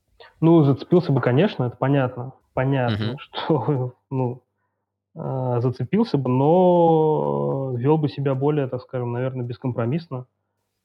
Ну, 0.42 0.64
зацепился 0.64 1.12
бы, 1.12 1.22
конечно, 1.22 1.66
это 1.66 1.78
понятно. 1.78 2.34
Понятно, 2.54 3.12
угу. 3.12 3.20
что, 3.20 3.96
ну, 4.10 4.44
зацепился 5.16 6.18
бы, 6.18 6.30
но 6.30 7.74
вел 7.78 7.98
бы 7.98 8.10
себя 8.10 8.34
более, 8.34 8.68
так 8.68 8.82
скажем, 8.82 9.12
наверное, 9.12 9.46
бескомпромиссно. 9.46 10.26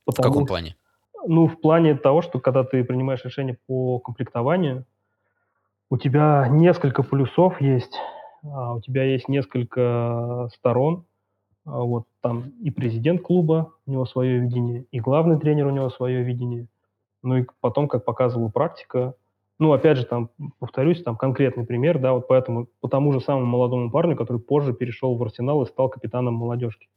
В 0.07 0.15
каком 0.15 0.47
плане? 0.47 0.77
Ну, 1.27 1.47
в 1.47 1.61
плане 1.61 1.95
того, 1.95 2.23
что 2.23 2.39
когда 2.41 2.65
ты 2.65 2.85
принимаешь 2.85 3.25
решение 3.25 3.59
по 3.67 3.99
комплектованию, 3.99 4.85
у 5.91 5.97
тебя 5.97 6.49
несколько 6.49 7.03
плюсов 7.03 7.61
есть, 7.61 7.99
а 8.43 8.75
у 8.75 8.81
тебя 8.81 9.05
есть 9.05 9.29
несколько 9.29 10.49
сторон, 10.55 11.05
вот 11.69 12.05
там 12.21 12.51
и 12.63 12.71
президент 12.71 13.23
клуба, 13.23 13.73
у 13.87 13.91
него 13.91 14.07
свое 14.07 14.39
видение, 14.39 14.87
и 14.91 15.01
главный 15.01 15.39
тренер 15.39 15.67
у 15.67 15.71
него 15.71 15.91
свое 15.91 16.23
видение. 16.23 16.67
Ну 17.23 17.37
и 17.37 17.47
потом, 17.61 17.89
как 17.89 18.05
показывала 18.05 18.49
практика, 18.49 19.15
ну, 19.59 19.73
опять 19.73 19.99
же, 19.99 20.07
там, 20.07 20.31
повторюсь, 20.61 21.03
там 21.03 21.17
конкретный 21.17 21.67
пример, 21.67 21.99
да, 21.99 22.13
вот 22.13 22.29
поэтому, 22.29 22.69
по 22.81 22.89
тому 22.89 23.13
же 23.13 23.21
самому 23.21 23.47
молодому 23.47 23.91
парню, 23.91 24.17
который 24.17 24.39
позже 24.39 24.73
перешел 24.73 25.17
в 25.17 25.23
Арсенал 25.23 25.63
и 25.63 25.67
стал 25.67 25.89
капитаном 25.89 26.35
молодежки. 26.35 26.89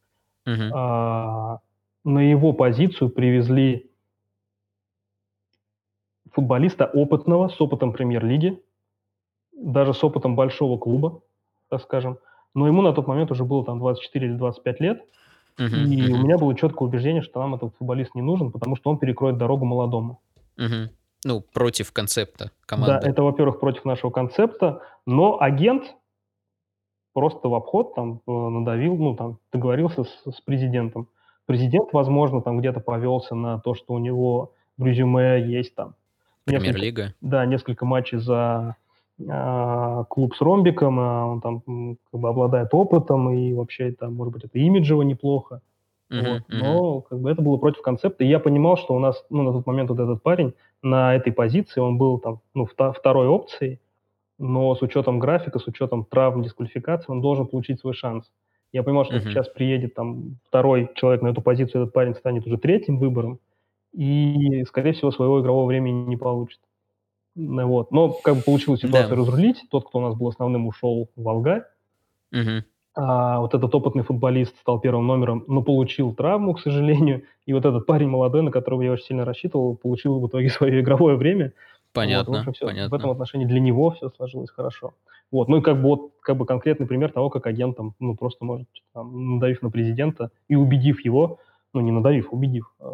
Uh-huh. 0.47 0.69
А, 0.73 1.59
на 2.03 2.19
его 2.19 2.53
позицию 2.53 3.09
привезли 3.09 3.91
футболиста 6.31 6.85
опытного, 6.85 7.49
с 7.49 7.59
опытом 7.59 7.93
премьер-лиги, 7.93 8.61
даже 9.51 9.93
с 9.93 10.03
опытом 10.03 10.35
большого 10.35 10.77
клуба, 10.77 11.21
так 11.67 11.81
скажем, 11.81 12.19
но 12.53 12.67
ему 12.67 12.81
на 12.81 12.93
тот 12.93 13.07
момент 13.07 13.31
уже 13.31 13.43
было 13.45 13.65
там 13.65 13.79
24 13.79 14.27
или 14.27 14.33
25 14.35 14.79
лет, 14.79 15.01
uh-huh, 15.57 15.65
и 15.65 16.01
uh-huh. 16.01 16.13
у 16.13 16.17
меня 16.17 16.37
было 16.37 16.55
четкое 16.55 16.87
убеждение, 16.87 17.21
что 17.21 17.39
нам 17.39 17.55
этот 17.55 17.75
футболист 17.77 18.15
не 18.15 18.21
нужен, 18.21 18.51
потому 18.51 18.75
что 18.75 18.89
он 18.89 18.97
перекроет 18.97 19.37
дорогу 19.37 19.65
молодому. 19.65 20.21
Uh-huh. 20.57 20.89
Ну, 21.23 21.41
против 21.41 21.91
концепта 21.91 22.51
команды. 22.65 22.99
Да, 23.01 23.09
это, 23.09 23.21
во-первых, 23.23 23.59
против 23.59 23.85
нашего 23.85 24.09
концепта, 24.09 24.81
но 25.05 25.39
агент 25.39 25.95
просто 27.13 27.47
в 27.47 27.55
обход 27.55 27.93
там 27.93 28.21
э, 28.27 28.31
надавил, 28.31 28.95
ну, 28.95 29.15
там, 29.15 29.37
договорился 29.51 30.03
с, 30.03 30.23
с 30.25 30.41
президентом. 30.41 31.07
Президент, 31.45 31.93
возможно, 31.93 32.41
там 32.41 32.59
где-то 32.59 32.79
повелся 32.79 33.35
на 33.35 33.59
то, 33.59 33.75
что 33.75 33.93
у 33.93 33.99
него 33.99 34.53
в 34.77 34.85
резюме 34.85 35.45
есть 35.45 35.75
там... 35.75 35.95
Премьер-лига? 36.45 37.13
Да, 37.21 37.45
несколько 37.45 37.85
матчей 37.85 38.17
за 38.17 38.77
клуб 40.09 40.35
с 40.35 40.41
ромбиком, 40.41 40.99
а 40.99 41.25
он 41.25 41.41
там 41.41 41.61
как 42.11 42.21
бы 42.21 42.29
обладает 42.29 42.73
опытом, 42.73 43.31
и 43.31 43.53
вообще 43.53 43.91
там, 43.91 44.15
может 44.15 44.33
быть, 44.33 44.43
это 44.43 44.59
имиджево 44.59 45.01
неплохо. 45.01 45.61
Uh-huh, 46.11 46.33
вот. 46.33 46.43
Но 46.49 47.01
как 47.01 47.19
бы 47.19 47.31
это 47.31 47.41
было 47.41 47.57
против 47.57 47.81
концепта. 47.81 48.23
И 48.23 48.27
я 48.27 48.39
понимал, 48.39 48.77
что 48.77 48.93
у 48.93 48.99
нас, 48.99 49.25
ну, 49.29 49.43
на 49.43 49.53
тот 49.53 49.65
момент 49.65 49.89
вот 49.89 49.99
этот 49.99 50.21
парень 50.21 50.53
на 50.81 51.15
этой 51.15 51.31
позиции, 51.31 51.79
он 51.79 51.97
был 51.97 52.19
там, 52.19 52.41
ну, 52.53 52.65
вта- 52.65 52.91
второй 52.91 53.27
опцией, 53.27 53.79
но 54.37 54.75
с 54.75 54.81
учетом 54.81 55.19
графика, 55.19 55.59
с 55.59 55.67
учетом 55.67 56.03
травм, 56.03 56.43
дисквалификации, 56.43 57.11
он 57.11 57.21
должен 57.21 57.47
получить 57.47 57.79
свой 57.79 57.93
шанс. 57.93 58.29
Я 58.73 58.83
понимал, 58.83 59.05
что 59.05 59.15
uh-huh. 59.15 59.21
сейчас 59.21 59.47
приедет 59.49 59.93
там 59.95 60.37
второй 60.47 60.89
человек 60.95 61.21
на 61.21 61.29
эту 61.29 61.41
позицию, 61.41 61.83
этот 61.83 61.93
парень 61.93 62.15
станет 62.15 62.45
уже 62.45 62.57
третьим 62.57 62.97
выбором, 62.97 63.39
и, 63.93 64.63
скорее 64.67 64.93
всего, 64.93 65.11
своего 65.11 65.41
игрового 65.41 65.65
времени 65.65 66.07
не 66.07 66.17
получит. 66.17 66.59
Вот. 67.35 67.91
Но 67.91 68.09
как 68.09 68.35
бы 68.35 68.41
получилось 68.41 68.81
ситуацию 68.81 69.09
да. 69.09 69.15
разрулить. 69.15 69.63
Тот, 69.69 69.87
кто 69.87 69.99
у 69.99 70.01
нас 70.01 70.15
был 70.15 70.27
основным, 70.27 70.67
ушел 70.67 71.09
в 71.15 71.29
Алга. 71.29 71.67
Угу. 72.31 72.63
А 72.93 73.39
вот 73.39 73.53
этот 73.53 73.73
опытный 73.73 74.03
футболист 74.03 74.57
стал 74.59 74.79
первым 74.79 75.07
номером, 75.07 75.45
но 75.47 75.61
получил 75.61 76.13
травму, 76.13 76.53
к 76.53 76.59
сожалению. 76.59 77.23
И 77.45 77.53
вот 77.53 77.65
этот 77.65 77.85
парень 77.85 78.09
молодой, 78.09 78.41
на 78.41 78.51
которого 78.51 78.81
я 78.81 78.91
очень 78.91 79.05
сильно 79.05 79.23
рассчитывал, 79.23 79.77
получил 79.77 80.19
в 80.19 80.27
итоге 80.27 80.49
свое 80.49 80.81
игровое 80.81 81.15
время. 81.15 81.53
Понятно, 81.93 82.37
вот, 82.37 82.45
в, 82.45 82.49
общем, 82.49 82.53
все, 82.53 82.65
понятно. 82.67 82.97
в 82.97 82.99
этом 82.99 83.11
отношении 83.11 83.45
для 83.45 83.59
него 83.59 83.91
все 83.91 84.09
сложилось 84.09 84.49
хорошо. 84.49 84.93
Вот, 85.29 85.47
ну 85.47 85.57
и 85.57 85.61
как 85.61 85.77
бы 85.81 85.89
вот 85.89 86.11
как 86.21 86.37
бы 86.37 86.45
конкретный 86.45 86.87
пример 86.87 87.11
того, 87.11 87.29
как 87.29 87.47
агент 87.47 87.77
там, 87.77 87.95
ну 87.99 88.15
просто 88.15 88.43
может, 88.43 88.67
там, 88.93 89.35
надавив 89.35 89.61
на 89.61 89.71
президента 89.71 90.31
и 90.49 90.55
убедив 90.55 91.03
его, 91.03 91.39
ну 91.73 91.81
не 91.81 91.91
надавив, 91.91 92.31
убедив, 92.31 92.73
э, 92.79 92.85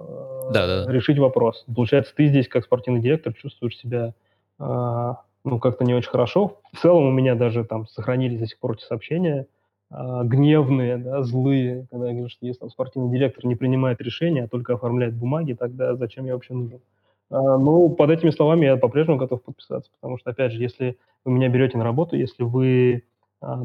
да, 0.51 0.85
да. 0.85 0.91
решить 0.91 1.17
вопрос. 1.17 1.65
Получается, 1.73 2.13
ты 2.15 2.27
здесь 2.27 2.47
как 2.47 2.63
спортивный 2.63 3.01
директор 3.01 3.33
чувствуешь 3.33 3.77
себя 3.77 4.05
а, 4.05 4.13
ну, 4.59 5.59
как-то 5.59 5.85
не 5.85 5.93
очень 5.93 6.09
хорошо. 6.09 6.59
В 6.73 6.79
целом 6.79 7.05
у 7.05 7.11
меня 7.11 7.35
даже 7.35 7.63
там 7.63 7.87
сохранились 7.87 8.39
до 8.39 8.47
сих 8.47 8.59
пор 8.59 8.73
эти 8.73 8.83
сообщения 8.83 9.47
а, 9.89 10.23
гневные, 10.23 10.97
да, 10.97 11.23
злые, 11.23 11.87
когда 11.89 12.07
я 12.07 12.13
говорю, 12.13 12.29
что 12.29 12.45
если 12.45 12.59
там 12.59 12.69
спортивный 12.69 13.09
директор 13.09 13.45
не 13.45 13.55
принимает 13.55 14.01
решения, 14.01 14.43
а 14.43 14.47
только 14.47 14.73
оформляет 14.73 15.15
бумаги, 15.15 15.53
тогда 15.53 15.95
зачем 15.95 16.25
я 16.25 16.33
вообще 16.33 16.53
нужен? 16.53 16.81
А, 17.29 17.57
ну, 17.57 17.89
под 17.89 18.09
этими 18.09 18.31
словами 18.31 18.65
я 18.65 18.77
по-прежнему 18.77 19.17
готов 19.17 19.43
подписаться, 19.43 19.89
потому 19.95 20.17
что, 20.17 20.31
опять 20.31 20.51
же, 20.51 20.61
если 20.61 20.97
вы 21.23 21.31
меня 21.31 21.47
берете 21.47 21.77
на 21.77 21.85
работу, 21.85 22.17
если 22.17 22.43
вы 22.43 23.03
а, 23.39 23.63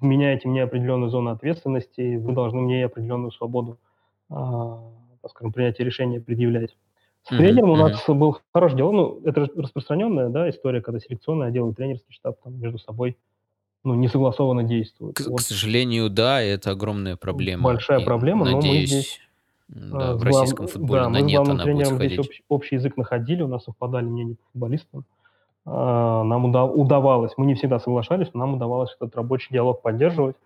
меняете 0.00 0.48
мне 0.48 0.62
определенную 0.62 1.10
зону 1.10 1.30
ответственности, 1.30 2.16
вы 2.16 2.32
должны 2.32 2.60
мне 2.60 2.84
определенную 2.84 3.32
свободу, 3.32 3.78
а, 4.30 4.78
скажем, 5.30 5.52
принятия 5.52 5.82
решения 5.82 6.20
предъявлять. 6.20 6.76
С 7.24 7.28
тренером 7.28 7.70
у 7.70 7.76
нас 7.76 8.04
был 8.08 8.38
хороший 8.52 8.76
диалог. 8.76 8.94
Ну, 8.94 9.28
это 9.28 9.48
распространенная 9.56 10.28
да, 10.28 10.50
история, 10.50 10.80
когда 10.80 10.98
селекционный 10.98 11.46
отдел 11.48 11.70
и 11.70 11.74
тренерский 11.74 12.12
штаб 12.12 12.36
там 12.42 12.58
между 12.60 12.78
собой 12.78 13.16
ну, 13.84 13.94
не 13.94 14.08
согласованно 14.08 14.64
действуют. 14.64 15.16
К, 15.16 15.26
вот. 15.28 15.38
к 15.38 15.42
сожалению, 15.42 16.10
да, 16.10 16.40
это 16.40 16.70
огромная 16.70 17.16
проблема. 17.16 17.64
Большая 17.64 18.00
И, 18.00 18.04
проблема, 18.04 18.44
но 18.44 18.50
мы 18.52 18.56
надеюсь, 18.56 18.90
здесь 18.90 19.20
да, 19.68 20.10
э, 20.10 20.14
в 20.14 20.20
с 20.20 20.22
российском 20.24 20.66
глав- 20.66 20.72
футболе 20.72 21.00
да, 21.02 21.08
на 21.08 21.10
мы 21.10 21.20
с 21.20 21.22
нет 21.24 21.36
главным 21.36 21.60
она 21.60 21.74
будет 21.74 21.96
здесь 21.96 22.18
общ- 22.18 22.42
общий 22.48 22.74
язык 22.76 22.96
находили, 22.96 23.42
у 23.42 23.48
нас 23.48 23.64
совпадали 23.64 24.04
мнения 24.04 24.34
по 24.34 24.44
футболистам. 24.52 25.04
А, 25.64 26.24
Нам 26.24 26.44
уда- 26.46 26.64
удавалось, 26.64 27.32
мы 27.36 27.46
не 27.46 27.54
всегда 27.54 27.78
соглашались, 27.78 28.28
но 28.34 28.40
нам 28.40 28.54
удавалось 28.54 28.94
этот 29.00 29.14
рабочий 29.16 29.48
диалог 29.52 29.80
поддерживать. 29.80 30.36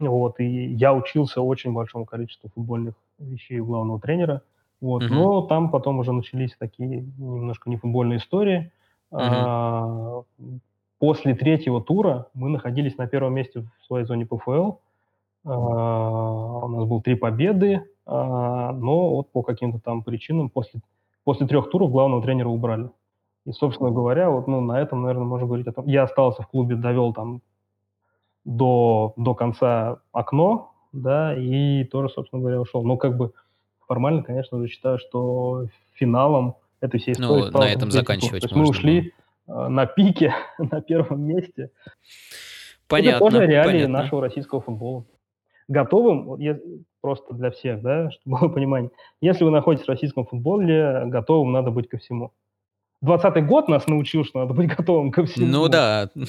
Вот, 0.00 0.40
и 0.40 0.44
я 0.44 0.92
учился 0.92 1.40
очень 1.40 1.72
большому 1.72 2.04
количеству 2.04 2.50
футбольных 2.52 2.94
вещей 3.20 3.60
у 3.60 3.66
главного 3.66 4.00
тренера. 4.00 4.42
Вот, 4.84 5.02
Мгм. 5.04 5.14
но 5.14 5.42
там 5.42 5.70
потом 5.70 5.98
уже 5.98 6.12
начались 6.12 6.54
такие 6.58 7.06
немножко 7.16 7.70
нефутбольные 7.70 8.18
истории. 8.18 8.70
Мгм. 9.10 9.22
А, 9.22 10.22
После 10.98 11.34
третьего 11.34 11.82
тура 11.82 12.26
мы 12.34 12.50
находились 12.50 12.98
на 12.98 13.06
первом 13.06 13.34
месте 13.34 13.60
в 13.60 13.86
своей 13.86 14.04
зоне 14.04 14.26
ПФЛ. 14.26 14.72
А, 15.46 16.64
У 16.64 16.68
нас 16.68 16.84
было 16.84 17.00
три 17.00 17.14
победы, 17.14 17.82
а, 18.04 18.72
но 18.72 19.14
вот 19.16 19.32
по 19.32 19.42
каким-то 19.42 19.78
там 19.80 20.02
причинам 20.02 20.50
после, 20.50 20.80
после 21.24 21.46
трех 21.46 21.70
туров 21.70 21.90
главного 21.90 22.22
тренера 22.22 22.48
убрали. 22.48 22.90
И, 23.46 23.52
собственно 23.52 23.90
говоря, 23.90 24.28
вот 24.28 24.46
ну, 24.48 24.60
на 24.60 24.78
этом, 24.80 25.00
наверное, 25.00 25.26
можно 25.26 25.46
говорить 25.46 25.66
о 25.66 25.72
том. 25.72 25.86
Я 25.86 26.02
остался 26.02 26.42
в 26.42 26.48
клубе, 26.48 26.76
довел 26.76 27.14
там 27.14 27.40
до, 28.44 29.14
до 29.16 29.34
конца 29.34 30.00
окно, 30.12 30.72
да, 30.92 31.34
и 31.34 31.84
тоже, 31.84 32.10
собственно 32.10 32.40
говоря, 32.42 32.60
ушел. 32.60 32.84
Но 32.84 32.98
как 32.98 33.16
бы 33.16 33.32
формально, 33.86 34.22
конечно 34.22 34.58
же, 34.60 34.68
считаю, 34.68 34.98
что 34.98 35.66
финалом 35.92 36.56
этой 36.80 37.00
всей 37.00 37.12
истории 37.12 37.42
Ну, 37.42 37.48
стал 37.48 37.62
на 37.62 37.68
этом 37.68 37.90
заканчивать 37.90 38.42
То 38.42 38.46
есть 38.46 38.52
мы 38.52 38.58
можно 38.62 38.70
ушли 38.70 39.12
э, 39.48 39.68
на 39.68 39.86
пике, 39.86 40.34
на 40.58 40.80
первом 40.80 41.22
месте. 41.22 41.70
Понятно, 42.88 43.26
Это 43.26 43.36
тоже 43.36 43.46
реалии 43.46 43.72
понятно. 43.72 44.02
нашего 44.02 44.20
российского 44.20 44.60
футбола. 44.60 45.04
Готовым, 45.68 46.38
просто 47.00 47.34
для 47.34 47.50
всех, 47.50 47.82
да, 47.82 48.10
чтобы 48.12 48.38
было 48.38 48.48
понимание, 48.48 48.90
если 49.20 49.44
вы 49.44 49.50
находитесь 49.50 49.86
в 49.86 49.90
российском 49.90 50.26
футболе, 50.26 51.02
готовым 51.06 51.52
надо 51.52 51.70
быть 51.70 51.88
ко 51.88 51.98
всему. 51.98 52.32
20 53.00 53.46
год 53.46 53.68
нас 53.68 53.86
научил, 53.86 54.24
что 54.24 54.40
надо 54.40 54.54
быть 54.54 54.74
готовым 54.74 55.10
ко 55.10 55.26
всему. 55.26 55.46
Ну 55.46 55.68
да. 55.68 56.08
Вот. 56.14 56.24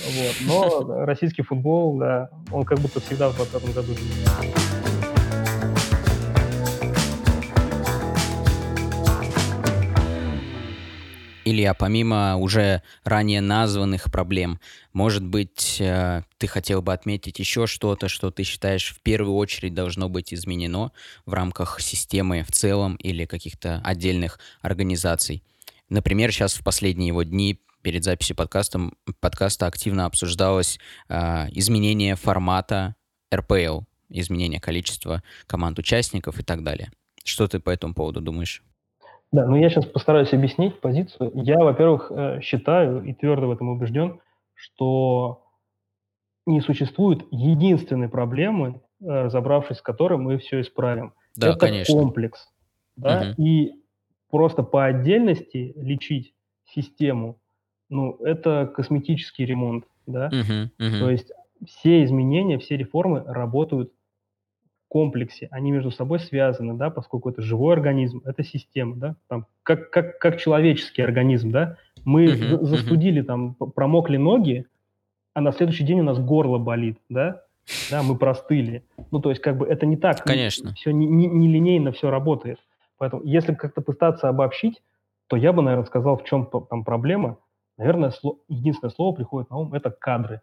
Но 0.46 1.06
российский 1.06 1.42
футбол, 1.42 1.98
да, 1.98 2.30
он 2.52 2.66
как 2.66 2.80
будто 2.80 3.00
всегда 3.00 3.30
в 3.30 3.36
20 3.38 3.74
году. 3.74 3.94
Илья, 11.48 11.76
помимо 11.76 12.38
уже 12.38 12.82
ранее 13.04 13.40
названных 13.40 14.12
проблем, 14.12 14.60
может 14.94 15.24
быть, 15.24 15.78
э, 15.80 16.24
ты 16.40 16.48
хотел 16.48 16.82
бы 16.82 16.92
отметить 16.92 17.38
еще 17.38 17.68
что-то, 17.68 18.10
что 18.10 18.32
ты 18.32 18.42
считаешь 18.42 18.96
в 18.96 19.00
первую 19.02 19.36
очередь 19.36 19.76
должно 19.76 20.10
быть 20.10 20.34
изменено 20.34 20.92
в 21.28 21.34
рамках 21.34 21.80
системы 21.82 22.42
в 22.42 22.52
целом 22.52 22.96
или 22.96 23.26
каких-то 23.26 23.80
отдельных 23.84 24.40
организаций? 24.62 25.44
Например, 25.88 26.32
сейчас 26.32 26.56
в 26.56 26.64
последние 26.64 27.10
его 27.10 27.22
дни 27.22 27.62
перед 27.84 28.04
записью 28.04 28.36
подкаста, 28.36 28.90
подкаста 29.20 29.68
активно 29.68 30.08
обсуждалось 30.08 30.80
э, 31.10 31.48
изменение 31.52 32.16
формата 32.16 32.96
РПЛ, 33.32 33.82
изменение 34.10 34.60
количества 34.60 35.22
команд-участников 35.46 36.40
и 36.40 36.44
так 36.44 36.64
далее. 36.64 36.92
Что 37.24 37.48
ты 37.48 37.60
по 37.60 37.70
этому 37.70 37.94
поводу 37.94 38.20
думаешь? 38.20 38.64
Да, 39.36 39.46
ну 39.46 39.58
я 39.58 39.70
сейчас 39.70 39.86
постараюсь 39.86 40.32
объяснить 40.32 40.80
позицию. 40.80 41.30
Я, 41.34 41.58
во-первых, 41.58 42.10
э, 42.10 42.40
считаю 42.40 43.04
и 43.04 43.14
твердо 43.14 43.48
в 43.48 43.52
этом 43.52 43.68
убежден, 43.68 44.22
что 44.54 45.44
не 46.46 46.62
существует 46.62 47.26
единственной 47.32 48.08
проблемы, 48.08 48.80
э, 49.02 49.24
разобравшись 49.24 49.80
с 49.80 49.82
которой 49.82 50.18
мы 50.18 50.38
все 50.38 50.62
исправим. 50.62 51.14
Да, 51.36 51.50
Это 51.50 51.60
конечно. 51.60 51.94
комплекс. 51.94 52.48
Да? 52.96 53.34
Мгм. 53.36 53.46
И 53.46 53.74
просто 54.32 54.64
по 54.64 54.86
отдельности 54.86 55.74
лечить 55.76 56.34
систему, 56.64 57.38
ну, 57.90 58.14
это 58.24 58.72
косметический 58.74 59.44
ремонт. 59.44 59.84
Да? 60.08 60.30
Мгм, 60.30 60.72
мгм. 60.80 61.00
То 61.00 61.10
есть 61.10 61.30
все 61.66 62.06
изменения, 62.06 62.58
все 62.58 62.78
реформы 62.78 63.22
работают 63.26 63.92
комплексе, 64.88 65.48
они 65.52 65.72
между 65.72 65.92
собой 65.92 66.20
связаны, 66.20 66.74
да, 66.76 66.90
поскольку 66.90 67.30
это 67.30 67.42
живой 67.42 67.74
организм, 67.74 68.22
это 68.26 68.44
система, 68.44 68.96
да, 68.96 69.16
там, 69.28 69.46
как, 69.64 69.90
как, 69.90 70.20
как 70.20 70.38
человеческий 70.40 71.02
организм, 71.02 71.52
да, 71.52 71.78
мы 72.06 72.28
мгм. 72.28 72.66
застудили, 72.66 73.22
там, 73.22 73.56
п- 73.56 73.66
промокли 73.68 74.18
ноги, 74.18 74.66
а 75.34 75.42
на 75.42 75.52
следующий 75.52 75.84
день 75.84 76.00
у 76.02 76.04
нас 76.04 76.20
горло 76.20 76.58
болит, 76.60 76.98
да, 77.10 77.42
да, 77.90 78.04
мы 78.04 78.16
простыли. 78.18 78.84
Ну, 79.12 79.20
то 79.20 79.30
есть, 79.32 79.42
как 79.42 79.58
бы, 79.58 79.68
это 79.68 79.86
не 79.86 79.98
так. 79.98 80.24
Конечно. 80.24 80.74
Все 80.76 80.92
не, 80.92 81.06
не- 81.08 81.28
не 81.28 81.48
линейно 81.48 81.92
все 81.92 82.10
работает. 82.10 82.60
Поэтому, 82.98 83.24
если 83.24 83.54
как-то 83.54 83.82
пытаться 83.82 84.30
обобщить, 84.30 84.82
то 85.28 85.36
я 85.36 85.52
бы, 85.52 85.62
наверное, 85.62 85.86
сказал, 85.88 86.18
в 86.18 86.24
чем 86.24 86.48
там 86.70 86.84
проблема. 86.84 87.38
Наверное, 87.78 88.12
сло- 88.12 88.38
единственное 88.48 88.92
слово 88.92 89.16
приходит 89.16 89.50
на 89.50 89.58
ум– 89.58 89.74
это 89.74 89.90
кадры. 89.90 90.42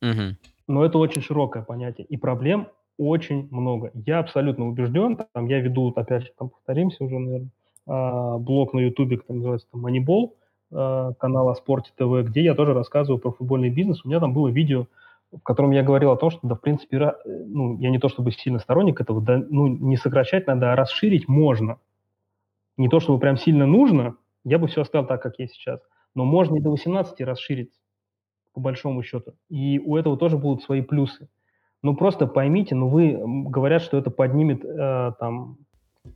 Мгм. 0.00 0.36
Но 0.66 0.84
это 0.84 0.98
очень 0.98 1.22
широкое 1.22 1.62
понятие, 1.62 2.06
и 2.06 2.16
проблем 2.16 2.68
очень 3.00 3.48
много. 3.50 3.90
Я 3.94 4.18
абсолютно 4.18 4.68
убежден, 4.68 5.18
там, 5.32 5.46
я 5.46 5.60
веду, 5.60 5.88
опять 5.96 6.24
же, 6.24 6.32
там 6.38 6.50
повторимся 6.50 7.02
уже, 7.02 7.18
наверное, 7.18 7.50
а, 7.86 8.36
блог 8.36 8.74
на 8.74 8.80
Ютубе, 8.80 9.16
который 9.16 9.38
называется 9.38 9.68
там 9.72 9.86
Moneyball, 9.86 10.32
а, 10.70 11.14
канал 11.14 11.48
о 11.48 11.54
спорте 11.54 11.92
ТВ, 11.96 12.28
где 12.28 12.42
я 12.42 12.54
тоже 12.54 12.74
рассказываю 12.74 13.18
про 13.18 13.32
футбольный 13.32 13.70
бизнес. 13.70 14.04
У 14.04 14.08
меня 14.08 14.20
там 14.20 14.34
было 14.34 14.48
видео, 14.48 14.86
в 15.32 15.40
котором 15.40 15.70
я 15.70 15.82
говорил 15.82 16.10
о 16.10 16.16
том, 16.16 16.30
что, 16.30 16.40
да, 16.42 16.54
в 16.54 16.60
принципе, 16.60 17.14
ну, 17.24 17.78
я 17.78 17.88
не 17.88 17.98
то 17.98 18.10
чтобы 18.10 18.32
сильно 18.32 18.58
сторонник 18.58 19.00
этого, 19.00 19.22
да, 19.22 19.42
ну, 19.48 19.66
не 19.66 19.96
сокращать 19.96 20.46
надо, 20.46 20.72
а 20.72 20.76
расширить 20.76 21.26
можно. 21.26 21.78
Не 22.76 22.88
то 22.88 23.00
чтобы 23.00 23.18
прям 23.18 23.38
сильно 23.38 23.66
нужно, 23.66 24.16
я 24.44 24.58
бы 24.58 24.66
все 24.66 24.82
оставил 24.82 25.06
так, 25.06 25.22
как 25.22 25.38
есть 25.38 25.54
сейчас, 25.54 25.80
но 26.14 26.26
можно 26.26 26.56
и 26.56 26.60
до 26.60 26.70
18 26.70 27.18
расширить 27.22 27.72
по 28.52 28.60
большому 28.60 29.02
счету. 29.02 29.32
И 29.48 29.78
у 29.78 29.96
этого 29.96 30.18
тоже 30.18 30.36
будут 30.36 30.62
свои 30.62 30.82
плюсы. 30.82 31.28
Ну, 31.82 31.94
просто 31.96 32.26
поймите, 32.26 32.74
ну, 32.74 32.88
вы 32.88 33.18
говорят, 33.48 33.82
что 33.82 33.96
это 33.96 34.10
поднимет 34.10 34.64
э, 34.64 35.12
там... 35.18 35.56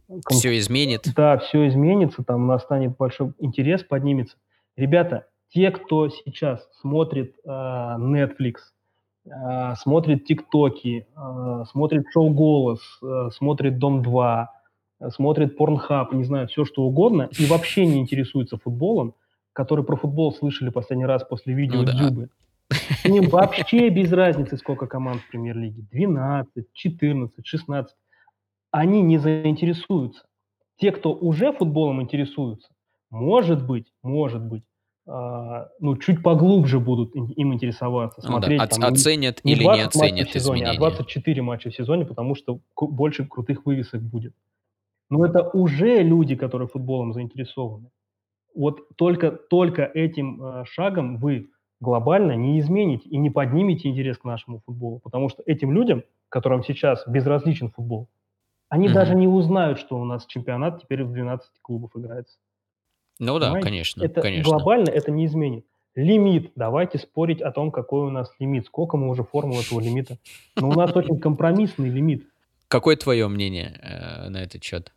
кон- 0.09 0.37
Все 0.37 0.59
изменит. 0.59 1.09
Да, 1.17 1.39
все 1.39 1.69
изменится, 1.69 2.23
там 2.23 2.47
настанет 2.47 2.97
большой 2.97 3.33
интерес, 3.39 3.83
поднимется. 3.83 4.37
Ребята, 4.77 5.27
те, 5.49 5.71
кто 5.71 6.09
сейчас 6.09 6.69
смотрит 6.81 7.37
э, 7.45 7.49
Netflix, 7.49 8.57
э, 9.27 9.75
смотрит 9.77 10.27
ТикТоки, 10.27 11.07
э, 11.17 11.65
смотрит 11.71 12.05
шоу 12.13 12.29
«Голос», 12.31 12.81
э, 13.03 13.31
смотрит 13.33 13.79
«Дом-2», 13.79 14.47
э, 15.01 15.11
смотрит 15.11 15.57
Порнхаб, 15.57 16.13
не 16.13 16.25
знаю, 16.25 16.47
все 16.49 16.65
что 16.67 16.83
угодно, 16.83 17.31
и 17.39 17.47
вообще 17.47 17.87
не 17.87 18.01
интересуется 18.01 18.59
футболом, 18.59 19.15
которые 19.55 19.87
про 19.87 19.97
футбол 19.97 20.35
слышали 20.35 20.69
последний 20.69 21.07
раз 21.07 21.25
после 21.25 21.55
видео 21.55 21.79
Ну 21.81 21.85
да. 21.87 21.93
Дзюбы. 21.93 22.29
Им 23.05 23.29
вообще 23.29 23.89
без 23.89 24.13
разницы, 24.13 24.57
сколько 24.57 24.87
команд 24.87 25.21
в 25.23 25.29
премьер-лиге. 25.29 25.83
12, 25.91 26.67
14, 26.73 27.47
16. 27.47 27.97
Они 28.71 29.03
не 29.03 29.19
заинтересуются. 29.19 30.25
Те, 30.77 30.91
кто 30.91 31.15
уже 31.15 31.53
футболом 31.53 32.03
интересуются, 32.03 32.73
может 33.11 33.65
быть, 33.65 33.93
может 34.03 34.43
быть, 34.43 34.65
а, 35.07 35.69
ну, 35.81 35.97
чуть 35.97 36.23
поглубже 36.23 36.81
будут 36.81 37.15
им 37.15 37.53
интересоваться, 37.53 38.21
Ну 38.23 38.27
да, 38.27 38.33
смотреть 38.33 38.71
там, 38.71 38.93
оценят 38.93 39.45
не 39.45 39.53
или 39.53 39.61
не 39.61 39.65
20 39.65 39.95
матчей 39.95 40.09
оценят 40.09 40.29
в 40.29 40.33
сезоне, 40.33 40.55
а 40.55 40.73
изменения. 40.73 40.79
24 40.79 41.43
матча 41.43 41.71
в 41.71 41.75
сезоне, 41.75 42.07
потому 42.07 42.35
что 42.35 42.61
больше 42.75 43.27
крутых 43.27 43.67
вывесок 43.67 44.03
будет. 44.03 44.35
Но 45.11 45.25
это 45.27 45.43
уже 45.51 46.03
люди, 46.03 46.35
которые 46.35 46.69
футболом 46.69 47.13
заинтересованы. 47.13 47.91
Вот 48.55 48.81
только, 48.97 49.31
только 49.31 49.85
этим 49.85 50.43
э, 50.43 50.65
шагом 50.65 51.19
вы 51.19 51.51
глобально 51.85 52.33
не 52.33 52.59
измените 52.59 53.09
и 53.09 53.17
не 53.19 53.31
поднимете 53.31 53.89
интерес 53.89 54.19
к 54.19 54.25
нашему 54.25 54.61
футболу. 54.67 54.99
Потому 54.99 55.29
что 55.29 55.43
этим 55.47 55.71
людям, 55.73 56.03
которым 56.29 56.65
сейчас 56.65 57.07
безразличен 57.07 57.71
футбол, 57.71 58.09
они 58.69 58.87
Мгм. 58.89 58.95
даже 58.95 59.15
не 59.15 59.29
узнают, 59.29 59.79
что 59.79 59.97
у 60.01 60.05
нас 60.05 60.27
чемпионат 60.27 60.83
теперь 60.83 61.05
в 61.05 61.13
12 61.13 61.53
клубов 61.63 61.91
играется. 61.95 62.39
Ну 63.21 63.39
да, 63.39 63.47
Понимаете? 63.47 63.65
конечно, 63.69 64.05
Это 64.05 64.21
конечно. 64.21 64.51
глобально 64.51 64.89
это 64.91 65.13
не 65.13 65.27
изменит. 65.27 65.65
Лимит. 65.95 66.51
Давайте 66.57 66.99
спорить 66.99 67.41
о 67.41 67.53
том, 67.53 67.71
какой 67.71 68.09
у 68.09 68.11
нас 68.11 68.29
лимит. 68.41 68.67
Сколько 68.67 68.97
мы 68.97 69.09
уже 69.09 69.23
формул 69.23 69.61
этого 69.61 69.79
лимита. 69.79 70.19
Но 70.57 70.69
у 70.69 70.73
нас 70.73 70.91
очень 70.97 71.21
компромиссный 71.21 71.89
лимит. 71.89 72.27
Какое 72.67 72.97
твое 72.97 73.29
мнение 73.29 73.79
э, 73.81 74.29
на 74.29 74.39
этот 74.43 74.65
счет? 74.65 74.93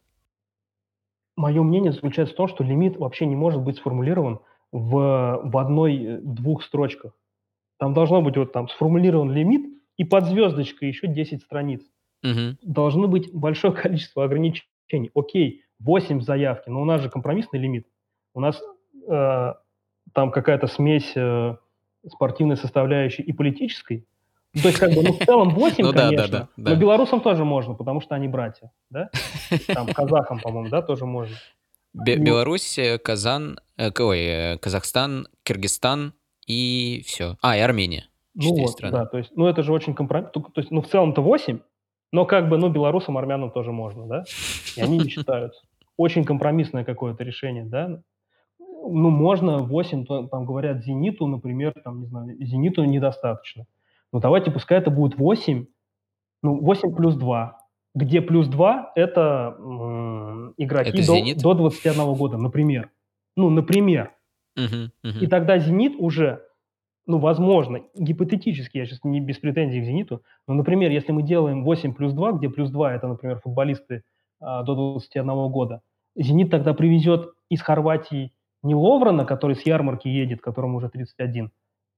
Мое 1.36 1.62
мнение 1.62 1.92
заключается 1.92 2.34
в 2.34 2.38
том, 2.38 2.48
что 2.48 2.64
лимит 2.64 2.98
вообще 2.98 3.28
не 3.28 3.36
может 3.36 3.62
быть 3.62 3.78
сформулирован 3.78 4.40
в, 4.72 5.42
в 5.44 5.58
одной-двух 5.58 6.64
строчках. 6.64 7.14
Там 7.80 7.94
должно 7.94 8.22
быть 8.22 8.38
вот 8.38 8.52
там 8.52 8.68
сформулирован 8.70 9.32
лимит 9.32 9.66
и 9.98 10.04
под 10.04 10.26
звездочкой 10.26 10.90
еще 10.90 11.08
10 11.08 11.42
страниц. 11.42 11.82
Мгм. 12.24 12.58
Должно 12.62 13.08
быть 13.08 13.34
большое 13.34 13.74
количество 13.74 14.24
ограничений. 14.24 15.12
Окей, 15.14 15.64
8 15.80 16.22
заявки, 16.22 16.70
но 16.70 16.82
у 16.82 16.86
нас 16.86 17.02
же 17.02 17.10
компромиссный 17.10 17.60
лимит. 17.60 17.88
У 18.34 18.40
нас 18.40 18.62
э, 19.08 19.54
там 20.14 20.32
какая-то 20.32 20.68
смесь 20.68 21.14
э, 21.16 21.56
спортивной 22.08 22.58
составляющей 22.58 23.24
и 23.24 23.32
политической. 23.32 24.06
Ну, 24.54 24.62
то 24.62 24.68
есть, 24.70 24.80
как 24.80 24.92
бы, 24.94 25.04
ну, 25.04 25.14
в 25.14 25.20
целом 25.24 25.50
8, 25.50 25.84
Ну 25.84 25.92
да, 25.92 25.98
да, 25.98 26.08
конечно, 26.08 26.40
да, 26.40 26.48
но 26.58 26.70
да. 26.70 26.76
белорусам 26.76 27.22
тоже 27.22 27.46
можно, 27.46 27.76
потому 27.76 28.02
что 28.02 28.16
они 28.16 28.28
братья, 28.28 28.72
да? 28.90 29.10
Там 29.68 29.88
казахам, 29.88 30.40
по-моему, 30.40 30.70
да, 30.70 30.82
тоже 30.82 31.06
можно. 31.06 31.36
Бе- 32.06 32.18
Беларусь, 32.18 32.78
э, 32.78 32.98
Казан, 32.98 33.60
э, 33.78 33.90
ой, 34.00 34.20
э, 34.20 34.58
Казахстан, 34.58 35.28
Киргизстан 35.44 36.14
и 36.46 37.04
все. 37.06 37.38
А, 37.42 37.58
и 37.58 37.60
Армения. 37.60 38.10
ну 38.34 38.54
вот, 38.56 38.72
страны. 38.72 38.98
да, 38.98 39.06
то 39.06 39.18
есть, 39.18 39.32
ну, 39.36 39.48
это 39.48 39.64
же 39.64 39.74
очень 39.74 39.94
компромисс. 39.96 40.30
То 40.32 40.44
есть, 40.58 40.72
ну, 40.72 40.82
в 40.82 40.88
целом-то 40.88 41.22
8, 41.22 41.60
но 42.12 42.26
как 42.26 42.50
бы, 42.50 42.58
ну, 42.58 42.70
белорусам, 42.70 43.18
армянам 43.18 43.52
тоже 43.52 43.72
можно, 43.72 44.08
да? 44.08 44.24
И 44.76 44.82
они 44.82 44.98
не 45.00 45.10
считаются. 45.10 45.62
Очень 45.98 46.24
компромиссное 46.24 46.84
какое-то 46.84 47.24
решение, 47.24 47.66
да? 47.66 48.02
Ну, 48.60 49.10
можно 49.10 49.58
8, 49.58 50.06
то- 50.06 50.28
там 50.28 50.46
говорят 50.46 50.84
«Зениту», 50.84 51.28
например, 51.28 51.74
там, 51.84 52.02
не 52.02 52.08
знаю, 52.08 52.38
«Зениту» 52.40 52.84
недостаточно. 52.86 53.66
Ну, 54.14 54.20
давайте, 54.20 54.52
пускай 54.52 54.78
это 54.78 54.90
будет 54.92 55.18
8, 55.18 55.66
ну, 56.44 56.62
8 56.62 56.96
плюс 56.96 57.16
2, 57.16 57.58
где 57.98 58.22
плюс 58.22 58.48
2– 58.48 58.92
это 58.96 59.56
м, 59.58 60.54
игроки 60.58 60.90
Это 60.90 61.08
до, 61.08 61.16
«Зенит»? 61.16 61.42
до 61.42 61.54
21 61.54 62.14
года, 62.14 62.38
например. 62.38 62.92
Ну, 63.36 63.50
например. 63.50 64.12
И 65.22 65.28
тогда 65.28 65.58
«Зенит» 65.58 65.96
уже, 65.98 66.44
ну, 67.08 67.18
возможно, 67.18 67.82
гипотетически, 67.96 68.78
я 68.78 68.86
сейчас 68.86 69.04
не 69.04 69.20
без 69.20 69.40
претензий 69.40 69.82
к 69.82 69.86
«Зениту», 69.86 70.22
но, 70.48 70.54
например, 70.54 70.92
если 70.92 71.12
мы 71.12 71.24
делаем 71.24 71.64
8 71.64 71.94
плюс 71.94 72.14
2, 72.14 72.34
где 72.34 72.50
плюс 72.50 72.70
2– 72.70 72.94
это, 72.96 73.08
например, 73.08 73.40
футболисты 73.40 74.04
а, 74.40 74.64
до 74.64 74.76
21 74.76 75.50
года, 75.50 75.82
«Зенит» 76.16 76.52
тогда 76.52 76.74
привезет 76.74 77.32
из 77.50 77.62
Хорватии 77.62 78.32
не 78.64 78.76
Ловрана, 78.76 79.26
который 79.26 79.56
с 79.56 79.66
ярмарки 79.66 80.08
едет, 80.08 80.42
которому 80.42 80.78
уже 80.78 80.90
31, 80.90 81.52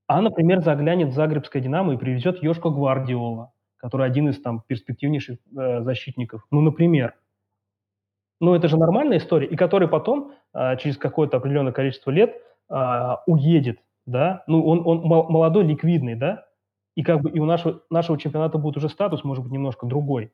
а, 0.07 0.21
например, 0.21 0.61
заглянет 0.61 1.09
в 1.09 1.13
Загребское 1.13 1.61
«Динамо» 1.61 1.93
и 1.93 1.97
привезет 1.97 2.41
Йошко 2.41 2.69
Гвардиола, 2.69 3.51
который 3.79 4.05
один 4.05 4.29
из 4.29 4.39
там 4.41 4.61
перспективнейших 4.67 5.39
э, 5.57 5.81
защитников. 5.81 6.45
Ну, 6.51 6.61
например. 6.61 7.15
Ну, 8.41 8.53
это 8.53 8.67
же 8.67 8.77
нормальная 8.77 9.17
история, 9.17 9.47
и 9.47 9.55
который 9.55 9.87
потом, 9.87 10.33
а, 10.53 10.77
через 10.77 10.97
какое-то 10.97 11.37
определенное 11.37 11.73
количество 11.73 12.09
лет, 12.09 12.35
а, 12.69 13.21
уедет, 13.25 13.79
да, 14.05 14.43
ну, 14.47 14.65
он, 14.65 14.81
он 14.85 15.01
мол- 15.01 15.29
молодой, 15.29 15.65
ликвидный, 15.65 16.15
да, 16.15 16.45
и 16.95 17.03
как 17.03 17.21
бы 17.21 17.31
и 17.31 17.39
у 17.39 17.45
нашего, 17.45 17.81
нашего 17.89 18.17
чемпионата 18.17 18.57
будет 18.57 18.77
уже 18.77 18.87
статус, 18.87 19.25
может 19.25 19.43
быть, 19.43 19.51
немножко 19.51 19.85
другой. 19.85 20.31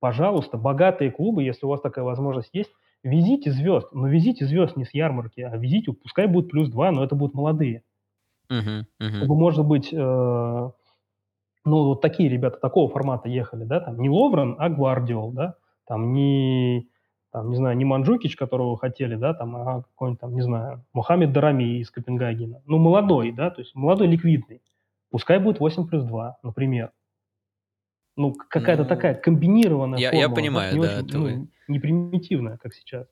Пожалуйста, 0.00 0.56
богатые 0.56 1.10
клубы, 1.10 1.42
если 1.42 1.66
у 1.66 1.68
вас 1.68 1.80
такая 1.80 2.04
возможность 2.04 2.50
есть, 2.52 2.70
везите 3.02 3.50
звезд, 3.50 3.92
но 3.92 4.08
везите 4.08 4.46
звезд 4.46 4.76
не 4.76 4.84
с 4.84 4.94
ярмарки, 4.94 5.40
а 5.40 5.56
везите, 5.56 5.92
пускай 5.92 6.26
будет 6.26 6.50
плюс 6.50 6.70
два, 6.70 6.90
но 6.92 7.04
это 7.04 7.14
будут 7.14 7.34
молодые. 7.34 7.82
Мгм, 8.48 8.86
мгм. 8.98 9.16
Чтобы, 9.16 9.36
может 9.36 9.66
быть, 9.66 9.92
э, 9.92 10.70
ну, 11.64 11.84
вот 11.84 12.00
такие 12.00 12.28
ребята 12.28 12.58
такого 12.58 12.88
формата 12.90 13.28
ехали, 13.28 13.64
да, 13.64 13.80
там 13.80 14.00
не 14.00 14.08
Ловрен, 14.08 14.56
а 14.58 14.68
Гвардиол, 14.68 15.32
да, 15.32 15.54
там 15.86 16.12
не, 16.12 16.88
там, 17.32 17.50
не 17.50 17.56
знаю, 17.56 17.76
не 17.76 17.84
Манджукич, 17.84 18.36
которого 18.36 18.76
хотели, 18.78 19.16
да, 19.16 19.34
там, 19.34 19.56
а 19.56 19.82
какой-нибудь 19.82 20.20
там, 20.20 20.34
не 20.34 20.42
знаю, 20.42 20.84
Мухаммед 20.92 21.32
Дарами 21.32 21.78
из 21.80 21.90
Копенгагена. 21.90 22.62
Ну, 22.66 22.78
молодой, 22.78 23.32
да, 23.32 23.50
то 23.50 23.60
есть 23.60 23.74
молодой, 23.74 24.06
ликвидный. 24.08 24.62
Пускай 25.10 25.38
будет 25.38 25.60
8 25.60 25.86
плюс 25.88 26.04
2, 26.04 26.38
например. 26.42 26.90
Ну, 28.16 28.34
какая-то 28.34 28.82
Ну, 28.82 28.88
такая 28.88 29.14
комбинированная 29.14 29.98
я- 29.98 30.10
я 30.10 30.22
формула, 30.22 30.34
понимаю, 30.36 30.74
не 30.74 30.80
да, 30.80 30.88
очень, 30.96 31.06
это 31.06 31.18
ну, 31.18 31.48
не 31.68 31.78
примитивная, 31.78 32.56
как 32.56 32.74
сейчас. 32.74 33.06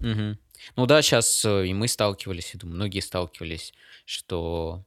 Мгм. 0.00 0.38
Ну 0.76 0.86
да, 0.86 1.02
сейчас 1.02 1.44
и 1.44 1.72
мы 1.74 1.88
сталкивались, 1.88 2.54
и 2.54 2.58
думаю, 2.58 2.76
многие 2.76 3.00
сталкивались, 3.00 3.74
что, 4.06 4.82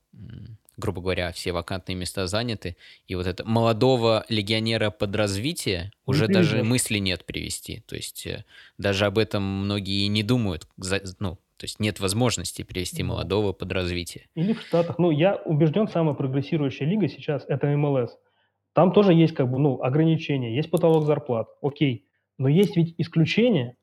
грубо 0.80 1.02
говоря, 1.02 1.32
все 1.32 1.52
вакантные 1.52 1.96
места 1.96 2.26
заняты, 2.28 2.76
и 3.08 3.16
вот 3.16 3.28
это 3.28 3.46
молодого 3.46 4.26
легионера 4.30 4.90
под 4.90 5.16
развитие 5.16 5.92
Не 6.08 6.12
уже 6.12 6.28
даже 6.28 6.52
привезешь. 6.52 6.68
мысли 6.70 6.98
нет 6.98 7.26
привести. 7.26 7.84
То 7.86 7.96
есть 7.96 8.26
э, 8.26 8.44
даже 8.78 9.06
об 9.06 9.18
этом 9.18 9.44
многие 9.44 10.08
не 10.08 10.24
думают. 10.24 10.68
Ну, 11.20 11.36
то 11.58 11.64
есть 11.66 11.80
нет 11.80 12.00
возможности 12.00 12.64
привести 12.64 13.04
Да. 13.04 13.10
молодого 13.10 13.52
под 13.54 13.72
развитие. 13.74 14.28
Или 14.36 14.54
в 14.54 14.62
Штатах. 14.62 14.98
Ну, 14.98 15.12
я 15.12 15.36
убежден, 15.36 15.88
самая 15.88 16.16
прогрессирующая 16.16 16.88
лига 16.88 17.08
сейчас– 17.10 17.46
это 17.48 17.68
МЛС. 17.68 18.18
Там 18.74 18.94
тоже 18.94 19.14
есть 19.14 19.34
как 19.36 19.50
бы, 19.52 19.60
ну, 19.60 19.82
ограничения, 19.84 20.56
есть 20.56 20.70
потолок 20.72 21.06
зарплат, 21.06 21.48
окей. 21.62 22.06
Но 22.38 22.48
есть 22.48 22.78
ведь 22.78 22.96
исключения. 22.98 23.76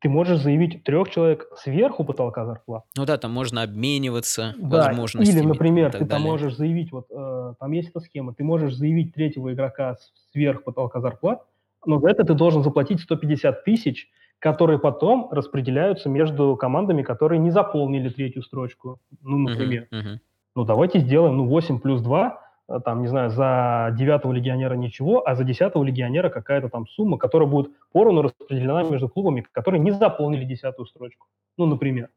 Ты 0.00 0.08
можешь 0.08 0.40
заявить 0.40 0.82
трех 0.84 1.10
человек 1.10 1.46
сверху 1.56 2.04
потолка 2.04 2.46
зарплат. 2.46 2.84
Ну 2.96 3.04
да, 3.04 3.18
там 3.18 3.32
можно 3.32 3.62
обмениваться 3.62 4.54
Да, 4.58 4.86
возможностями 4.88 5.38
или, 5.38 5.46
например, 5.46 5.92
ты 5.92 5.98
там 5.98 6.08
далее. 6.08 6.26
можешь 6.26 6.54
заявить, 6.56 6.90
вот 6.90 7.06
э, 7.10 7.54
там 7.60 7.70
есть 7.72 7.90
эта 7.90 8.00
схема, 8.00 8.32
ты 8.34 8.42
можешь 8.42 8.74
заявить 8.74 9.14
третьего 9.14 9.52
игрока 9.52 9.96
сверх 10.32 10.64
потолка 10.64 11.00
зарплат, 11.00 11.42
но 11.84 12.00
за 12.00 12.08
это 12.08 12.24
ты 12.24 12.32
должен 12.34 12.62
заплатить 12.62 13.00
150 13.00 13.64
тысяч, 13.64 14.08
которые 14.38 14.78
потом 14.78 15.28
распределяются 15.30 16.08
между 16.08 16.56
командами, 16.56 17.02
которые 17.02 17.38
не 17.38 17.50
заполнили 17.50 18.08
третью 18.08 18.42
строчку, 18.42 19.00
ну, 19.22 19.36
например. 19.36 19.86
мгм. 19.90 20.20
Ну, 20.56 20.64
давайте 20.64 20.98
сделаем, 21.00 21.36
ну, 21.36 21.46
8 21.46 21.78
плюс 21.78 22.00
2, 22.00 22.28
э, 22.28 22.36
там, 22.78 23.02
не 23.02 23.08
знаю, 23.08 23.30
за 23.30 23.92
девятого 23.98 24.32
легионера 24.32 24.74
ничего, 24.74 25.26
а 25.26 25.34
за 25.34 25.42
десятого 25.42 25.82
легионера 25.82 26.30
какая-то 26.30 26.68
там 26.68 26.86
сумма, 26.86 27.18
которая 27.18 27.48
будет 27.48 27.72
поровну 27.92 28.22
распределена 28.22 28.84
между 28.84 29.08
клубами, 29.08 29.44
которые 29.52 29.80
не 29.80 29.90
заполнили 29.90 30.44
десятую 30.44 30.86
строчку. 30.86 31.26
Ну, 31.56 31.66
например. 31.66 32.10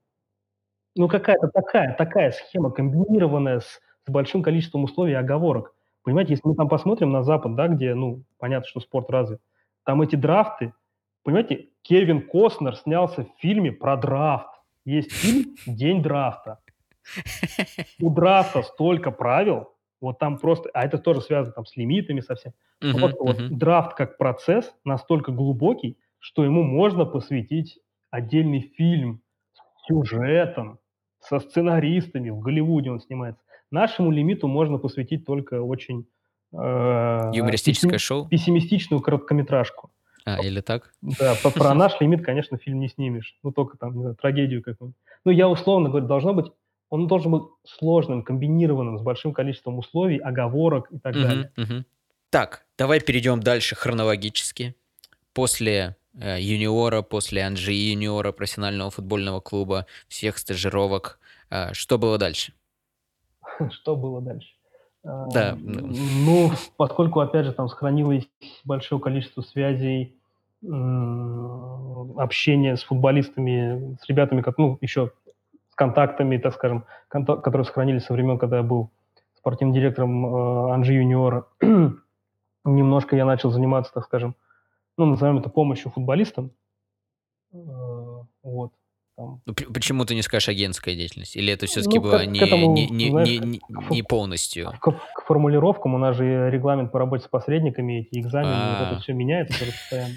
Ну, 0.95 1.07
какая-то 1.07 1.47
такая, 1.47 1.95
такая 1.95 2.31
схема, 2.31 2.69
комбинированная 2.69 3.61
с, 3.61 3.81
с 4.05 4.11
большим 4.11 4.43
количеством 4.43 4.84
условий 4.84 5.13
и 5.13 5.15
оговорок. 5.15 5.73
Понимаете, 6.03 6.34
если 6.34 6.47
мы 6.47 6.55
там 6.55 6.69
посмотрим 6.69 7.11
на 7.11 7.23
Запад, 7.23 7.55
да, 7.55 7.67
где, 7.67 7.95
ну, 7.95 8.23
понятно, 8.38 8.67
что 8.67 8.80
спорт 8.80 9.09
развит, 9.09 9.41
там 9.85 10.03
эти 10.03 10.15
драфты, 10.15 10.73
понимаете, 11.23 11.69
Кевин 11.81 12.21
Костнер 12.21 12.75
снялся 12.75 13.23
в 13.23 13.30
фильме 13.39 13.71
про 13.71 13.97
драфт. 13.97 14.49
Есть 14.85 15.11
фильм 15.11 15.55
«День 15.65 16.03
драфта». 16.03 16.59
У 17.99 18.09
драфта 18.09 18.61
столько 18.61 19.11
правил, 19.11 19.72
вот 20.03 20.19
там 20.19 20.38
просто, 20.38 20.69
а 20.73 20.84
это 20.84 20.97
тоже 20.97 21.21
связано 21.21 21.53
там 21.53 21.65
с 21.65 21.75
лимитами 21.77 22.19
совсем. 22.19 22.51
Просто 22.80 23.17
вот 23.23 23.39
мгм. 23.39 23.57
драфт 23.57 23.95
как 23.95 24.17
процесс 24.17 24.71
настолько 24.84 25.31
глубокий, 25.31 25.97
что 26.19 26.43
ему 26.43 26.61
можно 26.63 27.05
посвятить 27.05 27.80
отдельный 28.11 28.59
фильм 28.59 29.21
с 29.53 29.88
сюжетом, 29.88 30.80
со 31.21 31.39
сценаристами. 31.39 32.30
В 32.30 32.39
Голливуде 32.39 32.91
он 32.91 32.99
снимается. 32.99 33.41
Нашему 33.71 34.11
лимиту 34.11 34.47
можно 34.47 34.77
посвятить 34.77 35.25
только 35.25 35.61
очень 35.61 36.05
э, 36.51 37.31
Юмористическое 37.34 37.93
пессим- 37.93 37.97
шоу? 37.99 38.27
пессимистичную 38.27 39.01
короткометражку. 39.01 39.91
А, 40.25 40.41
или 40.43 40.59
так? 40.61 40.93
Да, 41.01 41.35
про 41.55 41.73
наш 41.73 41.99
лимит, 42.01 42.25
конечно, 42.25 42.57
фильм 42.57 42.80
не 42.80 42.89
снимешь. 42.89 43.38
Ну, 43.41 43.51
только 43.51 43.77
там, 43.77 43.95
не 43.95 44.01
знаю, 44.01 44.15
трагедию 44.15 44.61
какую-нибудь. 44.61 44.97
Ну, 45.25 45.31
я 45.31 45.47
условно 45.47 45.89
говорю, 45.89 46.07
должно 46.07 46.34
быть, 46.34 46.51
он 46.93 47.07
должен 47.07 47.31
быть 47.31 47.43
сложным, 47.63 48.21
комбинированным, 48.21 48.99
с 48.99 49.01
большим 49.01 49.33
количеством 49.33 49.79
условий, 49.79 50.19
оговорок 50.19 50.91
и 50.91 50.99
так 50.99 51.15
Мгм, 51.15 51.27
далее. 51.27 51.51
мгм. 51.57 51.85
Так, 52.29 52.65
давай 52.77 52.99
перейдем 52.99 53.39
дальше 53.39 53.73
хронологически. 53.73 54.75
После 55.33 55.95
э, 56.21 56.39
юниора, 56.39 57.01
после 57.01 57.41
Анжи 57.41 57.73
юниора 57.73 58.31
профессионального 58.31 58.91
футбольного 58.91 59.39
клуба, 59.39 59.87
всех 60.07 60.37
стажировок, 60.37 61.19
э, 61.49 61.73
что 61.73 61.97
было 61.97 62.19
дальше? 62.19 62.53
Что 63.71 63.95
было 63.95 64.21
дальше? 64.21 64.49
А, 65.03 65.25
Да, 65.33 65.57
ну. 65.63 65.87
Ну, 65.87 66.51
поскольку, 66.77 67.21
опять 67.21 67.47
же, 67.47 67.53
там 67.53 67.69
сохранилось 67.69 68.29
большое 68.65 69.01
количество 69.01 69.41
связей, 69.41 70.15
общения 72.17 72.77
с 72.77 72.83
футболистами, 72.83 73.97
с 73.99 74.07
ребятами, 74.07 74.41
как, 74.41 74.59
ну, 74.59 74.77
еще 74.79 75.11
контактами, 75.75 76.37
так 76.37 76.53
скажем, 76.53 76.85
конта- 77.09 77.37
которые 77.41 77.65
сохранились 77.65 78.05
со 78.05 78.13
времен, 78.13 78.37
когда 78.37 78.57
я 78.57 78.63
был 78.63 78.89
спортивным 79.35 79.73
директором 79.73 80.25
э, 80.25 80.71
Анжи 80.73 80.93
Юниора. 80.93 81.45
Немножко 82.65 83.15
я 83.15 83.25
начал 83.25 83.51
заниматься, 83.51 83.91
так 83.93 84.05
скажем, 84.05 84.35
ну, 84.97 85.05
назовем 85.05 85.39
это 85.39 85.49
помощью 85.49 85.91
футболистам. 85.91 86.51
Э, 87.53 87.57
Вот. 88.43 88.71
Там, 89.15 89.41
Ну, 89.45 89.53
Почему 89.73 90.05
ты 90.05 90.15
не 90.15 90.23
скажешь 90.23 90.49
агентская 90.49 90.95
деятельность? 90.95 91.35
Или 91.35 91.53
это 91.53 91.67
все-таки 91.67 91.97
Ну, 91.99 92.03
было 92.03 92.17
к 92.19 92.25
не, 92.25 92.39
этому, 92.39 92.73
не, 92.73 92.87
не, 92.89 93.09
знаешь, 93.11 93.29
не- 93.29 93.37
не- 93.39 93.61
не 93.91 94.01
полностью? 94.01 94.71
к, 94.81 94.91
к 94.91 95.21
формулировкам 95.27 95.93
у 95.93 95.97
нас 95.99 96.15
же 96.15 96.49
регламент 96.49 96.91
по 96.91 96.97
работе 96.99 97.25
с 97.25 97.27
посредниками, 97.27 98.01
эти 98.01 98.19
экзамены, 98.19 98.51
вот 98.79 98.87
А. 98.87 98.91
это 98.93 99.01
все 99.01 99.13
меняется 99.13 99.53
постоянно. 99.65 100.13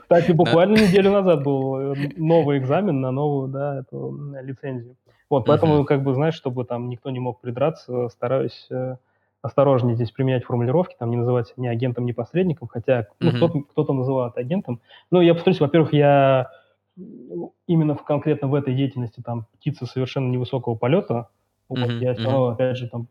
Кстати, 0.00 0.32
буквально 0.32 0.76
неделю 0.76 1.10
назад 1.12 1.42
был 1.42 1.76
э, 1.76 1.94
новый 2.16 2.58
экзамен 2.58 3.00
на 3.00 3.10
новую, 3.10 3.48
да, 3.48 3.80
эту 3.80 4.08
м, 4.08 4.36
лицензию. 4.44 4.96
Вот, 5.30 5.46
поэтому, 5.46 5.84
как 5.84 6.02
бы, 6.02 6.14
знаешь, 6.14 6.34
чтобы 6.34 6.64
там 6.64 6.88
никто 6.88 7.10
не 7.10 7.20
мог 7.20 7.40
придраться, 7.40 8.08
стараюсь 8.08 8.66
э, 8.70 8.96
осторожнее 9.42 9.94
здесь 9.94 10.10
применять 10.10 10.44
формулировки, 10.44 10.96
там 10.98 11.10
не 11.10 11.16
называть 11.16 11.52
ни 11.56 11.66
агентом, 11.66 12.06
ни 12.06 12.12
посредником, 12.12 12.68
хотя 12.68 13.06
ну, 13.20 13.32
кто-то, 13.32 13.60
кто-то 13.62 13.92
называет 13.92 14.36
агентом. 14.36 14.80
Ну, 15.10 15.20
я 15.20 15.34
повторюсь, 15.34 15.60
во-первых, 15.60 15.92
я 15.92 16.50
м, 16.96 17.50
именно 17.66 17.94
в, 17.94 18.04
конкретно 18.04 18.48
в 18.48 18.54
этой 18.54 18.74
деятельности 18.74 19.20
там 19.24 19.46
птица 19.58 19.86
совершенно 19.86 20.30
невысокого 20.30 20.76
полета. 20.76 21.28
Вот, 21.68 21.80
Мгм, 21.80 21.98
я 22.00 22.14
все 22.14 22.22
равно, 22.24 22.48
опять 22.48 22.76
же, 22.76 22.88
там 22.88 23.08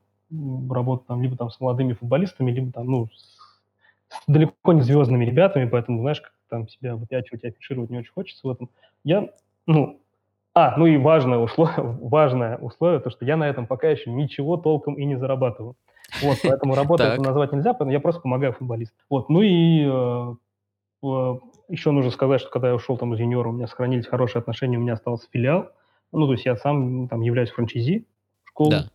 работать 0.69 1.07
там 1.07 1.21
либо 1.21 1.35
там 1.35 1.49
с 1.49 1.59
молодыми 1.59 1.93
футболистами, 1.93 2.51
либо 2.51 2.71
там, 2.71 2.85
ну, 2.87 3.07
с 3.13 3.33
далеко 4.27 4.73
не 4.73 4.81
звездными 4.81 5.25
ребятами, 5.25 5.67
поэтому, 5.69 6.01
знаешь, 6.01 6.21
там 6.53 6.67
себя 6.67 6.95
выпячивать, 6.95 7.43
афишировать 7.43 7.89
не 7.89 7.97
очень 7.97 8.11
хочется 8.11 8.47
в 8.47 8.51
этом. 8.51 8.69
Я, 9.03 9.29
ну, 9.65 9.99
а, 10.53 10.77
ну 10.77 10.85
и 10.85 10.97
важное 10.97 11.39
условие, 11.39 11.75
важное 12.01 12.57
условие, 12.57 12.99
то, 12.99 13.09
что 13.09 13.25
я 13.25 13.37
на 13.37 13.49
этом 13.49 13.65
пока 13.65 13.89
еще 13.89 14.11
ничего 14.11 14.55
толком 14.55 14.93
и 14.93 15.05
не 15.05 15.15
зарабатываю. 15.15 15.75
Вот, 16.21 16.37
поэтому 16.43 16.75
работу 16.75 17.03
это 17.03 17.21
назвать 17.21 17.51
нельзя, 17.53 17.73
поэтому 17.73 17.91
я 17.91 17.99
просто 17.99 18.21
помогаю 18.21 18.53
футболистам. 18.53 18.97
Вот, 19.09 19.29
ну 19.29 19.41
и 19.41 19.83
э, 19.83 20.35
э, 21.03 21.35
еще 21.69 21.89
нужно 21.89 22.11
сказать, 22.11 22.39
что 22.39 22.51
когда 22.51 22.67
я 22.67 22.75
ушел 22.75 22.97
там 22.97 23.15
из 23.15 23.19
юниора, 23.19 23.49
у 23.49 23.53
меня 23.53 23.65
сохранились 23.65 24.05
хорошие 24.05 24.41
отношения, 24.41 24.77
у 24.77 24.81
меня 24.81 24.93
остался 24.93 25.27
филиал. 25.31 25.69
Ну, 26.11 26.27
то 26.27 26.33
есть 26.33 26.45
я 26.45 26.55
сам 26.55 27.07
там 27.07 27.21
являюсь 27.21 27.49
франчизи 27.49 28.05
школы. 28.43 28.69
Да. 28.69 28.89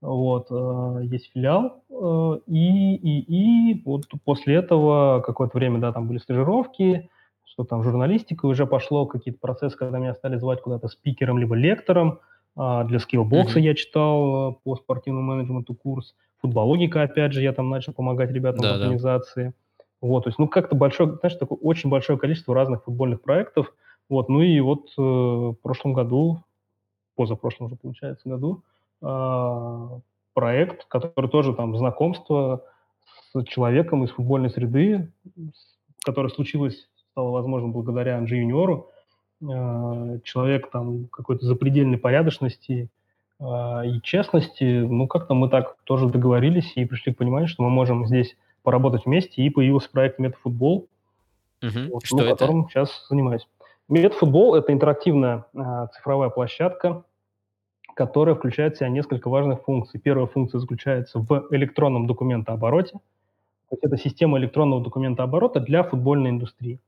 Вот, 0.00 0.46
э, 0.50 1.00
есть 1.04 1.32
филиал, 1.32 1.82
э, 1.90 2.38
и, 2.46 2.94
и, 2.94 3.72
и 3.72 3.82
вот 3.84 4.04
после 4.24 4.54
этого 4.56 5.20
какое-то 5.20 5.58
время, 5.58 5.80
да, 5.80 5.92
там 5.92 6.06
были 6.06 6.18
стажировки, 6.18 7.10
что 7.44 7.64
там 7.64 7.82
журналистика 7.82 8.46
уже 8.46 8.66
пошло, 8.66 9.06
какие-то 9.06 9.40
процессы, 9.40 9.76
когда 9.76 9.98
меня 9.98 10.14
стали 10.14 10.36
звать 10.36 10.62
куда-то 10.62 10.86
спикером 10.86 11.38
либо 11.38 11.56
лектором. 11.56 12.20
А 12.54 12.84
для 12.84 12.98
скиллбокса 12.98 13.58
mm-hmm. 13.58 13.62
я 13.62 13.74
читал 13.74 14.50
э, 14.50 14.54
по 14.64 14.76
спортивному 14.76 15.34
менеджменту 15.34 15.74
курс. 15.74 16.14
Футбологика, 16.40 17.02
опять 17.02 17.32
же, 17.32 17.42
я 17.42 17.52
там 17.52 17.68
начал 17.68 17.92
помогать 17.92 18.30
ребятам 18.30 18.62
да, 18.62 18.72
в 18.72 18.80
организации. 18.80 19.46
Да. 19.46 19.86
Вот, 20.00 20.24
то 20.24 20.28
есть, 20.28 20.38
ну, 20.38 20.46
как-то 20.46 20.76
большое, 20.76 21.16
знаешь, 21.16 21.36
такое 21.36 21.58
очень 21.58 21.90
большое 21.90 22.18
количество 22.18 22.54
разных 22.54 22.84
футбольных 22.84 23.22
проектов. 23.22 23.72
Вот, 24.08 24.28
ну 24.28 24.42
и 24.42 24.58
вот 24.60 24.92
э, 24.96 25.00
в 25.00 25.56
прошлом 25.62 25.92
году, 25.92 26.42
позапрошлом 27.16 27.66
уже, 27.66 27.76
получается, 27.76 28.28
году, 28.28 28.62
э, 28.62 28.77
проект, 29.00 30.84
который 30.86 31.28
тоже 31.28 31.54
там 31.54 31.76
знакомство 31.76 32.64
с 33.34 33.44
человеком 33.44 34.04
из 34.04 34.10
футбольной 34.10 34.50
среды, 34.50 35.12
которое 36.04 36.28
случилось 36.28 36.88
стало 37.18 37.30
возможно 37.30 37.68
благодаря 37.68 38.16
Анжи 38.16 38.36
Юниору. 38.36 38.90
Э, 39.42 40.20
человек 40.22 40.70
там 40.70 41.08
какой-то 41.08 41.46
запредельной 41.46 41.98
порядочности 41.98 42.88
э, 43.40 43.44
и 43.44 44.00
честности. 44.02 44.80
Ну, 44.80 45.08
как-то 45.08 45.34
мы 45.34 45.48
так 45.48 45.76
тоже 45.82 46.06
договорились 46.08 46.72
и 46.76 46.84
пришли 46.84 47.12
к 47.12 47.18
пониманию, 47.18 47.48
что 47.48 47.64
мы 47.64 47.70
можем 47.70 48.06
здесь 48.06 48.36
поработать 48.62 49.04
вместе, 49.04 49.42
и 49.42 49.50
появился 49.50 49.90
проект 49.90 50.20
Метафутбол, 50.20 50.86
угу. 51.62 51.70
вот, 51.92 52.04
что 52.04 52.18
ну, 52.18 52.22
это? 52.22 52.32
которым 52.36 52.68
сейчас 52.68 53.06
занимаюсь. 53.08 53.48
Метафутбол– 53.88 54.54
это 54.56 54.72
интерактивная 54.72 55.46
цифровая 55.94 56.28
площадка, 56.28 57.04
которая 57.98 58.36
включает 58.36 58.76
в 58.76 58.78
себя 58.78 58.90
несколько 58.90 59.28
важных 59.28 59.64
функций. 59.64 59.98
Первая 59.98 60.28
функция 60.28 60.60
заключается 60.60 61.18
в 61.18 61.48
электронном 61.50 62.06
документообороте. 62.06 62.92
То 62.92 63.72
есть 63.72 63.82
это 63.82 63.96
система 63.96 64.38
электронного 64.38 64.84
документооборота 64.84 65.58
для 65.58 65.82
футбольной 65.82 66.30
индустрии. 66.30 66.78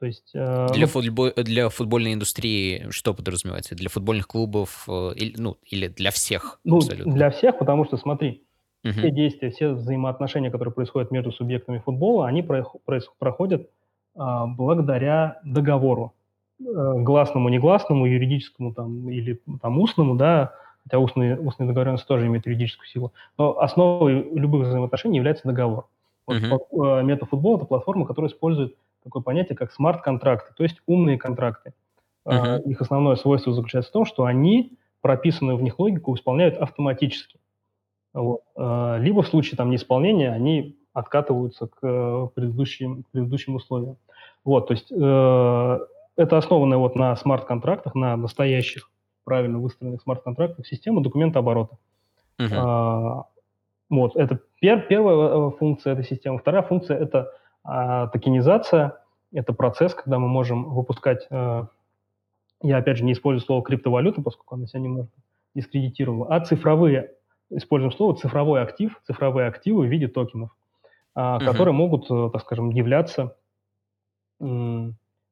То 0.00 0.06
есть, 0.06 0.30
э, 0.34 0.68
для, 0.72 0.86
ну, 0.86 0.86
футбол, 0.86 1.30
для 1.36 1.68
футбольной 1.68 2.14
индустрии 2.14 2.86
что 2.88 3.12
подразумевается? 3.12 3.74
Для 3.74 3.90
футбольных 3.90 4.26
клубов 4.26 4.86
э, 4.88 5.10
или, 5.16 5.34
ну, 5.36 5.58
или 5.66 5.88
для 5.88 6.10
всех? 6.10 6.58
Ну, 6.64 6.78
абсолютно? 6.78 7.12
для 7.12 7.28
всех, 7.28 7.58
потому 7.58 7.84
что, 7.84 7.98
смотри, 7.98 8.42
угу. 8.82 8.94
все 8.94 9.10
действия, 9.10 9.50
все 9.50 9.72
взаимоотношения, 9.72 10.50
которые 10.50 10.72
происходят 10.72 11.10
между 11.10 11.32
субъектами 11.32 11.82
футбола, 11.84 12.28
они 12.28 12.42
про, 12.42 12.64
про, 12.86 13.00
проходят 13.18 13.60
э, 13.62 14.20
благодаря 14.46 15.38
договору. 15.44 16.14
Э, 16.58 16.94
гласному, 16.96 17.50
негласному, 17.50 18.06
юридическому 18.06 18.72
там, 18.72 19.10
или 19.10 19.40
там, 19.60 19.78
устному, 19.78 20.16
да, 20.16 20.54
хотя 20.84 20.98
устные, 20.98 21.38
устные 21.38 21.66
договоренности 21.66 22.08
тоже 22.08 22.26
имеют 22.26 22.46
юридическую 22.46 22.86
силу. 22.86 23.12
Но 23.36 23.60
основой 23.60 24.22
любых 24.32 24.66
взаимоотношений 24.66 25.18
является 25.18 25.46
договор. 25.46 25.86
Вот, 26.26 26.36
uh 26.72 27.02
Метафутбол– 27.02 27.56
это 27.58 27.66
платформа, 27.66 28.06
которая 28.06 28.30
использует 28.30 28.74
такое 29.04 29.22
понятие, 29.22 29.54
как 29.56 29.70
смарт-контракты, 29.70 30.54
то 30.56 30.62
есть 30.62 30.80
умные 30.86 31.18
контракты. 31.18 31.72
Uh-huh. 32.26 32.60
Их 32.64 32.80
основное 32.80 33.14
свойство 33.14 33.52
заключается 33.52 33.90
в 33.90 33.92
том, 33.92 34.04
что 34.04 34.24
они 34.24 34.72
прописанную 35.02 35.56
в 35.56 35.62
них 35.62 35.78
логику 35.78 36.16
исполняют 36.16 36.56
автоматически. 36.56 37.38
Вот. 38.12 38.40
А, 38.56 38.96
либо 38.96 39.22
в 39.22 39.28
случае 39.28 39.56
там 39.56 39.70
неисполнения 39.70 40.32
они 40.32 40.76
откатываются 40.92 41.66
к 41.66 41.78
э, 41.82 42.28
предыдущим, 42.34 43.04
предыдущим 43.12 43.54
условиям. 43.56 43.98
Вот, 44.44 44.68
то 44.68 44.72
есть 44.72 44.90
э, 44.90 45.78
это 46.16 46.38
основано 46.38 46.78
вот 46.78 46.96
на 46.96 47.14
смарт-контрактах, 47.16 47.94
на 47.94 48.16
настоящих 48.16 48.90
правильно 49.24 49.58
выстроенных 49.58 50.02
смарт-контрактах 50.02 50.66
системы 50.66 51.02
документа 51.02 51.40
оборота. 51.40 51.76
Uh-huh. 52.38 52.54
А, 52.54 53.24
вот, 53.90 54.16
это 54.16 54.40
пер, 54.60 54.86
первая 54.88 55.16
э, 55.16 55.50
функция 55.58 55.92
этой 55.94 56.04
системы. 56.04 56.38
Вторая 56.38 56.62
функция– 56.62 56.98
это 57.00 57.32
а 57.66 58.06
токенизация– 58.06 59.00
это 59.32 59.52
процесс, 59.52 59.92
когда 59.92 60.18
мы 60.20 60.28
можем 60.28 60.72
выпускать, 60.72 61.26
э, 61.30 61.66
я 62.62 62.76
опять 62.76 62.98
же 62.98 63.04
не 63.04 63.12
использую 63.12 63.44
слово 63.44 63.62
криптовалюта, 63.62 64.22
поскольку 64.22 64.54
она 64.54 64.66
себя 64.66 64.80
немножко 64.80 65.12
дискредитировала, 65.54 66.28
а 66.34 66.40
цифровые, 66.40 67.12
используем 67.50 67.92
слово 67.92 68.16
цифровой 68.16 68.62
актив, 68.62 69.00
цифровые 69.04 69.48
активы 69.48 69.86
в 69.86 69.90
виде 69.90 70.06
токенов, 70.06 70.50
угу. 71.14 71.38
которые 71.44 71.74
могут, 71.74 72.08
э, 72.08 72.30
так 72.32 72.42
скажем, 72.42 72.70
являться 72.70 73.36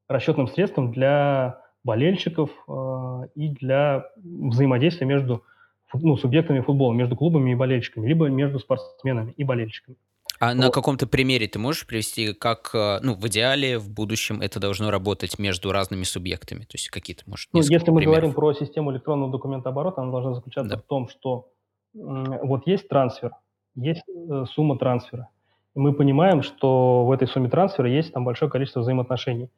расчетным 0.08 0.48
средством 0.48 0.92
для 0.92 1.60
болельщиков 1.82 2.50
э, 2.68 3.28
и 3.34 3.48
для 3.50 4.06
взаимодействия 4.16 5.06
между 5.06 5.44
ну, 5.92 6.16
субъектами 6.16 6.60
футбола, 6.60 6.92
между 6.92 7.16
клубами 7.16 7.52
и 7.52 7.54
болельщиками, 7.54 8.08
либо 8.08 8.28
между 8.28 8.58
спортсменами 8.58 9.32
и 9.36 9.44
болельщиками. 9.44 9.96
А 10.40 10.48
вот. 10.48 10.56
на 10.56 10.70
каком-то 10.70 11.06
примере 11.06 11.46
ты 11.46 11.58
можешь 11.58 11.86
привести, 11.86 12.32
как, 12.32 12.70
э, 12.74 12.98
ну, 13.02 13.14
в 13.14 13.26
идеале, 13.28 13.78
в 13.78 13.90
будущем 13.90 14.40
это 14.40 14.58
должно 14.58 14.90
работать 14.90 15.38
между 15.38 15.70
разными 15.72 16.02
субъектами? 16.02 16.60
То 16.60 16.74
есть 16.74 16.88
какие-то, 16.90 17.22
может, 17.26 17.48
ну, 17.52 17.60
Если 17.60 17.90
мы 17.90 17.98
примеров. 17.98 18.04
говорим 18.06 18.32
про 18.34 18.52
систему 18.52 18.92
электронного 18.92 19.30
документа 19.30 19.68
оборота, 19.68 20.02
она 20.02 20.10
должна 20.10 20.34
заключаться 20.34 20.76
да. 20.76 20.82
в 20.82 20.82
том, 20.82 21.08
что 21.08 21.50
э, 21.94 21.98
вот 21.98 22.66
есть 22.66 22.88
трансфер, 22.88 23.32
есть 23.76 24.02
э, 24.08 24.44
сумма 24.52 24.76
трансфера. 24.78 25.28
И 25.76 25.78
мы 25.78 25.92
понимаем, 25.92 26.42
что 26.42 27.04
в 27.04 27.12
этой 27.12 27.28
сумме 27.28 27.48
трансфера 27.48 27.88
есть 27.88 28.12
там 28.12 28.24
большое 28.24 28.50
количество 28.50 28.80
взаимоотношений. 28.80 29.50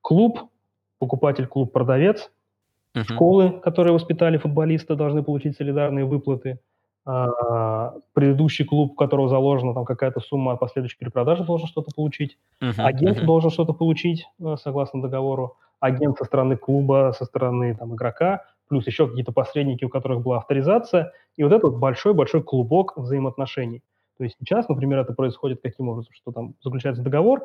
Клуб, 0.00 0.40
покупатель, 0.98 1.46
клуб, 1.46 1.72
продавец, 1.72 2.30
uh-huh. 2.94 3.04
школы, 3.04 3.60
которые 3.60 3.92
воспитали 3.92 4.38
футболиста, 4.38 4.96
должны 4.96 5.22
получить 5.22 5.56
солидарные 5.56 6.04
выплаты– 6.04 6.58
а, 7.10 7.94
предыдущий 8.12 8.66
клуб, 8.66 8.92
у 8.92 8.94
которого 8.94 9.30
заложена 9.30 9.72
там 9.72 9.86
какая-то 9.86 10.20
сумма 10.20 10.52
от 10.52 10.60
последующей 10.60 10.98
перепродажи, 10.98 11.42
должен 11.42 11.66
что-то 11.66 11.90
получить. 11.96 12.36
Uh-huh, 12.62 12.74
Агент 12.76 13.16
uh-huh. 13.16 13.24
должен 13.24 13.50
что-то 13.50 13.72
получить 13.72 14.26
э, 14.38 14.56
согласно 14.62 15.00
договору. 15.00 15.56
Агент 15.80 16.18
со 16.18 16.26
стороны 16.26 16.58
клуба, 16.58 17.14
со 17.16 17.24
стороны 17.24 17.74
там, 17.74 17.94
игрока, 17.94 18.44
плюс 18.68 18.86
еще 18.86 19.08
какие-то 19.08 19.32
посредники, 19.32 19.86
у 19.86 19.88
которых 19.88 20.20
была 20.20 20.36
авторизация. 20.36 21.12
И 21.36 21.42
вот 21.42 21.52
этот 21.54 21.78
большой-большой 21.78 22.42
клубок 22.42 22.94
взаимоотношений. 22.98 23.82
То 24.18 24.24
есть 24.24 24.36
сейчас, 24.38 24.68
например, 24.68 24.98
это 24.98 25.14
происходит 25.14 25.62
каким 25.62 25.88
образом, 25.88 26.12
что 26.12 26.30
там 26.30 26.56
заключается 26.62 27.02
договор, 27.02 27.40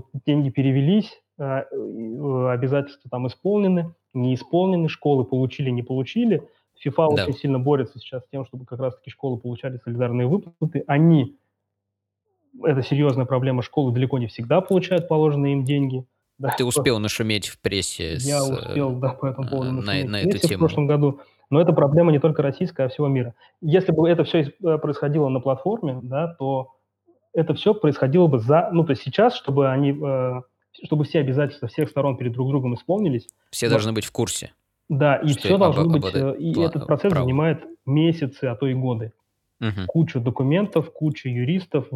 тут 0.00 0.22
деньги 0.26 0.50
перевелись, 0.50 1.20
э, 1.38 1.44
э, 1.44 2.48
обязательства 2.50 3.10
там 3.10 3.26
исполнены, 3.26 3.94
не 4.14 4.34
исполнены, 4.34 4.88
школы 4.88 5.24
получили, 5.24 5.70
не 5.70 5.82
получили– 5.82 6.42
FIFA 6.84 7.14
да. 7.14 7.24
очень 7.24 7.34
сильно 7.34 7.58
борется 7.58 7.98
сейчас 7.98 8.24
с 8.24 8.28
тем, 8.28 8.44
чтобы 8.44 8.64
как 8.64 8.80
раз-таки 8.80 9.10
школы 9.10 9.38
получали 9.38 9.78
солидарные 9.84 10.26
выплаты. 10.26 10.84
Они, 10.86 11.36
это 12.62 12.82
серьезная 12.82 13.24
проблема, 13.24 13.62
школы 13.62 13.92
далеко 13.92 14.18
не 14.18 14.26
всегда 14.26 14.60
получают 14.60 15.08
положенные 15.08 15.54
им 15.54 15.64
деньги. 15.64 16.04
Да, 16.38 16.54
Ты 16.56 16.64
успел 16.64 16.98
нашуметь 16.98 17.46
в 17.46 17.60
прессе 17.60 18.14
Я 18.14 18.40
с, 18.40 18.50
успел, 18.50 18.96
да, 18.96 19.10
по 19.10 19.26
этому 19.26 19.48
поводу 19.48 19.72
на, 19.72 20.04
на 20.04 20.20
эту 20.20 20.38
тему. 20.38 20.56
в 20.56 20.58
прошлом 20.58 20.86
году. 20.86 21.20
Но 21.50 21.60
это 21.60 21.72
проблема 21.72 22.10
не 22.10 22.18
только 22.18 22.42
российская, 22.42 22.84
а 22.84 22.88
всего 22.88 23.06
мира. 23.06 23.34
Если 23.60 23.92
бы 23.92 24.08
это 24.08 24.24
все 24.24 24.40
э, 24.40 24.78
происходило 24.78 25.28
на 25.28 25.40
платформе, 25.40 26.00
да, 26.02 26.34
то 26.38 26.72
это 27.32 27.54
все 27.54 27.74
происходило 27.74 28.26
бы 28.26 28.38
за... 28.38 28.70
Ну, 28.72 28.84
то 28.84 28.90
есть 28.90 29.02
сейчас, 29.02 29.34
чтобы 29.34 29.70
они... 29.70 29.92
Э, 29.92 30.42
чтобы 30.84 31.04
все 31.04 31.20
обязательства 31.20 31.68
всех 31.68 31.90
сторон 31.90 32.16
перед 32.16 32.32
друг 32.32 32.48
другом 32.48 32.74
исполнились. 32.74 33.28
Все 33.50 33.66
вот, 33.66 33.72
должны 33.72 33.92
быть 33.92 34.04
в 34.04 34.12
курсе. 34.12 34.52
Да, 34.88 35.16
и 35.16 35.28
все 35.28 35.58
должно 35.58 35.82
об, 35.82 35.92
быть, 35.92 36.14
об, 36.14 36.36
и 36.38 36.58
этот 36.60 36.86
процесс 36.86 37.12
право. 37.12 37.24
занимает 37.24 37.64
месяцы, 37.86 38.44
а 38.44 38.56
то 38.56 38.66
и 38.66 38.74
годы. 38.74 39.12
Угу. 39.60 39.86
Кучу 39.86 40.20
документов, 40.20 40.92
кучу 40.92 41.28
юристов, 41.28 41.88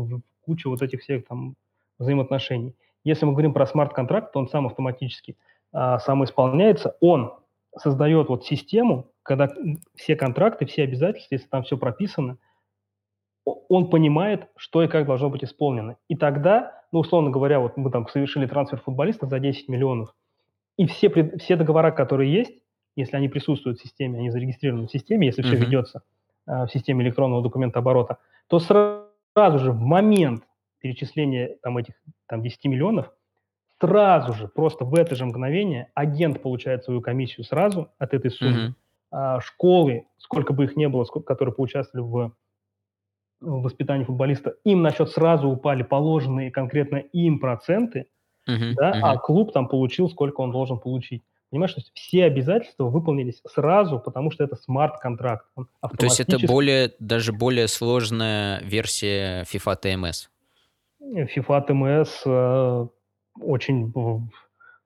кучу 0.43 0.71
вот 0.71 0.83
этих 0.83 1.01
всех 1.01 1.27
там 1.27 1.57
взаимоотношений. 1.99 2.75
Если 3.03 3.25
мы 3.25 3.33
говорим 3.33 3.53
про 3.53 3.67
смарт-контракт, 3.67 4.33
то 4.33 4.39
он 4.39 4.49
сам 4.49 4.67
автоматически 4.67 5.37
а, 5.73 5.99
сам 5.99 6.25
исполняется. 6.25 6.97
Он 7.01 7.35
создает 7.77 8.29
вот 8.29 8.45
систему, 8.45 9.11
когда 9.23 9.53
все 9.95 10.17
контракты, 10.17 10.67
все 10.67 10.85
обязательства, 10.85 11.35
если 11.35 11.49
там 11.49 11.63
все 11.65 11.77
прописано, 11.77 12.39
он 13.47 13.91
понимает, 13.91 14.49
что 14.57 14.83
и 14.83 14.89
как 14.89 15.07
должно 15.07 15.31
быть 15.31 15.45
исполнено. 15.45 15.97
И 16.09 16.17
тогда, 16.17 16.83
ну, 16.93 17.01
условно 17.01 17.31
говоря, 17.31 17.61
вот 17.61 17.77
мы 17.77 17.91
там 17.91 18.09
совершили 18.09 18.47
трансфер 18.47 18.81
футболиста 18.81 19.27
за 19.27 19.39
10 19.39 19.69
миллионов, 19.69 20.15
и 20.77 20.87
все, 20.87 21.11
все 21.39 21.57
договора, 21.57 21.91
которые 21.91 22.33
есть, 22.33 22.53
если 22.97 23.17
они 23.17 23.29
присутствуют 23.29 23.79
в 23.79 23.83
системе, 23.83 24.19
они 24.19 24.31
зарегистрированы 24.31 24.89
в 24.89 24.91
системе, 24.91 25.27
если 25.27 25.43
все 25.43 25.57
ведется, 25.57 26.03
в 26.47 26.69
системе 26.69 27.05
электронного 27.05 27.43
документооборота, 27.43 28.19
то 28.49 28.59
сразу 28.59 29.59
же 29.59 29.73
в 29.73 29.81
момент 29.81 30.45
перечисления 30.81 31.57
там, 31.63 31.79
этих 31.79 31.95
там, 32.27 32.43
10 32.43 32.65
миллионов 32.67 33.11
сразу 33.81 34.33
же, 34.33 34.49
просто 34.49 34.85
в 34.85 34.95
это 34.95 35.15
же 35.15 35.27
мгновение 35.27 35.91
агент 35.95 36.41
получает 36.43 36.85
свою 36.85 37.01
комиссию 37.01 37.45
сразу 37.45 37.91
от 37.99 38.15
этой 38.15 38.31
суммы. 38.31 38.69
Mm-hmm. 38.69 38.73
А, 39.11 39.41
школы, 39.41 40.07
сколько 40.19 40.53
бы 40.53 40.65
их 40.65 40.77
ни 40.77 40.87
было, 40.87 41.05
сколько, 41.05 41.27
которые 41.27 41.55
поучаствовали 41.55 42.07
в, 42.07 42.33
в 43.41 43.63
воспитании 43.63 44.05
футболиста, 44.05 44.55
им 44.65 44.83
на 44.83 44.93
счет 44.93 45.11
сразу 45.11 45.49
упали 45.49 45.83
положенные 45.83 46.51
конкретно 46.51 46.97
им 46.97 47.39
проценты, 47.39 48.07
uh-huh, 48.49 48.73
да, 48.75 48.93
uh-huh. 48.93 49.01
а 49.03 49.17
клуб 49.19 49.53
там 49.53 49.69
получил, 49.69 50.09
сколько 50.09 50.41
он 50.41 50.53
должен 50.53 50.79
получить. 50.79 51.23
Понимаешь, 51.51 51.75
то 51.75 51.81
есть 51.81 51.93
все 51.95 52.25
обязательства 52.25 52.85
выполнились 52.85 53.41
сразу, 53.49 54.01
потому 54.01 54.33
что 54.33 54.43
это 54.43 54.57
смарт-контракт. 54.57 55.47
То 55.55 56.07
есть 56.07 56.19
это 56.19 56.45
более, 56.45 56.93
даже 56.99 57.33
более 57.33 57.69
сложная 57.69 58.61
версия 58.63 59.45
FIFA 59.45 59.81
TMS? 59.81 60.29
FIFA 61.01 61.69
TMS 61.69 62.09
э, 62.25 62.87
очень 63.41 63.93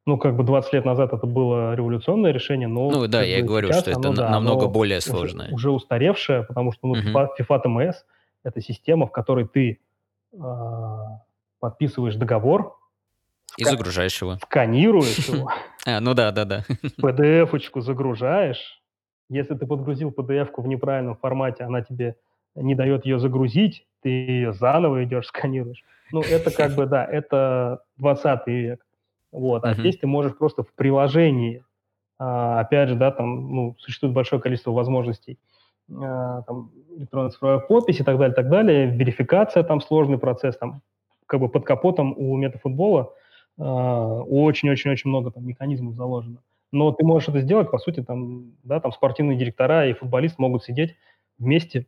ну, 0.07 0.19
как 0.19 0.37
бы 0.37 0.45
20 0.45 0.73
лет 0.75 0.85
назад 0.85 1.13
это 1.13 1.27
было 1.27 1.75
революционное 1.75 2.33
решение, 2.33 2.69
но... 2.69 2.91
Ну, 2.91 3.07
да, 3.07 3.23
я 3.23 3.43
говорю, 3.43 3.73
что 3.73 3.91
это 3.91 4.09
оно, 4.09 4.13
да, 4.13 4.31
намного 4.31 4.67
более 4.67 5.01
сложное. 5.01 5.47
Уже, 5.47 5.55
уже 5.55 5.71
устаревшее, 5.71 6.43
потому 6.43 6.73
что 6.73 6.89
ну, 6.89 6.97
uh-huh. 6.97 7.29
FIFA 7.39 7.63
TMS– 7.65 7.95
это 8.43 8.61
система, 8.61 9.07
в 9.07 9.12
которой 9.12 9.47
ты 9.47 9.81
э, 10.33 10.39
подписываешь 11.59 12.17
договор, 12.17 12.77
и 13.57 13.65
загружаешь 13.65 14.21
его. 14.21 14.37
Сканируешь 14.37 15.19
его. 15.29 15.51
А, 15.87 16.01
ну 16.01 16.15
да, 16.15 16.31
да, 16.31 16.45
да. 16.45 16.65
PDF-очку 17.03 17.81
загружаешь. 17.81 18.81
Если 19.29 19.55
ты 19.55 19.67
подгрузил 19.67 20.11
PDF-ку 20.11 20.62
в 20.62 20.67
неправильном 20.67 21.17
формате, 21.17 21.65
она 21.65 21.83
тебе 21.83 22.17
не 22.55 22.75
дает 22.75 23.05
ее 23.05 23.19
загрузить, 23.19 23.87
ты 24.03 24.09
ее 24.09 24.53
заново 24.53 25.05
идешь, 25.05 25.27
сканируешь. 25.27 25.85
Ну, 26.12 26.21
это 26.21 26.51
как 26.51 26.75
бы, 26.75 26.87
да, 26.87 27.05
это 27.05 27.83
20 27.99 28.47
век. 28.47 28.85
Вот. 29.31 29.65
А 29.65 29.75
здесь 29.75 29.99
ты 29.99 30.07
можешь 30.09 30.37
просто 30.37 30.65
в 30.65 30.73
приложении, 30.75 31.65
а, 32.19 32.61
опять 32.61 32.89
же, 32.89 32.97
да, 32.97 33.12
там, 33.12 33.55
ну, 33.55 33.77
существует 33.79 34.12
большое 34.12 34.43
количество 34.43 34.73
возможностей, 34.73 35.39
там, 35.91 36.71
электронная 36.97 37.31
цифровая 37.31 37.59
подпись 37.59 38.01
и 38.01 38.05
так 38.05 38.19
далее, 38.19 38.35
так 38.35 38.49
далее, 38.49 38.87
верификация, 38.87 39.62
там, 39.62 39.81
сложный 39.81 40.19
процесс, 40.19 40.57
там, 40.57 40.83
как 41.27 41.41
бы 41.41 41.49
под 41.49 41.65
капотом 41.65 42.15
у 42.17 42.37
метафутбола 42.37 43.12
а, 43.59 44.21
очень-очень-очень 44.23 45.11
много 45.11 45.31
там 45.31 45.47
механизмов 45.47 45.95
заложено. 45.95 46.39
Но 46.73 46.93
ты 46.93 47.05
можешь 47.05 47.29
это 47.29 47.41
сделать, 47.41 47.71
по 47.71 47.79
сути, 47.79 48.03
там, 48.03 48.53
да, 48.62 48.81
там 48.81 48.93
спортивные 48.93 49.37
директора 49.37 49.87
и 49.87 49.93
футболист 49.93 50.39
могут 50.39 50.65
сидеть 50.65 50.97
вместе 51.39 51.87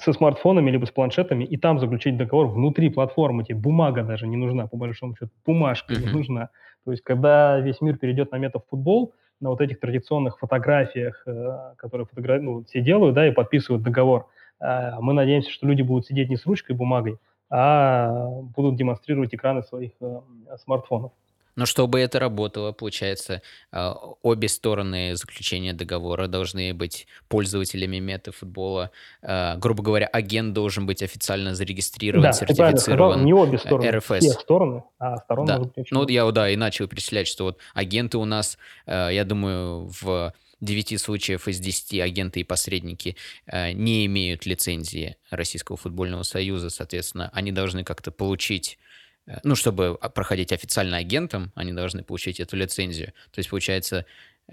со 0.00 0.12
смартфонами 0.12 0.70
либо 0.70 0.86
с 0.86 0.90
планшетами 0.90 1.44
и 1.44 1.56
там 1.56 1.78
заключить 1.78 2.16
договор 2.16 2.48
внутри 2.48 2.88
платформы. 2.88 3.44
Тебе 3.44 3.58
бумага 3.58 4.02
даже 4.02 4.26
не 4.26 4.36
нужна, 4.36 4.66
по 4.66 4.76
большому 4.76 5.14
счету. 5.14 5.30
Бумажка 5.46 5.94
не 5.94 6.06
нужна. 6.06 6.48
То 6.84 6.90
есть, 6.90 7.02
когда 7.02 7.60
весь 7.60 7.80
мир 7.80 7.96
перейдет 7.96 8.32
на 8.32 8.36
метафутбол, 8.36 9.14
на 9.44 9.50
вот 9.50 9.60
этих 9.60 9.78
традиционных 9.78 10.38
фотографиях, 10.38 11.22
э, 11.26 11.74
которые 11.76 12.06
фотограф... 12.06 12.42
ну, 12.42 12.64
все 12.64 12.80
делают, 12.80 13.14
да, 13.14 13.28
и 13.28 13.30
подписывают 13.30 13.84
договор, 13.84 14.26
э, 14.60 14.92
мы 15.00 15.12
надеемся, 15.12 15.50
что 15.50 15.66
люди 15.66 15.82
будут 15.82 16.06
сидеть 16.06 16.30
не 16.30 16.36
с 16.36 16.46
ручкой 16.46 16.72
и 16.72 16.74
бумагой, 16.74 17.18
а 17.50 18.26
будут 18.56 18.76
демонстрировать 18.76 19.34
экраны 19.34 19.62
своих 19.62 19.92
э, 20.00 20.20
смартфонов. 20.62 21.12
Но 21.56 21.66
чтобы 21.66 22.00
это 22.00 22.18
работало, 22.18 22.72
получается, 22.72 23.42
а, 23.70 23.94
обе 24.22 24.48
стороны 24.48 25.14
заключения 25.16 25.72
договора 25.72 26.26
должны 26.26 26.74
быть 26.74 27.06
пользователями 27.28 27.98
метафутбола. 27.98 28.90
А, 29.22 29.56
грубо 29.56 29.82
говоря, 29.82 30.06
агент 30.06 30.52
должен 30.52 30.86
быть 30.86 31.02
официально 31.02 31.54
зарегистрирован, 31.54 32.22
да, 32.22 32.32
сертифицирован. 32.32 33.24
не 33.24 33.32
обе 33.32 33.58
стороны, 33.58 33.90
РФС. 33.90 34.18
все 34.18 34.32
стороны, 34.32 34.82
а 34.98 35.18
сторона 35.18 35.58
да. 35.58 35.84
Ну, 35.90 36.08
я, 36.08 36.30
да, 36.30 36.50
и 36.50 36.56
начал 36.56 36.88
перечислять, 36.88 37.28
что 37.28 37.44
вот 37.44 37.58
агенты 37.72 38.18
у 38.18 38.24
нас, 38.24 38.58
а, 38.86 39.08
я 39.10 39.24
думаю, 39.24 39.90
в 40.00 40.32
9 40.60 41.00
случаев 41.00 41.46
из 41.46 41.60
10 41.60 42.00
агенты 42.00 42.40
и 42.40 42.44
посредники 42.44 43.16
не 43.52 44.06
имеют 44.06 44.46
лицензии 44.46 45.16
Российского 45.30 45.76
футбольного 45.76 46.22
союза, 46.22 46.70
соответственно, 46.70 47.28
они 47.34 47.52
должны 47.52 47.84
как-то 47.84 48.10
получить 48.10 48.78
Э, 48.78 48.93
ну, 49.42 49.54
чтобы 49.54 49.98
проходить 50.14 50.52
официально 50.52 50.98
агентом, 50.98 51.52
они 51.54 51.72
должны 51.72 52.02
получить 52.02 52.40
эту 52.40 52.56
лицензию. 52.56 53.12
То 53.30 53.38
есть, 53.38 53.50
получается, 53.50 54.04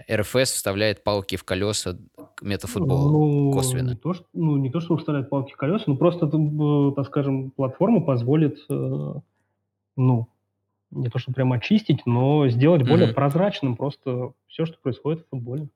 РФС 0.10 0.54
вставляет 0.54 1.04
палки 1.04 1.36
в 1.36 1.44
колеса 1.44 1.98
к 2.36 2.42
метафутболу 2.42 3.12
ну, 3.12 3.52
косвенно. 3.52 3.90
Не 3.90 3.96
то, 3.96 4.14
что, 4.14 4.26
ну, 4.34 4.56
не 4.58 4.72
то, 4.72 4.80
что 4.80 4.96
вставляет 4.96 5.30
палки 5.30 5.54
в 5.54 5.58
колеса, 5.58 5.84
но 5.88 5.98
просто, 5.98 6.28
э, 6.28 6.92
так 6.96 7.08
скажем, 7.08 7.52
платформа 7.52 8.02
позволит, 8.02 8.60
э, 8.70 9.14
ну, 9.98 10.28
не 10.92 11.10
то, 11.10 11.20
что 11.20 11.34
прямо 11.34 11.58
очистить, 11.58 12.06
но 12.06 12.48
сделать 12.48 12.88
более 12.88 13.10
mm-hmm. 13.10 13.14
прозрачным 13.14 13.76
просто 13.76 14.34
все, 14.48 14.66
что 14.66 14.78
происходит 14.82 15.26
в 15.26 15.30
футболе. 15.30 15.68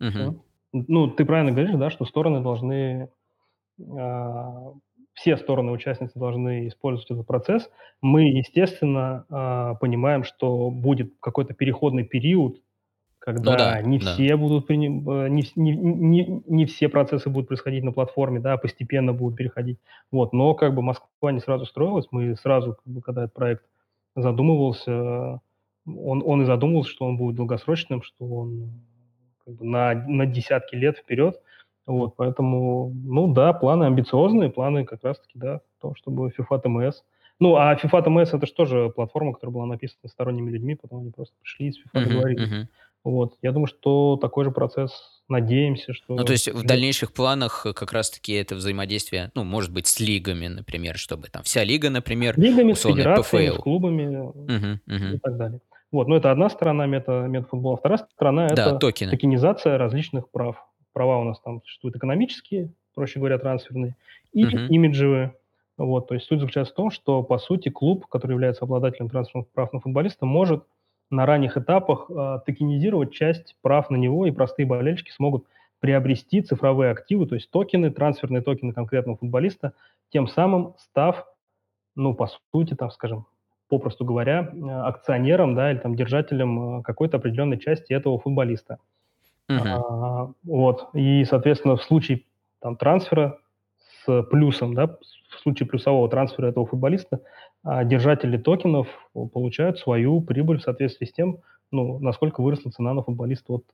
Mm-hmm. 0.00 0.40
Ну, 0.72 1.08
ты 1.08 1.24
правильно 1.24 1.52
говоришь, 1.52 1.76
да, 1.76 1.90
что 1.90 2.04
стороны 2.04 2.40
должны 2.40 3.08
а, 3.80 4.72
все 5.18 5.36
стороны 5.36 5.72
участницы 5.72 6.18
должны 6.18 6.68
использовать 6.68 7.10
этот 7.10 7.26
процесс. 7.26 7.68
Мы, 8.00 8.28
естественно, 8.28 9.26
а, 9.28 9.74
понимаем, 9.74 10.22
что 10.22 10.70
будет 10.70 11.12
какой-то 11.20 11.54
переходный 11.54 12.04
период, 12.04 12.60
когда 13.18 13.52
ну, 13.52 13.58
да, 13.58 13.82
не 13.82 13.98
да. 13.98 14.12
все 14.12 14.36
будут 14.36 14.70
не, 14.70 14.86
не, 14.88 15.52
не, 15.56 16.42
не 16.46 16.66
все 16.66 16.88
процессы 16.88 17.28
будут 17.28 17.48
происходить 17.48 17.82
на 17.82 17.92
платформе, 17.92 18.38
да, 18.38 18.56
постепенно 18.56 19.12
будут 19.12 19.36
переходить. 19.36 19.78
Вот, 20.12 20.32
но 20.32 20.54
как 20.54 20.74
бы 20.74 20.82
Москва 20.82 21.32
не 21.32 21.40
сразу 21.40 21.66
строилась, 21.66 22.06
мы 22.12 22.36
сразу, 22.36 22.74
как 22.74 22.86
бы, 22.86 23.02
когда 23.02 23.24
этот 23.24 23.34
проект 23.34 23.64
задумывался, 24.14 25.40
он, 25.84 26.22
он 26.24 26.42
и 26.42 26.44
задумывался, 26.44 26.90
что 26.90 27.06
он 27.06 27.16
будет 27.16 27.34
долгосрочным, 27.34 28.02
что 28.02 28.24
он 28.24 28.70
как 29.44 29.56
бы, 29.56 29.64
на, 29.64 29.94
на 29.94 30.26
десятки 30.26 30.76
лет 30.76 30.96
вперед. 30.96 31.40
Вот, 31.88 32.16
поэтому, 32.16 32.92
ну 32.94 33.32
да, 33.32 33.54
планы 33.54 33.84
амбициозные, 33.84 34.50
планы 34.50 34.84
как 34.84 35.02
раз-таки, 35.02 35.38
да, 35.38 35.62
то, 35.80 35.94
чтобы 35.96 36.28
FIFA 36.28 36.62
TMS. 36.62 36.92
Ну, 37.40 37.56
а 37.56 37.74
FIFA 37.76 38.04
TMS 38.04 38.36
это 38.36 38.46
же 38.46 38.52
тоже 38.52 38.92
платформа, 38.94 39.32
которая 39.32 39.54
была 39.54 39.66
написана 39.66 40.06
сторонними 40.10 40.50
людьми, 40.50 40.74
потом 40.74 41.00
они 41.00 41.10
просто 41.10 41.34
пришли 41.40 41.68
и 41.68 41.72
с 41.72 41.78
FIFA 41.78 41.82
uh-huh, 41.94 42.04
договорились. 42.04 42.52
Uh-huh. 42.52 42.66
Вот, 43.04 43.36
я 43.40 43.52
думаю, 43.52 43.68
что 43.68 44.18
такой 44.20 44.44
же 44.44 44.50
процесс 44.50 44.92
надеемся, 45.28 45.94
что... 45.94 46.14
Ну, 46.14 46.24
то 46.24 46.32
есть 46.32 46.52
в 46.52 46.62
дальнейших 46.62 47.14
планах 47.14 47.66
как 47.74 47.90
раз-таки 47.92 48.34
это 48.34 48.54
взаимодействие, 48.54 49.30
ну, 49.34 49.44
может 49.44 49.72
быть, 49.72 49.86
с 49.86 49.98
лигами, 49.98 50.48
например, 50.48 50.98
чтобы 50.98 51.28
там 51.28 51.42
вся 51.42 51.64
лига, 51.64 51.88
например, 51.88 52.38
Лигами, 52.38 52.74
с 52.74 52.82
федерациями, 52.82 53.56
с 53.56 53.62
клубами 53.62 54.02
uh-huh, 54.02 54.78
uh-huh. 54.86 55.14
и 55.14 55.18
так 55.18 55.38
далее. 55.38 55.60
Вот, 55.90 56.06
но 56.06 56.16
это 56.18 56.30
одна 56.30 56.50
сторона 56.50 56.84
мета, 56.84 57.26
метафутбола. 57.28 57.78
Вторая 57.78 58.06
сторона– 58.14 58.48
да, 58.48 58.66
это 58.66 58.76
токены. 58.76 59.10
токенизация 59.10 59.78
различных 59.78 60.28
прав 60.28 60.62
права 60.98 61.18
у 61.18 61.24
нас 61.24 61.38
там 61.40 61.62
существуют 61.62 61.94
экономические, 61.94 62.72
проще 62.92 63.20
говоря, 63.20 63.38
трансферные, 63.38 63.94
и 64.32 64.44
uh-huh. 64.44 64.66
имиджевые. 64.66 65.34
Вот, 65.76 66.08
то 66.08 66.14
есть 66.14 66.26
суть 66.26 66.40
заключается 66.40 66.74
в 66.74 66.76
том, 66.76 66.90
что, 66.90 67.22
по 67.22 67.38
сути, 67.38 67.68
клуб, 67.68 68.06
который 68.06 68.32
является 68.32 68.64
обладателем 68.64 69.08
трансферных 69.08 69.48
прав 69.50 69.72
на 69.72 69.78
футболиста, 69.78 70.26
может 70.26 70.64
на 71.08 71.24
ранних 71.24 71.56
этапах 71.56 72.10
э, 72.10 72.40
токенизировать 72.44 73.12
часть 73.12 73.54
прав 73.62 73.90
на 73.90 73.96
него, 73.96 74.26
и 74.26 74.32
простые 74.32 74.66
болельщики 74.66 75.12
смогут 75.12 75.46
приобрести 75.78 76.42
цифровые 76.42 76.90
активы, 76.90 77.26
то 77.26 77.36
есть 77.36 77.48
токены, 77.52 77.92
трансферные 77.92 78.42
токены 78.42 78.72
конкретного 78.72 79.18
футболиста, 79.18 79.72
тем 80.12 80.26
самым 80.26 80.74
став, 80.78 81.26
ну, 81.94 82.12
по 82.12 82.28
сути, 82.52 82.74
там, 82.74 82.90
скажем, 82.90 83.26
попросту 83.68 84.04
говоря, 84.04 84.52
акционером, 84.84 85.54
да, 85.54 85.70
или 85.70 85.78
там 85.78 85.94
держателем 85.94 86.80
э, 86.80 86.82
какой-то 86.82 87.18
определенной 87.18 87.58
части 87.58 87.92
этого 87.92 88.18
футболиста. 88.18 88.78
Uh-huh. 89.50 89.62
А, 89.66 90.32
вот. 90.44 90.88
И, 90.94 91.24
соответственно, 91.24 91.76
в 91.76 91.82
случае 91.82 92.24
там, 92.60 92.76
трансфера 92.76 93.38
с 94.04 94.22
плюсом, 94.24 94.74
да, 94.74 94.86
в 94.86 95.40
случае 95.42 95.68
плюсового 95.68 96.08
трансфера 96.08 96.46
этого 96.46 96.66
футболиста, 96.66 97.20
а, 97.62 97.84
держатели 97.84 98.36
токенов 98.36 98.88
получают 99.32 99.78
свою 99.78 100.20
прибыль 100.20 100.58
в 100.58 100.62
соответствии 100.62 101.06
с 101.06 101.12
тем, 101.12 101.38
ну, 101.70 101.98
насколько 101.98 102.42
выросла 102.42 102.70
цена 102.70 102.94
на 102.94 103.02
футболиста 103.02 103.54
от, 103.54 103.64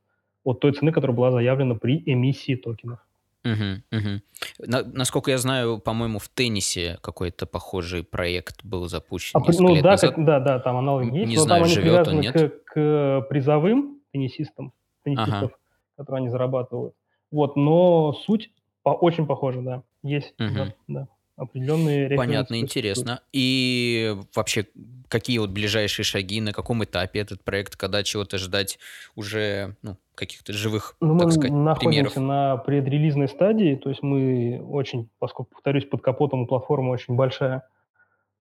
от 0.45 0.61
той 0.61 0.73
цены, 0.73 0.93
которая 0.93 1.17
была 1.17 1.31
заявлена 1.33 1.75
при 1.75 2.03
эмиссии 2.07 2.55
токенов. 2.55 3.01
Угу, 3.45 3.99
угу. 3.99 4.21
На, 4.67 4.83
насколько 4.85 5.31
я 5.31 5.37
знаю, 5.37 5.79
по-моему, 5.79 6.19
в 6.19 6.29
теннисе 6.29 6.99
какой-то 7.03 7.45
похожий 7.45 8.03
проект 8.03 8.65
был 8.65 8.89
запущен. 8.89 9.39
А, 9.39 9.43
ну 9.59 9.83
да, 9.83 9.99
как, 9.99 10.25
да, 10.25 10.41
да, 10.41 10.59
там 10.61 10.79
аналог 10.79 11.13
есть, 11.13 11.29
не 11.29 11.37
но 11.37 11.43
знаю, 11.43 11.65
там 11.65 11.71
они 11.71 11.75
живет 11.75 12.09
он, 12.09 12.21
нет? 12.21 12.33
К, 12.35 12.65
к 12.65 13.27
призовым 13.29 14.01
теннисистам, 14.13 14.73
теннисистов, 15.03 15.51
ага 15.53 15.64
которые 15.97 16.21
они 16.21 16.31
зарабатывают. 16.31 16.95
Вот, 17.31 17.57
но 17.57 18.13
суть 18.13 18.51
по, 18.83 18.91
очень 18.91 19.27
похожа, 19.27 19.61
да. 19.61 19.83
Есть, 20.03 20.35
угу. 20.39 20.55
да, 20.55 20.75
да. 20.89 21.09
Определенные 21.37 22.17
Понятно, 22.17 22.61
интересно. 22.61 23.21
И 23.33 24.17
вообще, 24.37 24.69
какие 25.09 25.39
вот 25.39 25.51
ближайшие 25.51 26.05
шаги, 26.05 26.41
на 26.41 26.53
каком 26.53 26.85
этапе 26.85 27.19
этот 27.19 27.43
проект, 27.43 27.75
когда 27.75 28.05
чего-то 28.05 28.39
ждать 28.39 28.79
уже, 29.17 29.77
ну, 29.83 29.97
каких-то 30.15 30.53
живых, 30.53 30.97
Ну, 31.01 31.15
мы 31.15 31.21
так 31.21 31.33
сказать, 31.33 31.51
находимся 31.51 32.15
примеров? 32.15 32.17
на 32.17 32.57
предрелизной 32.59 33.27
стадии, 33.27 33.75
то 33.75 33.89
есть 33.89 34.01
мы 34.01 34.65
очень, 34.71 35.09
поскольку, 35.19 35.55
повторюсь, 35.55 35.87
под 35.87 36.03
капотом 36.03 36.43
у 36.43 36.47
платформы 36.47 36.91
очень 36.91 37.17
большая, 37.17 37.67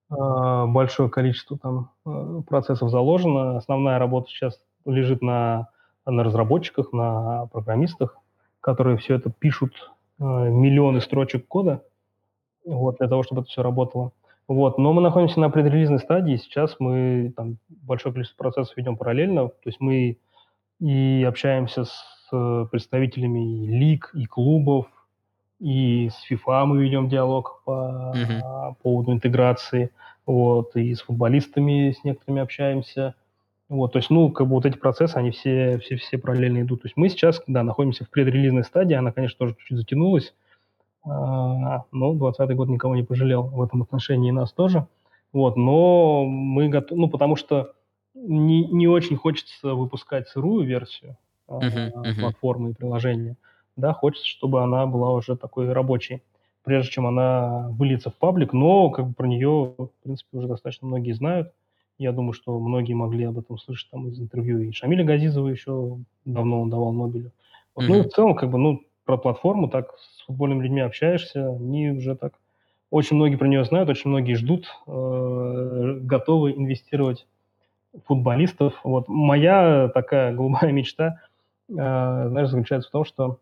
а, 0.09 0.67
большое 0.67 1.09
количество 1.09 1.57
там 1.57 1.91
э, 2.05 2.41
процессов 2.47 2.91
заложено. 2.91 3.57
Основная 3.57 3.97
работа 3.97 4.29
сейчас 4.29 4.59
лежит 4.85 5.23
на, 5.23 5.69
на 6.05 6.23
разработчиках, 6.23 6.93
на 6.93 7.47
программистах, 7.47 8.17
которые 8.61 8.97
все 8.97 9.15
это 9.15 9.29
пишут, 9.29 9.91
э, 10.19 10.23
миллионы 10.23 11.01
строчек 11.01 11.47
кода, 11.47 11.83
вот, 12.65 12.97
для 12.97 13.07
того, 13.07 13.23
чтобы 13.23 13.41
это 13.41 13.49
все 13.49 13.63
работало. 13.63 14.11
Вот, 14.47 14.77
но 14.77 14.91
мы 14.91 15.01
находимся 15.01 15.39
на 15.39 15.49
предрелизной 15.49 15.99
стадии, 15.99 16.35
сейчас 16.35 16.75
мы 16.79 17.33
там 17.35 17.57
большое 17.69 18.13
количество 18.13 18.43
процессов 18.43 18.75
ведем 18.75 18.97
параллельно, 18.97 19.47
то 19.47 19.55
есть 19.65 19.79
мы 19.79 20.17
и 20.79 21.25
общаемся 21.25 21.85
с 21.85 22.03
э, 22.33 22.65
представителями 22.69 23.63
и 23.63 23.67
лиг, 23.67 24.11
и 24.13 24.25
клубов, 24.25 24.87
и 25.59 26.09
с 26.09 26.29
FIFA 26.29 26.65
мы 26.65 26.83
ведем 26.83 27.07
диалог 27.07 27.61
по 27.63 28.13
поводу 28.81 29.13
интеграции, 29.13 29.91
вот, 30.25 30.75
и 30.75 30.93
с 30.93 31.01
футболистами 31.01 31.91
с 31.91 32.03
некоторыми 32.03 32.41
общаемся. 32.41 33.15
Вот, 33.73 33.93
то 33.93 33.97
есть, 33.97 34.11
ну, 34.11 34.29
как 34.29 34.47
бы 34.47 34.53
вот 34.53 34.67
эти 34.67 34.77
процессы, 34.77 35.15
они 35.15 35.31
все, 35.31 35.79
все, 35.79 35.95
все 35.95 36.19
параллельно 36.19 36.61
идут. 36.61 36.83
То 36.83 36.85
есть 36.85 36.95
мы 36.95 37.09
сейчас, 37.09 37.41
да, 37.47 37.63
находимся 37.63 38.05
в 38.05 38.09
предрелизной 38.11 38.63
стадии, 38.63 38.93
она, 38.93 39.11
конечно, 39.11 39.39
тоже 39.39 39.55
чуть-чуть 39.55 39.79
затянулась, 39.79 40.35
а, 41.03 41.83
но 41.91 42.13
20 42.13 42.55
год 42.55 42.69
никого 42.69 42.95
не 42.95 43.01
пожалел 43.01 43.41
в 43.41 43.59
этом 43.63 43.81
отношении, 43.81 44.29
и 44.29 44.31
нас 44.31 44.53
тоже. 44.53 44.85
Вот, 45.31 45.57
но 45.57 46.23
мы 46.23 46.69
готовы, 46.69 47.01
ну, 47.01 47.09
потому 47.09 47.35
что 47.35 47.73
не, 48.13 48.63
не 48.67 48.87
очень 48.87 49.15
хочется 49.15 49.73
выпускать 49.73 50.27
сырую 50.27 50.67
версию 50.67 51.17
Мгм. 51.47 51.91
Мгм. 51.95 52.21
платформы 52.21 52.69
и 52.69 52.73
приложения. 52.73 53.37
Да, 53.75 53.91
хочется, 53.93 54.27
чтобы 54.27 54.61
она 54.61 54.85
была 54.85 55.11
уже 55.13 55.35
такой 55.35 55.71
рабочей, 55.73 56.21
прежде 56.63 56.91
чем 56.91 57.07
она 57.07 57.69
выльется 57.71 58.11
в 58.11 58.15
паблик, 58.15 58.53
но 58.53 58.91
как 58.91 59.07
бы 59.07 59.13
про 59.15 59.25
нее, 59.25 59.73
в 59.79 59.89
принципе, 60.03 60.37
уже 60.37 60.47
достаточно 60.47 60.87
многие 60.87 61.13
знают. 61.13 61.51
Я 61.99 62.11
думаю, 62.11 62.33
что 62.33 62.59
многие 62.59 62.93
могли 62.93 63.25
об 63.25 63.37
этом 63.37 63.57
слышать 63.57 63.89
там 63.91 64.07
из 64.07 64.19
интервью 64.19 64.59
и 64.59 64.71
Шамиля 64.71 65.03
Газизова 65.05 65.47
еще 65.47 65.97
давно 66.25 66.61
он 66.61 66.69
давал 66.69 66.91
Нобелю. 66.91 67.31
Вот, 67.75 67.87
ну 67.87 67.99
и 67.99 68.01
Мгм. 68.01 68.09
в 68.09 68.09
целом, 68.09 68.35
как 68.35 68.49
бы, 68.49 68.57
ну, 68.57 68.81
про 69.05 69.17
платформу 69.17 69.67
так 69.69 69.93
с 69.99 70.25
футбольными 70.25 70.63
людьми 70.63 70.81
общаешься, 70.81 71.49
они 71.49 71.91
уже 71.91 72.15
так 72.15 72.33
очень 72.89 73.15
многие 73.17 73.35
про 73.35 73.47
нее 73.47 73.63
знают, 73.65 73.89
очень 73.89 74.09
многие 74.09 74.33
ждут, 74.35 74.67
э, 74.87 75.99
готовы 76.01 76.51
инвестировать 76.53 77.27
футболистов. 78.05 78.79
Вот 78.83 79.07
моя 79.09 79.89
такая 79.93 80.33
голубая 80.35 80.71
мечта, 80.71 81.21
э, 81.69 81.73
знаешь, 81.75 82.49
заключается 82.49 82.89
в 82.89 82.93
том, 82.93 83.05
что 83.05 83.39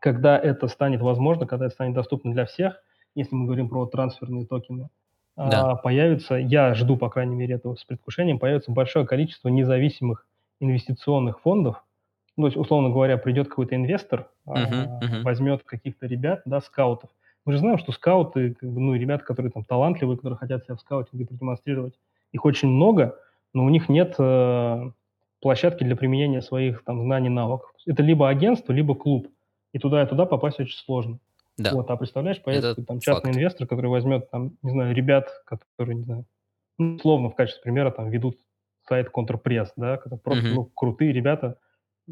когда 0.00 0.38
это 0.38 0.68
станет 0.68 1.00
возможно, 1.00 1.46
когда 1.46 1.66
это 1.66 1.74
станет 1.74 1.94
доступно 1.94 2.32
для 2.32 2.46
всех, 2.46 2.82
если 3.14 3.34
мы 3.34 3.46
говорим 3.46 3.68
про 3.68 3.86
трансферные 3.86 4.46
токены, 4.46 4.88
Да. 5.38 5.70
а, 5.72 5.76
появится, 5.76 6.34
я 6.34 6.74
жду, 6.74 6.96
по 6.96 7.08
крайней 7.08 7.36
мере, 7.36 7.54
этого 7.54 7.74
с 7.76 7.84
предвкушением, 7.84 8.38
появится 8.38 8.72
большое 8.72 9.06
количество 9.06 9.48
независимых 9.48 10.26
инвестиционных 10.60 11.40
фондов. 11.40 11.84
Ну, 12.36 12.44
то 12.44 12.46
есть, 12.48 12.56
условно 12.56 12.90
говоря, 12.90 13.16
придет 13.18 13.48
какой-то 13.48 13.74
инвестор, 13.74 14.30
а, 14.46 15.00
Мгм. 15.00 15.22
возьмет 15.24 15.62
каких-то 15.64 16.06
ребят, 16.06 16.42
да, 16.44 16.60
скаутов. 16.60 17.10
Мы 17.44 17.52
же 17.52 17.58
знаем, 17.58 17.78
что 17.78 17.92
скауты, 17.92 18.54
как 18.54 18.70
бы, 18.70 18.80
ну, 18.80 18.94
и 18.94 18.98
ребята, 18.98 19.24
которые 19.24 19.50
там 19.50 19.64
талантливые, 19.64 20.16
которые 20.16 20.36
хотят 20.36 20.64
себя 20.64 20.74
в 20.76 20.80
скаутинге 20.80 21.26
продемонстрировать, 21.26 21.94
их 22.32 22.44
очень 22.44 22.68
много, 22.68 23.16
но 23.54 23.64
у 23.64 23.68
них 23.70 23.88
нет 23.88 24.14
э, 24.18 24.90
площадки 25.40 25.84
для 25.84 25.96
применения 25.96 26.42
своих 26.42 26.84
там 26.84 27.00
знаний, 27.02 27.28
навыков. 27.30 27.70
Это 27.86 28.02
либо 28.02 28.28
агентство, 28.28 28.72
либо 28.72 28.94
клуб. 28.94 29.28
И 29.72 29.78
туда, 29.78 30.02
и 30.02 30.06
туда 30.06 30.26
попасть 30.26 30.60
очень 30.60 30.76
сложно. 30.76 31.18
Да, 31.58 31.70
Вот, 31.70 31.90
а 31.90 31.96
представляешь, 31.96 32.42
появится 32.42 32.72
это 32.80 32.84
там 32.86 33.00
частный 33.00 33.30
факт. 33.30 33.32
инвестор, 33.32 33.66
который 33.66 33.90
возьмет 33.90 34.30
там, 34.30 34.56
не 34.62 34.70
знаю, 34.70 34.94
ребят, 34.94 35.28
которые, 35.44 35.96
не 35.96 36.04
знаю, 36.04 36.26
ну, 36.78 36.96
условно, 36.96 37.30
в 37.30 37.36
качестве 37.36 37.62
примера 37.62 37.90
там 37.90 38.10
ведут 38.10 38.38
сайт 38.88 39.10
Контрпресс, 39.10 39.72
да, 39.76 39.96
это 40.04 40.16
просто, 40.16 40.44
Мгм. 40.44 40.54
ну, 40.54 40.64
крутые 40.74 41.12
ребята, 41.12 41.58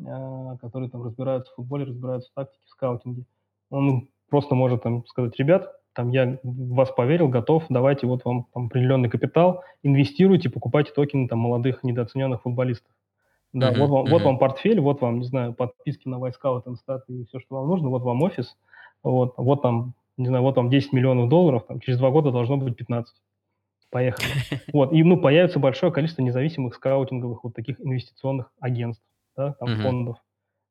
а, 0.07 0.57
которые 0.59 0.91
там 0.91 1.03
разбираются 1.05 1.53
в 1.53 1.57
футболе, 1.57 1.85
разбираются 1.85 2.31
в 2.31 2.35
тактике, 2.35 2.63
в 2.67 2.71
скаутинге. 2.71 3.25
Он 3.71 4.09
просто 4.31 4.55
может 4.55 4.83
там 4.83 5.07
сказать, 5.07 5.37
ребят, 5.39 5.73
там 5.95 6.11
я 6.11 6.39
в 6.43 6.75
вас 6.75 6.91
поверил, 6.93 7.29
готов, 7.29 7.67
давайте 7.71 8.07
вот 8.07 8.25
вам 8.25 8.47
там 8.55 8.67
определенный 8.67 9.11
капитал, 9.11 9.65
инвестируйте, 9.83 10.51
покупайте 10.51 10.93
токены 10.93 11.29
там 11.29 11.39
молодых 11.41 11.85
недооцененных 11.85 12.43
футболистов. 12.43 12.93
Да, 13.53 13.73
вот 13.73 13.89
Мгм. 13.89 13.91
вам, 13.91 14.09
вот 14.09 14.25
Мгм. 14.25 14.25
вам 14.25 14.39
портфель, 14.39 14.81
вот 14.81 15.01
вам, 15.01 15.21
не 15.21 15.27
знаю, 15.27 15.55
подписки 15.55 16.09
на 16.09 16.17
White 16.17 16.35
Instat 16.67 17.01
и 17.09 17.25
все, 17.25 17.41
что 17.41 17.57
вам 17.57 17.69
нужно, 17.69 17.89
вот 17.89 18.03
вам 18.03 18.23
офис, 18.23 18.57
вот, 19.03 19.35
вот 19.37 19.63
там, 19.63 19.95
не 20.17 20.27
знаю, 20.27 20.43
вот 20.43 20.57
вам 20.57 20.71
10 20.71 20.93
миллионов 20.93 21.29
долларов, 21.29 21.65
там, 21.67 21.81
через 21.81 21.99
два 21.99 22.11
года 22.11 22.31
должно 22.31 22.57
быть 22.57 22.77
15. 22.77 23.15
Поехали. 23.91 24.27
Вот, 24.73 24.93
и, 24.93 25.03
ну, 25.03 25.17
появится 25.17 25.59
большое 25.59 25.93
количество 25.93 26.23
независимых 26.23 26.75
скаутинговых 26.75 27.45
вот 27.45 27.55
таких 27.55 27.81
инвестиционных 27.81 28.51
агентств, 28.61 29.05
да, 29.37 29.53
там, 29.55 29.69
фондов. 29.83 30.17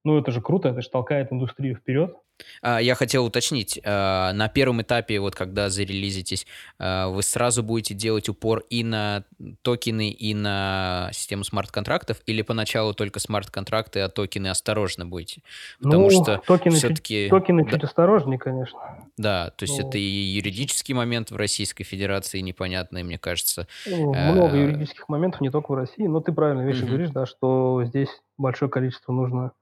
Ну, 0.05 0.19
это 0.19 0.31
же 0.31 0.39
круто, 0.39 0.69
это 0.69 0.81
же 0.81 0.89
толкает 0.89 1.33
индустрию 1.33 1.75
вперед. 1.75 2.15
А, 2.61 2.79
я 2.79 2.93
хотел 2.93 3.25
уточнить, 3.25 3.79
а, 3.83 4.33
на 4.33 4.49
первом 4.49 4.83
этапе, 4.83 5.19
вот 5.19 5.35
когда 5.35 5.69
зарелизитесь, 5.69 6.45
а, 6.77 7.07
вы 7.07 7.23
сразу 7.23 7.63
будете 7.63 7.95
делать 7.95 8.29
упор 8.29 8.63
и 8.69 8.83
на 8.83 9.23
токены, 9.63 10.11
и 10.11 10.35
на 10.35 11.09
систему 11.11 11.43
смарт-контрактов, 11.43 12.21
или 12.27 12.43
поначалу 12.43 12.93
только 12.93 13.19
смарт-контракты, 13.19 14.01
а 14.01 14.09
токены 14.09 14.47
осторожно 14.47 15.07
будете? 15.07 15.41
Потому 15.81 16.03
Ну, 16.03 16.11
что 16.11 16.41
токены 16.45 16.75
чуть, 16.75 16.83
все-таки, 16.83 17.27
токены 17.29 17.65
да, 17.65 17.71
чуть 17.71 17.83
осторожнее, 17.85 18.37
конечно. 18.37 18.79
да, 19.17 19.49
то 19.51 19.63
есть 19.63 19.79
это 19.79 19.97
Ну, 19.97 19.97
и 19.97 20.01
юридический 20.01 20.93
момент 20.93 21.31
в 21.31 21.35
Российской 21.35 21.83
Федерации 21.83 22.41
непонятный, 22.41 23.01
мне 23.01 23.17
кажется. 23.17 23.67
ну, 23.87 24.13
много 24.13 24.55
юридических 24.55 25.09
моментов, 25.09 25.41
не 25.41 25.49
только 25.49 25.71
в 25.71 25.75
России, 25.75 26.05
но 26.05 26.19
ты 26.19 26.31
правильно 26.31 26.61
вещи 26.61 26.83
говоришь, 26.83 27.09
да, 27.09 27.25
что 27.25 27.83
здесь 27.85 28.09
большое 28.37 28.69
количество 28.69 29.11
нужно. 29.11 29.53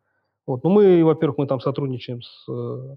Вот, 0.46 0.64
ну, 0.64 0.70
мы, 0.70 1.04
во-первых, 1.04 1.38
мы 1.38 1.48
там 1.48 1.60
сотрудничаем 1.60 2.22
с 2.22 2.46
э, 2.50 2.96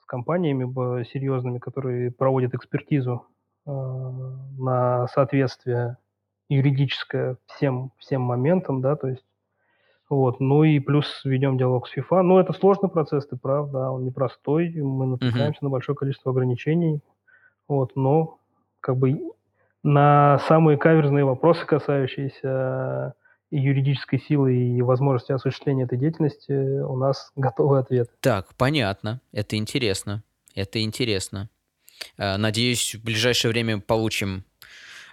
с 0.00 0.04
компаниями 0.06 1.04
серьезными, 1.04 1.58
которые 1.58 2.10
проводят 2.10 2.54
экспертизу, 2.54 3.26
э, 3.66 3.70
на 3.70 5.06
соответствие 5.08 5.98
юридическое 6.48 7.36
всем 7.46 7.92
всем 7.98 8.22
моментам, 8.22 8.80
да, 8.80 8.96
то 8.96 9.08
есть 9.08 9.24
вот. 10.08 10.38
Ну 10.40 10.62
и 10.62 10.78
плюс 10.78 11.22
ведем 11.24 11.58
диалог 11.58 11.88
с 11.88 11.96
FIFA. 11.96 12.22
Ну, 12.22 12.38
это 12.38 12.52
сложный 12.52 12.88
процесс, 12.88 13.26
ты 13.26 13.36
прав, 13.36 13.70
да, 13.70 13.90
он 13.90 14.04
непростой, 14.04 14.72
мы 14.76 15.06
натыкаемся 15.06 15.64
на 15.64 15.70
большое 15.70 15.96
количество 15.96 16.30
ограничений, 16.30 17.00
вот, 17.68 17.96
но 17.96 18.38
как 18.80 18.96
бы 18.98 19.20
на 19.82 20.38
самые 20.46 20.78
каверзные 20.78 21.24
вопросы, 21.24 21.66
касающиеся 21.66 23.14
и 23.50 23.58
юридической 23.58 24.20
силы, 24.20 24.54
и 24.54 24.82
возможности 24.82 25.32
осуществления 25.32 25.84
этой 25.84 25.98
деятельности, 25.98 26.52
у 26.52 26.96
нас 26.96 27.32
готовый 27.36 27.80
ответ. 27.80 28.10
Так, 28.20 28.54
понятно. 28.54 29.20
Это 29.32 29.56
интересно. 29.56 30.22
Это 30.54 30.82
интересно. 30.82 31.48
Э, 32.18 32.36
Надеюсь, 32.36 32.94
в 32.94 33.04
ближайшее 33.04 33.50
время 33.52 33.80
получим 33.80 34.44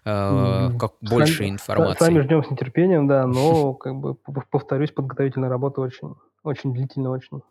э, 0.06 0.70
как 0.80 0.94
больше 1.02 1.38
сами 1.38 1.58
са 1.58 1.66
сами 1.66 1.80
информации. 1.80 2.22
ждем 2.22 2.44
с 2.44 2.52
нетерпением, 2.52 3.08
да, 3.08 3.26
но, 3.28 3.74
как 3.76 3.96
бы, 3.96 4.16
повторюсь, 4.16 4.92
подготовительная 4.92 5.50
работа 5.50 5.82
очень 5.82 6.16
очень 6.44 6.74
длительная, 6.74 7.12
очень 7.12 7.42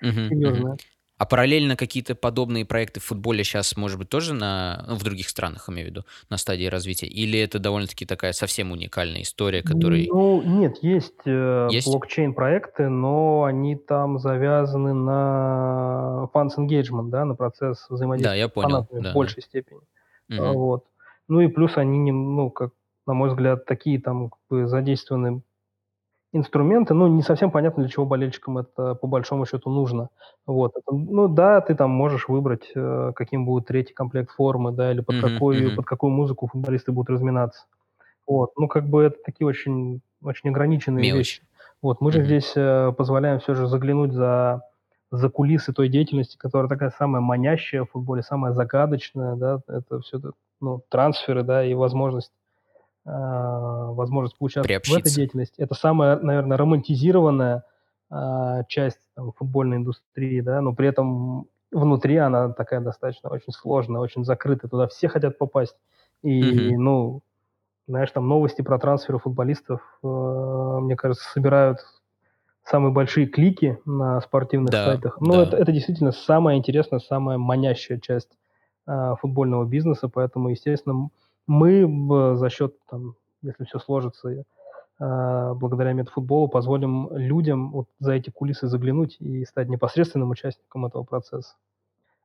серьезная. 0.00 0.76
А 1.18 1.26
параллельно 1.26 1.76
какие-то 1.76 2.16
подобные 2.16 2.64
проекты 2.64 2.98
в 2.98 3.04
футболе 3.04 3.44
сейчас, 3.44 3.76
может 3.76 3.98
быть, 3.98 4.08
тоже 4.08 4.34
на, 4.34 4.84
ну, 4.88 4.96
в 4.96 5.04
других 5.04 5.28
странах, 5.28 5.68
имею 5.68 5.86
в 5.88 5.90
виду, 5.90 6.04
на 6.28 6.36
стадии 6.38 6.66
развития? 6.66 7.06
Или 7.06 7.38
это 7.38 7.60
довольно-таки 7.60 8.04
такая 8.04 8.32
совсем 8.32 8.72
уникальная 8.72 9.22
история, 9.22 9.62
которой 9.62 10.08
Ну, 10.10 10.42
нет, 10.42 10.78
есть, 10.82 11.14
э, 11.24 11.68
есть? 11.70 11.86
блокчейн-проекты, 11.86 12.88
но 12.88 13.44
они 13.44 13.76
там 13.76 14.18
завязаны 14.18 14.92
на 14.92 16.28
fans 16.34 16.58
engagement, 16.58 17.10
да, 17.10 17.24
на 17.24 17.36
процесс 17.36 17.86
Да, 17.88 17.94
взаимодействия 17.94 18.38
я 18.40 18.48
с 18.48 18.52
понял. 18.52 18.68
фанатами 18.70 18.98
в 18.98 19.02
Да, 19.04 19.08
да. 19.10 19.14
большей 19.14 19.42
степени. 19.44 19.80
Мгм. 20.28 20.40
вот. 20.56 20.84
Ну 21.28 21.40
и 21.40 21.46
плюс 21.46 21.76
они 21.76 21.98
не 21.98 22.10
ну, 22.12 22.50
как, 22.50 22.72
на 23.06 23.14
мой 23.14 23.28
взгляд, 23.28 23.66
такие 23.66 24.00
там 24.00 24.30
как 24.30 24.40
бы 24.50 24.66
задействованы 24.66 25.42
инструменты, 26.34 26.94
ну, 26.94 27.06
не 27.08 27.22
совсем 27.22 27.50
понятно, 27.50 27.82
для 27.84 27.90
чего 27.90 28.06
болельщикам 28.06 28.58
это 28.58 28.94
по 28.96 29.06
большому 29.06 29.46
счету 29.46 29.70
нужно. 29.70 30.08
Вот. 30.46 30.74
Ну 30.90 31.28
да, 31.28 31.60
ты 31.62 31.74
там 31.74 31.90
можешь 31.90 32.28
выбрать, 32.28 32.70
э, 32.74 33.12
каким 33.16 33.46
будет 33.46 33.66
третий 33.66 33.94
комплект 33.94 34.30
формы, 34.32 34.72
да, 34.72 34.92
или 34.92 35.00
под 35.00 35.16
Мгм, 35.16 35.18
какую 35.18 35.70
мгм. 35.70 35.76
под 35.76 35.86
какую 35.86 36.10
музыку 36.12 36.48
футболисты 36.48 36.92
будут 36.92 37.10
разминаться. 37.10 37.66
Вот. 38.26 38.52
Ну, 38.56 38.68
как 38.68 38.88
бы 38.88 39.02
это 39.04 39.18
такие 39.24 39.46
очень 39.46 40.00
очень 40.22 40.50
ограниченные 40.50 41.04
Мелочь. 41.04 41.14
вещи. 41.18 41.42
Вот. 41.82 42.00
Мы 42.00 42.12
же 42.12 42.20
Мгм. 42.20 42.26
здесь, 42.26 42.52
э, 42.56 42.92
позволяем 42.96 43.40
все 43.40 43.54
же 43.54 43.66
заглянуть 43.68 44.12
за 44.12 44.62
за 45.12 45.28
кулисы 45.30 45.72
той 45.72 45.88
деятельности, 45.88 46.36
которая 46.36 46.68
такая 46.68 46.90
самая 46.90 47.22
манящая 47.22 47.84
в 47.84 47.90
футболе, 47.90 48.22
самая 48.22 48.52
загадочная, 48.52 49.36
да, 49.36 49.60
это 49.68 50.00
все 50.00 50.20
ну, 50.60 50.82
трансферы, 50.88 51.44
да, 51.44 51.64
и 51.64 51.74
возможность 51.74 52.32
э, 53.06 53.10
возможность 53.10 54.36
поучаствовать 54.38 54.86
в 54.86 54.96
этой 54.96 55.10
деятельности. 55.10 55.60
Это 55.60 55.74
самая, 55.74 56.18
наверное, 56.18 56.56
романтизированная 56.56 57.64
э, 58.10 58.62
часть 58.68 59.00
там, 59.14 59.32
футбольной 59.32 59.78
индустрии, 59.78 60.40
да, 60.40 60.60
но 60.60 60.74
при 60.74 60.88
этом 60.88 61.46
внутри 61.70 62.16
она 62.16 62.50
такая 62.52 62.80
достаточно 62.80 63.30
очень 63.30 63.52
сложная, 63.52 64.00
очень 64.00 64.24
закрытая, 64.24 64.70
туда 64.70 64.86
все 64.86 65.08
хотят 65.08 65.38
попасть. 65.38 65.76
И, 66.22 66.40
mm-hmm. 66.40 66.76
ну, 66.78 67.22
знаешь, 67.86 68.10
там 68.10 68.28
новости 68.28 68.62
про 68.62 68.78
трансферы 68.78 69.18
футболистов, 69.18 69.80
э, 70.02 70.06
мне 70.06 70.96
кажется, 70.96 71.28
собирают 71.30 71.78
самые 72.64 72.92
большие 72.92 73.26
клики 73.26 73.78
на 73.84 74.20
спортивных 74.22 74.70
да, 74.70 74.86
сайтах. 74.86 75.18
Ну, 75.20 75.34
да. 75.34 75.42
это, 75.42 75.56
это 75.56 75.72
действительно 75.72 76.12
самая 76.12 76.56
интересная, 76.56 76.98
самая 76.98 77.36
манящая 77.36 78.00
часть 78.00 78.30
э, 78.86 79.14
футбольного 79.20 79.64
бизнеса, 79.64 80.08
поэтому, 80.08 80.48
естественно, 80.48 81.10
мы 81.46 82.36
за 82.36 82.50
счет, 82.50 82.74
там, 82.88 83.16
если 83.42 83.64
все 83.64 83.78
сложится, 83.78 84.28
э, 84.30 84.44
благодаря 85.54 85.92
медфутболу 85.92 86.48
позволим 86.48 87.08
людям 87.16 87.70
вот 87.70 87.86
за 87.98 88.12
эти 88.12 88.30
кулисы 88.30 88.66
заглянуть 88.66 89.16
и 89.20 89.44
стать 89.44 89.68
непосредственным 89.68 90.30
участником 90.30 90.86
этого 90.86 91.04
процесса. 91.04 91.54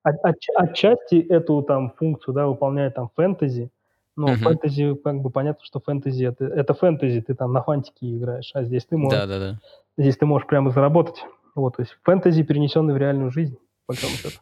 От, 0.03 0.15
от, 0.23 0.35
отчасти 0.55 1.15
эту 1.15 1.61
там 1.61 1.91
функцию 1.91 2.33
да, 2.33 2.47
выполняет 2.47 2.95
там 2.95 3.09
фэнтези, 3.15 3.69
но 4.15 4.27
угу. 4.27 4.35
фэнтези, 4.35 4.95
как 4.95 5.21
бы 5.21 5.29
понятно, 5.29 5.63
что 5.65 5.79
фэнтези 5.79 6.25
это, 6.25 6.45
это 6.45 6.73
фэнтези, 6.73 7.21
ты 7.21 7.35
там 7.35 7.51
на 7.51 7.61
фантике 7.61 8.17
играешь, 8.17 8.51
а 8.53 8.63
здесь 8.63 8.85
ты 8.85 8.97
можешь, 8.97 9.19
да, 9.19 9.27
да, 9.27 9.39
да. 9.39 9.59
здесь 9.97 10.17
ты 10.17 10.25
можешь 10.25 10.47
прямо 10.47 10.71
заработать. 10.71 11.25
Вот, 11.55 11.75
то 11.75 11.81
есть 11.81 11.97
фэнтези, 12.03 12.43
перенесенный 12.43 12.93
в 12.93 12.97
реальную 12.97 13.31
жизнь, 13.31 13.57
по 13.85 13.93
большому 13.93 14.13
счету. 14.13 14.39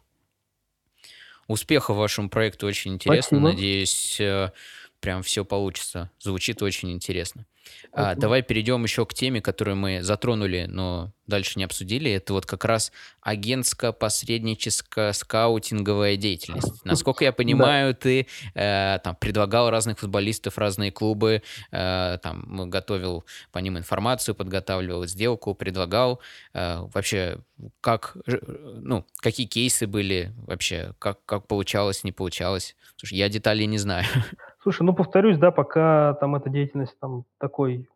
Успехов 1.48 1.96
вашему 1.96 2.28
проекту 2.28 2.66
очень 2.66 2.94
интересно. 2.94 3.38
Спасибо. 3.38 3.48
Надеюсь, 3.50 4.20
э, 4.20 4.52
прям 5.00 5.22
все 5.22 5.44
получится. 5.44 6.10
Звучит 6.20 6.62
очень 6.62 6.92
интересно. 6.92 7.46
А, 7.92 8.14
давай 8.14 8.42
перейдем 8.42 8.82
еще 8.84 9.06
к 9.06 9.14
теме, 9.14 9.40
которую 9.40 9.76
мы 9.76 10.02
затронули, 10.02 10.66
но 10.68 11.12
дальше 11.26 11.58
не 11.58 11.64
обсудили. 11.64 12.10
Это 12.10 12.32
вот 12.32 12.46
как 12.46 12.64
раз 12.64 12.90
агентско-посредническая 13.20 15.12
скаутинговая 15.12 16.16
деятельность. 16.16 16.84
Насколько 16.84 17.24
я 17.24 17.32
понимаю, 17.32 17.92
да. 17.92 17.98
ты 18.00 18.26
э, 18.54 18.98
там 19.04 19.14
предлагал 19.16 19.70
разных 19.70 19.98
футболистов, 19.98 20.58
разные 20.58 20.90
клубы, 20.90 21.42
э, 21.70 22.18
там 22.22 22.70
готовил 22.70 23.24
по 23.52 23.58
ним 23.58 23.78
информацию, 23.78 24.34
подготавливал 24.34 25.06
сделку, 25.06 25.54
предлагал. 25.54 26.20
Э, 26.54 26.86
вообще, 26.94 27.38
как, 27.80 28.16
ну, 28.26 29.06
какие 29.18 29.46
кейсы 29.46 29.86
были 29.86 30.32
вообще, 30.46 30.94
как, 30.98 31.24
как 31.26 31.46
получалось, 31.46 32.04
не 32.04 32.12
получалось? 32.12 32.74
Слушай, 32.96 33.18
я 33.18 33.28
деталей 33.28 33.66
не 33.66 33.78
знаю. 33.78 34.06
Слушай, 34.62 34.82
ну 34.82 34.92
повторюсь, 34.92 35.38
да, 35.38 35.50
пока 35.50 36.14
там 36.14 36.34
эта 36.34 36.50
деятельность 36.50 36.98
там 36.98 37.24
такой, 37.38 37.88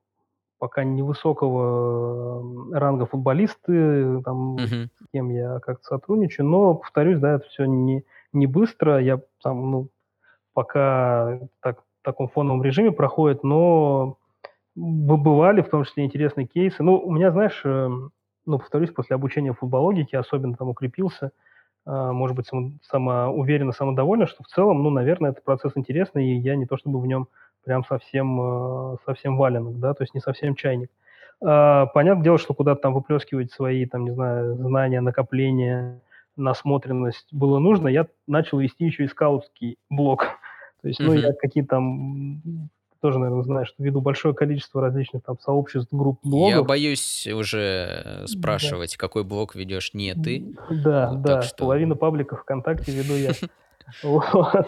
пока 0.59 0.85
невысокого 0.85 2.73
ранга 2.73 3.07
футболисты, 3.07 4.23
там, 4.23 4.55
угу. 4.55 4.65
с 4.65 5.11
кем 5.13 5.31
я 5.31 5.59
как-то 5.61 5.85
сотрудничаю, 5.85 6.47
но 6.47 6.75
повторюсь, 6.75 7.19
да, 7.19 7.35
это 7.35 7.49
все 7.49 7.65
не, 7.65 8.05
не 8.33 8.47
быстро, 8.47 9.01
я 9.01 9.21
там, 9.43 9.71
ну, 9.71 9.89
пока 10.55 11.41
так, 11.61 11.81
в 11.81 12.05
таком 12.05 12.29
фоновом 12.29 12.63
режиме 12.63 12.93
проходит, 12.93 13.43
но 13.43 14.19
бывали 14.77 15.63
в 15.63 15.69
том 15.69 15.85
числе 15.85 16.05
интересные 16.05 16.47
кейсы. 16.47 16.83
Ну, 16.83 16.97
у 16.97 17.11
меня, 17.11 17.33
знаешь, 17.33 17.61
эм, 17.65 18.13
ну, 18.47 18.59
повторюсь, 18.59 18.91
после 18.91 19.17
обучения 19.17 19.53
футбологики 19.53 20.15
особенно 20.15 20.55
там 20.55 20.69
укрепился– 20.69 21.33
может 21.85 22.37
быть, 22.37 22.47
само, 22.47 22.73
самоуверенно, 22.83 23.73
самодовольна, 23.73 24.27
что 24.27 24.45
в 24.45 24.47
целом, 24.47 24.83
ну, 24.83 24.91
наверное, 24.91 25.31
этот 25.31 25.45
процесс 25.45 25.73
интересный, 25.75 26.31
и 26.31 26.39
я 26.39 26.55
не 26.57 26.67
то 26.67 26.77
чтобы 26.77 27.01
в 27.01 27.07
нем 27.07 27.29
прям 27.65 27.85
совсем, 27.85 28.41
а, 28.41 28.97
совсем 29.05 29.37
валенок, 29.37 29.79
да, 29.79 29.95
то 29.95 30.03
есть 30.03 30.15
не 30.15 30.21
совсем 30.21 30.55
чайник. 30.55 30.91
А, 31.45 31.87
понятное 31.87 32.25
дело, 32.25 32.39
что 32.39 32.55
куда-то 32.55 32.83
там 32.83 32.95
выплескивать 32.95 33.53
свои, 33.53 33.87
там, 33.87 34.05
не 34.05 34.13
знаю, 34.13 34.57
знания, 34.57 35.01
накопления, 35.01 36.01
насмотренность 36.37 37.29
было 37.33 37.59
нужно, 37.59 37.89
я 37.89 38.07
начал 38.27 38.59
вести 38.59 38.85
еще 38.85 39.05
и 39.05 39.09
скаутский 39.09 39.77
блог. 39.91 40.27
То 40.83 40.89
есть, 40.89 41.01
ну, 41.01 41.15
mm-hmm. 41.15 41.21
я 41.21 41.33
какие-то 41.33 41.77
там 41.77 42.43
тоже, 43.03 43.19
наверное, 43.19 43.43
знаешь, 43.43 43.69
что 43.69 43.83
ввиду 43.83 44.01
большое 44.01 44.33
количество 44.33 44.81
различных 44.81 45.25
там 45.25 45.37
сообществ, 45.41 45.93
групп, 45.93 46.21
блогов. 46.23 46.51
Я 46.51 46.63
боюсь 46.63 47.27
уже 47.27 48.23
спрашивать, 48.27 48.93
да. 48.93 48.97
какой 48.97 49.25
блог 49.25 49.57
ведешь 49.57 49.93
не 49.93 50.15
ты. 50.15 50.55
Да, 50.71 51.11
вот, 51.11 51.23
да, 51.23 51.43
что... 51.43 51.65
половина 51.65 51.97
пабликов 51.97 52.41
ВКонтакте 52.43 52.93
веду 52.93 53.15
я. 53.15 53.33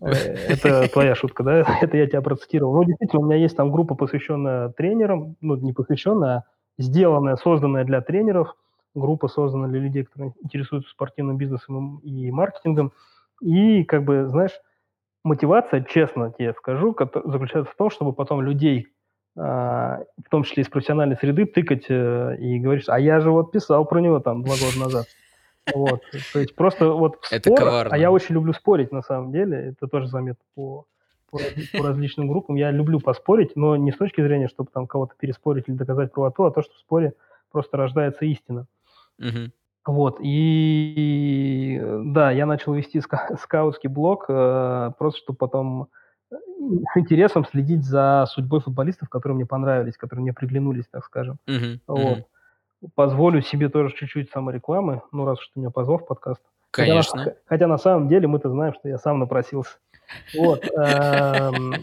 Это 0.00 0.88
твоя 0.88 1.14
шутка, 1.14 1.44
да? 1.44 1.64
Это 1.80 1.96
я 1.96 2.06
тебя 2.08 2.20
процитировал. 2.22 2.74
Ну, 2.74 2.84
действительно, 2.84 3.22
у 3.22 3.26
меня 3.26 3.36
есть 3.36 3.56
там 3.56 3.70
группа, 3.70 3.94
посвященная 3.94 4.70
тренерам, 4.70 5.36
ну, 5.40 5.54
не 5.56 5.72
посвященная, 5.72 6.38
а 6.38 6.44
сделанная, 6.76 7.36
созданная 7.36 7.84
для 7.84 8.00
тренеров, 8.00 8.56
группа 8.94 9.28
создана 9.28 9.68
для 9.68 9.78
людей, 9.80 10.04
которые 10.04 10.34
интересуются 10.42 10.90
спортивным 10.90 11.36
бизнесом 11.36 11.98
и 11.98 12.30
маркетингом. 12.32 12.92
И, 13.40 13.84
как 13.84 14.04
бы, 14.04 14.26
знаешь, 14.28 14.52
мотивация, 15.24 15.84
честно 15.84 16.32
тебе 16.36 16.54
скажу, 16.54 16.96
заключается 17.24 17.72
в 17.72 17.76
том, 17.76 17.90
чтобы 17.90 18.12
потом 18.12 18.42
людей, 18.42 18.88
а, 19.36 20.00
в 20.24 20.28
том 20.30 20.44
числе 20.44 20.62
из 20.62 20.68
профессиональной 20.68 21.16
среды, 21.16 21.46
тыкать 21.46 21.86
э, 21.88 22.36
и 22.38 22.58
говорить, 22.58 22.84
а 22.88 22.98
я 22.98 23.20
же 23.20 23.30
вот 23.30 23.52
писал 23.52 23.84
про 23.84 24.00
него 24.00 24.20
там 24.20 24.42
два 24.42 24.54
года 24.54 24.78
назад. 24.78 25.06
Вот. 25.74 26.02
То 26.32 26.40
есть 26.40 26.54
просто 26.54 26.88
вот 26.88 27.18
в 27.24 27.32
это 27.32 27.50
а 27.90 27.98
я 27.98 28.10
очень 28.10 28.34
люблю 28.34 28.52
спорить 28.52 28.92
на 28.92 29.02
самом 29.02 29.30
деле, 29.30 29.72
это 29.72 29.88
тоже 29.88 30.08
заметно 30.08 30.42
по, 30.54 30.86
по, 31.30 31.38
по 31.72 31.86
различным 31.86 32.28
группам. 32.28 32.56
Я 32.56 32.70
люблю 32.70 32.98
поспорить, 32.98 33.56
но 33.56 33.76
не 33.76 33.92
с 33.92 33.96
точки 33.96 34.20
зрения, 34.20 34.48
чтобы 34.48 34.70
там 34.72 34.86
кого-то 34.86 35.14
переспорить 35.18 35.64
или 35.68 35.76
доказать 35.76 36.12
правоту, 36.12 36.44
а 36.44 36.50
то, 36.50 36.62
что 36.62 36.74
в 36.74 36.78
споре 36.78 37.12
просто 37.52 37.76
рождается 37.76 38.24
истина. 38.24 38.66
Угу. 39.18 39.52
Вот, 39.86 40.18
и 40.20 41.80
да, 42.04 42.30
я 42.30 42.46
начал 42.46 42.74
вести 42.74 42.98
ска- 42.98 43.36
скаутский 43.40 43.88
блог, 43.88 44.26
э, 44.28 44.92
просто 44.98 45.20
чтобы 45.20 45.38
потом 45.38 45.88
э, 46.30 46.36
с 46.94 46.96
интересом 46.98 47.46
следить 47.46 47.84
за 47.84 48.26
судьбой 48.28 48.60
футболистов, 48.60 49.08
которые 49.08 49.36
мне 49.36 49.46
понравились, 49.46 49.96
которые 49.96 50.22
мне 50.22 50.32
приглянулись, 50.34 50.84
так 50.90 51.04
скажем. 51.04 51.38
Мгм, 51.46 51.80
Вот. 51.86 52.18
мгм. 52.18 52.24
Позволю 52.94 53.42
себе 53.42 53.68
тоже 53.68 53.94
чуть-чуть 53.94 54.30
саморекламы, 54.30 55.02
ну, 55.12 55.26
раз 55.26 55.38
уж 55.38 55.48
ты 55.48 55.60
меня 55.60 55.70
позвал 55.70 55.98
в 55.98 56.06
подкаст. 56.06 56.40
Хотя 56.72 56.94
на, 56.94 57.02
Конечно. 57.02 57.34
хотя 57.46 57.66
на 57.66 57.78
самом 57.78 58.08
деле 58.08 58.28
мы-то 58.28 58.48
знаем, 58.48 58.74
что 58.74 58.88
я 58.88 58.96
сам 58.96 59.18
напросился. 59.18 59.78
Вот. 60.34 60.64
эм, 60.64 61.74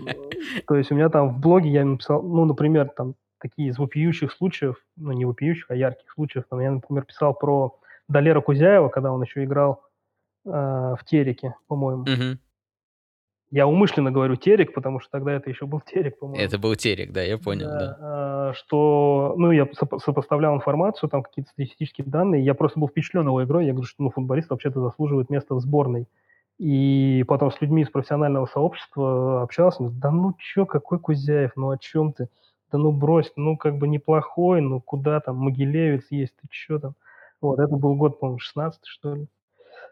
То 0.68 0.76
есть 0.76 0.92
у 0.92 0.96
меня 0.96 1.10
там 1.10 1.30
в 1.30 1.40
блоге 1.40 1.70
я 1.70 1.86
написал, 1.86 2.22
ну, 2.24 2.46
например, 2.46 2.90
там 2.90 3.16
такие 3.40 3.70
из 3.70 3.78
вопиющих 3.78 4.32
случаев, 4.32 4.78
ну, 4.96 5.12
не 5.12 5.26
вопиющих, 5.26 5.70
а 5.70 5.76
ярких 5.76 6.10
случаев. 6.12 6.46
Там 6.50 6.60
я, 6.62 6.72
например, 6.72 7.04
писал 7.04 7.34
про 7.34 7.80
Далера 8.08 8.42
Кузяева, 8.42 8.90
когда 8.90 9.12
он 9.12 9.22
еще 9.22 9.44
играл 9.44 9.84
э, 10.46 10.50
в 10.50 11.00
Тереке, 11.06 11.56
по-моему. 11.68 12.04
Угу. 12.04 12.40
Я 13.50 13.66
умышленно 13.66 14.12
говорю 14.12 14.36
Терек, 14.36 14.74
потому 14.74 15.00
что 15.00 15.10
тогда 15.10 15.32
это 15.34 15.50
еще 15.50 15.66
был 15.66 15.80
Терек, 15.80 16.20
по-моему. 16.20 16.44
Это 16.44 16.60
был 16.60 16.76
Терек, 16.76 17.14
да, 17.14 17.22
я 17.22 17.38
понял, 17.38 17.68
да. 17.68 17.98
да. 18.00 18.50
Э, 18.50 18.54
что, 18.56 19.36
ну, 19.38 19.52
я 19.52 19.68
сопоставлял 20.04 20.56
информацию, 20.56 21.10
там 21.10 21.24
какие-то 21.24 21.52
статистические 21.52 22.06
данные, 22.08 22.44
я 22.44 22.54
просто 22.54 22.80
был 22.80 22.90
впечатлен 22.90 23.26
его 23.26 23.44
игрой, 23.44 23.66
я 23.66 23.72
говорю, 23.72 23.88
что, 23.88 24.04
ну, 24.04 24.10
футболист 24.10 24.50
вообще-то 24.50 24.82
заслуживает 24.82 25.30
места 25.30 25.56
в 25.56 25.62
сборной. 25.62 26.08
И 26.58 27.24
потом 27.28 27.52
с 27.52 27.62
людьми 27.62 27.84
из 27.84 27.90
профессионального 27.90 28.48
сообщества 28.48 29.44
общался, 29.44 29.90
да 29.90 30.10
ну 30.10 30.34
чё, 30.40 30.66
какой 30.66 31.00
Кузяев, 31.00 31.52
ну 31.56 31.70
о 31.70 31.78
чем 31.78 32.14
ты? 32.14 32.30
Да 32.72 32.80
ну 32.80 32.92
брось, 32.92 33.32
ну 33.36 33.58
как 33.58 33.78
бы 33.78 33.88
неплохой, 33.88 34.62
ну 34.62 34.82
куда 34.82 35.20
там, 35.20 35.38
Могилевец 35.38 36.08
есть, 36.10 36.36
ты 36.36 36.48
чё 36.50 36.80
там? 36.80 36.96
Вот, 37.42 37.60
это 37.60 37.76
был 37.76 37.96
год, 37.96 38.20
по-моему, 38.20 38.40
16 38.40 38.82
что 38.86 39.16
ли. 39.16 39.28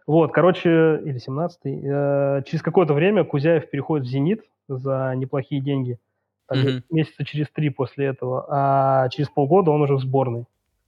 Вот, 0.08 0.32
короче, 0.32 1.02
или 1.04 1.20
17-й. 1.20 1.82
Э, 1.84 2.44
через 2.46 2.62
какое-то 2.62 2.94
время 2.94 3.24
Кузяев 3.24 3.70
переходит 3.70 4.06
в 4.06 4.10
«Зенит» 4.10 4.44
за 4.68 5.14
неплохие 5.16 5.62
деньги. 5.62 6.00
Так, 6.48 6.60
uh-huh. 6.60 6.84
Месяца 6.92 7.26
через 7.26 7.50
три 7.50 7.70
после 7.70 8.08
этого. 8.08 8.46
А 8.50 9.10
через 9.10 9.30
полгода 9.30 9.72
он 9.72 9.82
уже 9.82 9.96
в 9.96 10.02
сборной. 10.02 10.46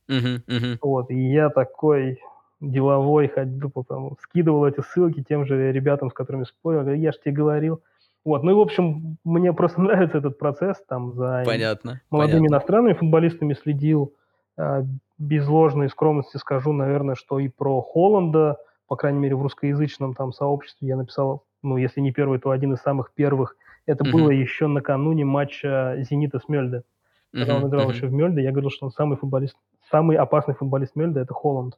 Uh-huh, 0.08 0.44
uh-huh. 0.46 0.78
Вот, 0.82 1.10
и 1.10 1.32
я 1.32 1.50
такой 1.50 2.20
деловой 2.60 3.28
ходил, 3.28 3.70
потом 3.70 4.18
скидывал 4.22 4.66
эти 4.66 4.82
ссылки 4.82 5.24
тем 5.28 5.46
же 5.46 5.72
ребятам, 5.72 6.10
с 6.10 6.14
которыми 6.14 6.44
спорил. 6.44 6.82
Говорю, 6.82 7.00
я 7.00 7.12
же 7.12 7.20
тебе 7.24 7.34
говорил. 7.34 7.82
Вот, 8.24 8.44
ну 8.44 8.52
и, 8.52 8.54
в 8.54 8.60
общем, 8.60 9.18
мне 9.24 9.52
просто 9.54 9.82
нравится 9.82 10.20
этот 10.20 10.38
процесс. 10.38 10.78
Там 10.88 11.14
за 11.14 11.44
понятно, 11.46 12.02
молодыми 12.12 12.40
понятно. 12.40 12.56
иностранными 12.56 12.94
футболистами 12.94 13.54
следил. 13.54 14.14
А, 14.58 14.84
без 15.18 15.48
ложной 15.48 15.90
скромности 15.90 16.38
скажу, 16.38 16.74
наверное, 16.74 17.16
что 17.16 17.40
и 17.40 17.48
про 17.48 17.82
Холланда, 17.82 18.58
по 18.88 18.96
крайней 18.96 19.20
мере, 19.20 19.36
в 19.36 19.42
русскоязычном 19.42 20.14
там 20.14 20.34
сообществе 20.34 20.88
я 20.88 20.96
написал, 20.96 21.44
ну, 21.64 21.78
если 21.78 22.02
не 22.02 22.12
первый, 22.12 22.40
то 22.40 22.52
один 22.52 22.74
из 22.74 22.80
самых 22.80 23.12
первых. 23.14 23.56
Это 23.86 24.04
uh-huh. 24.04 24.12
было 24.12 24.30
еще 24.30 24.68
накануне 24.68 25.26
матча 25.26 25.96
«Зенита» 26.00 26.40
с 26.40 26.48
Мельде. 26.50 26.84
Когда 27.34 27.54
uh-huh. 27.54 27.64
он 27.64 27.70
играл 27.70 27.90
uh-huh. 27.90 27.94
еще 27.94 28.08
в 28.08 28.14
Мельде, 28.14 28.44
я 28.44 28.52
говорил, 28.52 28.70
что 28.70 28.86
он 28.86 28.92
самый 28.92 29.18
футболист, 29.18 29.56
самый 29.90 30.18
опасный 30.18 30.54
футболист 30.54 30.96
Мельде– 30.96 31.20
это 31.22 31.34
Холланд. 31.34 31.78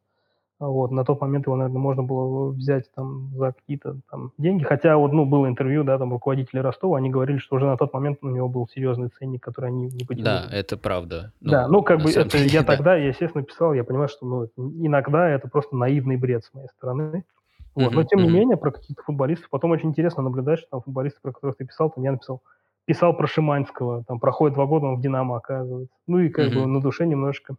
Вот, 0.60 0.92
на 0.92 1.06
тот 1.06 1.22
момент 1.22 1.48
его, 1.48 1.56
наверное, 1.56 1.80
можно 1.80 2.04
было 2.04 2.50
взять 2.52 2.92
там 2.94 3.30
за 3.34 3.54
какие-то 3.54 3.96
там 4.12 4.34
деньги. 4.38 4.64
Хотя 4.64 4.98
вот, 4.98 5.14
ну, 5.14 5.26
было 5.26 5.48
интервью, 5.48 5.86
да, 5.86 5.98
там 5.98 6.12
руководители 6.12 6.60
Ростова, 6.60 6.98
они 6.98 7.10
говорили, 7.10 7.38
что 7.38 7.56
уже 7.56 7.66
на 7.66 7.78
тот 7.78 7.94
момент 7.94 8.20
у 8.22 8.30
него 8.30 8.50
был 8.50 8.68
серьезный 8.68 9.08
ценник, 9.08 9.42
который 9.42 9.70
они 9.70 9.86
не 9.88 10.04
потянули. 10.04 10.26
Да, 10.26 10.48
это 10.52 10.76
правда. 10.76 11.32
Ну, 11.40 11.52
да, 11.52 11.68
ну, 11.70 11.82
как 11.82 12.02
бы 12.02 12.12
это 12.12 12.38
деле, 12.38 12.50
я 12.50 12.62
да. 12.64 12.76
тогда, 12.76 12.96
я, 12.96 13.08
естественно, 13.08 13.44
писал, 13.44 13.74
я 13.74 13.86
понимаю, 13.86 14.10
что, 14.10 14.26
ну, 14.26 14.50
иногда 14.58 15.30
это 15.30 15.48
просто 15.48 15.78
наивный 15.78 16.18
бред 16.18 16.44
с 16.44 16.54
моей 16.54 16.68
стороны. 16.68 17.24
Вот, 17.76 17.94
но 17.94 18.04
тем 18.04 18.20
не 18.20 18.30
менее, 18.30 18.58
про 18.58 18.72
каких-то 18.72 19.02
футболистов 19.04 19.50
потом 19.50 19.72
очень 19.72 19.90
интересно 19.90 20.24
наблюдать, 20.24 20.60
что 20.60 20.68
там 20.72 20.82
футболисты, 20.82 21.20
про 21.22 21.32
которых 21.32 21.56
ты 21.56 21.66
писал, 21.66 21.90
там 21.90 22.04
я 22.04 22.12
написал, 22.12 22.42
писал 22.84 23.16
про 23.16 23.28
Шиманского, 23.28 24.04
там 24.06 24.20
проходит 24.20 24.56
два 24.56 24.66
года, 24.66 24.88
он 24.88 24.98
в 24.98 25.02
Динамо 25.02 25.38
оказывается. 25.38 25.96
Ну 26.06 26.20
и 26.20 26.28
как 26.28 26.52
бы 26.52 26.66
на 26.66 26.82
душе 26.82 27.06
немножко 27.06 27.56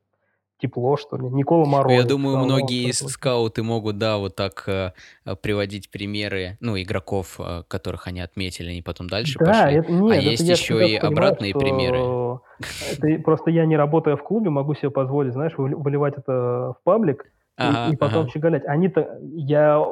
тепло, 0.60 0.96
что 0.96 1.16
ли. 1.16 1.24
Никола 1.28 1.64
Мороз. 1.66 1.92
Я 1.92 2.04
думаю, 2.04 2.38
многие 2.38 2.92
скауты 2.92 3.62
могут, 3.62 3.98
да, 3.98 4.18
вот 4.18 4.36
так 4.36 4.64
э, 4.66 4.92
э, 5.24 5.36
приводить 5.36 5.90
примеры, 5.90 6.56
ну, 6.60 6.80
игроков, 6.80 7.38
э, 7.38 7.62
которых 7.68 8.06
они 8.06 8.20
отметили, 8.20 8.70
они 8.70 8.82
потом 8.82 9.08
дальше 9.08 9.38
да, 9.38 9.46
пошли. 9.46 9.78
Это, 9.78 9.92
нет, 9.92 10.12
а 10.12 10.16
это 10.16 10.30
есть 10.30 10.48
еще 10.48 10.88
и 10.88 10.96
обратные 10.96 11.54
понимаю, 11.54 12.40
примеры. 12.60 13.16
Это, 13.16 13.22
просто 13.22 13.50
я, 13.50 13.66
не 13.66 13.76
работая 13.76 14.16
в 14.16 14.22
клубе, 14.22 14.50
могу 14.50 14.74
себе 14.74 14.90
позволить, 14.90 15.32
знаешь, 15.32 15.52
выливать 15.56 16.14
это 16.16 16.32
в 16.32 16.76
паблик 16.84 17.24
ага, 17.56 17.90
и, 17.90 17.94
и 17.94 17.96
потом 17.96 18.22
ага. 18.22 18.30
щеголять. 18.30 18.64
Они-то, 18.66 19.18
я 19.20 19.84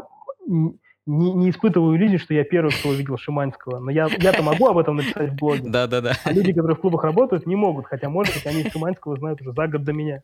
не, 1.09 1.33
не 1.33 1.51
испытываю 1.51 1.97
иллюзий, 1.97 2.19
что 2.19 2.35
я 2.35 2.45
первый, 2.45 2.71
кто 2.71 2.91
увидел 2.91 3.17
Шиманского. 3.17 3.79
Но 3.79 3.91
я, 3.91 4.09
я-то 4.19 4.43
могу 4.43 4.67
об 4.67 4.77
этом 4.77 4.97
написать 4.97 5.31
в 5.31 5.37
блоге. 5.37 5.63
Да, 5.65 5.87
да, 5.87 6.03
да. 6.03 6.13
А 6.23 6.33
люди, 6.33 6.53
которые 6.53 6.77
в 6.77 6.81
клубах 6.81 7.03
работают, 7.03 7.47
не 7.47 7.57
могут. 7.57 7.87
Хотя, 7.87 8.11
может 8.11 8.35
быть, 8.35 8.47
они 8.47 8.69
Шиманского 8.71 9.17
знают 9.17 9.41
уже 9.41 9.53
за 9.53 9.67
год 9.69 9.85
до 9.85 9.93
меня. 9.95 10.23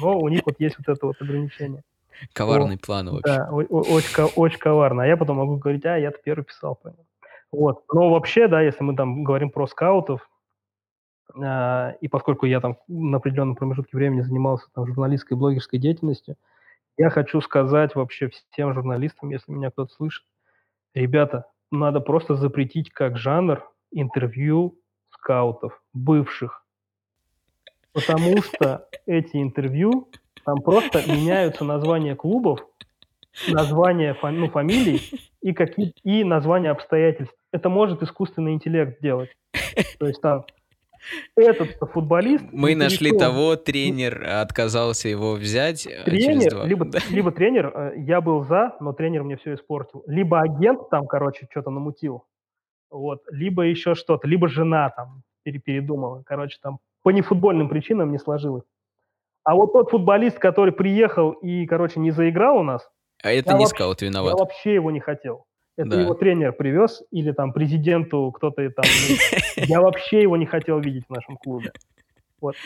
Но 0.00 0.18
у 0.18 0.28
них 0.28 0.42
вот 0.44 0.56
есть 0.58 0.76
вот 0.78 0.94
это 0.94 1.06
вот 1.06 1.16
ограничение. 1.20 1.82
Коварный 2.34 2.76
вот. 2.76 2.82
план 2.82 3.08
вообще. 3.08 3.34
Да, 3.34 3.48
очень, 3.50 4.24
очень 4.36 4.58
коварно. 4.58 5.04
А 5.04 5.06
я 5.06 5.16
потом 5.16 5.38
могу 5.38 5.56
говорить, 5.56 5.86
а, 5.86 5.96
я-то 5.96 6.18
первый 6.22 6.44
писал. 6.44 6.74
Понял. 6.74 7.06
Вот. 7.50 7.84
Но 7.92 8.10
вообще, 8.10 8.48
да, 8.48 8.60
если 8.60 8.84
мы 8.84 8.94
там 8.94 9.24
говорим 9.24 9.48
про 9.48 9.66
скаутов, 9.66 10.28
э, 11.34 11.92
и 12.02 12.08
поскольку 12.08 12.44
я 12.44 12.60
там 12.60 12.76
на 12.88 13.16
определенном 13.16 13.56
промежутке 13.56 13.96
времени 13.96 14.20
занимался 14.20 14.66
там 14.74 14.86
журналистской 14.86 15.34
и 15.34 15.40
блогерской 15.40 15.78
деятельностью, 15.78 16.36
я 16.96 17.10
хочу 17.10 17.40
сказать 17.40 17.94
вообще 17.94 18.28
всем 18.28 18.74
журналистам, 18.74 19.30
если 19.30 19.52
меня 19.52 19.70
кто-то 19.70 19.92
слышит, 19.92 20.24
ребята, 20.94 21.46
надо 21.70 22.00
просто 22.00 22.34
запретить 22.34 22.90
как 22.90 23.16
жанр 23.16 23.62
интервью 23.90 24.78
скаутов, 25.10 25.82
бывших. 25.92 26.64
Потому 27.92 28.42
что 28.42 28.88
эти 29.06 29.36
интервью, 29.36 30.08
там 30.44 30.60
просто 30.62 31.02
меняются 31.10 31.64
названия 31.64 32.16
клубов, 32.16 32.60
названия 33.48 34.14
фами- 34.14 34.38
ну, 34.38 34.50
фамилий 34.50 35.00
и, 35.40 35.52
какие- 35.52 35.94
и 36.02 36.24
названия 36.24 36.70
обстоятельств. 36.70 37.34
Это 37.52 37.68
может 37.68 38.02
искусственный 38.02 38.52
интеллект 38.52 39.00
делать. 39.00 39.30
То 39.98 40.06
есть 40.06 40.20
там 40.20 40.44
этот 41.36 41.76
футболист... 41.92 42.44
Мы 42.52 42.74
нашли 42.74 43.16
того, 43.16 43.56
тренер 43.56 44.22
отказался 44.24 45.08
его 45.08 45.34
взять. 45.34 45.86
Э, 45.86 46.04
тренер, 46.04 46.64
либо, 46.66 46.86
либо 47.10 47.30
тренер, 47.32 47.72
э, 47.74 47.92
я 47.98 48.20
был 48.20 48.44
за, 48.44 48.76
но 48.80 48.92
тренер 48.92 49.24
мне 49.24 49.36
все 49.36 49.54
испортил. 49.54 50.02
Либо 50.06 50.40
агент 50.40 50.88
там, 50.90 51.06
короче, 51.06 51.46
что-то 51.50 51.70
намутил. 51.70 52.24
Вот, 52.90 53.22
либо 53.30 53.62
еще 53.62 53.94
что-то, 53.94 54.28
либо 54.28 54.48
жена 54.48 54.90
там 54.90 55.22
передумала. 55.42 56.22
Короче, 56.26 56.58
там 56.62 56.78
по 57.02 57.10
нефутбольным 57.10 57.68
причинам 57.68 58.12
не 58.12 58.18
сложилось. 58.18 58.64
А 59.44 59.54
вот 59.54 59.72
тот 59.72 59.90
футболист, 59.90 60.38
который 60.38 60.72
приехал 60.72 61.32
и, 61.32 61.66
короче, 61.66 61.98
не 62.00 62.10
заиграл 62.10 62.58
у 62.58 62.62
нас... 62.62 62.88
А 63.22 63.30
это 63.30 63.54
не 63.54 63.66
скаут 63.66 64.02
виноват. 64.02 64.34
Я 64.34 64.36
вообще 64.36 64.74
его 64.74 64.90
не 64.90 65.00
хотел. 65.00 65.46
Это 65.76 65.90
да. 65.90 66.00
его 66.02 66.14
тренер 66.14 66.52
привез, 66.52 67.02
или 67.10 67.32
там 67.32 67.52
президенту 67.52 68.30
кто-то 68.32 68.68
там... 68.70 68.84
Я 69.56 69.80
вообще 69.80 70.22
его 70.22 70.36
не 70.36 70.46
хотел 70.46 70.80
видеть 70.80 71.04
в 71.08 71.12
нашем 71.12 71.36
клубе. 71.36 71.72
Вот. 72.42 72.56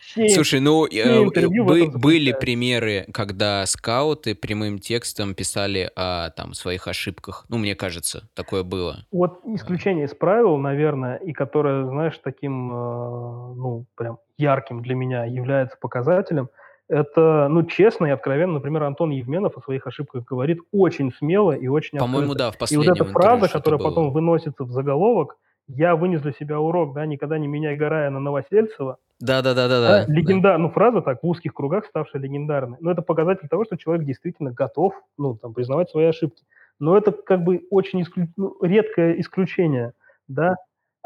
Все, 0.00 0.30
Слушай, 0.30 0.60
ну 0.60 0.86
э, 0.86 1.24
бы, 1.26 1.90
были 1.90 2.32
примеры, 2.32 3.06
когда 3.12 3.66
скауты 3.66 4.34
прямым 4.34 4.78
текстом 4.78 5.34
писали 5.34 5.90
о 5.94 6.30
там 6.30 6.54
своих 6.54 6.88
ошибках. 6.88 7.44
Ну, 7.50 7.58
мне 7.58 7.74
кажется, 7.74 8.28
такое 8.34 8.62
было. 8.62 9.04
Вот 9.12 9.40
исключение 9.44 10.06
из 10.06 10.14
правил, 10.14 10.56
наверное, 10.56 11.16
и 11.16 11.32
которое, 11.32 11.84
знаешь, 11.84 12.18
таким, 12.24 12.72
э, 12.72 13.54
ну, 13.56 13.84
прям 13.94 14.18
ярким 14.38 14.82
для 14.82 14.94
меня 14.94 15.24
является 15.26 15.76
показателем– 15.78 16.48
это, 16.88 17.48
ну, 17.48 17.64
честно 17.64 18.06
и 18.06 18.10
откровенно, 18.10 18.54
например, 18.54 18.84
Антон 18.84 19.10
Евменов 19.10 19.56
о 19.56 19.60
своих 19.60 19.86
ошибках 19.86 20.24
говорит 20.24 20.60
очень 20.72 21.12
смело 21.12 21.52
и 21.52 21.66
очень 21.66 21.98
По-моему, 21.98 22.34
да, 22.34 22.50
в 22.50 22.58
последнем 22.58 22.84
И 22.84 22.88
вот 22.88 23.00
эта 23.00 23.10
фраза, 23.10 23.48
которая 23.48 23.80
потом 23.80 24.12
выносится 24.12 24.64
в 24.64 24.70
заголовок, 24.70 25.36
я 25.68 25.96
вынес 25.96 26.22
для 26.22 26.32
себя 26.32 26.60
урок, 26.60 26.94
да, 26.94 27.06
никогда 27.06 27.38
не 27.38 27.48
меняй 27.48 27.76
Гарая 27.76 28.10
на 28.10 28.20
Новосельцева. 28.20 28.98
Да, 29.18 29.42
да, 29.42 29.54
да, 29.54 29.68
да, 29.68 29.80
да. 29.80 30.12
Легенда, 30.12 30.50
да. 30.50 30.58
ну 30.58 30.70
фраза 30.70 31.00
так 31.00 31.22
в 31.22 31.26
узких 31.26 31.54
кругах 31.54 31.86
ставшая 31.86 32.22
легендарной. 32.22 32.76
Но 32.80 32.92
это 32.92 33.02
показатель 33.02 33.48
того, 33.48 33.64
что 33.64 33.76
человек 33.76 34.06
действительно 34.06 34.52
готов, 34.52 34.94
ну 35.18 35.36
там 35.36 35.54
признавать 35.54 35.90
свои 35.90 36.04
ошибки. 36.04 36.44
Но 36.78 36.96
это 36.96 37.10
как 37.10 37.42
бы 37.42 37.62
очень 37.70 38.02
исклю... 38.02 38.28
ну, 38.36 38.56
редкое 38.62 39.18
исключение, 39.20 39.92
да. 40.28 40.56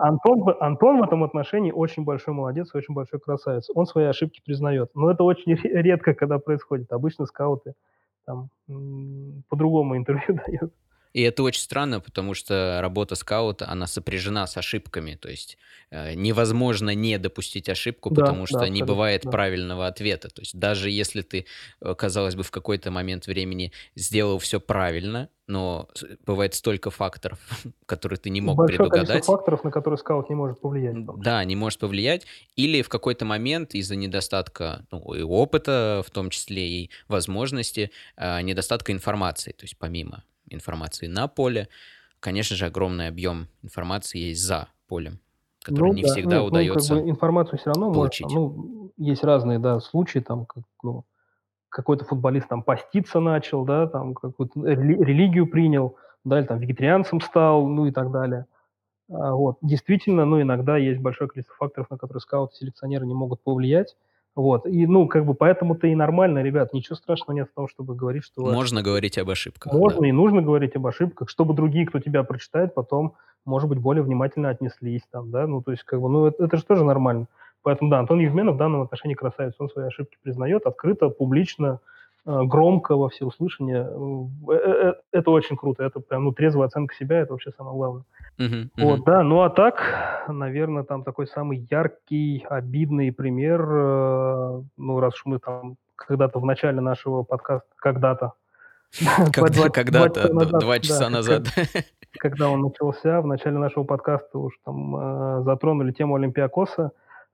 Антон, 0.01 0.56
Антон 0.60 1.01
в 1.01 1.02
этом 1.02 1.24
отношении 1.24 1.72
очень 1.72 2.05
большой 2.05 2.32
молодец, 2.32 2.70
очень 2.74 2.94
большой 2.94 3.20
красавец. 3.20 3.68
Он 3.74 3.86
свои 3.86 4.06
ошибки 4.06 4.40
признает. 4.44 4.90
Но 4.94 5.10
это 5.10 5.24
очень 5.24 5.55
редко, 5.55 6.14
когда 6.14 6.39
происходит. 6.39 6.90
Обычно 6.93 7.27
скауты 7.27 7.74
там 8.24 8.51
по-другому 9.48 9.97
интервью 9.97 10.40
дают. 10.47 10.72
И 11.12 11.22
это 11.22 11.43
очень 11.43 11.62
странно, 11.62 11.98
потому 12.01 12.35
что 12.35 12.78
работа 12.81 13.16
скаута, 13.16 13.68
она 13.68 13.89
сопряжена 13.89 14.47
с 14.47 14.56
ошибками. 14.56 15.16
То 15.16 15.28
есть 15.28 15.59
э, 15.90 16.14
невозможно 16.14 16.94
не 16.94 17.18
допустить 17.18 17.68
ошибку, 17.68 18.10
да, 18.10 18.22
потому 18.22 18.47
что 18.47 18.60
да, 18.60 18.68
не 18.68 18.85
бывает 18.85 19.22
да. 19.24 19.31
правильного 19.31 19.89
ответа. 19.89 20.28
То 20.28 20.43
есть 20.43 20.56
даже 20.56 20.89
если 20.89 21.22
ты, 21.22 21.47
э, 21.81 21.94
казалось 21.97 22.36
бы, 22.36 22.44
в 22.44 22.52
какой-то 22.52 22.93
момент 22.93 23.27
времени 23.27 23.72
сделал 23.97 24.39
все 24.39 24.60
правильно, 24.60 25.28
но 25.51 25.89
бывает 26.24 26.55
столько 26.55 26.90
факторов, 26.90 27.39
которые 27.86 28.18
ты 28.18 28.31
не 28.31 28.40
мог 28.40 28.56
Большое 28.56 28.89
предугадать. 28.89 29.24
факторов, 29.24 29.64
на 29.64 29.70
которые 29.70 29.98
скаут 29.98 30.31
не 30.31 30.36
может 30.36 30.60
повлиять. 30.60 30.97
Да, 31.18 31.44
не 31.44 31.56
может 31.56 31.81
повлиять. 31.81 32.27
Или 32.56 32.82
в 32.82 32.89
какой-то 32.89 33.24
момент 33.24 33.74
из-за 33.74 33.97
недостатка 33.97 34.86
ну, 34.90 35.14
и 35.14 35.22
опыта, 35.22 36.02
в 36.06 36.10
том 36.10 36.31
числе 36.31 36.68
и 36.68 36.90
возможности, 37.09 37.90
э, 38.16 38.40
недостатка 38.43 38.93
информации, 38.93 39.52
то 39.52 39.64
есть 39.64 39.77
помимо 39.77 40.24
информации 40.48 41.06
на 41.06 41.28
поле. 41.28 41.68
Конечно 42.20 42.56
же, 42.56 42.66
огромный 42.66 43.09
объем 43.09 43.48
информации 43.62 44.18
есть 44.18 44.43
за 44.43 44.68
полем, 44.86 45.20
который 45.62 45.89
ну, 45.89 45.94
не 45.94 46.02
да. 46.02 46.09
всегда 46.09 46.39
ну, 46.39 46.44
удается 46.44 46.94
ну, 46.94 47.01
как 47.01 47.05
бы 47.05 47.10
информацию 47.10 47.59
все 47.59 47.70
равно 47.70 47.93
получить. 47.93 48.27
Можно, 48.27 48.40
ну, 48.40 48.93
есть 48.98 49.24
разные 49.24 49.59
да, 49.59 49.81
случаи, 49.81 50.18
там, 50.20 50.47
как, 50.47 50.64
ну, 50.82 51.05
какой-то 51.70 52.05
футболист 52.05 52.48
там 52.48 52.62
поститься 52.62 53.20
начал, 53.20 53.64
да, 53.64 53.86
там 53.86 54.14
какую-то 54.14 54.60
религию 54.60 55.47
принял, 55.47 55.97
да, 56.24 56.40
или 56.40 56.47
там 56.47 56.59
вегетарианцем 56.59 57.20
стал, 57.20 57.66
ну 57.66 57.86
и 57.86 57.92
так 57.92 58.10
далее. 58.10 58.47
А, 59.10 59.32
вот. 59.34 59.56
Действительно, 59.62 60.24
ну, 60.24 60.40
иногда 60.42 60.76
есть 60.76 61.01
большое 61.01 61.28
количество 61.28 61.56
факторов, 61.56 61.90
на 61.90 61.98
которые 61.98 62.20
скауты, 62.20 62.56
селекционеры 62.56 63.06
не 63.06 63.14
могут 63.14 63.42
повлиять. 63.42 63.97
Вот. 64.36 64.66
И, 64.66 64.86
ну, 64.86 65.09
как 65.09 65.26
бы 65.26 65.34
поэтому-то 65.34 65.88
и 65.88 65.94
нормально, 65.94 66.42
ребят, 66.42 66.72
ничего 66.72 66.94
страшного 66.94 67.36
нет 67.36 67.48
в 67.51 67.55
том, 67.55 67.68
чтобы 67.68 67.97
говорить, 67.97 68.24
что... 68.24 68.42
Можно 68.42 68.82
говорить 68.82 69.18
об 69.18 69.28
ошибках. 69.30 69.72
Можно 69.72 70.02
да. 70.02 70.09
и 70.09 70.12
нужно 70.12 70.40
говорить 70.40 70.76
об 70.76 70.86
ошибках, 70.86 71.28
чтобы 71.28 71.55
другие, 71.55 71.86
кто 71.86 71.98
тебя 71.98 72.22
прочитает, 72.22 72.74
потом, 72.74 73.14
может 73.44 73.68
быть, 73.68 73.78
более 73.78 74.05
внимательно 74.05 74.48
отнеслись 74.48 75.02
там, 75.10 75.30
да, 75.30 75.47
ну, 75.47 75.62
то 75.62 75.72
есть, 75.72 75.82
как 75.82 76.01
бы, 76.01 76.09
ну, 76.09 76.26
это, 76.26 76.44
это 76.44 76.56
же 76.56 76.64
тоже 76.64 76.84
нормально. 76.84 77.26
Поэтому, 77.62 77.90
да, 77.90 77.98
Антон 77.98 78.20
Евменов 78.20 78.54
в 78.54 78.58
данном 78.58 78.82
отношении 78.82 79.14
красавец, 79.14 79.54
он 79.58 79.68
свои 79.68 79.86
ошибки 79.86 80.16
признает 80.22 80.66
открыто, 80.66 81.10
публично, 81.10 81.80
э, 82.26 82.42
громко 82.44 82.96
во 82.96 83.10
всеуслышание. 83.10 83.86
Э, 83.86 84.52
э, 84.54 84.94
это 85.12 85.30
очень 85.30 85.56
круто, 85.56 85.84
это 85.84 86.00
прям, 86.00 86.24
ну, 86.24 86.32
трезвая 86.32 86.68
оценка 86.68 86.94
себя, 86.94 87.20
это 87.20 87.32
вообще 87.32 87.50
самое 87.56 87.76
главное. 87.76 88.04
Uh-huh, 88.38 88.48
uh-huh. 88.48 88.68
Вот, 88.78 89.04
да, 89.04 89.22
ну 89.22 89.42
а 89.42 89.50
так, 89.50 90.24
наверное, 90.28 90.84
там 90.84 91.04
такой 91.04 91.26
самый 91.26 91.66
яркий, 91.70 92.46
обидный 92.48 93.12
пример, 93.12 93.66
ну, 94.78 95.00
раз 95.00 95.14
уж 95.14 95.22
мы 95.26 95.38
там 95.38 95.76
когда-то 95.96 96.38
в 96.38 96.46
начале 96.46 96.80
нашего 96.80 97.22
подкаста, 97.22 97.68
когда-то, 97.76 98.32
когда, 99.34 99.68
когда-то, 99.68 100.28
два 100.32 100.78
часа 100.78 101.10
назад. 101.10 101.48
Когда 102.18 102.48
он 102.48 102.62
начался, 102.62 103.20
в 103.20 103.26
начале 103.26 103.58
нашего 103.58 103.84
подкаста 103.84 104.38
уж 104.38 104.54
там 104.64 105.44
затронули 105.44 105.92
тему 105.92 106.16
Олимпиакоса. 106.16 106.90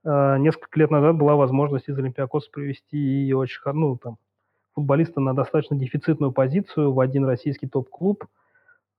Э, 0.06 0.38
несколько 0.38 0.78
лет 0.78 0.90
назад 0.90 1.16
была 1.16 1.34
возможность 1.34 1.88
из 1.88 1.98
Олимпиакоса 1.98 2.50
привести 2.50 3.26
и 3.28 3.32
очень, 3.34 3.60
ну, 3.74 3.98
там, 3.98 4.16
футболиста 4.74 5.20
на 5.20 5.34
достаточно 5.34 5.76
дефицитную 5.76 6.32
позицию 6.32 6.92
в 6.92 7.00
один 7.00 7.26
российский 7.26 7.66
топ-клуб– 7.66 8.24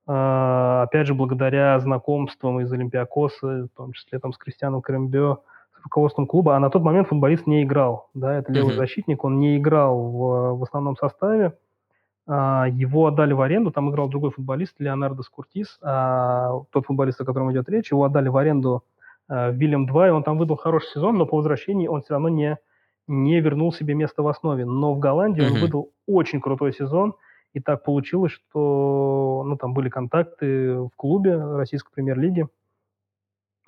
а, 0.07 0.83
опять 0.83 1.05
же, 1.05 1.13
благодаря 1.13 1.77
знакомствам 1.79 2.61
из 2.61 2.71
Олимпиакоса, 2.71 3.67
в 3.73 3.77
том 3.77 3.91
числе 3.91 4.19
там 4.19 4.31
с 4.31 4.37
Кристианом 4.37 4.81
Крембе, 4.81 5.35
с 5.77 5.83
руководством 5.83 6.27
клуба, 6.27 6.55
а 6.55 6.59
на 6.59 6.69
тот 6.69 6.81
момент 6.81 7.09
футболист 7.09 7.45
не 7.45 7.63
играл, 7.63 8.09
да, 8.13 8.35
это 8.35 8.51
левый 8.51 8.69
Мгм. 8.71 8.77
защитник, 8.77 9.23
он 9.25 9.37
не 9.39 9.57
играл 9.57 9.99
в, 9.99 10.57
в 10.59 10.63
основном 10.63 10.95
составе, 10.95 11.57
а, 12.25 12.67
его 12.69 13.07
отдали 13.07 13.33
в 13.33 13.41
аренду, 13.41 13.71
там 13.71 13.91
играл 13.91 14.07
другой 14.07 14.31
футболист, 14.31 14.75
Леонардо 14.79 15.23
Скуртис, 15.23 15.77
а, 15.81 16.61
тот 16.71 16.85
футболист, 16.85 17.19
о 17.19 17.25
котором 17.25 17.51
идет 17.51 17.67
речь, 17.67 17.91
его 17.91 18.05
отдали 18.05 18.29
в 18.29 18.37
аренду 18.37 18.85
в 19.27 19.51
Вильям 19.51 19.85
2, 19.85 20.07
и 20.07 20.11
он 20.11 20.23
там 20.23 20.37
выдал 20.37 20.55
хороший 20.57 20.87
сезон, 20.93 21.17
но 21.17 21.25
по 21.25 21.37
возвращении 21.37 21.87
он 21.87 22.01
все 22.01 22.13
равно 22.13 22.29
не, 22.29 22.57
не 23.07 23.39
вернул 23.39 23.73
себе 23.73 23.93
место 23.93 24.23
в 24.23 24.27
основе. 24.27 24.65
Но 24.65 24.93
в 24.93 24.99
Голландии 24.99 25.41
он 25.41 25.51
Мгм. 25.53 25.61
выдал 25.61 25.91
очень 26.07 26.39
крутой 26.41 26.73
сезон, 26.73 27.13
и 27.53 27.59
так 27.59 27.83
получилось, 27.83 28.31
что 28.33 29.43
ну, 29.45 29.57
там 29.57 29.73
были 29.73 29.89
контакты 29.89 30.79
в 30.79 30.91
клубе 30.95 31.35
российской 31.37 31.91
премьер-лиги, 31.93 32.47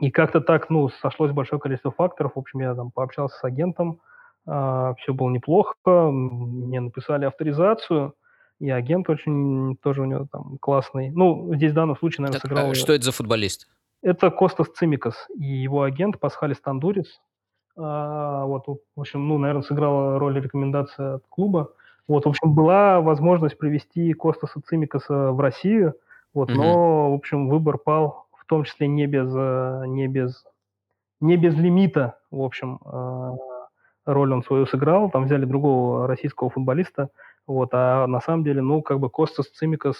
и 0.01 0.11
как-то 0.11 0.39
так, 0.39 0.69
ну, 0.69 0.87
сошлось 0.89 1.31
большое 1.31 1.59
количество 1.59 1.91
факторов. 1.91 2.33
В 2.35 2.39
общем, 2.39 2.61
я 2.61 2.73
там 2.73 2.91
пообщался 2.91 3.37
с 3.37 3.43
агентом, 3.43 3.99
а, 4.47 4.93
все 4.95 5.13
было 5.13 5.29
неплохо, 5.29 5.75
мне 6.09 6.79
написали 6.79 7.25
авторизацию, 7.25 8.13
и 8.59 8.69
агент 8.69 9.09
очень 9.09 9.75
тоже 9.77 10.01
у 10.01 10.05
него 10.05 10.27
там 10.31 10.57
классный. 10.59 11.11
Ну, 11.11 11.53
здесь 11.55 11.71
в 11.71 11.75
данном 11.75 11.97
случае, 11.97 12.23
наверное, 12.23 12.39
Так, 12.41 12.49
сыграл... 12.49 12.71
а 12.71 12.75
что 12.75 12.93
это 12.93 13.03
за 13.05 13.11
футболист? 13.11 13.67
Это 14.01 14.31
Костас 14.31 14.67
Цимикас 14.69 15.27
и 15.35 15.43
его 15.43 15.83
агент 15.83 16.19
Пасхалис 16.19 16.59
Тандурис. 16.61 17.21
А, 17.77 18.45
вот, 18.45 18.67
в 18.67 18.99
общем, 18.99 19.27
ну, 19.27 19.37
наверное, 19.37 19.63
сыграла 19.63 20.19
роль 20.19 20.39
рекомендация 20.39 21.15
от 21.15 21.23
клуба. 21.29 21.73
Вот, 22.07 22.25
в 22.25 22.29
общем, 22.29 22.53
была 22.53 23.01
возможность 23.01 23.57
привести 23.57 24.13
Костаса 24.13 24.61
Цимикаса 24.65 25.31
в 25.31 25.39
Россию, 25.39 25.93
вот, 26.33 26.49
Мгм. 26.49 26.57
но, 26.57 27.11
в 27.11 27.13
общем, 27.15 27.49
выбор 27.49 27.77
пал 27.77 28.25
в 28.35 28.45
том 28.45 28.63
числе 28.63 28.87
не 28.87 29.05
без, 29.05 29.31
э, 29.35 29.83
не 29.85 30.07
без, 30.07 30.43
не 31.21 31.37
без 31.37 31.55
лимита, 31.55 32.17
в 32.31 32.41
общем, 32.41 32.79
э, 32.83 33.31
роль 34.05 34.33
он 34.33 34.43
свою 34.43 34.65
сыграл, 34.65 35.11
там 35.11 35.25
взяли 35.25 35.45
другого 35.45 36.07
российского 36.07 36.49
футболиста, 36.49 37.09
вот, 37.45 37.69
а 37.73 38.07
на 38.07 38.21
самом 38.21 38.43
деле, 38.43 38.61
ну, 38.61 38.81
как 38.81 38.99
бы 38.99 39.09
Костас 39.11 39.47
Цимикас 39.49 39.97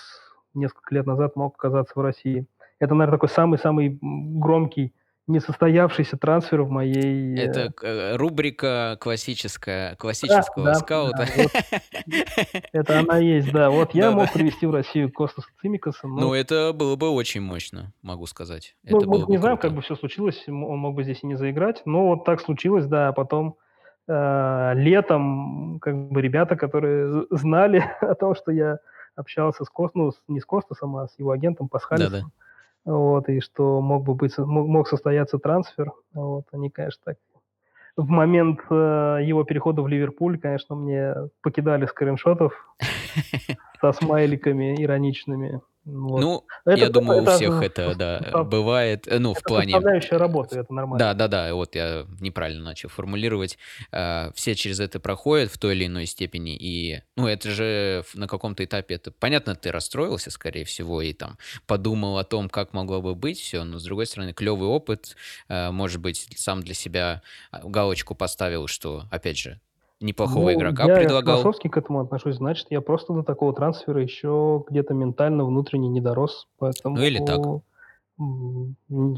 несколько 0.55 0.95
лет 0.95 1.05
назад 1.05 1.35
мог 1.35 1.55
оказаться 1.55 1.93
в 1.95 2.01
России. 2.01 2.47
Это, 2.79 2.93
наверное, 2.95 3.17
такой 3.17 3.29
самый-самый 3.29 3.97
громкий, 4.01 4.93
несостоявшийся 5.27 6.17
трансфер 6.17 6.63
в 6.63 6.71
моей... 6.71 7.37
э, 7.37 7.43
Это 7.43 7.71
э, 7.83 8.15
рубрика 8.15 8.97
классическая, 8.99 9.91
Да, 9.91 9.95
классического 9.97 10.65
да, 10.65 10.73
скаута. 10.75 11.17
да, 11.17 11.43
вот 11.43 11.51
это 12.71 12.99
она 12.99 13.17
есть, 13.19 13.51
да. 13.51 13.69
Вот 13.69 13.93
я 13.93 14.05
Да-да. 14.09 14.15
мог 14.17 14.33
привести 14.33 14.65
в 14.65 14.71
Россию 14.71 15.11
Костаса 15.11 15.47
Цимикаса, 15.61 16.07
Ну, 16.07 16.19
но 16.19 16.35
это 16.35 16.73
было 16.73 16.95
бы 16.95 17.09
очень 17.09 17.41
мощно, 17.41 17.93
могу 18.01 18.25
сказать. 18.25 18.75
ну, 18.83 18.97
Это 18.97 19.07
вот 19.07 19.29
не 19.29 19.37
бы 19.37 19.41
знаю, 19.41 19.57
как 19.59 19.73
бы 19.73 19.81
все 19.83 19.95
случилось, 19.95 20.43
он 20.47 20.79
мог 20.79 20.95
бы 20.95 21.03
здесь 21.03 21.19
и 21.21 21.27
не 21.27 21.35
заиграть, 21.35 21.83
но 21.85 22.07
вот 22.07 22.23
так 22.25 22.41
случилось, 22.41 22.87
да, 22.87 23.09
а 23.09 23.13
потом 23.13 23.55
э, 24.07 24.71
летом 24.75 25.79
как 25.79 25.95
бы 26.09 26.21
ребята, 26.23 26.55
которые 26.55 27.25
знали 27.29 27.83
о 28.01 28.15
том, 28.15 28.33
что 28.33 28.51
я 28.51 28.79
общался 29.15 29.63
с 29.63 29.69
Кос, 29.69 29.91
ну, 29.93 30.11
не 30.27 30.39
с 30.39 30.45
Костасом, 30.45 30.95
а 30.97 31.07
с 31.07 31.19
его 31.19 31.31
агентом. 31.31 31.67
Пасхалисом, 31.69 32.31
вот, 32.89 33.29
и 33.29 33.39
что 33.39 33.81
мог 33.81 34.03
бы 34.03 34.15
быть, 34.15 34.37
мог 34.37 34.87
состояться 34.87 35.37
трансфер, 35.37 35.91
вот, 36.13 36.45
они, 36.51 36.69
конечно, 36.69 37.01
так 37.05 37.17
в 37.95 38.07
момент 38.07 38.61
э, 38.69 39.19
его 39.23 39.43
перехода 39.43 39.81
в 39.81 39.87
Ливерпуль, 39.87 40.39
конечно, 40.39 40.75
мне 40.75 41.13
покидали 41.41 41.85
скриншотов 41.85 42.53
со 43.81 43.91
смайликами 43.91 44.81
ироничными. 44.81 45.61
Вот. 45.85 46.19
Ну, 46.21 46.45
Это- 46.65 46.79
я 46.79 46.89
думаю, 46.89 47.19
у 47.21 47.23
это- 47.23 47.35
всех 47.35 47.61
это 47.63 47.81
это, 47.83 47.95
да, 47.95 48.43
бывает, 48.43 49.07
э, 49.07 49.17
ну, 49.17 49.33
в 49.33 49.37
Это 49.37 49.47
плане... 49.47 49.71
составляющая 49.73 50.17
работы, 50.17 50.59
это 50.59 50.73
нормально. 50.73 50.99
Да, 50.99 51.13
да, 51.13 51.27
да, 51.27 51.53
вот 51.55 51.73
я 51.75 52.05
неправильно 52.19 52.63
начал 52.63 52.89
формулировать. 52.89 53.57
Э, 53.91 54.31
Все 54.35 54.55
через 54.55 54.79
это 54.79 54.99
проходят 54.99 55.51
в 55.51 55.57
той 55.57 55.75
или 55.75 55.85
иной 55.87 56.05
степени, 56.05 56.55
и, 56.55 57.01
ну, 57.15 57.27
это 57.27 57.49
же 57.49 58.03
в- 58.07 58.15
на 58.15 58.27
каком-то 58.27 58.63
этапе, 58.63 58.95
это, 58.95 59.11
понятно, 59.11 59.55
ты 59.55 59.71
расстроился, 59.71 60.29
скорее 60.31 60.65
всего, 60.65 61.01
и 61.01 61.13
там 61.13 61.37
подумал 61.65 62.17
о 62.17 62.23
том, 62.23 62.49
как 62.49 62.73
могло 62.73 63.01
бы 63.01 63.15
быть 63.15 63.39
все, 63.39 63.63
но, 63.63 63.79
с 63.79 63.83
другой 63.83 64.05
стороны, 64.05 64.33
клевый 64.33 64.67
опыт, 64.67 65.15
э, 65.47 65.71
может 65.71 66.01
быть, 66.01 66.27
сам 66.37 66.61
для 66.61 66.73
себя 66.75 67.21
а, 67.51 67.61
галочку 67.63 68.13
поставил, 68.15 68.67
что, 68.67 69.05
опять 69.11 69.37
же, 69.37 69.59
неплохого 70.01 70.51
Ну, 70.51 70.59
игрока 70.59 70.85
я 70.85 70.95
предлагал. 70.95 71.41
философски 71.41 71.67
к 71.67 71.77
этому 71.77 71.99
отношусь, 72.01 72.35
значит, 72.35 72.67
я 72.69 72.81
просто 72.81 73.13
до 73.13 73.23
такого 73.23 73.53
трансфера 73.53 74.01
еще 74.01 74.63
где-то 74.69 74.93
ментально, 74.93 75.45
внутренне 75.45 75.87
не 75.89 76.01
дорос, 76.01 76.47
поэтому... 76.57 76.97
Ну, 76.97 77.03
или 77.03 77.19
так. 77.25 77.39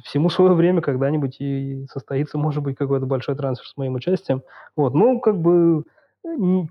Всему 0.06 0.30
свое 0.30 0.54
время 0.54 0.82
когда-нибудь 0.82 1.38
и 1.40 1.86
состоится, 1.92 2.38
может 2.38 2.62
быть, 2.64 2.78
какой-то 2.78 3.06
большой 3.08 3.36
трансфер 3.36 3.66
с 3.68 3.76
моим 3.76 3.96
участием. 3.96 4.44
Вот, 4.76 4.94
ну, 4.94 5.20
как 5.20 5.40
бы 5.42 5.84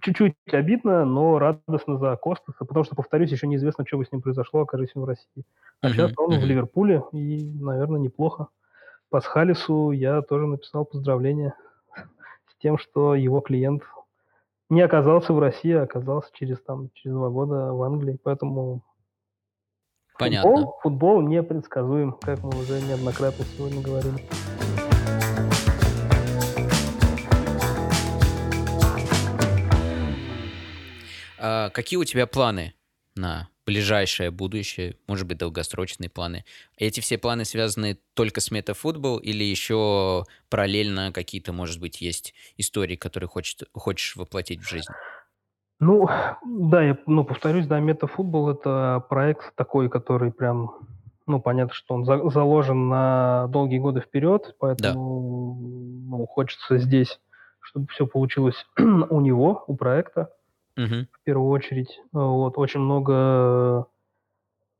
чуть-чуть 0.01 0.35
обидно, 0.53 1.05
но 1.05 1.41
радостно 1.41 1.99
за 1.99 2.16
Костаса, 2.16 2.65
потому 2.65 2.85
что, 2.85 2.95
повторюсь, 2.95 3.32
еще 3.32 3.49
неизвестно, 3.49 3.85
что 3.85 3.99
бы 3.99 4.05
с 4.05 4.12
ним 4.12 4.23
произошло, 4.23 4.61
окажись 4.61 4.91
он 4.95 5.03
в 5.03 5.07
России. 5.07 5.45
А 5.81 5.89
Мгм, 5.89 5.97
сейчас 5.97 6.12
он 6.19 6.31
в 6.35 6.39
мгм. 6.39 6.47
Ливерпуле, 6.47 7.03
и, 7.12 7.51
наверное, 7.61 7.99
неплохо. 8.01 8.47
Пасхалису 9.11 9.91
я 9.91 10.23
тоже 10.23 10.47
написал 10.47 10.85
поздравления 10.85 11.55
с 12.47 12.62
тем, 12.62 12.78
что 12.78 13.16
его 13.16 13.41
клиент 13.41 13.82
не 14.70 14.80
оказался 14.80 15.32
в 15.32 15.38
России, 15.38 15.72
а 15.72 15.82
оказался 15.82 16.30
через, 16.32 16.60
там, 16.62 16.90
через 16.94 17.14
два 17.14 17.28
года 17.28 17.72
в 17.72 17.82
Англии. 17.82 18.18
Поэтому 18.22 18.82
Понятно. 20.18 20.51
футбол, 20.51 20.78
футбол 20.82 21.20
непредсказуем, 21.22 22.12
как 22.12 22.42
мы 22.42 22.51
уже 22.51 22.80
неоднократно 22.80 23.44
сегодня 23.44 23.82
говорили. 23.82 24.24
А 31.42 31.70
какие 31.70 31.98
у 31.98 32.05
тебя 32.05 32.26
планы 32.26 32.74
на 33.20 33.48
ближайшее 33.66 34.30
будущее, 34.30 34.97
может 35.06 35.26
быть, 35.26 35.38
долгосрочные 35.38 36.10
планы? 36.10 36.44
Эти 36.76 37.01
все 37.01 37.18
планы 37.18 37.44
связаны 37.44 37.98
только 38.14 38.40
с 38.40 38.51
метафутбол 38.51 39.18
или 39.18 39.44
еще 39.44 40.24
параллельно 40.48 41.12
какие-то, 41.12 41.52
может 41.52 41.80
быть, 41.80 42.01
есть 42.01 42.34
истории, 42.56 42.97
которые 42.97 43.28
хочет, 43.28 43.68
хочешь 43.72 44.16
воплотить 44.16 44.60
в 44.60 44.68
жизнь? 44.68 44.90
Ну, 45.78 46.09
да, 46.44 46.82
я 46.82 46.98
ну, 47.06 47.24
повторюсь, 47.24 47.66
да, 47.66 47.80
метафутбол– 47.80 48.51
это 48.51 49.05
проект 49.09 49.55
такой, 49.55 49.88
который 49.88 50.30
прям, 50.30 50.72
ну, 51.26 51.40
понятно, 51.40 51.72
что 51.72 51.94
он 51.94 52.05
за- 52.05 52.28
заложен 52.28 52.88
на 52.88 53.47
долгие 53.48 53.78
годы 53.78 54.01
вперед, 54.01 54.56
поэтому 54.59 55.55
ну, 56.10 56.26
хочется 56.26 56.76
здесь, 56.76 57.18
чтобы 57.60 57.86
все 57.88 58.06
получилось 58.06 58.66
у 58.78 59.20
него, 59.20 59.64
у 59.68 59.76
проекта. 59.76 60.30
Мгм. 60.76 61.09
в 61.12 61.22
первую 61.24 61.51
очередь. 61.51 62.01
Вот, 62.12 62.59
очень 62.59 62.80
много 62.80 63.86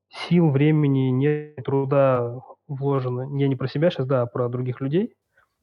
сил, 0.09 0.51
времени, 0.51 1.11
нет 1.11 1.57
труда 1.65 2.41
вложено. 2.69 3.37
Я 3.39 3.49
не 3.49 3.57
про 3.57 3.69
себя 3.69 3.91
сейчас, 3.91 4.07
да, 4.07 4.23
а 4.23 4.27
про 4.27 4.49
других 4.49 4.81
людей, 4.81 5.15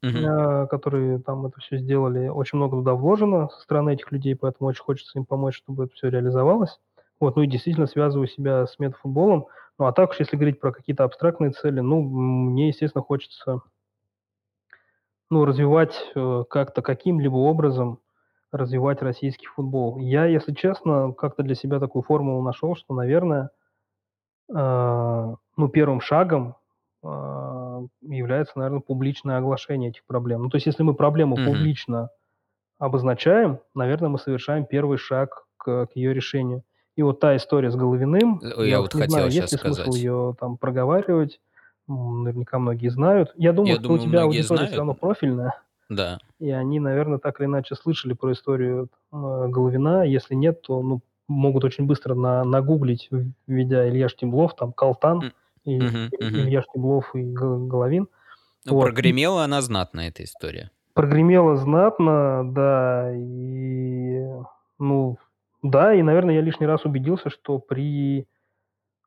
Мгм. 0.02 0.24
а, 0.26 0.66
которые 0.66 1.18
там 1.20 1.46
это 1.46 1.60
все 1.60 1.78
сделали. 1.78 2.28
Очень 2.28 2.58
много 2.58 2.76
туда 2.76 2.94
вложено 2.94 3.48
со 3.48 3.60
стороны 3.60 3.94
этих 3.94 4.10
людей, 4.12 4.36
поэтому 4.36 4.68
очень 4.70 4.82
хочется 4.82 5.18
им 5.18 5.26
помочь, 5.26 5.56
чтобы 5.56 5.84
это 5.84 5.94
все 5.94 6.08
реализовалось. 6.08 6.78
Вот, 7.20 7.36
ну 7.36 7.42
и 7.42 7.46
действительно 7.48 7.86
связываю 7.86 8.28
себя 8.28 8.66
с 8.66 8.78
метафутболом. 8.78 9.46
Ну 9.78 9.86
а 9.86 9.92
так 9.92 10.10
уж, 10.10 10.20
если 10.20 10.36
говорить 10.36 10.60
про 10.60 10.72
какие-то 10.72 11.04
абстрактные 11.04 11.50
цели, 11.50 11.80
ну, 11.80 12.00
мне, 12.02 12.68
естественно, 12.68 13.02
хочется 13.02 13.60
ну, 15.30 15.44
развивать 15.44 15.94
э, 16.14 16.44
как-то 16.48 16.80
каким-либо 16.82 17.36
образом 17.36 18.00
развивать 18.52 19.02
российский 19.02 19.46
футбол. 19.46 19.98
Я, 19.98 20.24
если 20.26 20.54
честно, 20.54 21.12
как-то 21.12 21.42
для 21.42 21.54
себя 21.54 21.80
такую 21.80 22.02
формулу 22.02 22.42
нашел, 22.42 22.76
что, 22.76 22.94
наверное, 22.94 23.50
а, 24.54 25.34
ну, 25.56 25.68
первым 25.68 26.00
шагом 26.00 26.56
а, 27.02 27.82
является, 28.00 28.58
наверное, 28.58 28.80
публичное 28.80 29.38
оглашение 29.38 29.90
этих 29.90 30.04
проблем. 30.06 30.44
Ну, 30.44 30.48
то 30.48 30.56
есть, 30.56 30.66
если 30.66 30.82
мы 30.82 30.94
проблему 30.94 31.36
Мгм. 31.36 31.44
публично 31.44 32.10
обозначаем, 32.78 33.60
наверное, 33.74 34.08
мы 34.08 34.18
совершаем 34.18 34.64
первый 34.64 34.98
шаг 34.98 35.46
к, 35.56 35.86
к 35.86 35.90
ее 35.94 36.14
решению. 36.14 36.62
И 36.96 37.02
вот 37.02 37.20
та 37.20 37.36
история 37.36 37.70
с 37.70 37.76
Головиным, 37.76 38.40
Э, 38.42 38.66
я 38.66 38.80
вот 38.80 38.94
не 38.94 39.02
хотел 39.02 39.14
знаю, 39.16 39.30
есть 39.30 39.52
ли 39.52 39.58
смысл 39.58 39.82
сказать. 39.82 39.94
ее 39.96 40.36
там 40.40 40.56
проговаривать. 40.56 41.40
Наверняка 41.86 42.58
многие 42.58 42.88
знают. 42.88 43.32
Я 43.36 43.52
думаю, 43.52 43.74
Я 43.74 43.76
что 43.76 43.82
думаю, 43.84 44.02
у 44.02 44.04
тебя 44.04 44.22
аудитория 44.22 44.66
все 44.66 44.76
равно 44.76 44.92
знают. 44.92 45.00
профильная. 45.00 45.62
Да. 45.88 46.18
И 46.38 46.50
они, 46.50 46.80
наверное, 46.80 47.18
так 47.18 47.40
или 47.40 47.46
иначе 47.46 47.74
слышали 47.74 48.12
про 48.12 48.32
историю 48.32 48.88
э, 49.12 49.16
Головина. 49.48 50.04
Если 50.04 50.34
нет, 50.34 50.62
то 50.62 50.82
ну, 50.82 51.00
могут 51.28 51.64
очень 51.64 51.86
быстро 51.86 52.14
на, 52.14 52.44
нагуглить, 52.44 53.08
введя 53.46 53.88
Илья 53.88 54.08
Штемблов, 54.08 54.54
там 54.54 54.72
Калтан, 54.72 55.22
М, 55.22 55.32
и, 55.64 55.76
и- 55.76 55.80
мгм. 55.80 56.40
Илья 56.40 56.62
Штемблов 56.62 57.14
и 57.14 57.22
Головин. 57.22 58.08
Ну, 58.64 58.74
Вот. 58.74 58.82
прогремела 58.84 59.44
она 59.44 59.62
знатно, 59.62 60.00
эта 60.00 60.24
история. 60.24 60.70
Прогремело 60.94 61.56
знатно, 61.56 62.42
да, 62.52 63.10
и, 63.14 64.26
ну, 64.78 65.16
да, 65.62 65.94
и, 65.94 66.02
наверное, 66.02 66.34
я 66.34 66.40
лишний 66.40 66.66
раз 66.66 66.84
убедился, 66.84 67.30
что 67.30 67.58
при 67.58 68.26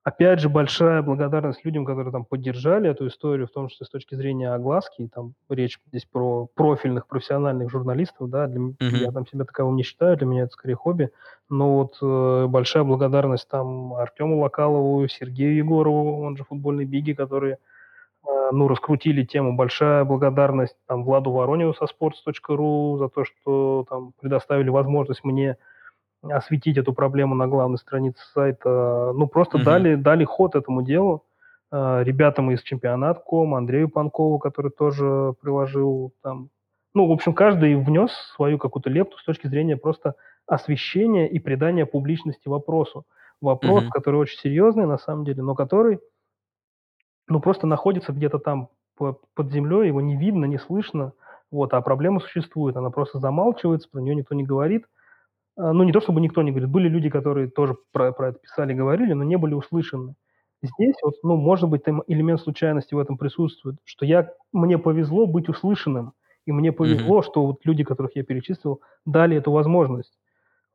Опять 0.04 0.40
же, 0.40 0.50
большая 0.50 1.04
благодарность 1.04 1.64
людям, 1.64 1.86
которые 1.86 2.12
там 2.12 2.26
поддержали 2.26 2.90
эту 2.90 3.08
историю, 3.08 3.46
в 3.46 3.52
том 3.52 3.68
числе 3.68 3.86
с 3.86 3.90
точки 3.90 4.16
зрения 4.16 4.52
огласки. 4.52 5.08
Там 5.14 5.36
речь 5.48 5.80
здесь 5.88 6.06
про 6.06 6.48
профильных, 6.56 7.06
профессиональных 7.06 7.70
журналистов, 7.70 8.28
да. 8.32 8.48
Для, 8.48 8.60
Мгм. 8.62 8.76
Я 8.80 9.12
там 9.12 9.28
себя 9.28 9.46
таковым 9.46 9.76
не 9.76 9.84
считаю, 9.84 10.18
для 10.18 10.26
меня 10.26 10.44
это 10.44 10.54
скорее 10.54 10.74
хобби. 10.74 11.12
Но 11.50 11.76
вот 11.76 11.98
э, 12.02 12.48
большая 12.48 12.84
благодарность 12.84 13.48
там 13.48 13.94
Артему 13.94 14.40
Локалову, 14.40 15.08
Сергею 15.08 15.56
Егорову, 15.56 16.24
он 16.24 16.36
же 16.36 16.46
футбольный 16.46 16.86
биги, 16.86 17.14
которые 17.14 17.60
э, 18.28 18.50
ну, 18.52 18.68
раскрутили 18.68 19.24
тему. 19.24 19.56
Большая 19.56 20.04
благодарность 20.04 20.78
там 20.88 21.04
Владу 21.04 21.30
Воронину 21.30 21.76
со 21.76 21.86
sports.ru 21.86 22.98
за 22.98 23.08
то, 23.08 23.24
что 23.24 23.86
там 23.88 24.14
предоставили 24.20 24.70
возможность 24.70 25.24
мне 25.24 25.58
осветить 26.24 26.78
эту 26.78 26.94
проблему 26.94 27.36
на 27.36 27.48
главной 27.48 27.78
странице 27.78 28.22
сайта. 28.34 29.12
Ну, 29.16 29.28
просто 29.28 29.58
Мгм. 29.58 29.66
дали, 29.66 29.96
дали 29.96 30.24
ход 30.24 30.56
этому 30.56 30.82
делу. 30.84 31.24
Э, 31.72 32.04
Ребятам 32.04 32.52
из 32.52 32.62
чемпионат.ком, 32.62 33.56
Андрею 33.56 33.90
Панкову, 33.90 34.40
который 34.40 34.72
тоже 34.72 35.34
приложил 35.42 36.14
там... 36.22 36.50
Ну, 36.94 37.08
в 37.08 37.12
общем, 37.12 37.34
каждый 37.34 37.76
внес 37.76 38.12
свою 38.36 38.58
какую-то 38.58 38.90
лепту 38.90 39.18
с 39.18 39.24
точки 39.24 39.48
зрения 39.48 39.78
просто 39.78 40.16
освещения 40.46 41.30
и 41.30 41.40
придания 41.40 41.86
публичности 41.86 42.50
вопросу. 42.50 43.06
Вопрос, 43.40 43.84
Мгм. 43.84 43.92
который 43.92 44.18
очень 44.18 44.38
серьезный 44.40 44.86
на 44.86 44.98
самом 44.98 45.24
деле, 45.24 45.42
но 45.42 45.56
который, 45.56 46.00
ну, 47.28 47.40
просто 47.40 47.66
находится 47.66 48.12
где-то 48.12 48.38
там 48.40 48.68
по- 48.98 49.18
под 49.34 49.52
землей, 49.52 49.88
его 49.88 50.02
не 50.02 50.18
видно, 50.18 50.46
не 50.46 50.60
слышно. 50.60 51.14
Вот, 51.50 51.74
а 51.74 51.82
проблема 51.82 52.20
существует, 52.20 52.76
она 52.78 52.92
просто 52.92 53.20
замалчивается, 53.20 53.90
про 53.90 54.00
нее 54.02 54.16
никто 54.16 54.36
не 54.36 54.44
говорит. 54.44 54.86
А, 54.86 54.88
ну, 55.58 55.84
не 55.84 55.92
то 55.92 56.02
чтобы 56.02 56.22
никто 56.22 56.42
не 56.42 56.52
говорит, 56.52 56.70
были 56.70 56.88
люди, 56.88 57.10
которые 57.10 57.50
тоже 57.50 57.76
про 57.92 58.12
про 58.12 58.30
это 58.30 58.40
писали, 58.40 58.74
говорили, 58.74 59.14
но 59.14 59.24
не 59.24 59.38
были 59.38 59.54
услышаны. 59.54 60.16
Здесь 60.64 60.96
вот, 61.04 61.16
ну, 61.24 61.38
может 61.38 61.70
быть, 61.70 61.84
там 61.84 62.04
элемент 62.08 62.40
случайности 62.42 62.94
в 62.94 63.00
этом 63.00 63.18
присутствует, 63.18 63.78
что 63.84 64.06
я 64.06 64.32
мне 64.52 64.78
повезло 64.78 65.26
быть 65.26 65.50
услышанным, 65.50 66.14
и 66.46 66.52
мне 66.52 66.72
повезло, 66.72 67.22
что 67.24 67.46
вот 67.48 67.66
люди, 67.66 67.84
которых 67.84 68.16
я 68.16 68.24
перечислил, 68.24 68.82
дали 69.06 69.38
эту 69.38 69.52
возможность. 69.52 70.20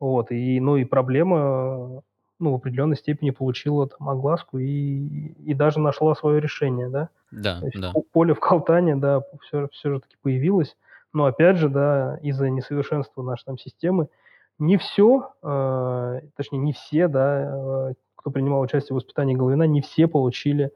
Вот, 0.01 0.31
и, 0.31 0.61
ну, 0.61 0.77
и 0.77 0.85
проблема, 0.85 2.03
ну, 2.39 2.53
в 2.53 2.57
определенной 2.57 2.97
степени 2.97 3.31
получила 3.31 3.89
там 3.89 4.09
огласку 4.11 4.59
и 4.59 5.29
и 5.39 5.55
даже 5.55 5.81
нашла 5.81 6.15
свое 6.15 6.41
решение, 6.41 6.89
да. 6.91 7.09
Да, 7.31 7.61
То 7.61 7.67
есть 7.67 7.81
да. 7.81 7.93
по 7.93 8.03
поле 8.03 8.35
в 8.35 8.41
Калтане, 8.41 8.97
да, 8.97 9.23
все 9.43 9.69
все 9.73 9.91
же 9.91 10.01
таки 10.01 10.17
появилось. 10.23 10.77
Но 11.13 11.25
опять 11.27 11.57
же, 11.57 11.69
да, 11.69 12.19
из-за 12.23 12.51
несовершенства 12.51 13.23
нашей 13.23 13.45
там 13.47 13.59
системы 13.59 14.09
не 14.59 14.77
все, 14.77 15.31
точнее, 16.37 16.59
не 16.59 16.73
все, 16.73 17.09
да, 17.09 17.91
э, 17.91 17.95
кто 18.27 18.33
принимал 18.33 18.61
участие 18.61 18.95
в 18.95 18.97
воспитании 18.97 19.37
Головина, 19.37 19.63
не 19.65 19.83
все 19.83 20.09
получили, 20.09 20.73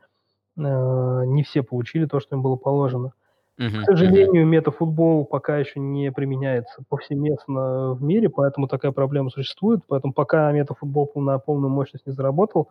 э, 0.57 1.23
не 1.27 1.43
все 1.43 1.65
получили 1.65 2.07
то, 2.07 2.21
что 2.21 2.37
им 2.37 2.43
было 2.43 2.55
положено. 2.55 3.13
К 3.57 3.85
сожалению, 3.85 4.47
метафутбол 4.47 5.27
пока 5.27 5.59
еще 5.59 5.81
не 5.81 6.11
применяется 6.13 6.83
повсеместно 6.89 7.93
в 7.93 8.03
мире, 8.03 8.31
поэтому 8.31 8.69
такая 8.69 8.93
проблема 8.93 9.31
существует. 9.31 9.81
Поэтому 9.87 10.15
пока 10.15 10.51
метафутбол 10.53 11.11
на 11.17 11.39
полную 11.39 11.71
мощность 11.71 12.07
не 12.07 12.13
заработал, 12.13 12.71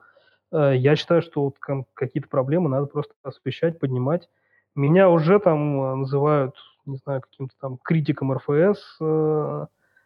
э, 0.52 0.74
я 0.78 0.96
считаю, 0.96 1.22
что 1.22 1.44
вот 1.44 1.56
какие-то 1.94 2.30
проблемы 2.30 2.70
надо 2.70 2.88
просто 2.88 3.14
освещать, 3.22 3.80
поднимать. 3.80 4.30
Меня 4.76 5.10
уже 5.10 5.40
там, 5.40 5.82
э, 5.82 5.96
называют, 5.96 6.56
не 6.86 6.96
знаю, 7.04 7.22
каким-то 7.22 7.54
там 7.60 7.78
критиком 7.84 8.32
РФС. 8.32 8.98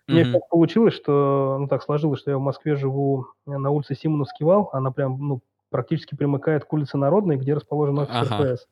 Мгм. 0.08 0.34
так 0.34 0.50
получилось, 0.50 0.94
что, 0.94 1.58
ну, 1.60 1.68
так 1.68 1.82
сложилось, 1.84 2.20
что 2.20 2.32
я 2.32 2.38
в 2.38 2.42
Москве 2.42 2.76
живу, 2.76 3.28
э, 3.48 3.58
на 3.58 3.70
улице 3.70 3.96
Симоновский 3.96 4.46
вал. 4.46 4.70
Она 4.74 4.92
прям, 4.92 5.18
ну, 5.20 5.42
практически 5.70 6.16
примыкает 6.16 6.66
к 6.66 6.74
улице 6.74 6.98
Народной, 6.98 7.38
где 7.38 7.54
расположен 7.54 7.98
офис 8.00 8.16
Ага. 8.16 8.44
РФС. 8.54 8.68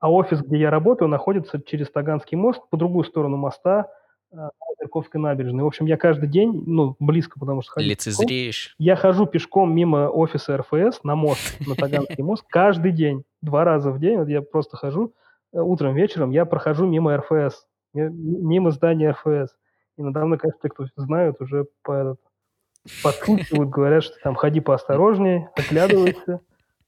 А 0.00 0.10
офис, 0.10 0.40
где 0.42 0.58
я 0.58 0.70
работаю, 0.70 1.08
находится 1.08 1.60
через 1.60 1.90
Таганский 1.90 2.36
мост, 2.36 2.62
по 2.70 2.76
другую 2.76 3.04
сторону 3.04 3.36
моста, 3.36 3.88
э, 4.32 4.36
на 4.36 4.50
Озерковской 4.78 5.20
набережной. 5.20 5.64
В 5.64 5.66
общем, 5.66 5.86
я 5.86 5.96
каждый 5.96 6.28
день, 6.28 6.62
ну, 6.66 6.94
близко, 7.00 7.38
потому 7.38 7.62
что 7.62 7.72
ходить 7.72 7.98
пешком. 8.04 8.22
Лицезреешь. 8.22 8.74
Я 8.78 8.96
хожу 8.96 9.26
пешком 9.26 9.74
мимо 9.74 10.08
офиса 10.08 10.56
РФС 10.56 11.02
на 11.02 11.16
мост, 11.16 11.58
на 11.66 11.74
Таганский 11.74 12.22
мост 12.22 12.44
каждый 12.48 12.92
день, 12.92 13.24
2 13.42 13.64
раза 13.64 13.90
в 13.90 13.98
день. 13.98 14.18
Вот 14.18 14.28
я 14.28 14.40
просто 14.40 14.76
хожу, 14.76 15.12
э, 15.52 15.60
утром, 15.60 15.94
вечером 15.94 16.30
я 16.30 16.44
прохожу 16.46 16.86
мимо 16.86 17.16
РФС, 17.16 17.66
мимо 17.92 18.70
здания 18.70 19.10
РФС. 19.10 19.56
И 19.98 20.02
надо 20.02 20.24
мной, 20.24 20.38
конечно, 20.38 20.60
те, 20.62 20.68
кто 20.68 20.86
знают, 20.96 21.40
уже 21.40 21.66
по 21.82 21.92
этот 21.92 22.20
подшучивают, 23.02 23.70
говорят, 23.70 24.04
что 24.04 24.14
там: 24.22 24.34
"Ходи 24.34 24.60
поосторожнее, 24.60 25.50
оглядывайся 25.56 26.40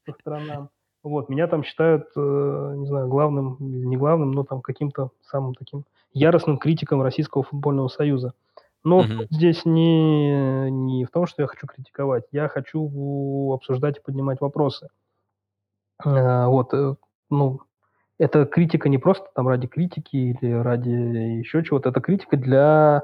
по 0.05 0.13
сторонам". 0.13 0.69
Вот, 1.03 1.29
меня 1.29 1.47
там 1.47 1.63
считают, 1.63 2.07
э, 2.15 2.73
не 2.77 2.87
знаю, 2.87 3.07
главным 3.09 3.57
не 3.59 3.97
главным, 3.97 4.31
но 4.31 4.43
там 4.43 4.61
каким-то 4.61 5.11
самым 5.21 5.53
таким 5.53 5.85
яростным 6.13 6.57
критиком 6.57 7.01
Российского 7.01 7.43
футбольного 7.43 7.89
союза. 7.89 8.33
Но 8.85 9.03
суть 9.03 9.31
здесь 9.31 9.65
не 9.65 10.69
не 10.71 11.05
в 11.05 11.11
том, 11.11 11.27
что 11.27 11.41
я 11.41 11.47
хочу 11.47 11.67
критиковать. 11.67 12.25
Я 12.31 12.47
хочу 12.49 13.51
обсуждать 13.53 13.97
и 13.97 14.01
поднимать 14.01 14.41
вопросы. 14.41 14.89
Э, 16.03 16.47
вот, 16.47 16.73
э, 16.73 16.95
ну, 17.29 17.61
это 18.19 18.45
критика 18.45 18.89
не 18.89 18.97
просто 18.97 19.27
там 19.35 19.47
ради 19.47 19.67
критики 19.67 20.15
или 20.15 20.51
ради 20.51 20.89
еще 20.89 21.63
чего-то. 21.63 21.89
Это 21.89 22.01
критика 22.01 22.37
для 22.37 23.03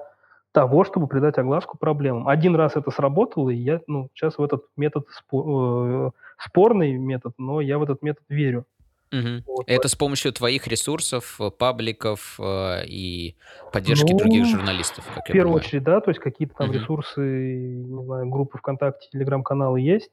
того, 0.52 0.84
чтобы 0.84 1.08
придать 1.08 1.38
огласку 1.38 1.78
проблемам. 1.78 2.28
Один 2.28 2.56
раз 2.56 2.76
это 2.76 2.92
сработало, 2.92 3.50
и 3.50 3.56
я, 3.56 3.82
ну, 3.88 4.10
щас 4.14 4.38
в 4.38 4.44
этот 4.44 4.64
метод 4.78 5.06
спо 5.12 6.12
э, 6.16 6.20
спорный 6.44 6.94
метод, 6.98 7.34
но 7.38 7.62
я 7.62 7.78
в 7.78 7.84
этот 7.84 8.02
метод 8.02 8.24
верю. 8.30 8.66
Мгм. 9.12 9.44
Вот, 9.46 9.64
Это 9.68 9.88
с 9.88 9.96
помощью 9.96 10.32
твоих 10.34 10.68
ресурсов, 10.68 11.40
э, 11.42 11.50
пабликов, 11.52 12.40
э, 12.40 12.86
и 12.86 13.36
поддержки 13.72 14.14
других 14.14 14.44
Ну, 14.44 14.50
журналистов, 14.50 15.06
в 15.06 15.14
как 15.16 15.30
я 15.30 15.34
первую 15.34 15.54
понимаю. 15.54 15.66
очередь, 15.66 15.84
да, 15.84 16.02
то 16.02 16.12
есть 16.12 16.20
какие-то 16.20 16.54
там 16.56 16.70
Мгм. 16.70 16.80
ресурсы, 16.80 17.22
не 17.22 18.04
знаю, 18.04 18.30
группы 18.30 18.58
ВКонтакте, 18.60 19.08
телеграм-каналы 19.12 19.82
есть. 19.82 20.12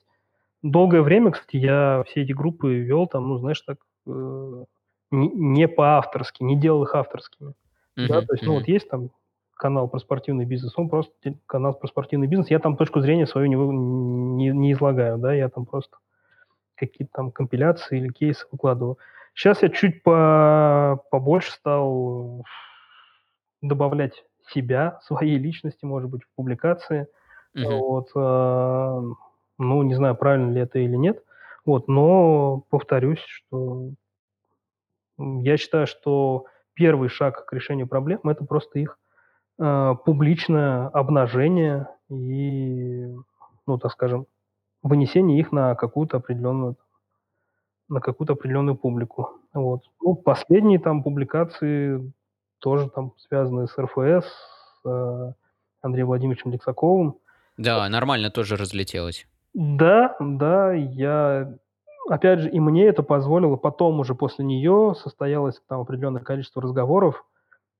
Долгое 0.63 1.03
время, 1.03 1.31
кстати, 1.33 1.57
я 1.57 2.05
все 2.07 2.23
эти 2.23 2.33
группы 2.33 2.75
вел 2.75 3.07
там, 3.07 3.29
ну, 3.29 3.39
знаешь, 3.39 3.61
так, 3.61 3.79
э, 4.07 4.65
не 5.11 5.69
по-авторски, 5.69 6.43
не 6.43 6.57
делал 6.59 6.85
их 6.85 6.95
авторскими. 6.95 7.55
Да, 8.03 8.17
Мгм. 8.17 8.27
то 8.27 8.35
есть, 8.35 8.47
ну, 8.47 8.55
вот 8.55 8.69
есть 8.69 8.89
там 8.89 9.11
канал 9.57 9.89
про 9.89 9.99
спортивный 10.01 10.45
бизнес, 10.45 10.75
он 10.79 10.89
просто 10.89 11.13
канал 11.47 11.75
про 11.75 11.87
спортивный 11.89 12.27
бизнес. 12.29 12.51
Я 12.51 12.59
там 12.61 12.77
точку 12.77 13.01
зрения 13.01 13.27
свою 13.27 13.47
не 13.49 13.57
не 13.57 14.51
не 14.51 14.73
излагаю, 14.73 15.19
да, 15.19 15.33
я 15.35 15.49
там 15.49 15.67
просто 15.67 15.97
какие-то 16.77 17.13
там 17.15 17.33
компиляции 17.33 17.99
или 17.99 18.09
кейсы 18.11 18.47
выкладываю. 18.53 18.99
Щас 19.35 19.63
я 19.63 19.71
чуть 19.71 20.03
по 20.05 21.03
побольше 21.11 21.53
стал 21.53 22.45
добавлять 23.63 24.25
себя, 24.49 24.99
своей 25.03 25.39
личности, 25.39 25.85
может 25.85 26.11
быть, 26.11 26.23
в 26.25 26.29
публикации. 26.37 27.09
Мгм. 27.55 27.87
Вот, 27.87 28.09
а, 28.17 29.01
ну, 29.59 29.83
не 29.83 29.95
знаю, 29.95 30.17
правильно 30.17 30.53
ли 30.53 30.61
это 30.61 30.79
или 30.79 30.97
нет. 30.97 31.25
Вот, 31.65 31.89
но 31.89 32.63
повторюсь, 32.71 33.21
что 33.21 33.91
я 35.19 35.57
считаю, 35.57 35.87
что 35.87 36.47
первый 36.75 37.09
шаг 37.09 37.47
к 37.47 37.53
решению 37.53 37.87
проблем- 37.89 38.21
это 38.25 38.45
просто 38.45 38.79
их, 38.79 38.99
а, 39.59 39.95
публичное 39.95 40.89
обнажение 40.89 41.89
и, 42.11 43.07
ну, 43.67 43.79
так 43.79 43.93
скажем, 43.93 44.27
вынесение 44.83 45.39
их 45.41 45.53
на 45.53 45.75
какую-то 45.75 46.19
определенную 46.19 46.77
на 47.89 48.01
какую-то 48.01 48.33
определенную 48.33 48.77
публику. 48.77 49.39
Вот. 49.55 49.83
Ну, 50.03 50.17
последние 50.17 50.81
там 50.81 51.05
публикации 51.05 52.13
тоже 52.59 52.91
там 52.91 53.13
связаны 53.17 53.69
с 53.69 53.79
РФС, 53.79 54.27
с, 54.27 54.89
э, 54.89 55.33
Андреем 55.83 56.09
Владимировичем 56.09 56.51
Лексаковым. 56.51 57.19
Да, 57.57 57.89
нормально 57.89 58.31
тоже 58.31 58.57
разлетелось. 58.57 59.27
Да, 59.55 60.17
да, 60.21 60.73
я 60.73 61.55
опять 62.09 62.41
же, 62.41 62.51
и 62.51 62.61
мне 62.61 62.87
это 62.87 63.03
позволило 63.03 63.57
потом 63.57 64.01
уже 64.01 64.15
после 64.15 64.45
нее 64.45 64.95
состоялось 64.97 65.61
там 65.69 65.81
определенное 65.81 66.23
количество 66.23 66.63
разговоров, 66.63 67.25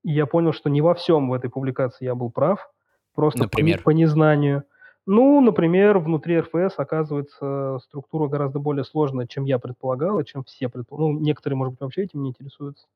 и 0.03 0.11
я 0.11 0.25
понял, 0.25 0.53
что 0.53 0.69
не 0.69 0.81
во 0.81 0.93
всем 0.93 1.29
в 1.29 1.33
этой 1.33 1.49
публикации 1.49 2.05
я 2.05 2.15
был 2.15 2.31
прав, 2.31 2.71
просто 3.15 3.39
по 3.39 3.45
Например? 3.45 3.81
по 3.83 3.89
незнанию. 3.91 4.63
Ну, 5.05 5.39
например, 5.39 5.99
внутри 5.99 6.39
РФС, 6.41 6.73
оказывается, 6.77 7.79
структура 7.81 8.27
гораздо 8.27 8.59
более 8.59 8.83
сложная, 8.83 9.25
чем 9.25 9.45
я 9.45 9.57
предполагал 9.57 10.19
и 10.19 10.25
чем 10.25 10.43
все 10.43 10.67
предпо 10.67 10.97
ну, 10.97 11.17
некоторые, 11.17 11.57
может 11.57 11.73
быть, 11.73 11.81
вообще 11.81 12.03
этим 12.03 12.23
не 12.23 12.29
интересуются. 12.29 12.87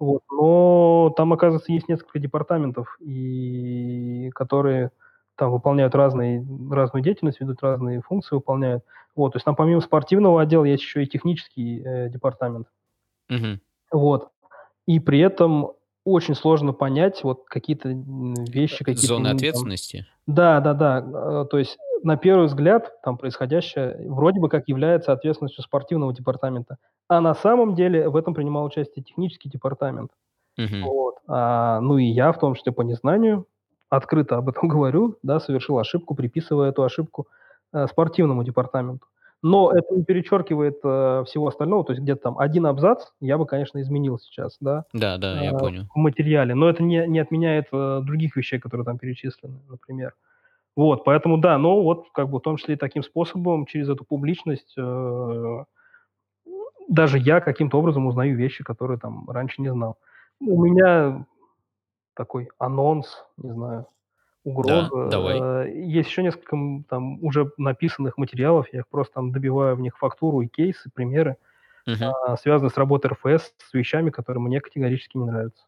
Вот, 0.00 0.22
но 0.30 1.12
там, 1.16 1.32
оказывается, 1.32 1.72
есть 1.72 1.88
несколько 1.88 2.18
департаментов, 2.18 2.96
и 3.00 4.30
которые 4.34 4.90
там 5.40 5.50
выполняют 5.50 5.94
разные 5.94 6.46
разную 6.70 7.02
деятельность, 7.02 7.40
ведут 7.40 7.62
разные 7.62 8.02
функции, 8.02 8.34
выполняют. 8.34 8.84
Вот, 9.16 9.32
то 9.32 9.36
есть 9.36 9.44
там 9.46 9.56
помимо 9.56 9.80
спортивного 9.80 10.42
отдела 10.42 10.64
есть 10.64 10.82
еще 10.82 11.02
и 11.02 11.06
технический, 11.06 11.82
э, 11.82 12.10
департамент. 12.10 12.68
Мгм. 13.30 13.60
Вот. 13.90 14.28
И 14.86 15.00
при 15.00 15.18
этом 15.20 15.72
очень 16.04 16.34
сложно 16.34 16.74
понять 16.74 17.24
вот 17.24 17.44
какие-то, 17.46 17.88
вещи, 17.88 18.84
какие-то, 18.84 19.06
Зоны 19.06 19.22
ну, 19.22 19.28
там 19.28 19.36
ответственности? 19.36 20.06
Да-да-да, 20.26 20.98
э, 20.98 21.46
то 21.50 21.58
есть 21.58 21.78
на 22.02 22.16
первый 22.16 22.46
взгляд, 22.46 22.92
там 23.02 23.16
происходящее 23.16 23.96
вроде 24.08 24.40
бы 24.40 24.48
как 24.48 24.68
является 24.68 25.12
ответственностью 25.12 25.64
спортивного 25.64 26.12
департамента, 26.12 26.76
а 27.08 27.20
на 27.20 27.34
самом 27.34 27.74
деле 27.74 28.08
в 28.08 28.16
этом 28.16 28.34
принимал 28.34 28.64
участие 28.64 29.02
технический 29.02 29.48
департамент. 29.48 30.10
Мгм. 30.58 30.82
Вот. 30.84 31.16
А, 31.28 31.80
ну 31.80 31.96
и 31.96 32.04
я, 32.04 32.32
в 32.32 32.38
том 32.38 32.54
числе 32.54 32.72
по 32.72 32.82
незнанию, 32.82 33.46
открыто 33.90 34.36
об 34.36 34.48
этом 34.48 34.68
говорю, 34.68 35.18
да, 35.22 35.40
совершил 35.40 35.78
ошибку, 35.78 36.14
приписывая 36.14 36.70
эту 36.70 36.82
ошибку 36.82 37.26
э, 37.72 37.86
спортивному 37.88 38.42
департаменту. 38.44 39.06
Но 39.42 39.72
это 39.72 39.94
не 39.94 40.04
перечеркивает 40.04 40.80
э, 40.84 41.24
всего 41.26 41.48
остального, 41.48 41.84
то 41.84 41.92
есть 41.92 42.02
где-то 42.02 42.22
там 42.22 42.38
один 42.38 42.66
абзац 42.66 43.06
я 43.20 43.38
бы, 43.38 43.46
конечно, 43.46 43.80
изменил 43.80 44.18
сейчас, 44.18 44.56
да, 44.60 44.84
Да, 44.92 45.16
да, 45.16 45.40
я 45.42 45.52
э, 45.52 45.58
понял. 45.58 45.86
в 45.94 45.98
материале, 45.98 46.54
но 46.54 46.68
это 46.68 46.82
не, 46.82 47.06
не 47.06 47.18
отменяет 47.18 47.66
э, 47.72 48.00
других 48.02 48.36
вещей, 48.36 48.58
которые 48.58 48.84
там 48.84 48.98
перечислены, 48.98 49.60
например. 49.68 50.14
Вот, 50.76 51.04
поэтому 51.04 51.38
да, 51.38 51.56
но 51.58 51.82
вот 51.82 52.06
как 52.12 52.28
бы 52.28 52.38
в 52.38 52.42
том 52.42 52.56
числе 52.58 52.74
и 52.74 52.78
таким 52.78 53.02
способом, 53.02 53.64
через 53.66 53.88
эту 53.88 54.04
публичность, 54.04 54.74
э, 54.78 55.64
даже 56.88 57.18
я 57.18 57.40
каким-то 57.40 57.78
образом 57.78 58.06
узнаю 58.06 58.36
вещи, 58.36 58.62
которые 58.62 58.98
там 58.98 59.28
раньше 59.30 59.62
не 59.62 59.72
знал. 59.72 59.96
У 60.40 60.62
меня 60.62 61.24
такой 62.20 62.50
анонс, 62.58 63.24
не 63.38 63.50
знаю, 63.50 63.86
Да, 64.44 64.50
угроза. 64.50 65.08
давай. 65.08 65.40
Э, 65.40 65.72
есть 65.74 66.10
еще 66.10 66.22
несколько, 66.22 66.54
там 66.86 67.24
уже 67.24 67.50
написанных 67.56 68.18
материалов, 68.18 68.66
я 68.74 68.80
их 68.80 68.88
просто 68.88 69.14
там 69.14 69.32
добиваю 69.32 69.74
в 69.74 69.80
них 69.80 69.96
фактуру 69.96 70.42
и 70.42 70.46
кейсы, 70.46 70.90
примеры, 70.92 71.38
а, 71.86 72.36
связанные 72.36 72.70
с 72.70 72.76
работой 72.76 73.12
РФС, 73.12 73.54
с 73.56 73.72
вещами, 73.72 74.10
которые 74.10 74.42
мне 74.42 74.60
категорически 74.60 75.16
не 75.16 75.24
нравятся. 75.24 75.64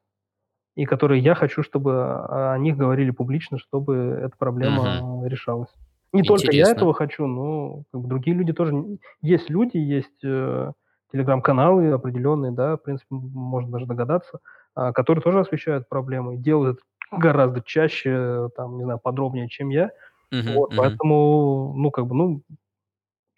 И 0.76 0.84
которые 0.84 1.22
я 1.22 1.34
хочу, 1.34 1.62
чтобы 1.62 1.90
о 2.04 2.58
них 2.58 2.76
говорили 2.76 3.12
публично, 3.12 3.58
чтобы 3.58 3.96
эта 4.22 4.36
проблема 4.36 5.26
решалась. 5.26 5.70
Не 6.12 6.22
только 6.22 6.44
я 6.44 6.50
Интересно. 6.50 6.72
этого 6.72 6.92
хочу, 6.92 7.26
но 7.26 7.84
как 7.90 8.02
бы 8.02 8.08
другие 8.08 8.36
люди 8.36 8.52
тоже. 8.52 8.74
Есть 9.22 9.48
люди, 9.48 9.78
есть 9.78 10.22
э, 10.22 10.72
телеграм-каналы 11.12 11.90
определенные, 11.92 12.52
да, 12.52 12.76
в 12.76 12.82
принципе, 12.82 13.06
можно 13.14 13.70
даже 13.70 13.86
догадаться, 13.86 14.40
которые 14.74 15.22
тоже 15.22 15.40
освещают 15.40 15.88
проблемы, 15.88 16.36
делают 16.36 16.80
это 17.10 17.20
гораздо 17.20 17.62
чаще, 17.62 18.48
там, 18.56 18.78
не 18.78 18.84
знаю, 18.84 18.98
подробнее, 18.98 19.48
чем 19.48 19.68
я. 19.70 19.90
Мгм, 20.30 20.62
Вот, 20.62 20.70
мгм. 20.70 21.00
поэтому, 21.00 21.74
ну, 21.76 21.90
как 21.90 22.06
бы, 22.06 22.14
ну, 22.16 22.42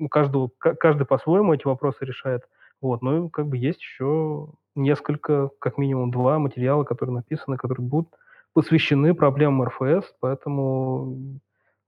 у 0.00 0.08
каждого, 0.08 0.50
ка- 0.58 0.74
каждый 0.74 1.06
по-своему 1.06 1.54
эти 1.54 1.66
вопросы 1.66 2.04
решает. 2.04 2.42
Вот, 2.80 3.02
ну, 3.02 3.26
и 3.26 3.30
как 3.30 3.46
бы 3.48 3.56
есть 3.56 3.80
еще 3.80 4.48
несколько, 4.74 5.50
как 5.60 5.78
минимум 5.78 6.10
два 6.10 6.38
материала, 6.38 6.84
которые 6.84 7.14
написаны, 7.16 7.56
которые 7.56 7.86
будут 7.86 8.12
посвящены 8.52 9.14
проблемам 9.14 9.64
РФС, 9.64 10.14
поэтому 10.20 11.40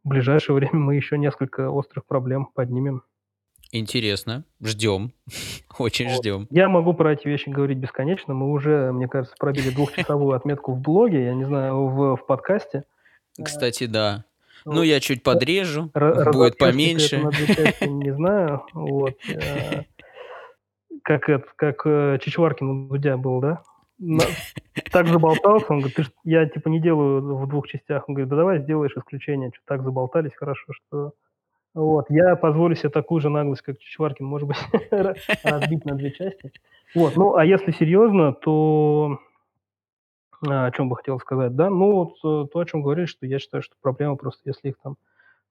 в 0.05 0.09
ближайшее 0.09 0.57
время 0.57 0.77
мы 0.77 0.97
еще 0.97 1.19
несколько 1.19 1.71
острых 1.71 2.07
проблем 2.07 2.47
поднимем. 2.55 3.03
Интересно. 3.73 4.45
Ждем. 4.63 5.13
Очень 5.79 6.09
Вот. 6.09 6.17
ждем. 6.19 6.47
Я 6.51 6.69
могу 6.69 6.95
про 6.95 7.13
эти 7.13 7.27
вещи 7.29 7.49
говорить 7.49 7.79
бесконечно. 7.79 8.33
Мы 8.35 8.51
уже, 8.51 8.93
мне 8.93 9.09
кажется, 9.09 9.35
пробили 9.39 9.71
двухчасовую 9.71 10.35
отметку 10.35 10.73
в 10.73 10.81
блоге, 10.81 11.25
я 11.25 11.35
не 11.35 11.45
знаю, 11.45 11.89
в, 11.89 12.17
в 12.17 12.27
подкасте. 12.27 12.85
Кстати, 13.43 13.87
да. 13.87 14.25
Ну, 14.65 14.77
Вот. 14.77 14.83
я 14.83 14.99
чуть 15.01 15.23
подрежу, 15.23 15.91
Ра- 15.95 16.33
будет 16.33 16.59
поменьше. 16.59 17.19
не 17.87 18.13
знаю. 18.15 18.63
Вот. 18.73 19.15
э, 19.29 19.83
Как, 21.03 21.29
это, 21.29 21.45
как 21.57 21.83
э, 21.87 22.19
Чичваркин 22.23 22.69
у 22.69 22.89
Дудя 22.89 23.17
был, 23.17 23.41
да? 23.41 23.63
Так 24.93 25.07
заболтался, 25.09 25.67
он 25.73 25.81
говорит, 25.81 26.11
я 26.25 26.47
типа 26.47 26.69
не 26.69 26.81
делаю 26.81 27.37
в 27.37 27.47
двух 27.49 27.67
частях. 27.69 28.09
Он 28.09 28.15
говорит, 28.15 28.29
да 28.29 28.37
давай 28.37 28.59
сделаешь 28.61 28.97
исключение, 28.97 29.51
что 29.55 29.63
так 29.67 29.83
заболтались 29.83 30.33
хорошо, 30.37 30.73
что... 30.73 31.13
Вот, 31.77 32.07
я 32.09 32.37
позволю 32.37 32.75
себе 32.75 32.89
такую 32.89 33.21
же 33.21 33.29
наглость, 33.29 33.61
как 33.61 33.79
Чичваркин, 33.79 34.25
может 34.25 34.49
быть, 34.49 34.57
ра- 34.91 35.15
разбить 35.45 35.85
на 35.85 35.95
две 35.95 36.11
части. 36.11 36.51
Вот, 36.95 37.17
ну, 37.17 37.37
а 37.37 37.45
если 37.45 37.71
серьезно, 37.71 38.33
то 38.33 39.19
а, 40.49 40.65
о 40.65 40.71
чем 40.71 40.89
бы 40.89 40.97
хотел 40.97 41.21
сказать, 41.21 41.55
да? 41.55 41.69
Ну, 41.69 41.93
вот 41.93 42.13
э, 42.25 42.49
то, 42.51 42.59
о 42.61 42.65
чем 42.65 42.81
говорили, 42.81 43.05
что 43.05 43.27
я 43.27 43.39
считаю, 43.39 43.63
что 43.63 43.75
проблема 43.83 44.17
просто, 44.17 44.41
если 44.47 44.71
их 44.71 44.77
там 44.83 44.97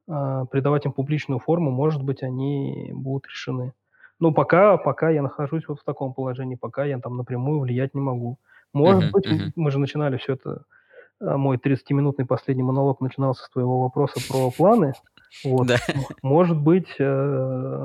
а, 0.07 0.45
придавать 0.45 0.85
им 0.85 0.93
публичную 0.93 1.39
форму, 1.39 1.69
может 1.69 2.01
быть, 2.01 2.23
они 2.23 2.89
будут 2.91 3.27
решены. 3.27 3.73
Ну, 4.19 4.33
пока, 4.33 4.77
пока 4.77 5.11
я 5.11 5.21
нахожусь 5.21 5.67
вот 5.67 5.79
в 5.79 5.83
таком 5.83 6.15
положении, 6.15 6.55
пока 6.55 6.85
я 6.85 6.97
там 6.97 7.17
напрямую 7.17 7.59
влиять 7.59 7.93
не 7.93 8.01
могу. 8.01 8.39
Может 8.73 9.11
быть, 9.11 9.27
мы 9.55 9.69
же 9.69 9.77
начинали 9.77 10.17
все 10.17 10.33
это, 10.33 10.63
а, 11.21 11.37
мой 11.37 11.57
30-минутный 11.57 12.25
последний 12.25 12.63
монолог 12.63 12.99
начинался 12.99 13.43
с 13.43 13.49
твоего 13.51 13.81
вопроса 13.81 14.19
про 14.27 14.49
планы. 14.49 14.93
Вот. 15.43 15.67
Да. 15.67 15.77
Может 16.21 16.57
быть, 16.57 16.95
э, 16.99 17.03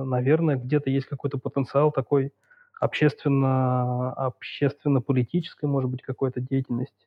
наверное, 0.06 0.56
где-то 0.56 0.90
есть 0.90 1.06
какой-то 1.06 1.38
потенциал 1.38 1.92
такой 1.92 2.32
общественно, 2.80 4.12
общественно-политической, 4.14 5.66
может 5.66 5.90
быть, 5.90 6.02
какой-то 6.02 6.40
деятельности. 6.40 7.06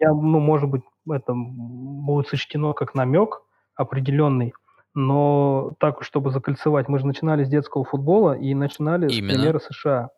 Я, 0.00 0.10
ну, 0.12 0.40
может 0.40 0.70
быть, 0.70 0.82
это 1.10 1.34
будет 1.34 2.28
сочтено 2.28 2.74
как 2.74 2.94
намек 2.94 3.42
определенный, 3.76 4.54
но 4.94 5.72
так, 5.80 6.02
чтобы 6.04 6.30
закольцевать. 6.32 6.88
Мы 6.88 6.98
же 7.00 7.06
начинали 7.06 7.44
с 7.44 7.48
детского 7.50 7.84
футбола 7.84 8.34
и 8.38 8.54
начинали 8.54 9.12
с 9.12 9.18
Именно. 9.18 9.18
примера 9.22 9.58
США. 9.60 10.10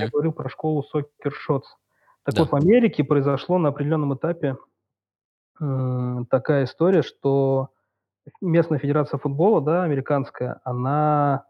Я 0.00 0.08
Мгм. 0.08 0.12
говорю 0.12 0.32
про 0.32 0.48
школу 0.50 0.84
Soccer 0.94 1.32
Shots. 1.48 1.64
Так 2.24 2.36
Да. 2.36 2.40
вот, 2.40 2.52
в 2.52 2.56
Америке 2.56 3.04
произошло 3.04 3.58
на 3.58 3.70
определенном 3.70 4.14
этапе 4.16 4.56
м, 5.60 6.26
такая 6.30 6.64
история, 6.64 7.02
что 7.02 7.70
местная 8.40 8.78
федерация 8.78 9.18
футбола, 9.18 9.60
да, 9.60 9.82
американская, 9.84 10.60
она, 10.64 11.46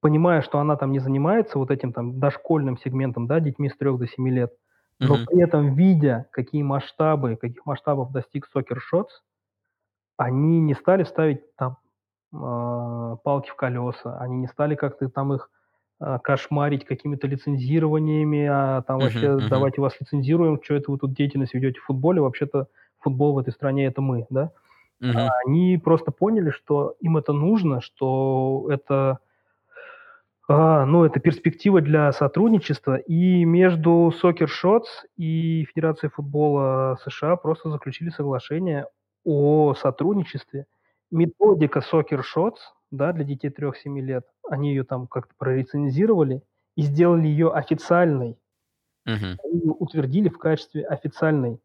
понимая, 0.00 0.42
что 0.42 0.60
она 0.60 0.76
там 0.76 0.92
не 0.92 1.00
занимается 1.00 1.58
вот 1.58 1.70
этим 1.70 1.92
там 1.92 2.20
дошкольным 2.20 2.78
сегментом, 2.78 3.26
да, 3.28 3.40
детьми 3.40 3.70
с 3.70 3.76
3 3.76 3.98
до 3.98 4.06
7 4.08 4.28
лет, 4.30 4.54
но 5.02 5.18
Мгм. 5.18 5.26
при 5.26 5.40
этом 5.42 5.74
видя, 5.74 6.28
какие 6.32 6.62
масштабы, 6.62 7.36
каких 7.36 7.66
масштабов 7.66 8.12
достиг 8.12 8.48
Soccer 8.54 8.78
Shots, 8.92 9.22
они 10.16 10.60
не 10.60 10.74
стали 10.74 11.04
ставить 11.04 11.54
там 11.56 11.78
а, 12.34 13.16
палки 13.16 13.50
в 13.50 13.56
колеса, 13.56 14.18
они 14.18 14.36
не 14.38 14.46
стали 14.48 14.74
как-то 14.76 15.08
там 15.08 15.34
их 15.34 15.50
а, 16.00 16.18
кошмарить 16.18 16.84
какими-то 16.84 17.26
лицензированиями, 17.26 18.46
а 18.46 18.82
там 18.82 19.00
Мгм, 19.00 19.00
вообще 19.00 19.38
мгм. 19.38 19.50
давайте 19.50 19.80
вас 19.80 20.00
лицензируем, 20.00 20.62
что 20.62 20.74
это 20.74 20.90
вы 20.90 20.98
тут 20.98 21.14
деятельность 21.14 21.54
ведете 21.54 21.80
в 21.80 21.84
футболе, 21.84 22.20
вообще-то 22.20 22.68
футбол 23.00 23.34
в 23.34 23.38
этой 23.38 23.52
стране 23.52 23.86
это 23.86 24.00
мы, 24.02 24.26
да? 24.30 24.52
Мгм. 25.04 25.28
Они 25.46 25.78
просто 25.82 26.10
поняли, 26.12 26.50
что 26.50 26.96
им 27.00 27.18
это 27.18 27.32
нужно, 27.34 27.80
что 27.82 28.66
это 28.70 29.18
а, 30.48 30.84
ну, 30.84 31.04
это 31.04 31.20
перспектива 31.20 31.80
для 31.80 32.12
сотрудничества. 32.12 32.96
И 32.96 33.44
между 33.44 34.12
Soccer 34.22 34.46
Shots 34.46 34.86
и 35.16 35.64
Федерацией 35.72 36.10
футбола 36.10 36.98
США 37.02 37.36
просто 37.36 37.70
заключили 37.70 38.10
соглашение 38.10 38.86
о 39.24 39.74
сотрудничестве. 39.74 40.66
Методика 41.10 41.80
Soccer 41.80 42.20
Shots, 42.36 42.58
да, 42.90 43.12
для 43.12 43.24
детей 43.24 43.48
3-7 43.50 44.00
лет, 44.00 44.24
они 44.50 44.70
ее 44.70 44.84
там 44.84 45.06
как-то 45.06 45.34
прорецензировали 45.38 46.42
и 46.76 46.82
сделали 46.82 47.26
ее 47.26 47.50
официальной. 47.50 48.36
Мгм. 49.06 49.38
Они 49.44 49.60
ее 49.60 49.72
утвердили 49.72 50.28
в 50.28 50.38
качестве 50.38 50.86
официальной 50.86 51.60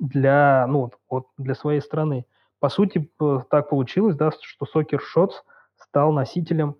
для, 0.00 0.66
ну, 0.68 0.90
вот 1.10 1.26
для 1.38 1.54
своей 1.54 1.80
страны. 1.80 2.26
По 2.66 2.70
сути, 2.70 3.08
так 3.48 3.68
получилось, 3.68 4.16
да, 4.16 4.32
что 4.42 4.66
Soccer 4.66 4.98
Shots 4.98 5.34
стал 5.76 6.10
носителем 6.10 6.74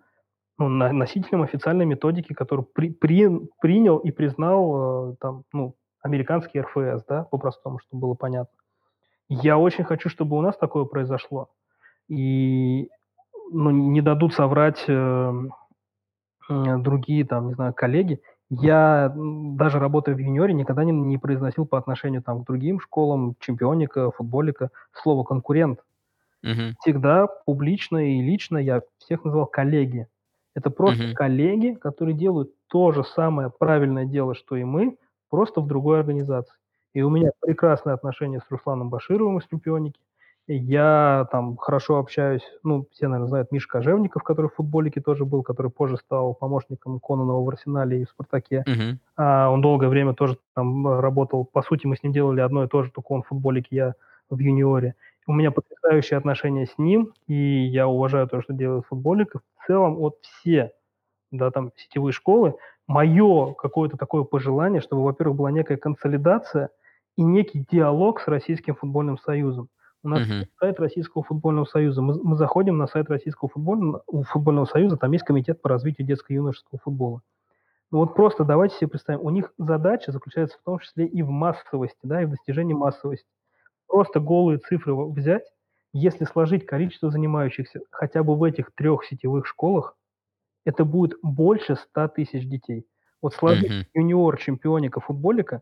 ну, 0.57 0.67
носителем 0.67 1.43
официальной 1.43 1.85
методики, 1.85 2.33
которую 2.33 2.65
при 2.65 2.89
при 2.89 3.29
принял 3.61 3.97
и 3.99 4.11
признал, 4.11 5.11
э, 5.11 5.15
там, 5.21 5.43
ну, 5.53 5.75
американский 6.01 6.59
РФС, 6.59 7.05
да, 7.07 7.23
по-простому, 7.23 7.79
чтобы 7.79 8.01
было 8.01 8.13
понятно. 8.15 8.53
Я 9.29 9.57
очень 9.57 9.85
хочу, 9.85 10.09
чтобы 10.09 10.35
у 10.35 10.41
нас 10.41 10.57
такое 10.57 10.83
произошло. 10.83 11.51
И, 12.09 12.89
ну, 13.53 13.71
не 13.71 14.01
дадут 14.01 14.33
соврать, 14.33 14.83
м, 14.89 15.53
другие, 16.49 17.23
там, 17.23 17.47
не 17.47 17.53
знаю, 17.53 17.73
коллеги. 17.73 18.21
Я, 18.49 19.13
даже 19.15 19.77
работая 19.79 20.15
в 20.15 20.19
юниоре, 20.19 20.53
никогда 20.53 20.85
не 20.85 20.91
не 20.93 21.17
произносил 21.17 21.65
по 21.65 21.77
отношению, 21.77 22.23
там, 22.23 22.43
к 22.43 22.47
другим 22.47 22.79
школам, 22.79 23.35
чемпионика, 23.39 24.09
футболика, 24.11 24.71
слово 24.93 25.23
"конкурент". 25.25 25.83
Мгм. 26.43 26.77
Всегда 26.79 27.27
публично 27.45 27.97
и 27.97 28.21
лично 28.21 28.57
я 28.57 28.81
всех 28.99 29.25
называл 29.25 29.47
коллеги. 29.47 30.07
Это 30.55 30.69
просто 30.71 31.09
Мгм. 31.09 31.13
коллеги, 31.13 31.73
которые 31.75 32.15
делают 32.17 32.53
то 32.69 32.91
же 32.93 33.03
самое 33.03 33.51
правильное 33.51 34.05
дело, 34.05 34.35
что 34.35 34.55
и 34.57 34.63
мы, 34.65 34.97
просто 35.29 35.61
в 35.61 35.67
другой 35.67 35.99
организации. 35.99 36.55
И 36.93 37.01
у 37.03 37.09
меня 37.11 37.31
прекрасные 37.41 37.93
отношения 37.95 38.41
с 38.41 38.51
Русланом 38.51 38.89
Башировым 38.89 39.39
из 39.39 39.45
"Чемпионики". 39.47 39.99
И 40.47 40.55
Я 40.55 41.27
там 41.31 41.57
хорошо 41.57 41.97
общаюсь, 41.97 42.43
ну, 42.63 42.87
все, 42.91 43.07
наверное, 43.09 43.27
знают 43.27 43.51
Мишу 43.51 43.67
Кожевников, 43.67 44.23
который 44.23 44.47
в 44.49 44.55
футболике 44.55 45.01
тоже 45.01 45.25
был, 45.25 45.43
который 45.43 45.69
позже 45.69 45.97
стал 45.97 46.33
помощником 46.35 46.99
Кононова 47.01 47.43
в 47.43 47.49
"Арсенале" 47.49 48.01
и 48.01 48.05
в 48.05 48.09
"Спартаке". 48.09 48.63
Мгм. 48.65 48.99
А, 49.17 49.49
он 49.51 49.61
долгое 49.61 49.89
время 49.89 50.13
тоже 50.13 50.37
там, 50.55 50.87
э, 50.87 50.99
работал. 51.01 51.43
По 51.43 51.61
сути, 51.63 51.85
мы 51.85 51.97
с 51.97 52.03
ним 52.03 52.13
делали 52.13 52.39
одно 52.39 52.63
и 52.63 52.67
то 52.69 52.81
же, 52.83 52.91
только 52.91 53.11
он 53.11 53.23
в 53.23 53.27
футболике, 53.27 53.75
я 53.75 53.93
в 54.29 54.39
юниоре. 54.39 54.95
У 55.27 55.33
меня 55.33 55.51
потрясающие 55.51 56.17
отношения 56.17 56.65
с 56.65 56.77
ним, 56.77 57.11
и 57.27 57.33
я 57.35 57.87
уважаю 57.89 58.27
то, 58.27 58.41
что 58.41 58.53
делает 58.53 58.85
футболик. 58.85 59.33
В 59.59 59.67
целом, 59.67 59.95
вот 59.97 60.15
все, 60.21 60.71
да, 61.31 61.51
там, 61.51 61.71
сетевые 61.77 62.13
школы, 62.13 62.55
мое 62.87 63.53
какое-то 63.53 63.97
такое 63.97 64.23
пожелание, 64.23 64.81
чтобы, 64.81 65.03
во-первых, 65.03 65.37
была 65.37 65.51
некая 65.51 65.77
консолидация 65.77 66.69
и 67.17 67.23
некий 67.23 67.65
диалог 67.71 68.21
с 68.21 68.27
Российским 68.27 68.75
футбольным 68.75 69.17
союзом. 69.17 69.69
У 70.07 70.09
нас 70.09 70.21
Мгм. 70.21 70.47
сайт 70.57 70.79
Российского 70.79 71.21
футбольного 71.21 71.65
союза. 71.65 72.01
Мы, 72.01 72.17
мы 72.23 72.37
заходим 72.37 72.77
на 72.77 72.87
сайт 72.87 73.09
Российского 73.09 73.49
футбольного, 73.49 74.03
футбольного 74.23 74.63
союза, 74.63 74.95
там 74.95 75.11
есть 75.11 75.25
комитет 75.25 75.61
по 75.61 75.67
развитию 75.67 76.07
детско-юношеского 76.07 76.79
футбола. 76.81 77.23
Ну 77.91 77.99
вот 77.99 78.15
просто 78.15 78.45
давайте 78.45 78.75
себе 78.77 78.89
представим, 78.89 79.21
у 79.25 79.29
них 79.31 79.53
задача 79.57 80.11
заключается 80.11 80.57
в 80.59 80.63
том 80.63 80.79
числе 80.79 81.07
и 81.07 81.23
в 81.23 81.29
массовости, 81.29 81.99
да, 82.03 82.21
и 82.21 82.25
в 82.25 82.31
достижении 82.31 82.73
массовости. 82.73 83.27
Просто 83.87 84.19
голые 84.21 84.59
цифры 84.59 84.95
взять, 84.95 85.45
если 85.93 86.25
сложить 86.25 86.65
количество 86.65 87.11
занимающихся 87.11 87.81
хотя 87.91 88.23
бы 88.23 88.35
в 88.37 88.43
этих 88.43 88.71
трех 88.75 89.05
сетевых 89.05 89.47
школах, 89.47 89.97
это 90.65 90.85
будет 90.85 91.17
больше 91.23 91.75
100 91.75 92.07
тысяч 92.09 92.47
детей. 92.47 92.87
Вот 93.21 93.33
сложить 93.33 93.71
Мгм. 93.71 93.85
юниор, 93.93 94.37
чемпионика, 94.37 94.99
футболика, 94.99 95.61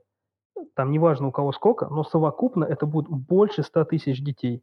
там 0.75 0.91
неважно 0.91 1.27
у 1.27 1.31
кого 1.31 1.51
сколько, 1.53 1.87
но 1.87 2.03
совокупно 2.03 2.63
это 2.65 2.85
будет 2.85 3.07
больше 3.09 3.63
100 3.63 3.85
тысяч 3.85 4.21
детей. 4.23 4.61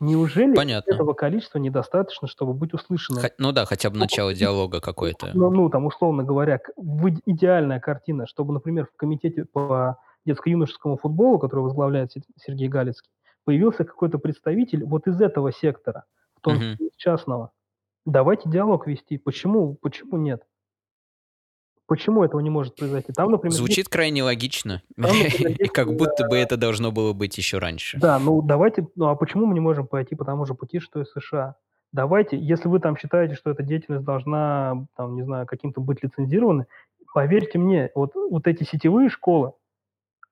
Неужели 0.00 0.54
Понятно. 0.54 0.92
этого 0.94 1.12
количества 1.12 1.58
недостаточно, 1.58 2.28
чтобы 2.28 2.54
быть 2.54 2.72
услышанным? 2.72 3.20
Хо- 3.22 3.30
Ну 3.38 3.50
да, 3.52 3.64
хотя 3.64 3.90
бы 3.90 3.96
Ну, 3.96 4.02
начало 4.02 4.32
диалога 4.32 4.80
какое-то. 4.80 5.30
Ну, 5.34 5.50
ну, 5.50 5.68
там, 5.70 5.86
условно 5.86 6.22
говоря, 6.22 6.60
идеальная 7.26 7.80
картина, 7.80 8.26
чтобы, 8.28 8.52
например, 8.54 8.86
в 8.86 8.96
комитете 8.96 9.44
по 9.44 9.98
детско-юношескому 10.24 10.98
футболу, 10.98 11.38
который 11.40 11.60
возглавляет 11.60 12.12
Се- 12.12 12.22
Сергей 12.36 12.68
Галицкий, 12.68 13.10
появился 13.44 13.84
какой-то 13.84 14.18
представитель 14.18 14.84
вот 14.84 15.08
из 15.08 15.20
этого 15.20 15.52
сектора, 15.52 16.04
в 16.36 16.42
том 16.42 16.60
числе 16.60 16.86
из 16.88 16.96
частного. 16.96 17.50
Давайте 18.06 18.48
диалог 18.48 18.86
вести. 18.86 19.18
Почему, 19.18 19.74
почему 19.74 20.16
нет? 20.16 20.42
Почему 21.88 22.22
этого 22.22 22.40
не 22.40 22.50
может 22.50 22.76
произойти? 22.76 23.12
Там, 23.14 23.30
например, 23.30 23.52
есть- 23.52 23.58
Звучит 23.58 23.88
крайне 23.88 24.22
логично. 24.22 24.82
Там, 24.94 25.06
например, 25.06 25.32
И 25.58 25.62
есть, 25.62 25.72
как 25.72 25.88
будто 25.96 26.28
бы 26.28 26.36
это 26.36 26.58
должно 26.58 26.92
было 26.92 27.14
быть 27.14 27.36
еще 27.38 27.56
раньше. 27.58 27.98
Да, 27.98 28.18
ну 28.18 28.42
давайте, 28.42 28.86
ну 28.94 29.06
а 29.08 29.16
почему 29.16 29.46
мы 29.46 29.54
не 29.54 29.60
можем 29.60 29.86
пойти 29.86 30.14
по 30.14 30.24
тому 30.26 30.44
же 30.44 30.54
пути, 30.54 30.80
что 30.80 31.00
и 31.00 31.04
США? 31.04 31.56
Давайте, 31.92 32.36
если 32.38 32.68
вы 32.68 32.80
там 32.80 32.98
считаете, 32.98 33.34
что 33.34 33.50
эта 33.50 33.62
деятельность 33.62 34.04
должна, 34.04 34.86
там, 34.96 35.14
не 35.16 35.22
знаю, 35.22 35.46
каким-то 35.46 35.80
быть 35.80 36.02
лицензирована, 36.02 36.66
поверьте 37.14 37.58
мне, 37.58 37.90
вот, 37.94 38.12
вот 38.14 38.46
эти 38.46 38.64
сетевые 38.64 39.08
школы, 39.08 39.52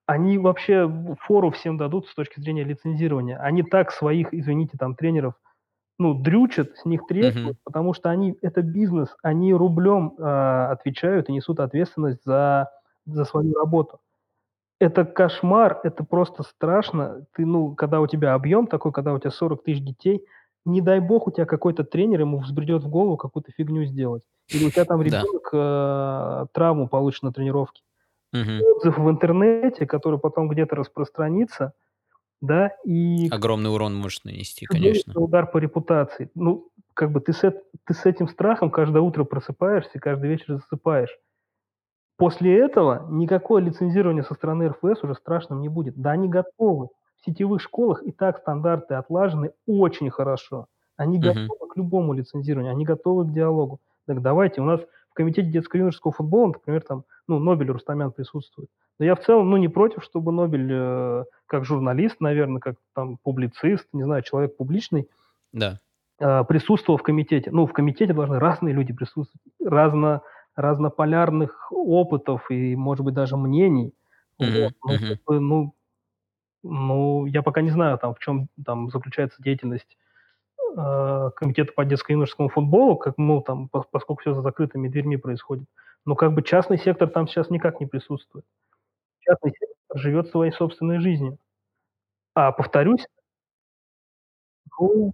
они 0.05 0.37
вообще 0.37 0.89
фору 1.21 1.49
всем 1.49 1.77
дадут 1.77 2.07
с 2.07 2.13
точки 2.13 2.39
зрения 2.39 2.63
лицензирования. 2.63 3.39
Они 3.39 3.63
так 3.63 3.91
своих, 3.91 4.31
извините, 4.31 4.77
там, 4.77 4.93
тренеров, 4.93 5.33
ну, 5.99 6.13
дрючат, 6.13 6.77
с 6.77 6.85
них 6.85 7.07
требуют, 7.07 7.35
Мгм. 7.35 7.57
потому 7.63 7.93
что 7.93 8.09
они, 8.09 8.37
это 8.41 8.61
бизнес, 8.61 9.15
они 9.23 9.53
рублем 9.53 10.13
а, 10.19 10.71
отвечают 10.71 11.29
и 11.29 11.33
несут 11.33 11.59
ответственность 11.59 12.23
за, 12.23 12.69
за 13.05 13.25
свою 13.25 13.53
работу. 13.55 13.99
Это 14.79 15.05
кошмар, 15.05 15.79
это 15.83 16.03
просто 16.03 16.43
страшно. 16.43 17.25
Ты, 17.35 17.45
ну, 17.45 17.73
когда 17.73 17.99
у 17.99 18.07
тебя 18.07 18.35
объем 18.35 18.67
такой, 18.67 18.91
когда 18.91 19.13
у 19.13 19.19
тебя 19.19 19.31
40 19.31 19.63
тысяч 19.63 19.83
детей, 19.83 20.23
не 20.65 20.81
дай 20.81 20.99
бог 20.99 21.27
у 21.27 21.31
тебя 21.31 21.45
какой-то 21.45 21.83
тренер, 21.83 22.21
ему 22.21 22.39
взбредет 22.39 22.83
в 22.83 22.89
голову 22.89 23.17
какую-то 23.17 23.51
фигню 23.53 23.85
сделать. 23.85 24.23
Или 24.49 24.65
у 24.65 24.69
тебя 24.69 24.85
там 24.85 25.01
ребенок 25.01 25.49
э, 25.51 26.45
травму 26.53 26.87
получит 26.87 27.23
на 27.23 27.33
тренировке. 27.33 27.81
Отзыв 28.33 28.99
в 28.99 29.09
интернете, 29.09 29.87
который 29.87 30.19
потом 30.19 30.47
где-то 30.49 30.75
распространится, 30.75 31.73
да, 32.41 32.71
и 32.85 33.29
Огромный 33.29 33.71
урон 33.71 33.95
может 33.95 34.25
нанести, 34.25 34.65
конечно. 34.65 35.13
удар 35.19 35.49
по 35.49 35.57
репутации. 35.57 36.29
Ну, 36.35 36.69
как 36.93 37.11
бы 37.11 37.19
ты 37.19 37.33
с, 37.33 37.41
ты 37.41 37.93
с 37.93 38.05
этим 38.05 38.27
страхом 38.27 38.69
каждое 38.69 39.01
утро 39.01 39.23
просыпаешься, 39.23 39.99
каждый 39.99 40.29
вечер 40.29 40.55
засыпаешь. 40.55 41.17
После 42.17 42.59
этого 42.59 43.07
никакое 43.09 43.61
лицензирование 43.61 44.23
со 44.23 44.33
стороны 44.33 44.69
РФС 44.69 45.03
уже 45.03 45.13
страшным 45.13 45.61
не 45.61 45.69
будет. 45.69 45.95
Да, 45.95 46.11
они 46.11 46.27
готовы. 46.27 46.89
В 47.15 47.25
сетевых 47.25 47.61
школах 47.61 48.03
и 48.03 48.11
так 48.11 48.39
стандарты 48.39 48.95
отлажены 48.95 49.51
очень 49.67 50.09
хорошо. 50.09 50.67
Они 50.95 51.19
готовы 51.19 51.69
к 51.71 51.77
любому 51.77 52.13
лицензированию, 52.13 52.71
они 52.71 52.85
готовы 52.85 53.25
к 53.25 53.33
диалогу. 53.33 53.79
Так 54.07 54.21
давайте, 54.21 54.61
у 54.61 54.65
нас 54.65 54.81
в 55.09 55.13
комитете 55.13 55.51
детско-юношеского 55.51 56.11
футбола, 56.11 56.47
например, 56.47 56.81
там, 56.81 57.03
ну, 57.27 57.39
Нобель 57.39 57.71
Рустамян 57.71 58.11
присутствует. 58.11 58.69
Но 58.99 59.05
я 59.05 59.15
в 59.15 59.19
целом, 59.21 59.49
ну, 59.49 59.57
не 59.57 59.67
против, 59.67 60.03
чтобы 60.03 60.31
Нобель, 60.31 60.69
э, 60.71 61.23
как 61.45 61.65
журналист, 61.65 62.19
наверное, 62.19 62.59
как 62.59 62.75
там 62.95 63.17
публицист, 63.17 63.87
не 63.93 64.03
знаю, 64.03 64.23
человек 64.23 64.57
публичный, 64.57 65.07
Да. 65.51 65.79
э, 66.19 66.43
присутствовал 66.45 66.97
в 66.97 67.03
комитете. 67.03 67.51
Ну, 67.51 67.65
в 67.67 67.73
комитете 67.73 68.13
должны 68.13 68.39
разные 68.39 68.73
люди 68.73 68.93
присутствовать, 68.93 69.41
разно, 69.63 70.21
разнополярных 70.55 71.71
опытов 71.71 72.49
и, 72.49 72.75
может 72.75 73.05
быть, 73.05 73.13
даже 73.13 73.37
мнений. 73.37 73.93
Мгм, 74.39 74.51
Вот. 74.53 74.73
Ну, 74.83 75.17
бы, 75.27 75.39
ну, 75.39 75.73
ну, 76.63 77.25
я 77.27 77.43
пока 77.43 77.61
не 77.61 77.69
знаю, 77.69 77.97
там, 77.97 78.13
в 78.15 78.19
чем 78.19 78.47
там 78.65 78.89
заключается 78.89 79.41
деятельность 79.41 79.97
э, 80.77 81.29
комитета 81.35 81.73
по 81.73 81.85
детско-юношескому 81.85 82.49
футболу, 82.49 82.97
как, 82.97 83.17
ну, 83.17 83.41
там, 83.41 83.69
пос- 83.71 83.85
поскольку 83.91 84.21
все 84.21 84.33
за 84.33 84.41
закрытыми 84.41 84.87
дверьми 84.89 85.17
происходит. 85.17 85.67
Но 86.07 86.15
как 86.15 86.33
бы 86.33 86.43
частный 86.43 86.79
сектор 86.79 87.09
там 87.09 87.27
сейчас 87.29 87.51
никак 87.51 87.81
не 87.81 87.87
присутствует. 87.87 88.45
Частный 89.21 89.51
сектор 89.51 89.99
живет 89.99 90.29
своей 90.29 90.51
собственной 90.53 90.99
жизнью. 90.99 91.39
А 92.35 92.51
повторюсь, 92.53 93.05
ну, 94.79 95.13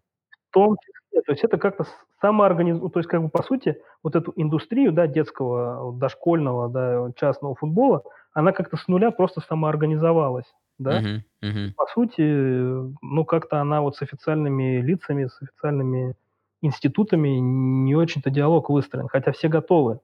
В 0.52 0.54
том 0.54 0.78
числе, 0.82 1.22
то 1.24 1.34
есть 1.34 1.44
это 1.46 1.60
как-то 1.60 1.86
с 1.86 1.90
самоорганизу 2.22 2.90
то 2.90 3.00
есть 3.00 3.10
как 3.10 3.24
бы 3.24 3.30
по 3.30 3.44
сути 3.44 3.82
вот 4.04 4.16
эту 4.16 4.34
индустрию, 4.38 4.94
да, 4.94 5.08
детского, 5.08 5.94
дошкольного, 5.94 6.70
да, 6.70 7.12
частного 7.18 7.56
футбола, 7.56 8.04
она 8.34 8.54
как-то 8.54 8.78
с 8.78 8.88
нуля 8.90 9.12
просто 9.12 9.42
самоорганизовалась, 9.42 10.54
да. 10.80 11.00
Мгм, 11.00 11.24
мгм. 11.42 11.74
По 11.78 11.88
сути, 11.88 12.22
ну, 12.22 13.26
как-то 13.26 13.62
она 13.62 13.82
вот 13.82 13.98
с 13.98 14.02
официальными 14.04 14.82
лицами, 14.82 15.28
с 15.28 15.42
официальными 15.42 16.16
институтами 16.62 17.30
не 17.40 17.96
очень-то 17.96 18.30
диалог 18.32 18.70
выстроен, 18.70 19.08
хотя 19.10 19.32
все 19.34 19.50
готовы. 19.50 20.00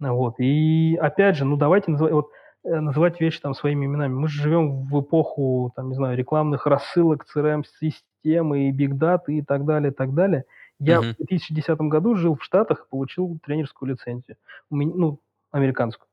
Вот. 0.00 0.34
И 0.38 0.96
опять 1.00 1.36
же, 1.36 1.44
ну 1.44 1.56
давайте 1.56 1.90
называть, 1.90 2.12
вот, 2.12 2.30
э, 2.64 2.80
называть 2.80 3.20
вещи 3.20 3.40
там 3.40 3.54
своими 3.54 3.86
именами. 3.86 4.12
Мы 4.12 4.28
же 4.28 4.42
живем 4.42 4.86
в 4.86 5.00
эпоху, 5.00 5.72
там, 5.76 5.88
не 5.90 5.94
знаю, 5.94 6.16
рекламных 6.16 6.66
рассылок, 6.66 7.24
CRM-системы 7.34 8.68
и 8.68 8.72
бигдаты 8.72 9.38
и 9.38 9.42
так 9.42 9.64
далее, 9.64 9.92
и 9.92 9.94
так 9.94 10.14
далее. 10.14 10.44
Я 10.80 11.00
Мгм. 11.00 11.12
в 11.12 11.16
2010 11.18 11.88
году 11.88 12.14
жил 12.16 12.36
в 12.36 12.42
Штатах 12.44 12.84
и 12.86 12.90
получил 12.90 13.38
тренерскую 13.44 13.90
лицензию. 13.92 14.36
У 14.70 14.76
меня, 14.76 14.92
ну, 14.94 15.20
американскую, 15.52 16.08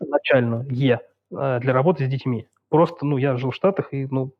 начальную, 0.00 0.66
Е, 0.70 1.00
э, 1.32 1.58
для 1.60 1.72
работы 1.72 2.06
с 2.06 2.08
детьми. 2.08 2.48
Просто, 2.70 3.06
ну, 3.06 3.16
я 3.18 3.36
жил 3.36 3.50
в 3.50 3.54
Штатах 3.56 3.92
и, 3.92 4.06
ну, 4.10 4.32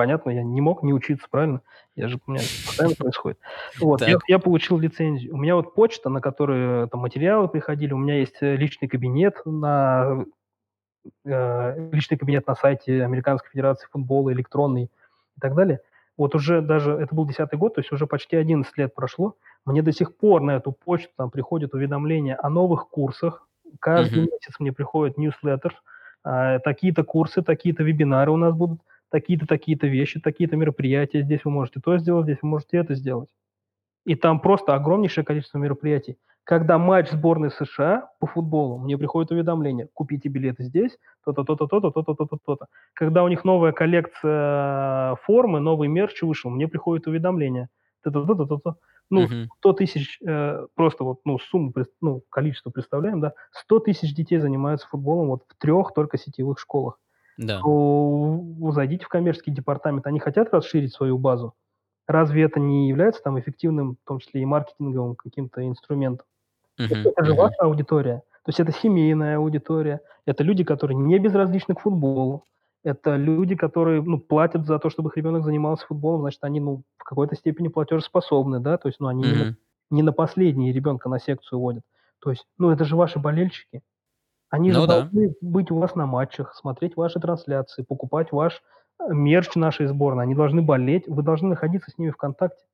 понятно, 0.00 0.30
я 0.30 0.42
не 0.42 0.62
мог 0.62 0.82
не 0.82 0.94
учиться, 0.94 1.26
правильно? 1.30 1.60
Я 1.94 2.08
же, 2.08 2.18
у 2.26 2.30
меня 2.30 2.40
постоянно 2.66 2.94
происходит. 2.98 3.38
Вот, 3.78 4.00
я, 4.00 4.16
я 4.28 4.38
получил 4.38 4.78
лицензию. 4.78 5.34
У 5.34 5.36
меня 5.36 5.56
вот 5.56 5.74
почта, 5.74 6.08
на 6.08 6.22
которую 6.22 6.88
там 6.88 7.02
материалы 7.02 7.48
приходили, 7.48 7.92
у 7.92 7.98
меня 7.98 8.16
есть 8.18 8.36
э, 8.40 8.56
личный 8.56 8.88
кабинет 8.88 9.42
на 9.44 10.24
э, 11.26 11.90
личный 11.92 12.16
кабинет 12.16 12.46
на 12.46 12.54
сайте 12.54 13.04
Американской 13.04 13.50
Федерации 13.50 13.88
футбола, 13.92 14.32
электронный 14.32 14.84
и 14.84 15.40
так 15.40 15.54
далее. 15.54 15.80
Вот 16.16 16.34
уже 16.34 16.62
даже, 16.62 16.92
это 16.92 17.14
был 17.14 17.26
десятый 17.26 17.58
год, 17.58 17.74
то 17.74 17.82
есть 17.82 17.92
уже 17.92 18.06
почти 18.06 18.36
11 18.36 18.74
лет 18.78 18.94
прошло, 18.94 19.36
мне 19.66 19.82
до 19.82 19.92
сих 19.92 20.16
пор 20.16 20.40
на 20.40 20.52
эту 20.52 20.72
почту 20.72 21.12
там 21.14 21.30
приходят 21.30 21.74
уведомления 21.74 22.38
о 22.42 22.48
новых 22.48 22.88
курсах, 22.88 23.46
каждый 23.80 24.22
Мгм. 24.22 24.30
месяц 24.32 24.54
мне 24.60 24.72
приходит 24.72 25.18
ньюслеттер, 25.18 25.74
а, 26.24 26.58
такие-то 26.60 27.04
курсы, 27.04 27.42
такие-то 27.42 27.82
вебинары 27.82 28.30
у 28.30 28.38
нас 28.38 28.54
будут, 28.54 28.80
такие-то, 29.10 29.46
такие-то 29.46 29.86
вещи, 29.86 30.20
такие-то 30.20 30.56
мероприятия, 30.56 31.22
здесь 31.22 31.44
вы 31.44 31.50
можете 31.50 31.80
то 31.80 31.98
сделать, 31.98 32.24
здесь 32.24 32.38
вы 32.42 32.48
можете 32.48 32.78
это 32.78 32.94
сделать. 32.94 33.28
И 34.06 34.14
там 34.14 34.40
просто 34.40 34.74
огромнейшее 34.74 35.24
количество 35.24 35.58
мероприятий. 35.58 36.18
Когда 36.44 36.78
матч 36.78 37.10
сборной 37.10 37.50
США 37.50 38.10
по 38.18 38.26
футболу, 38.26 38.78
мне 38.78 38.98
приходит 38.98 39.30
уведомление, 39.30 39.88
купите 39.92 40.28
билеты 40.28 40.64
здесь, 40.64 40.98
то-то, 41.24 41.44
то-то, 41.44 41.66
то-то, 41.66 41.90
то-то, 41.90 42.14
то-то, 42.14 42.38
то-то. 42.44 42.66
Когда 42.94 43.22
у 43.24 43.28
них 43.28 43.44
новая 43.44 43.72
коллекция 43.72 45.16
формы, 45.16 45.60
новый 45.60 45.88
мерч 45.88 46.22
вышел, 46.22 46.50
мне 46.50 46.66
приходит 46.66 47.06
уведомление. 47.06 47.68
То-то, 48.02 48.24
то-то, 48.24 48.46
то-то. 48.46 48.76
Ну, 49.10 49.22
Мгм. 49.22 49.48
100 49.58 49.72
тысяч, 49.74 50.18
э, 50.26 50.66
просто 50.74 51.04
вот, 51.04 51.20
ну, 51.24 51.38
сумму, 51.38 51.72
ну, 52.00 52.22
количество 52.30 52.70
представляем, 52.70 53.20
да, 53.20 53.34
100 53.52 53.80
тысяч 53.80 54.14
детей 54.14 54.38
занимаются 54.38 54.88
футболом 54.88 55.28
вот 55.28 55.42
в 55.48 55.56
трех 55.60 55.92
только 55.92 56.16
сетевых 56.16 56.58
школах. 56.58 56.98
Да. 57.40 57.64
То 57.64 58.42
зайдите 58.72 59.04
в 59.06 59.08
коммерческий 59.08 59.50
департамент, 59.52 60.06
они 60.06 60.20
хотят 60.20 60.52
расширить 60.52 60.92
свою 60.94 61.18
базу. 61.18 61.54
Разве 62.08 62.44
это 62.44 62.60
не 62.60 62.88
является 62.88 63.22
там 63.22 63.40
эффективным, 63.40 63.96
в 64.04 64.08
том 64.08 64.18
числе 64.20 64.42
и 64.42 64.46
маркетинговым 64.46 65.16
каким-то 65.16 65.66
инструментом? 65.66 66.26
Мгм, 66.78 67.12
Это 67.14 67.24
же 67.24 67.32
мгм. 67.32 67.34
ваша 67.34 67.62
аудитория. 67.62 68.18
То 68.44 68.48
есть 68.50 68.60
это 68.60 68.72
семейная 68.72 69.36
аудитория, 69.36 70.00
это 70.26 70.42
люди, 70.42 70.64
которые 70.64 70.96
не 70.98 71.18
безразличны 71.18 71.74
к 71.74 71.80
футболу, 71.80 72.46
Это 72.84 73.16
люди, 73.16 73.54
которые, 73.56 74.02
ну, 74.02 74.18
платят 74.18 74.64
за 74.66 74.78
то, 74.78 74.88
чтобы 74.90 75.10
их 75.10 75.16
ребенок 75.18 75.44
занимался 75.44 75.86
футболом, 75.86 76.22
значит, 76.22 76.42
они, 76.42 76.60
ну, 76.60 76.82
в 76.98 77.04
какой-то 77.04 77.36
степени 77.36 77.68
платежеспособны, 77.68 78.58
да, 78.60 78.78
то 78.78 78.88
есть, 78.88 79.00
ну, 79.00 79.08
они 79.08 79.44
Мгм. 79.44 79.56
не 79.90 80.02
на 80.02 80.12
последние 80.12 80.72
ребенка 80.72 81.10
на 81.10 81.18
секцию 81.20 81.60
водят. 81.60 81.82
То 82.20 82.30
есть, 82.30 82.46
ну, 82.58 82.70
это 82.70 82.84
же 82.86 82.96
ваши 82.96 83.18
болельщики. 83.18 83.82
Они 84.50 84.72
же 84.72 84.80
Ну 84.80 84.86
да. 84.86 85.08
должны 85.12 85.34
быть 85.40 85.70
у 85.70 85.78
вас 85.78 85.94
на 85.94 86.06
матчах, 86.06 86.54
смотреть 86.54 86.96
ваши 86.96 87.20
трансляции, 87.20 87.82
покупать 87.82 88.32
ваш 88.32 88.62
э, 89.00 89.04
мерч 89.12 89.54
нашей 89.54 89.86
сборной. 89.86 90.24
Они 90.24 90.34
должны 90.34 90.62
болеть, 90.62 91.08
вы 91.08 91.22
должны 91.22 91.48
находиться 91.50 91.90
с 91.90 91.98
ними 91.98 92.10
в 92.10 92.16
контакте. 92.16 92.64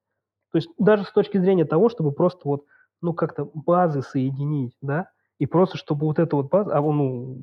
То 0.52 0.58
есть 0.58 0.70
даже 0.78 1.04
с 1.04 1.12
точки 1.12 1.38
зрения 1.38 1.64
того, 1.66 1.88
чтобы 1.90 2.12
просто 2.12 2.42
вот, 2.48 2.64
ну, 3.02 3.14
как-то 3.14 3.44
базы 3.54 4.02
соединить, 4.02 4.76
да, 4.82 5.10
и 5.38 5.46
просто 5.46 5.78
чтобы 5.78 6.06
вот 6.06 6.18
эта 6.18 6.36
вот 6.36 6.50
база, 6.50 6.76
а 6.76 6.80
он, 6.80 6.96
ну, 6.98 7.42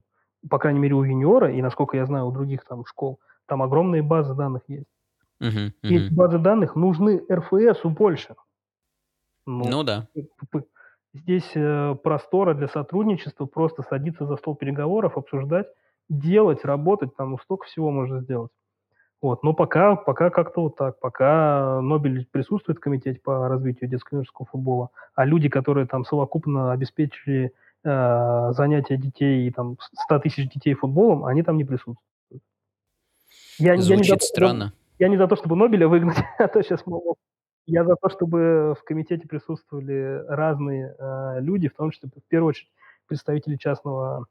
по 0.49 0.59
крайней 0.59 0.79
мере, 0.79 0.95
у 0.95 1.03
юниора, 1.03 1.51
и, 1.51 1.61
насколько 1.61 1.97
я 1.97 2.05
знаю, 2.05 2.27
у 2.27 2.31
других 2.31 2.65
там 2.65 2.85
школ, 2.85 3.19
там 3.47 3.61
огромные 3.63 4.03
базы 4.03 4.33
данных 4.35 4.63
есть. 4.67 4.87
Мгм, 5.39 5.73
И 5.87 5.95
эти 5.95 6.07
мгм. 6.07 6.15
базы 6.15 6.39
данных 6.39 6.75
нужны 6.75 7.21
РФСу 7.31 7.89
больше. 7.89 8.35
Ну, 9.45 9.65
Ну 9.69 9.83
да. 9.83 10.07
Здесь 11.13 11.49
э, 11.55 11.95
простора 12.03 12.53
для 12.53 12.67
сотрудничества, 12.67 13.45
просто 13.45 13.83
садиться 13.83 14.25
за 14.25 14.35
стол 14.37 14.55
переговоров, 14.55 15.17
обсуждать, 15.17 15.67
делать, 16.09 16.65
работать, 16.65 17.15
там 17.15 17.31
ну, 17.31 17.37
столько 17.37 17.65
всего 17.65 17.91
можно 17.91 18.21
сделать. 18.21 18.51
Вот, 19.21 19.41
но 19.41 19.53
пока, 19.53 19.95
пока 19.95 20.29
как-то 20.29 20.63
вот 20.63 20.75
так, 20.75 20.99
пока 20.99 21.79
Нобель 21.81 22.27
присутствует 22.29 22.79
в 22.79 22.81
комитете 22.81 23.21
по 23.23 23.47
развитию 23.47 23.89
детского 23.89 24.17
юношеского 24.17 24.47
футбола, 24.47 24.89
а 25.15 25.23
люди, 25.23 25.47
которые 25.47 25.87
там 25.87 26.03
совокупно 26.03 26.73
обеспечили 26.73 27.53
э, 27.85 28.51
занятия 28.51 28.97
детей, 28.97 29.49
там 29.51 29.77
100 29.79 30.19
тысяч 30.19 30.49
детей 30.49 30.73
футболом, 30.73 31.23
они 31.23 31.41
там 31.41 31.55
не 31.55 31.63
присутствуют. 31.63 32.01
Я, 33.59 33.71
я, 33.71 33.75
не 33.75 33.81
за 33.81 33.95
Звучит 33.95 34.23
странно. 34.23 34.73
я 34.99 35.07
не 35.07 35.15
за 35.15 35.27
то, 35.27 35.37
чтобы 35.37 35.55
Нобеля 35.55 35.87
выгнать, 35.87 36.17
а 36.39 36.47
то 36.49 36.61
сейчас 36.61 36.85
могу. 36.85 37.15
Я 37.67 37.85
за 37.85 37.95
то, 37.95 38.09
чтобы 38.09 38.75
в 38.79 38.83
комитете 38.83 39.27
присутствовали 39.27 40.23
разные 40.27 40.95
э, 40.99 41.39
люди, 41.39 41.69
в 41.69 41.75
том 41.75 41.91
числе, 41.91 42.09
в 42.09 42.27
первую 42.27 42.49
очередь, 42.49 42.71
представители 43.07 43.55
частного 43.55 44.25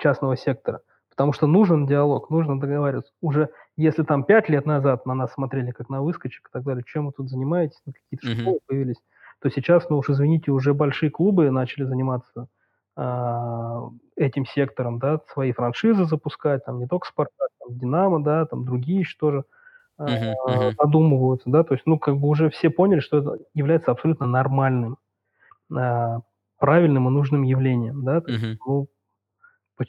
частного 0.00 0.36
сектора. 0.36 0.82
Потому 1.10 1.32
что 1.32 1.46
нужен 1.46 1.86
диалог, 1.86 2.30
нужно 2.30 2.60
договариваться. 2.60 3.12
Уже 3.22 3.50
если 3.76 4.04
там 4.04 4.24
пять 4.24 4.48
лет 4.48 4.66
назад 4.66 5.06
на 5.06 5.14
нас 5.14 5.32
смотрели 5.34 5.72
как 5.72 5.88
на 5.90 6.02
выскочек 6.02 6.48
и 6.48 6.52
так 6.52 6.64
далее, 6.64 6.84
чем 6.86 7.06
вы 7.06 7.12
тут 7.12 7.30
занимаетесь, 7.30 7.80
ну, 7.86 7.92
какие-то 7.94 8.26
Мгм. 8.26 8.40
школы 8.40 8.60
появились, 8.66 9.02
то 9.40 9.50
сейчас, 9.50 9.88
ну 9.90 9.98
уж 9.98 10.10
извините, 10.10 10.52
уже 10.52 10.74
большие 10.74 11.10
клубы 11.10 11.50
начали 11.50 11.84
заниматься 11.84 12.48
а, 12.96 13.88
этим 14.16 14.46
сектором, 14.46 14.98
да, 14.98 15.20
свои 15.32 15.52
франшизы 15.52 16.04
запускать, 16.06 16.64
там 16.64 16.78
не 16.80 16.86
только 16.88 17.08
Спартак, 17.08 17.48
там 17.60 17.78
Динамо, 17.78 18.22
да, 18.22 18.46
там 18.46 18.64
другие 18.64 19.00
еще 19.00 19.16
тоже 19.18 19.40
а, 19.40 19.44
Мгм, 20.06 20.34
задумываются, 20.78 21.50
да, 21.50 21.64
то 21.64 21.74
есть, 21.74 21.86
ну, 21.86 21.98
как 21.98 22.18
бы 22.18 22.28
уже 22.28 22.50
все 22.50 22.70
поняли, 22.70 23.00
что 23.00 23.18
это 23.18 23.38
является 23.54 23.90
абсолютно 23.90 24.26
нормальным, 24.26 24.96
а, 25.74 26.20
правильным 26.58 27.08
и 27.08 27.12
нужным 27.12 27.42
явлением, 27.44 28.04
да, 28.04 28.20
то 28.22 28.32
есть, 28.32 28.44
ну, 28.66 28.88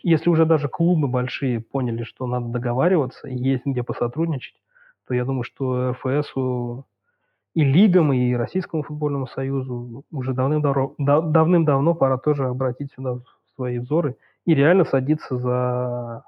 Если 0.03 0.29
уже 0.29 0.45
даже 0.45 0.69
клубы 0.69 1.07
большие 1.09 1.59
поняли, 1.59 2.03
что 2.03 2.25
надо 2.25 2.47
договариваться, 2.47 3.27
и 3.27 3.35
есть 3.35 3.65
где 3.65 3.83
посотрудничать, 3.83 4.55
то 5.07 5.13
я 5.13 5.25
думаю, 5.25 5.43
что 5.43 5.91
РФСу 5.91 6.85
и 7.55 7.63
лигам, 7.63 8.13
и 8.13 8.33
Российскому 8.33 8.83
футбольному 8.83 9.27
союзу 9.27 10.05
уже 10.11 10.33
давным-давно, 10.33 10.95
да- 10.97 11.21
давным-давно 11.21 11.95
пора 11.95 12.17
тоже 12.17 12.45
обратить 12.47 12.93
сюда 12.93 13.19
свои 13.55 13.79
взоры 13.79 14.17
и 14.45 14.55
реально 14.55 14.85
садиться 14.85 15.37
за 15.37 16.23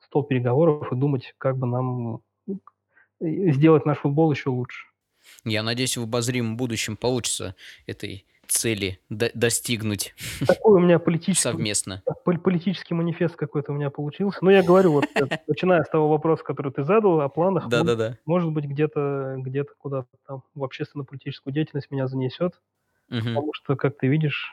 стол 0.00 0.24
переговоров 0.24 0.92
и 0.92 0.96
думать, 0.96 1.34
как 1.38 1.58
бы 1.58 1.66
нам 1.66 2.20
сделать 3.20 3.86
наш 3.86 3.98
футбол 3.98 4.30
еще 4.32 4.50
лучше. 4.50 4.86
Я 5.44 5.62
надеюсь, 5.62 5.96
в 5.96 6.02
обозримом 6.02 6.56
будущем 6.56 6.96
получится 6.96 7.54
этой 7.86 8.26
цели 8.46 9.00
до- 9.08 9.30
достигнуть 9.34 10.14
Такой 10.46 10.80
у 10.80 10.84
меня 10.84 10.98
политический 11.00 11.42
совместно. 11.42 12.02
Пол- 12.24 12.38
политический 12.38 12.94
манифест 12.94 13.34
какой-то 13.36 13.72
у 13.72 13.74
меня 13.74 13.90
получился. 13.90 14.38
Но 14.44 14.50
я 14.50 14.62
говорю, 14.62 14.92
вот 14.92 15.04
начиная 15.48 15.82
с 15.82 15.88
того 15.88 16.08
вопроса, 16.08 16.44
который 16.44 16.72
ты 16.72 16.84
задал, 16.84 17.20
о 17.20 17.28
планах, 17.28 17.64
мо- 17.64 17.70
Да-да-да. 17.70 18.18
может 18.24 18.50
быть, 18.52 18.64
где-то 18.66 19.34
где-то 19.38 19.72
куда-то 19.78 20.08
там 20.26 20.42
в 20.54 20.62
общественно-политическую 20.62 21.52
деятельность 21.52 21.90
меня 21.90 22.06
занесет, 22.06 22.60
Мгм. 23.08 23.20
потому 23.20 23.52
что, 23.54 23.76
как 23.76 23.98
ты 23.98 24.06
видишь, 24.08 24.52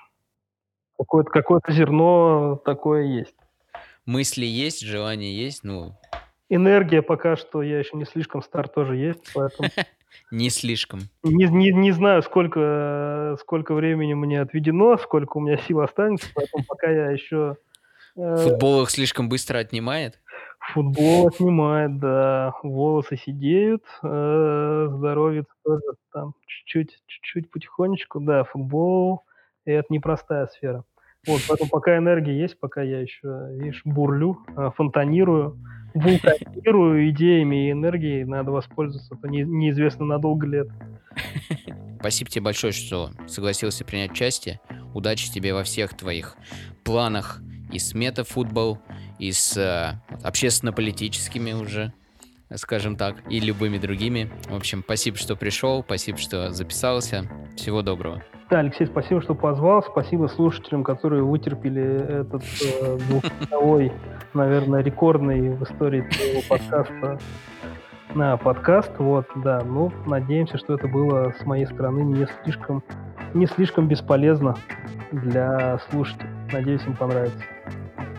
какое-то 0.98 1.30
какое 1.30 1.61
зерно 1.69 2.60
такое 2.65 3.03
есть. 3.03 3.35
Мысли 4.06 4.45
есть, 4.45 4.81
желание 4.81 5.35
есть, 5.38 5.64
ну, 5.64 5.95
Энергия 6.49 7.02
пока 7.02 7.36
что, 7.36 7.61
я 7.61 7.80
еще 7.80 7.98
не 7.98 8.06
слишком 8.06 8.41
стар, 8.41 8.68
тоже 8.68 8.95
есть, 8.95 9.32
поэтому 9.34 9.70
не 10.32 10.49
слишком. 10.49 11.02
не, 11.24 11.45
не, 11.45 11.72
не 11.72 11.91
знаю, 11.91 12.22
сколько, 12.22 13.38
сколько 13.40 13.74
времени 13.74 14.14
мне 14.14 14.41
отведено, 14.41 14.98
сколько 14.98 15.38
у 15.38 15.41
меня 15.41 15.57
сил 15.57 15.82
останется, 15.82 16.28
поэтому 16.36 16.64
пока 16.68 16.90
я 16.90 17.11
еще 17.11 17.57
э, 18.15 18.38
Футбол 18.38 18.84
их 18.84 18.90
слишком 18.90 19.30
быстро 19.30 19.60
отнимает. 19.60 20.20
Футбол 20.72 21.28
отнимает, 21.28 21.99
да. 21.99 22.53
Волосы 22.64 23.18
сидеют, 23.18 23.84
э, 24.02 24.88
здоровье 24.91 25.45
тоже 25.64 25.84
там 26.14 26.34
чуть-чуть, 26.45 27.02
чуть-чуть 27.06 27.52
потихонечку. 27.52 28.20
Да, 28.22 28.44
футбол- 28.45 29.24
это 29.65 29.86
непростая 29.90 30.48
сфера. 30.48 30.86
Вот, 31.26 31.41
поэтому 31.48 31.70
пока 31.70 31.98
энергия 31.98 32.38
есть, 32.38 32.60
пока 32.60 32.82
я 32.82 33.00
еще, 33.00 33.48
видишь, 33.58 33.82
бурлю, 33.86 34.40
э, 34.58 34.72
фонтанирую, 34.76 35.58
вулканирую 35.94 37.10
идеями 37.12 37.68
и 37.68 37.72
энергией, 37.72 38.26
надо 38.26 38.52
воспользоваться, 38.52 39.16
а 39.16 39.18
то 39.18 39.28
не- 39.30 39.44
неизвестно 39.44 40.06
надолго 40.06 40.45
ли 40.45 40.60
это. 40.60 40.74
Спасибо 42.00 42.30
тебе 42.30 42.44
большое, 42.44 42.74
что 42.74 43.12
согласился 43.28 43.86
принять 43.86 44.12
участие. 44.12 44.60
Удачи 44.94 45.32
тебе 45.32 45.54
во 45.54 45.64
всех 45.64 45.95
твоих 45.95 46.36
планах 46.84 47.41
и 47.72 47.80
с 47.80 47.94
метафутбол, 47.94 48.80
и 49.18 49.32
с 49.32 49.56
э, 49.56 50.02
общественно-политическими 50.24 51.54
уже, 51.54 51.94
скажем 52.58 52.96
так, 52.96 53.16
и 53.30 53.40
любыми 53.40 53.78
другими. 53.78 54.30
В 54.50 54.56
общем, 54.56 54.82
спасибо, 54.84 55.18
что 55.18 55.36
пришел, 55.36 55.84
спасибо, 55.84 56.18
что 56.18 56.52
записался. 56.52 57.26
Всего 57.56 57.82
доброго. 57.82 58.24
Да, 58.50 58.60
Алексей, 58.60 58.86
спасибо, 58.86 59.22
что 59.22 59.34
позвал. 59.36 59.84
Спасибо 59.84 60.28
слушателям, 60.28 60.84
которые 60.84 61.24
вытерпели 61.24 61.82
этот 62.22 62.44
э, 62.62 62.98
двухчасовой, 63.08 63.92
наверное, 64.34 64.82
рекордный 64.82 65.56
в 65.56 65.64
истории 65.64 66.02
твоего 66.02 66.42
подкаста 66.48 67.20
на 68.14 68.38
подкаст. 68.38 68.92
Вот, 69.00 69.26
да. 69.36 69.62
Ну, 69.66 69.92
надеемся, 70.06 70.58
что 70.58 70.76
это 70.76 70.88
было 70.88 71.34
с 71.40 71.46
моей 71.46 71.66
стороны 71.66 72.02
не 72.02 72.28
слишком, 72.44 72.84
не 73.34 73.48
слишком 73.48 73.88
бесполезно 73.88 74.56
для 75.12 75.80
слушателей. 75.90 76.30
Надеюсь, 76.52 76.84
им 76.86 76.96
понравится. 76.96 77.44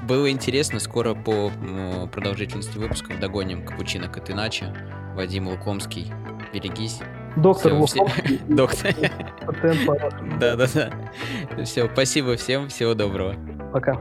Было 0.06 0.30
интересно, 0.30 0.80
скоро 0.80 1.14
по 1.14 1.50
продолжительности 2.12 2.78
выпусков 2.78 3.18
догоним 3.20 3.64
Капучино 3.64 4.08
Катынача, 4.08 4.74
Вадим 5.14 5.48
Лукомский. 5.48 6.12
Берегись. 6.52 7.00
Доктор 7.36 7.72
Лукомский, 7.74 8.38
Доктор. 8.48 8.94
пациент 9.46 9.86
по- 9.86 10.38
Да-да-да. 10.38 10.92
Все, 11.64 11.88
спасибо 11.92 12.36
всем, 12.36 12.68
всего 12.68 12.94
доброго. 12.94 13.34
Пока. 13.72 13.94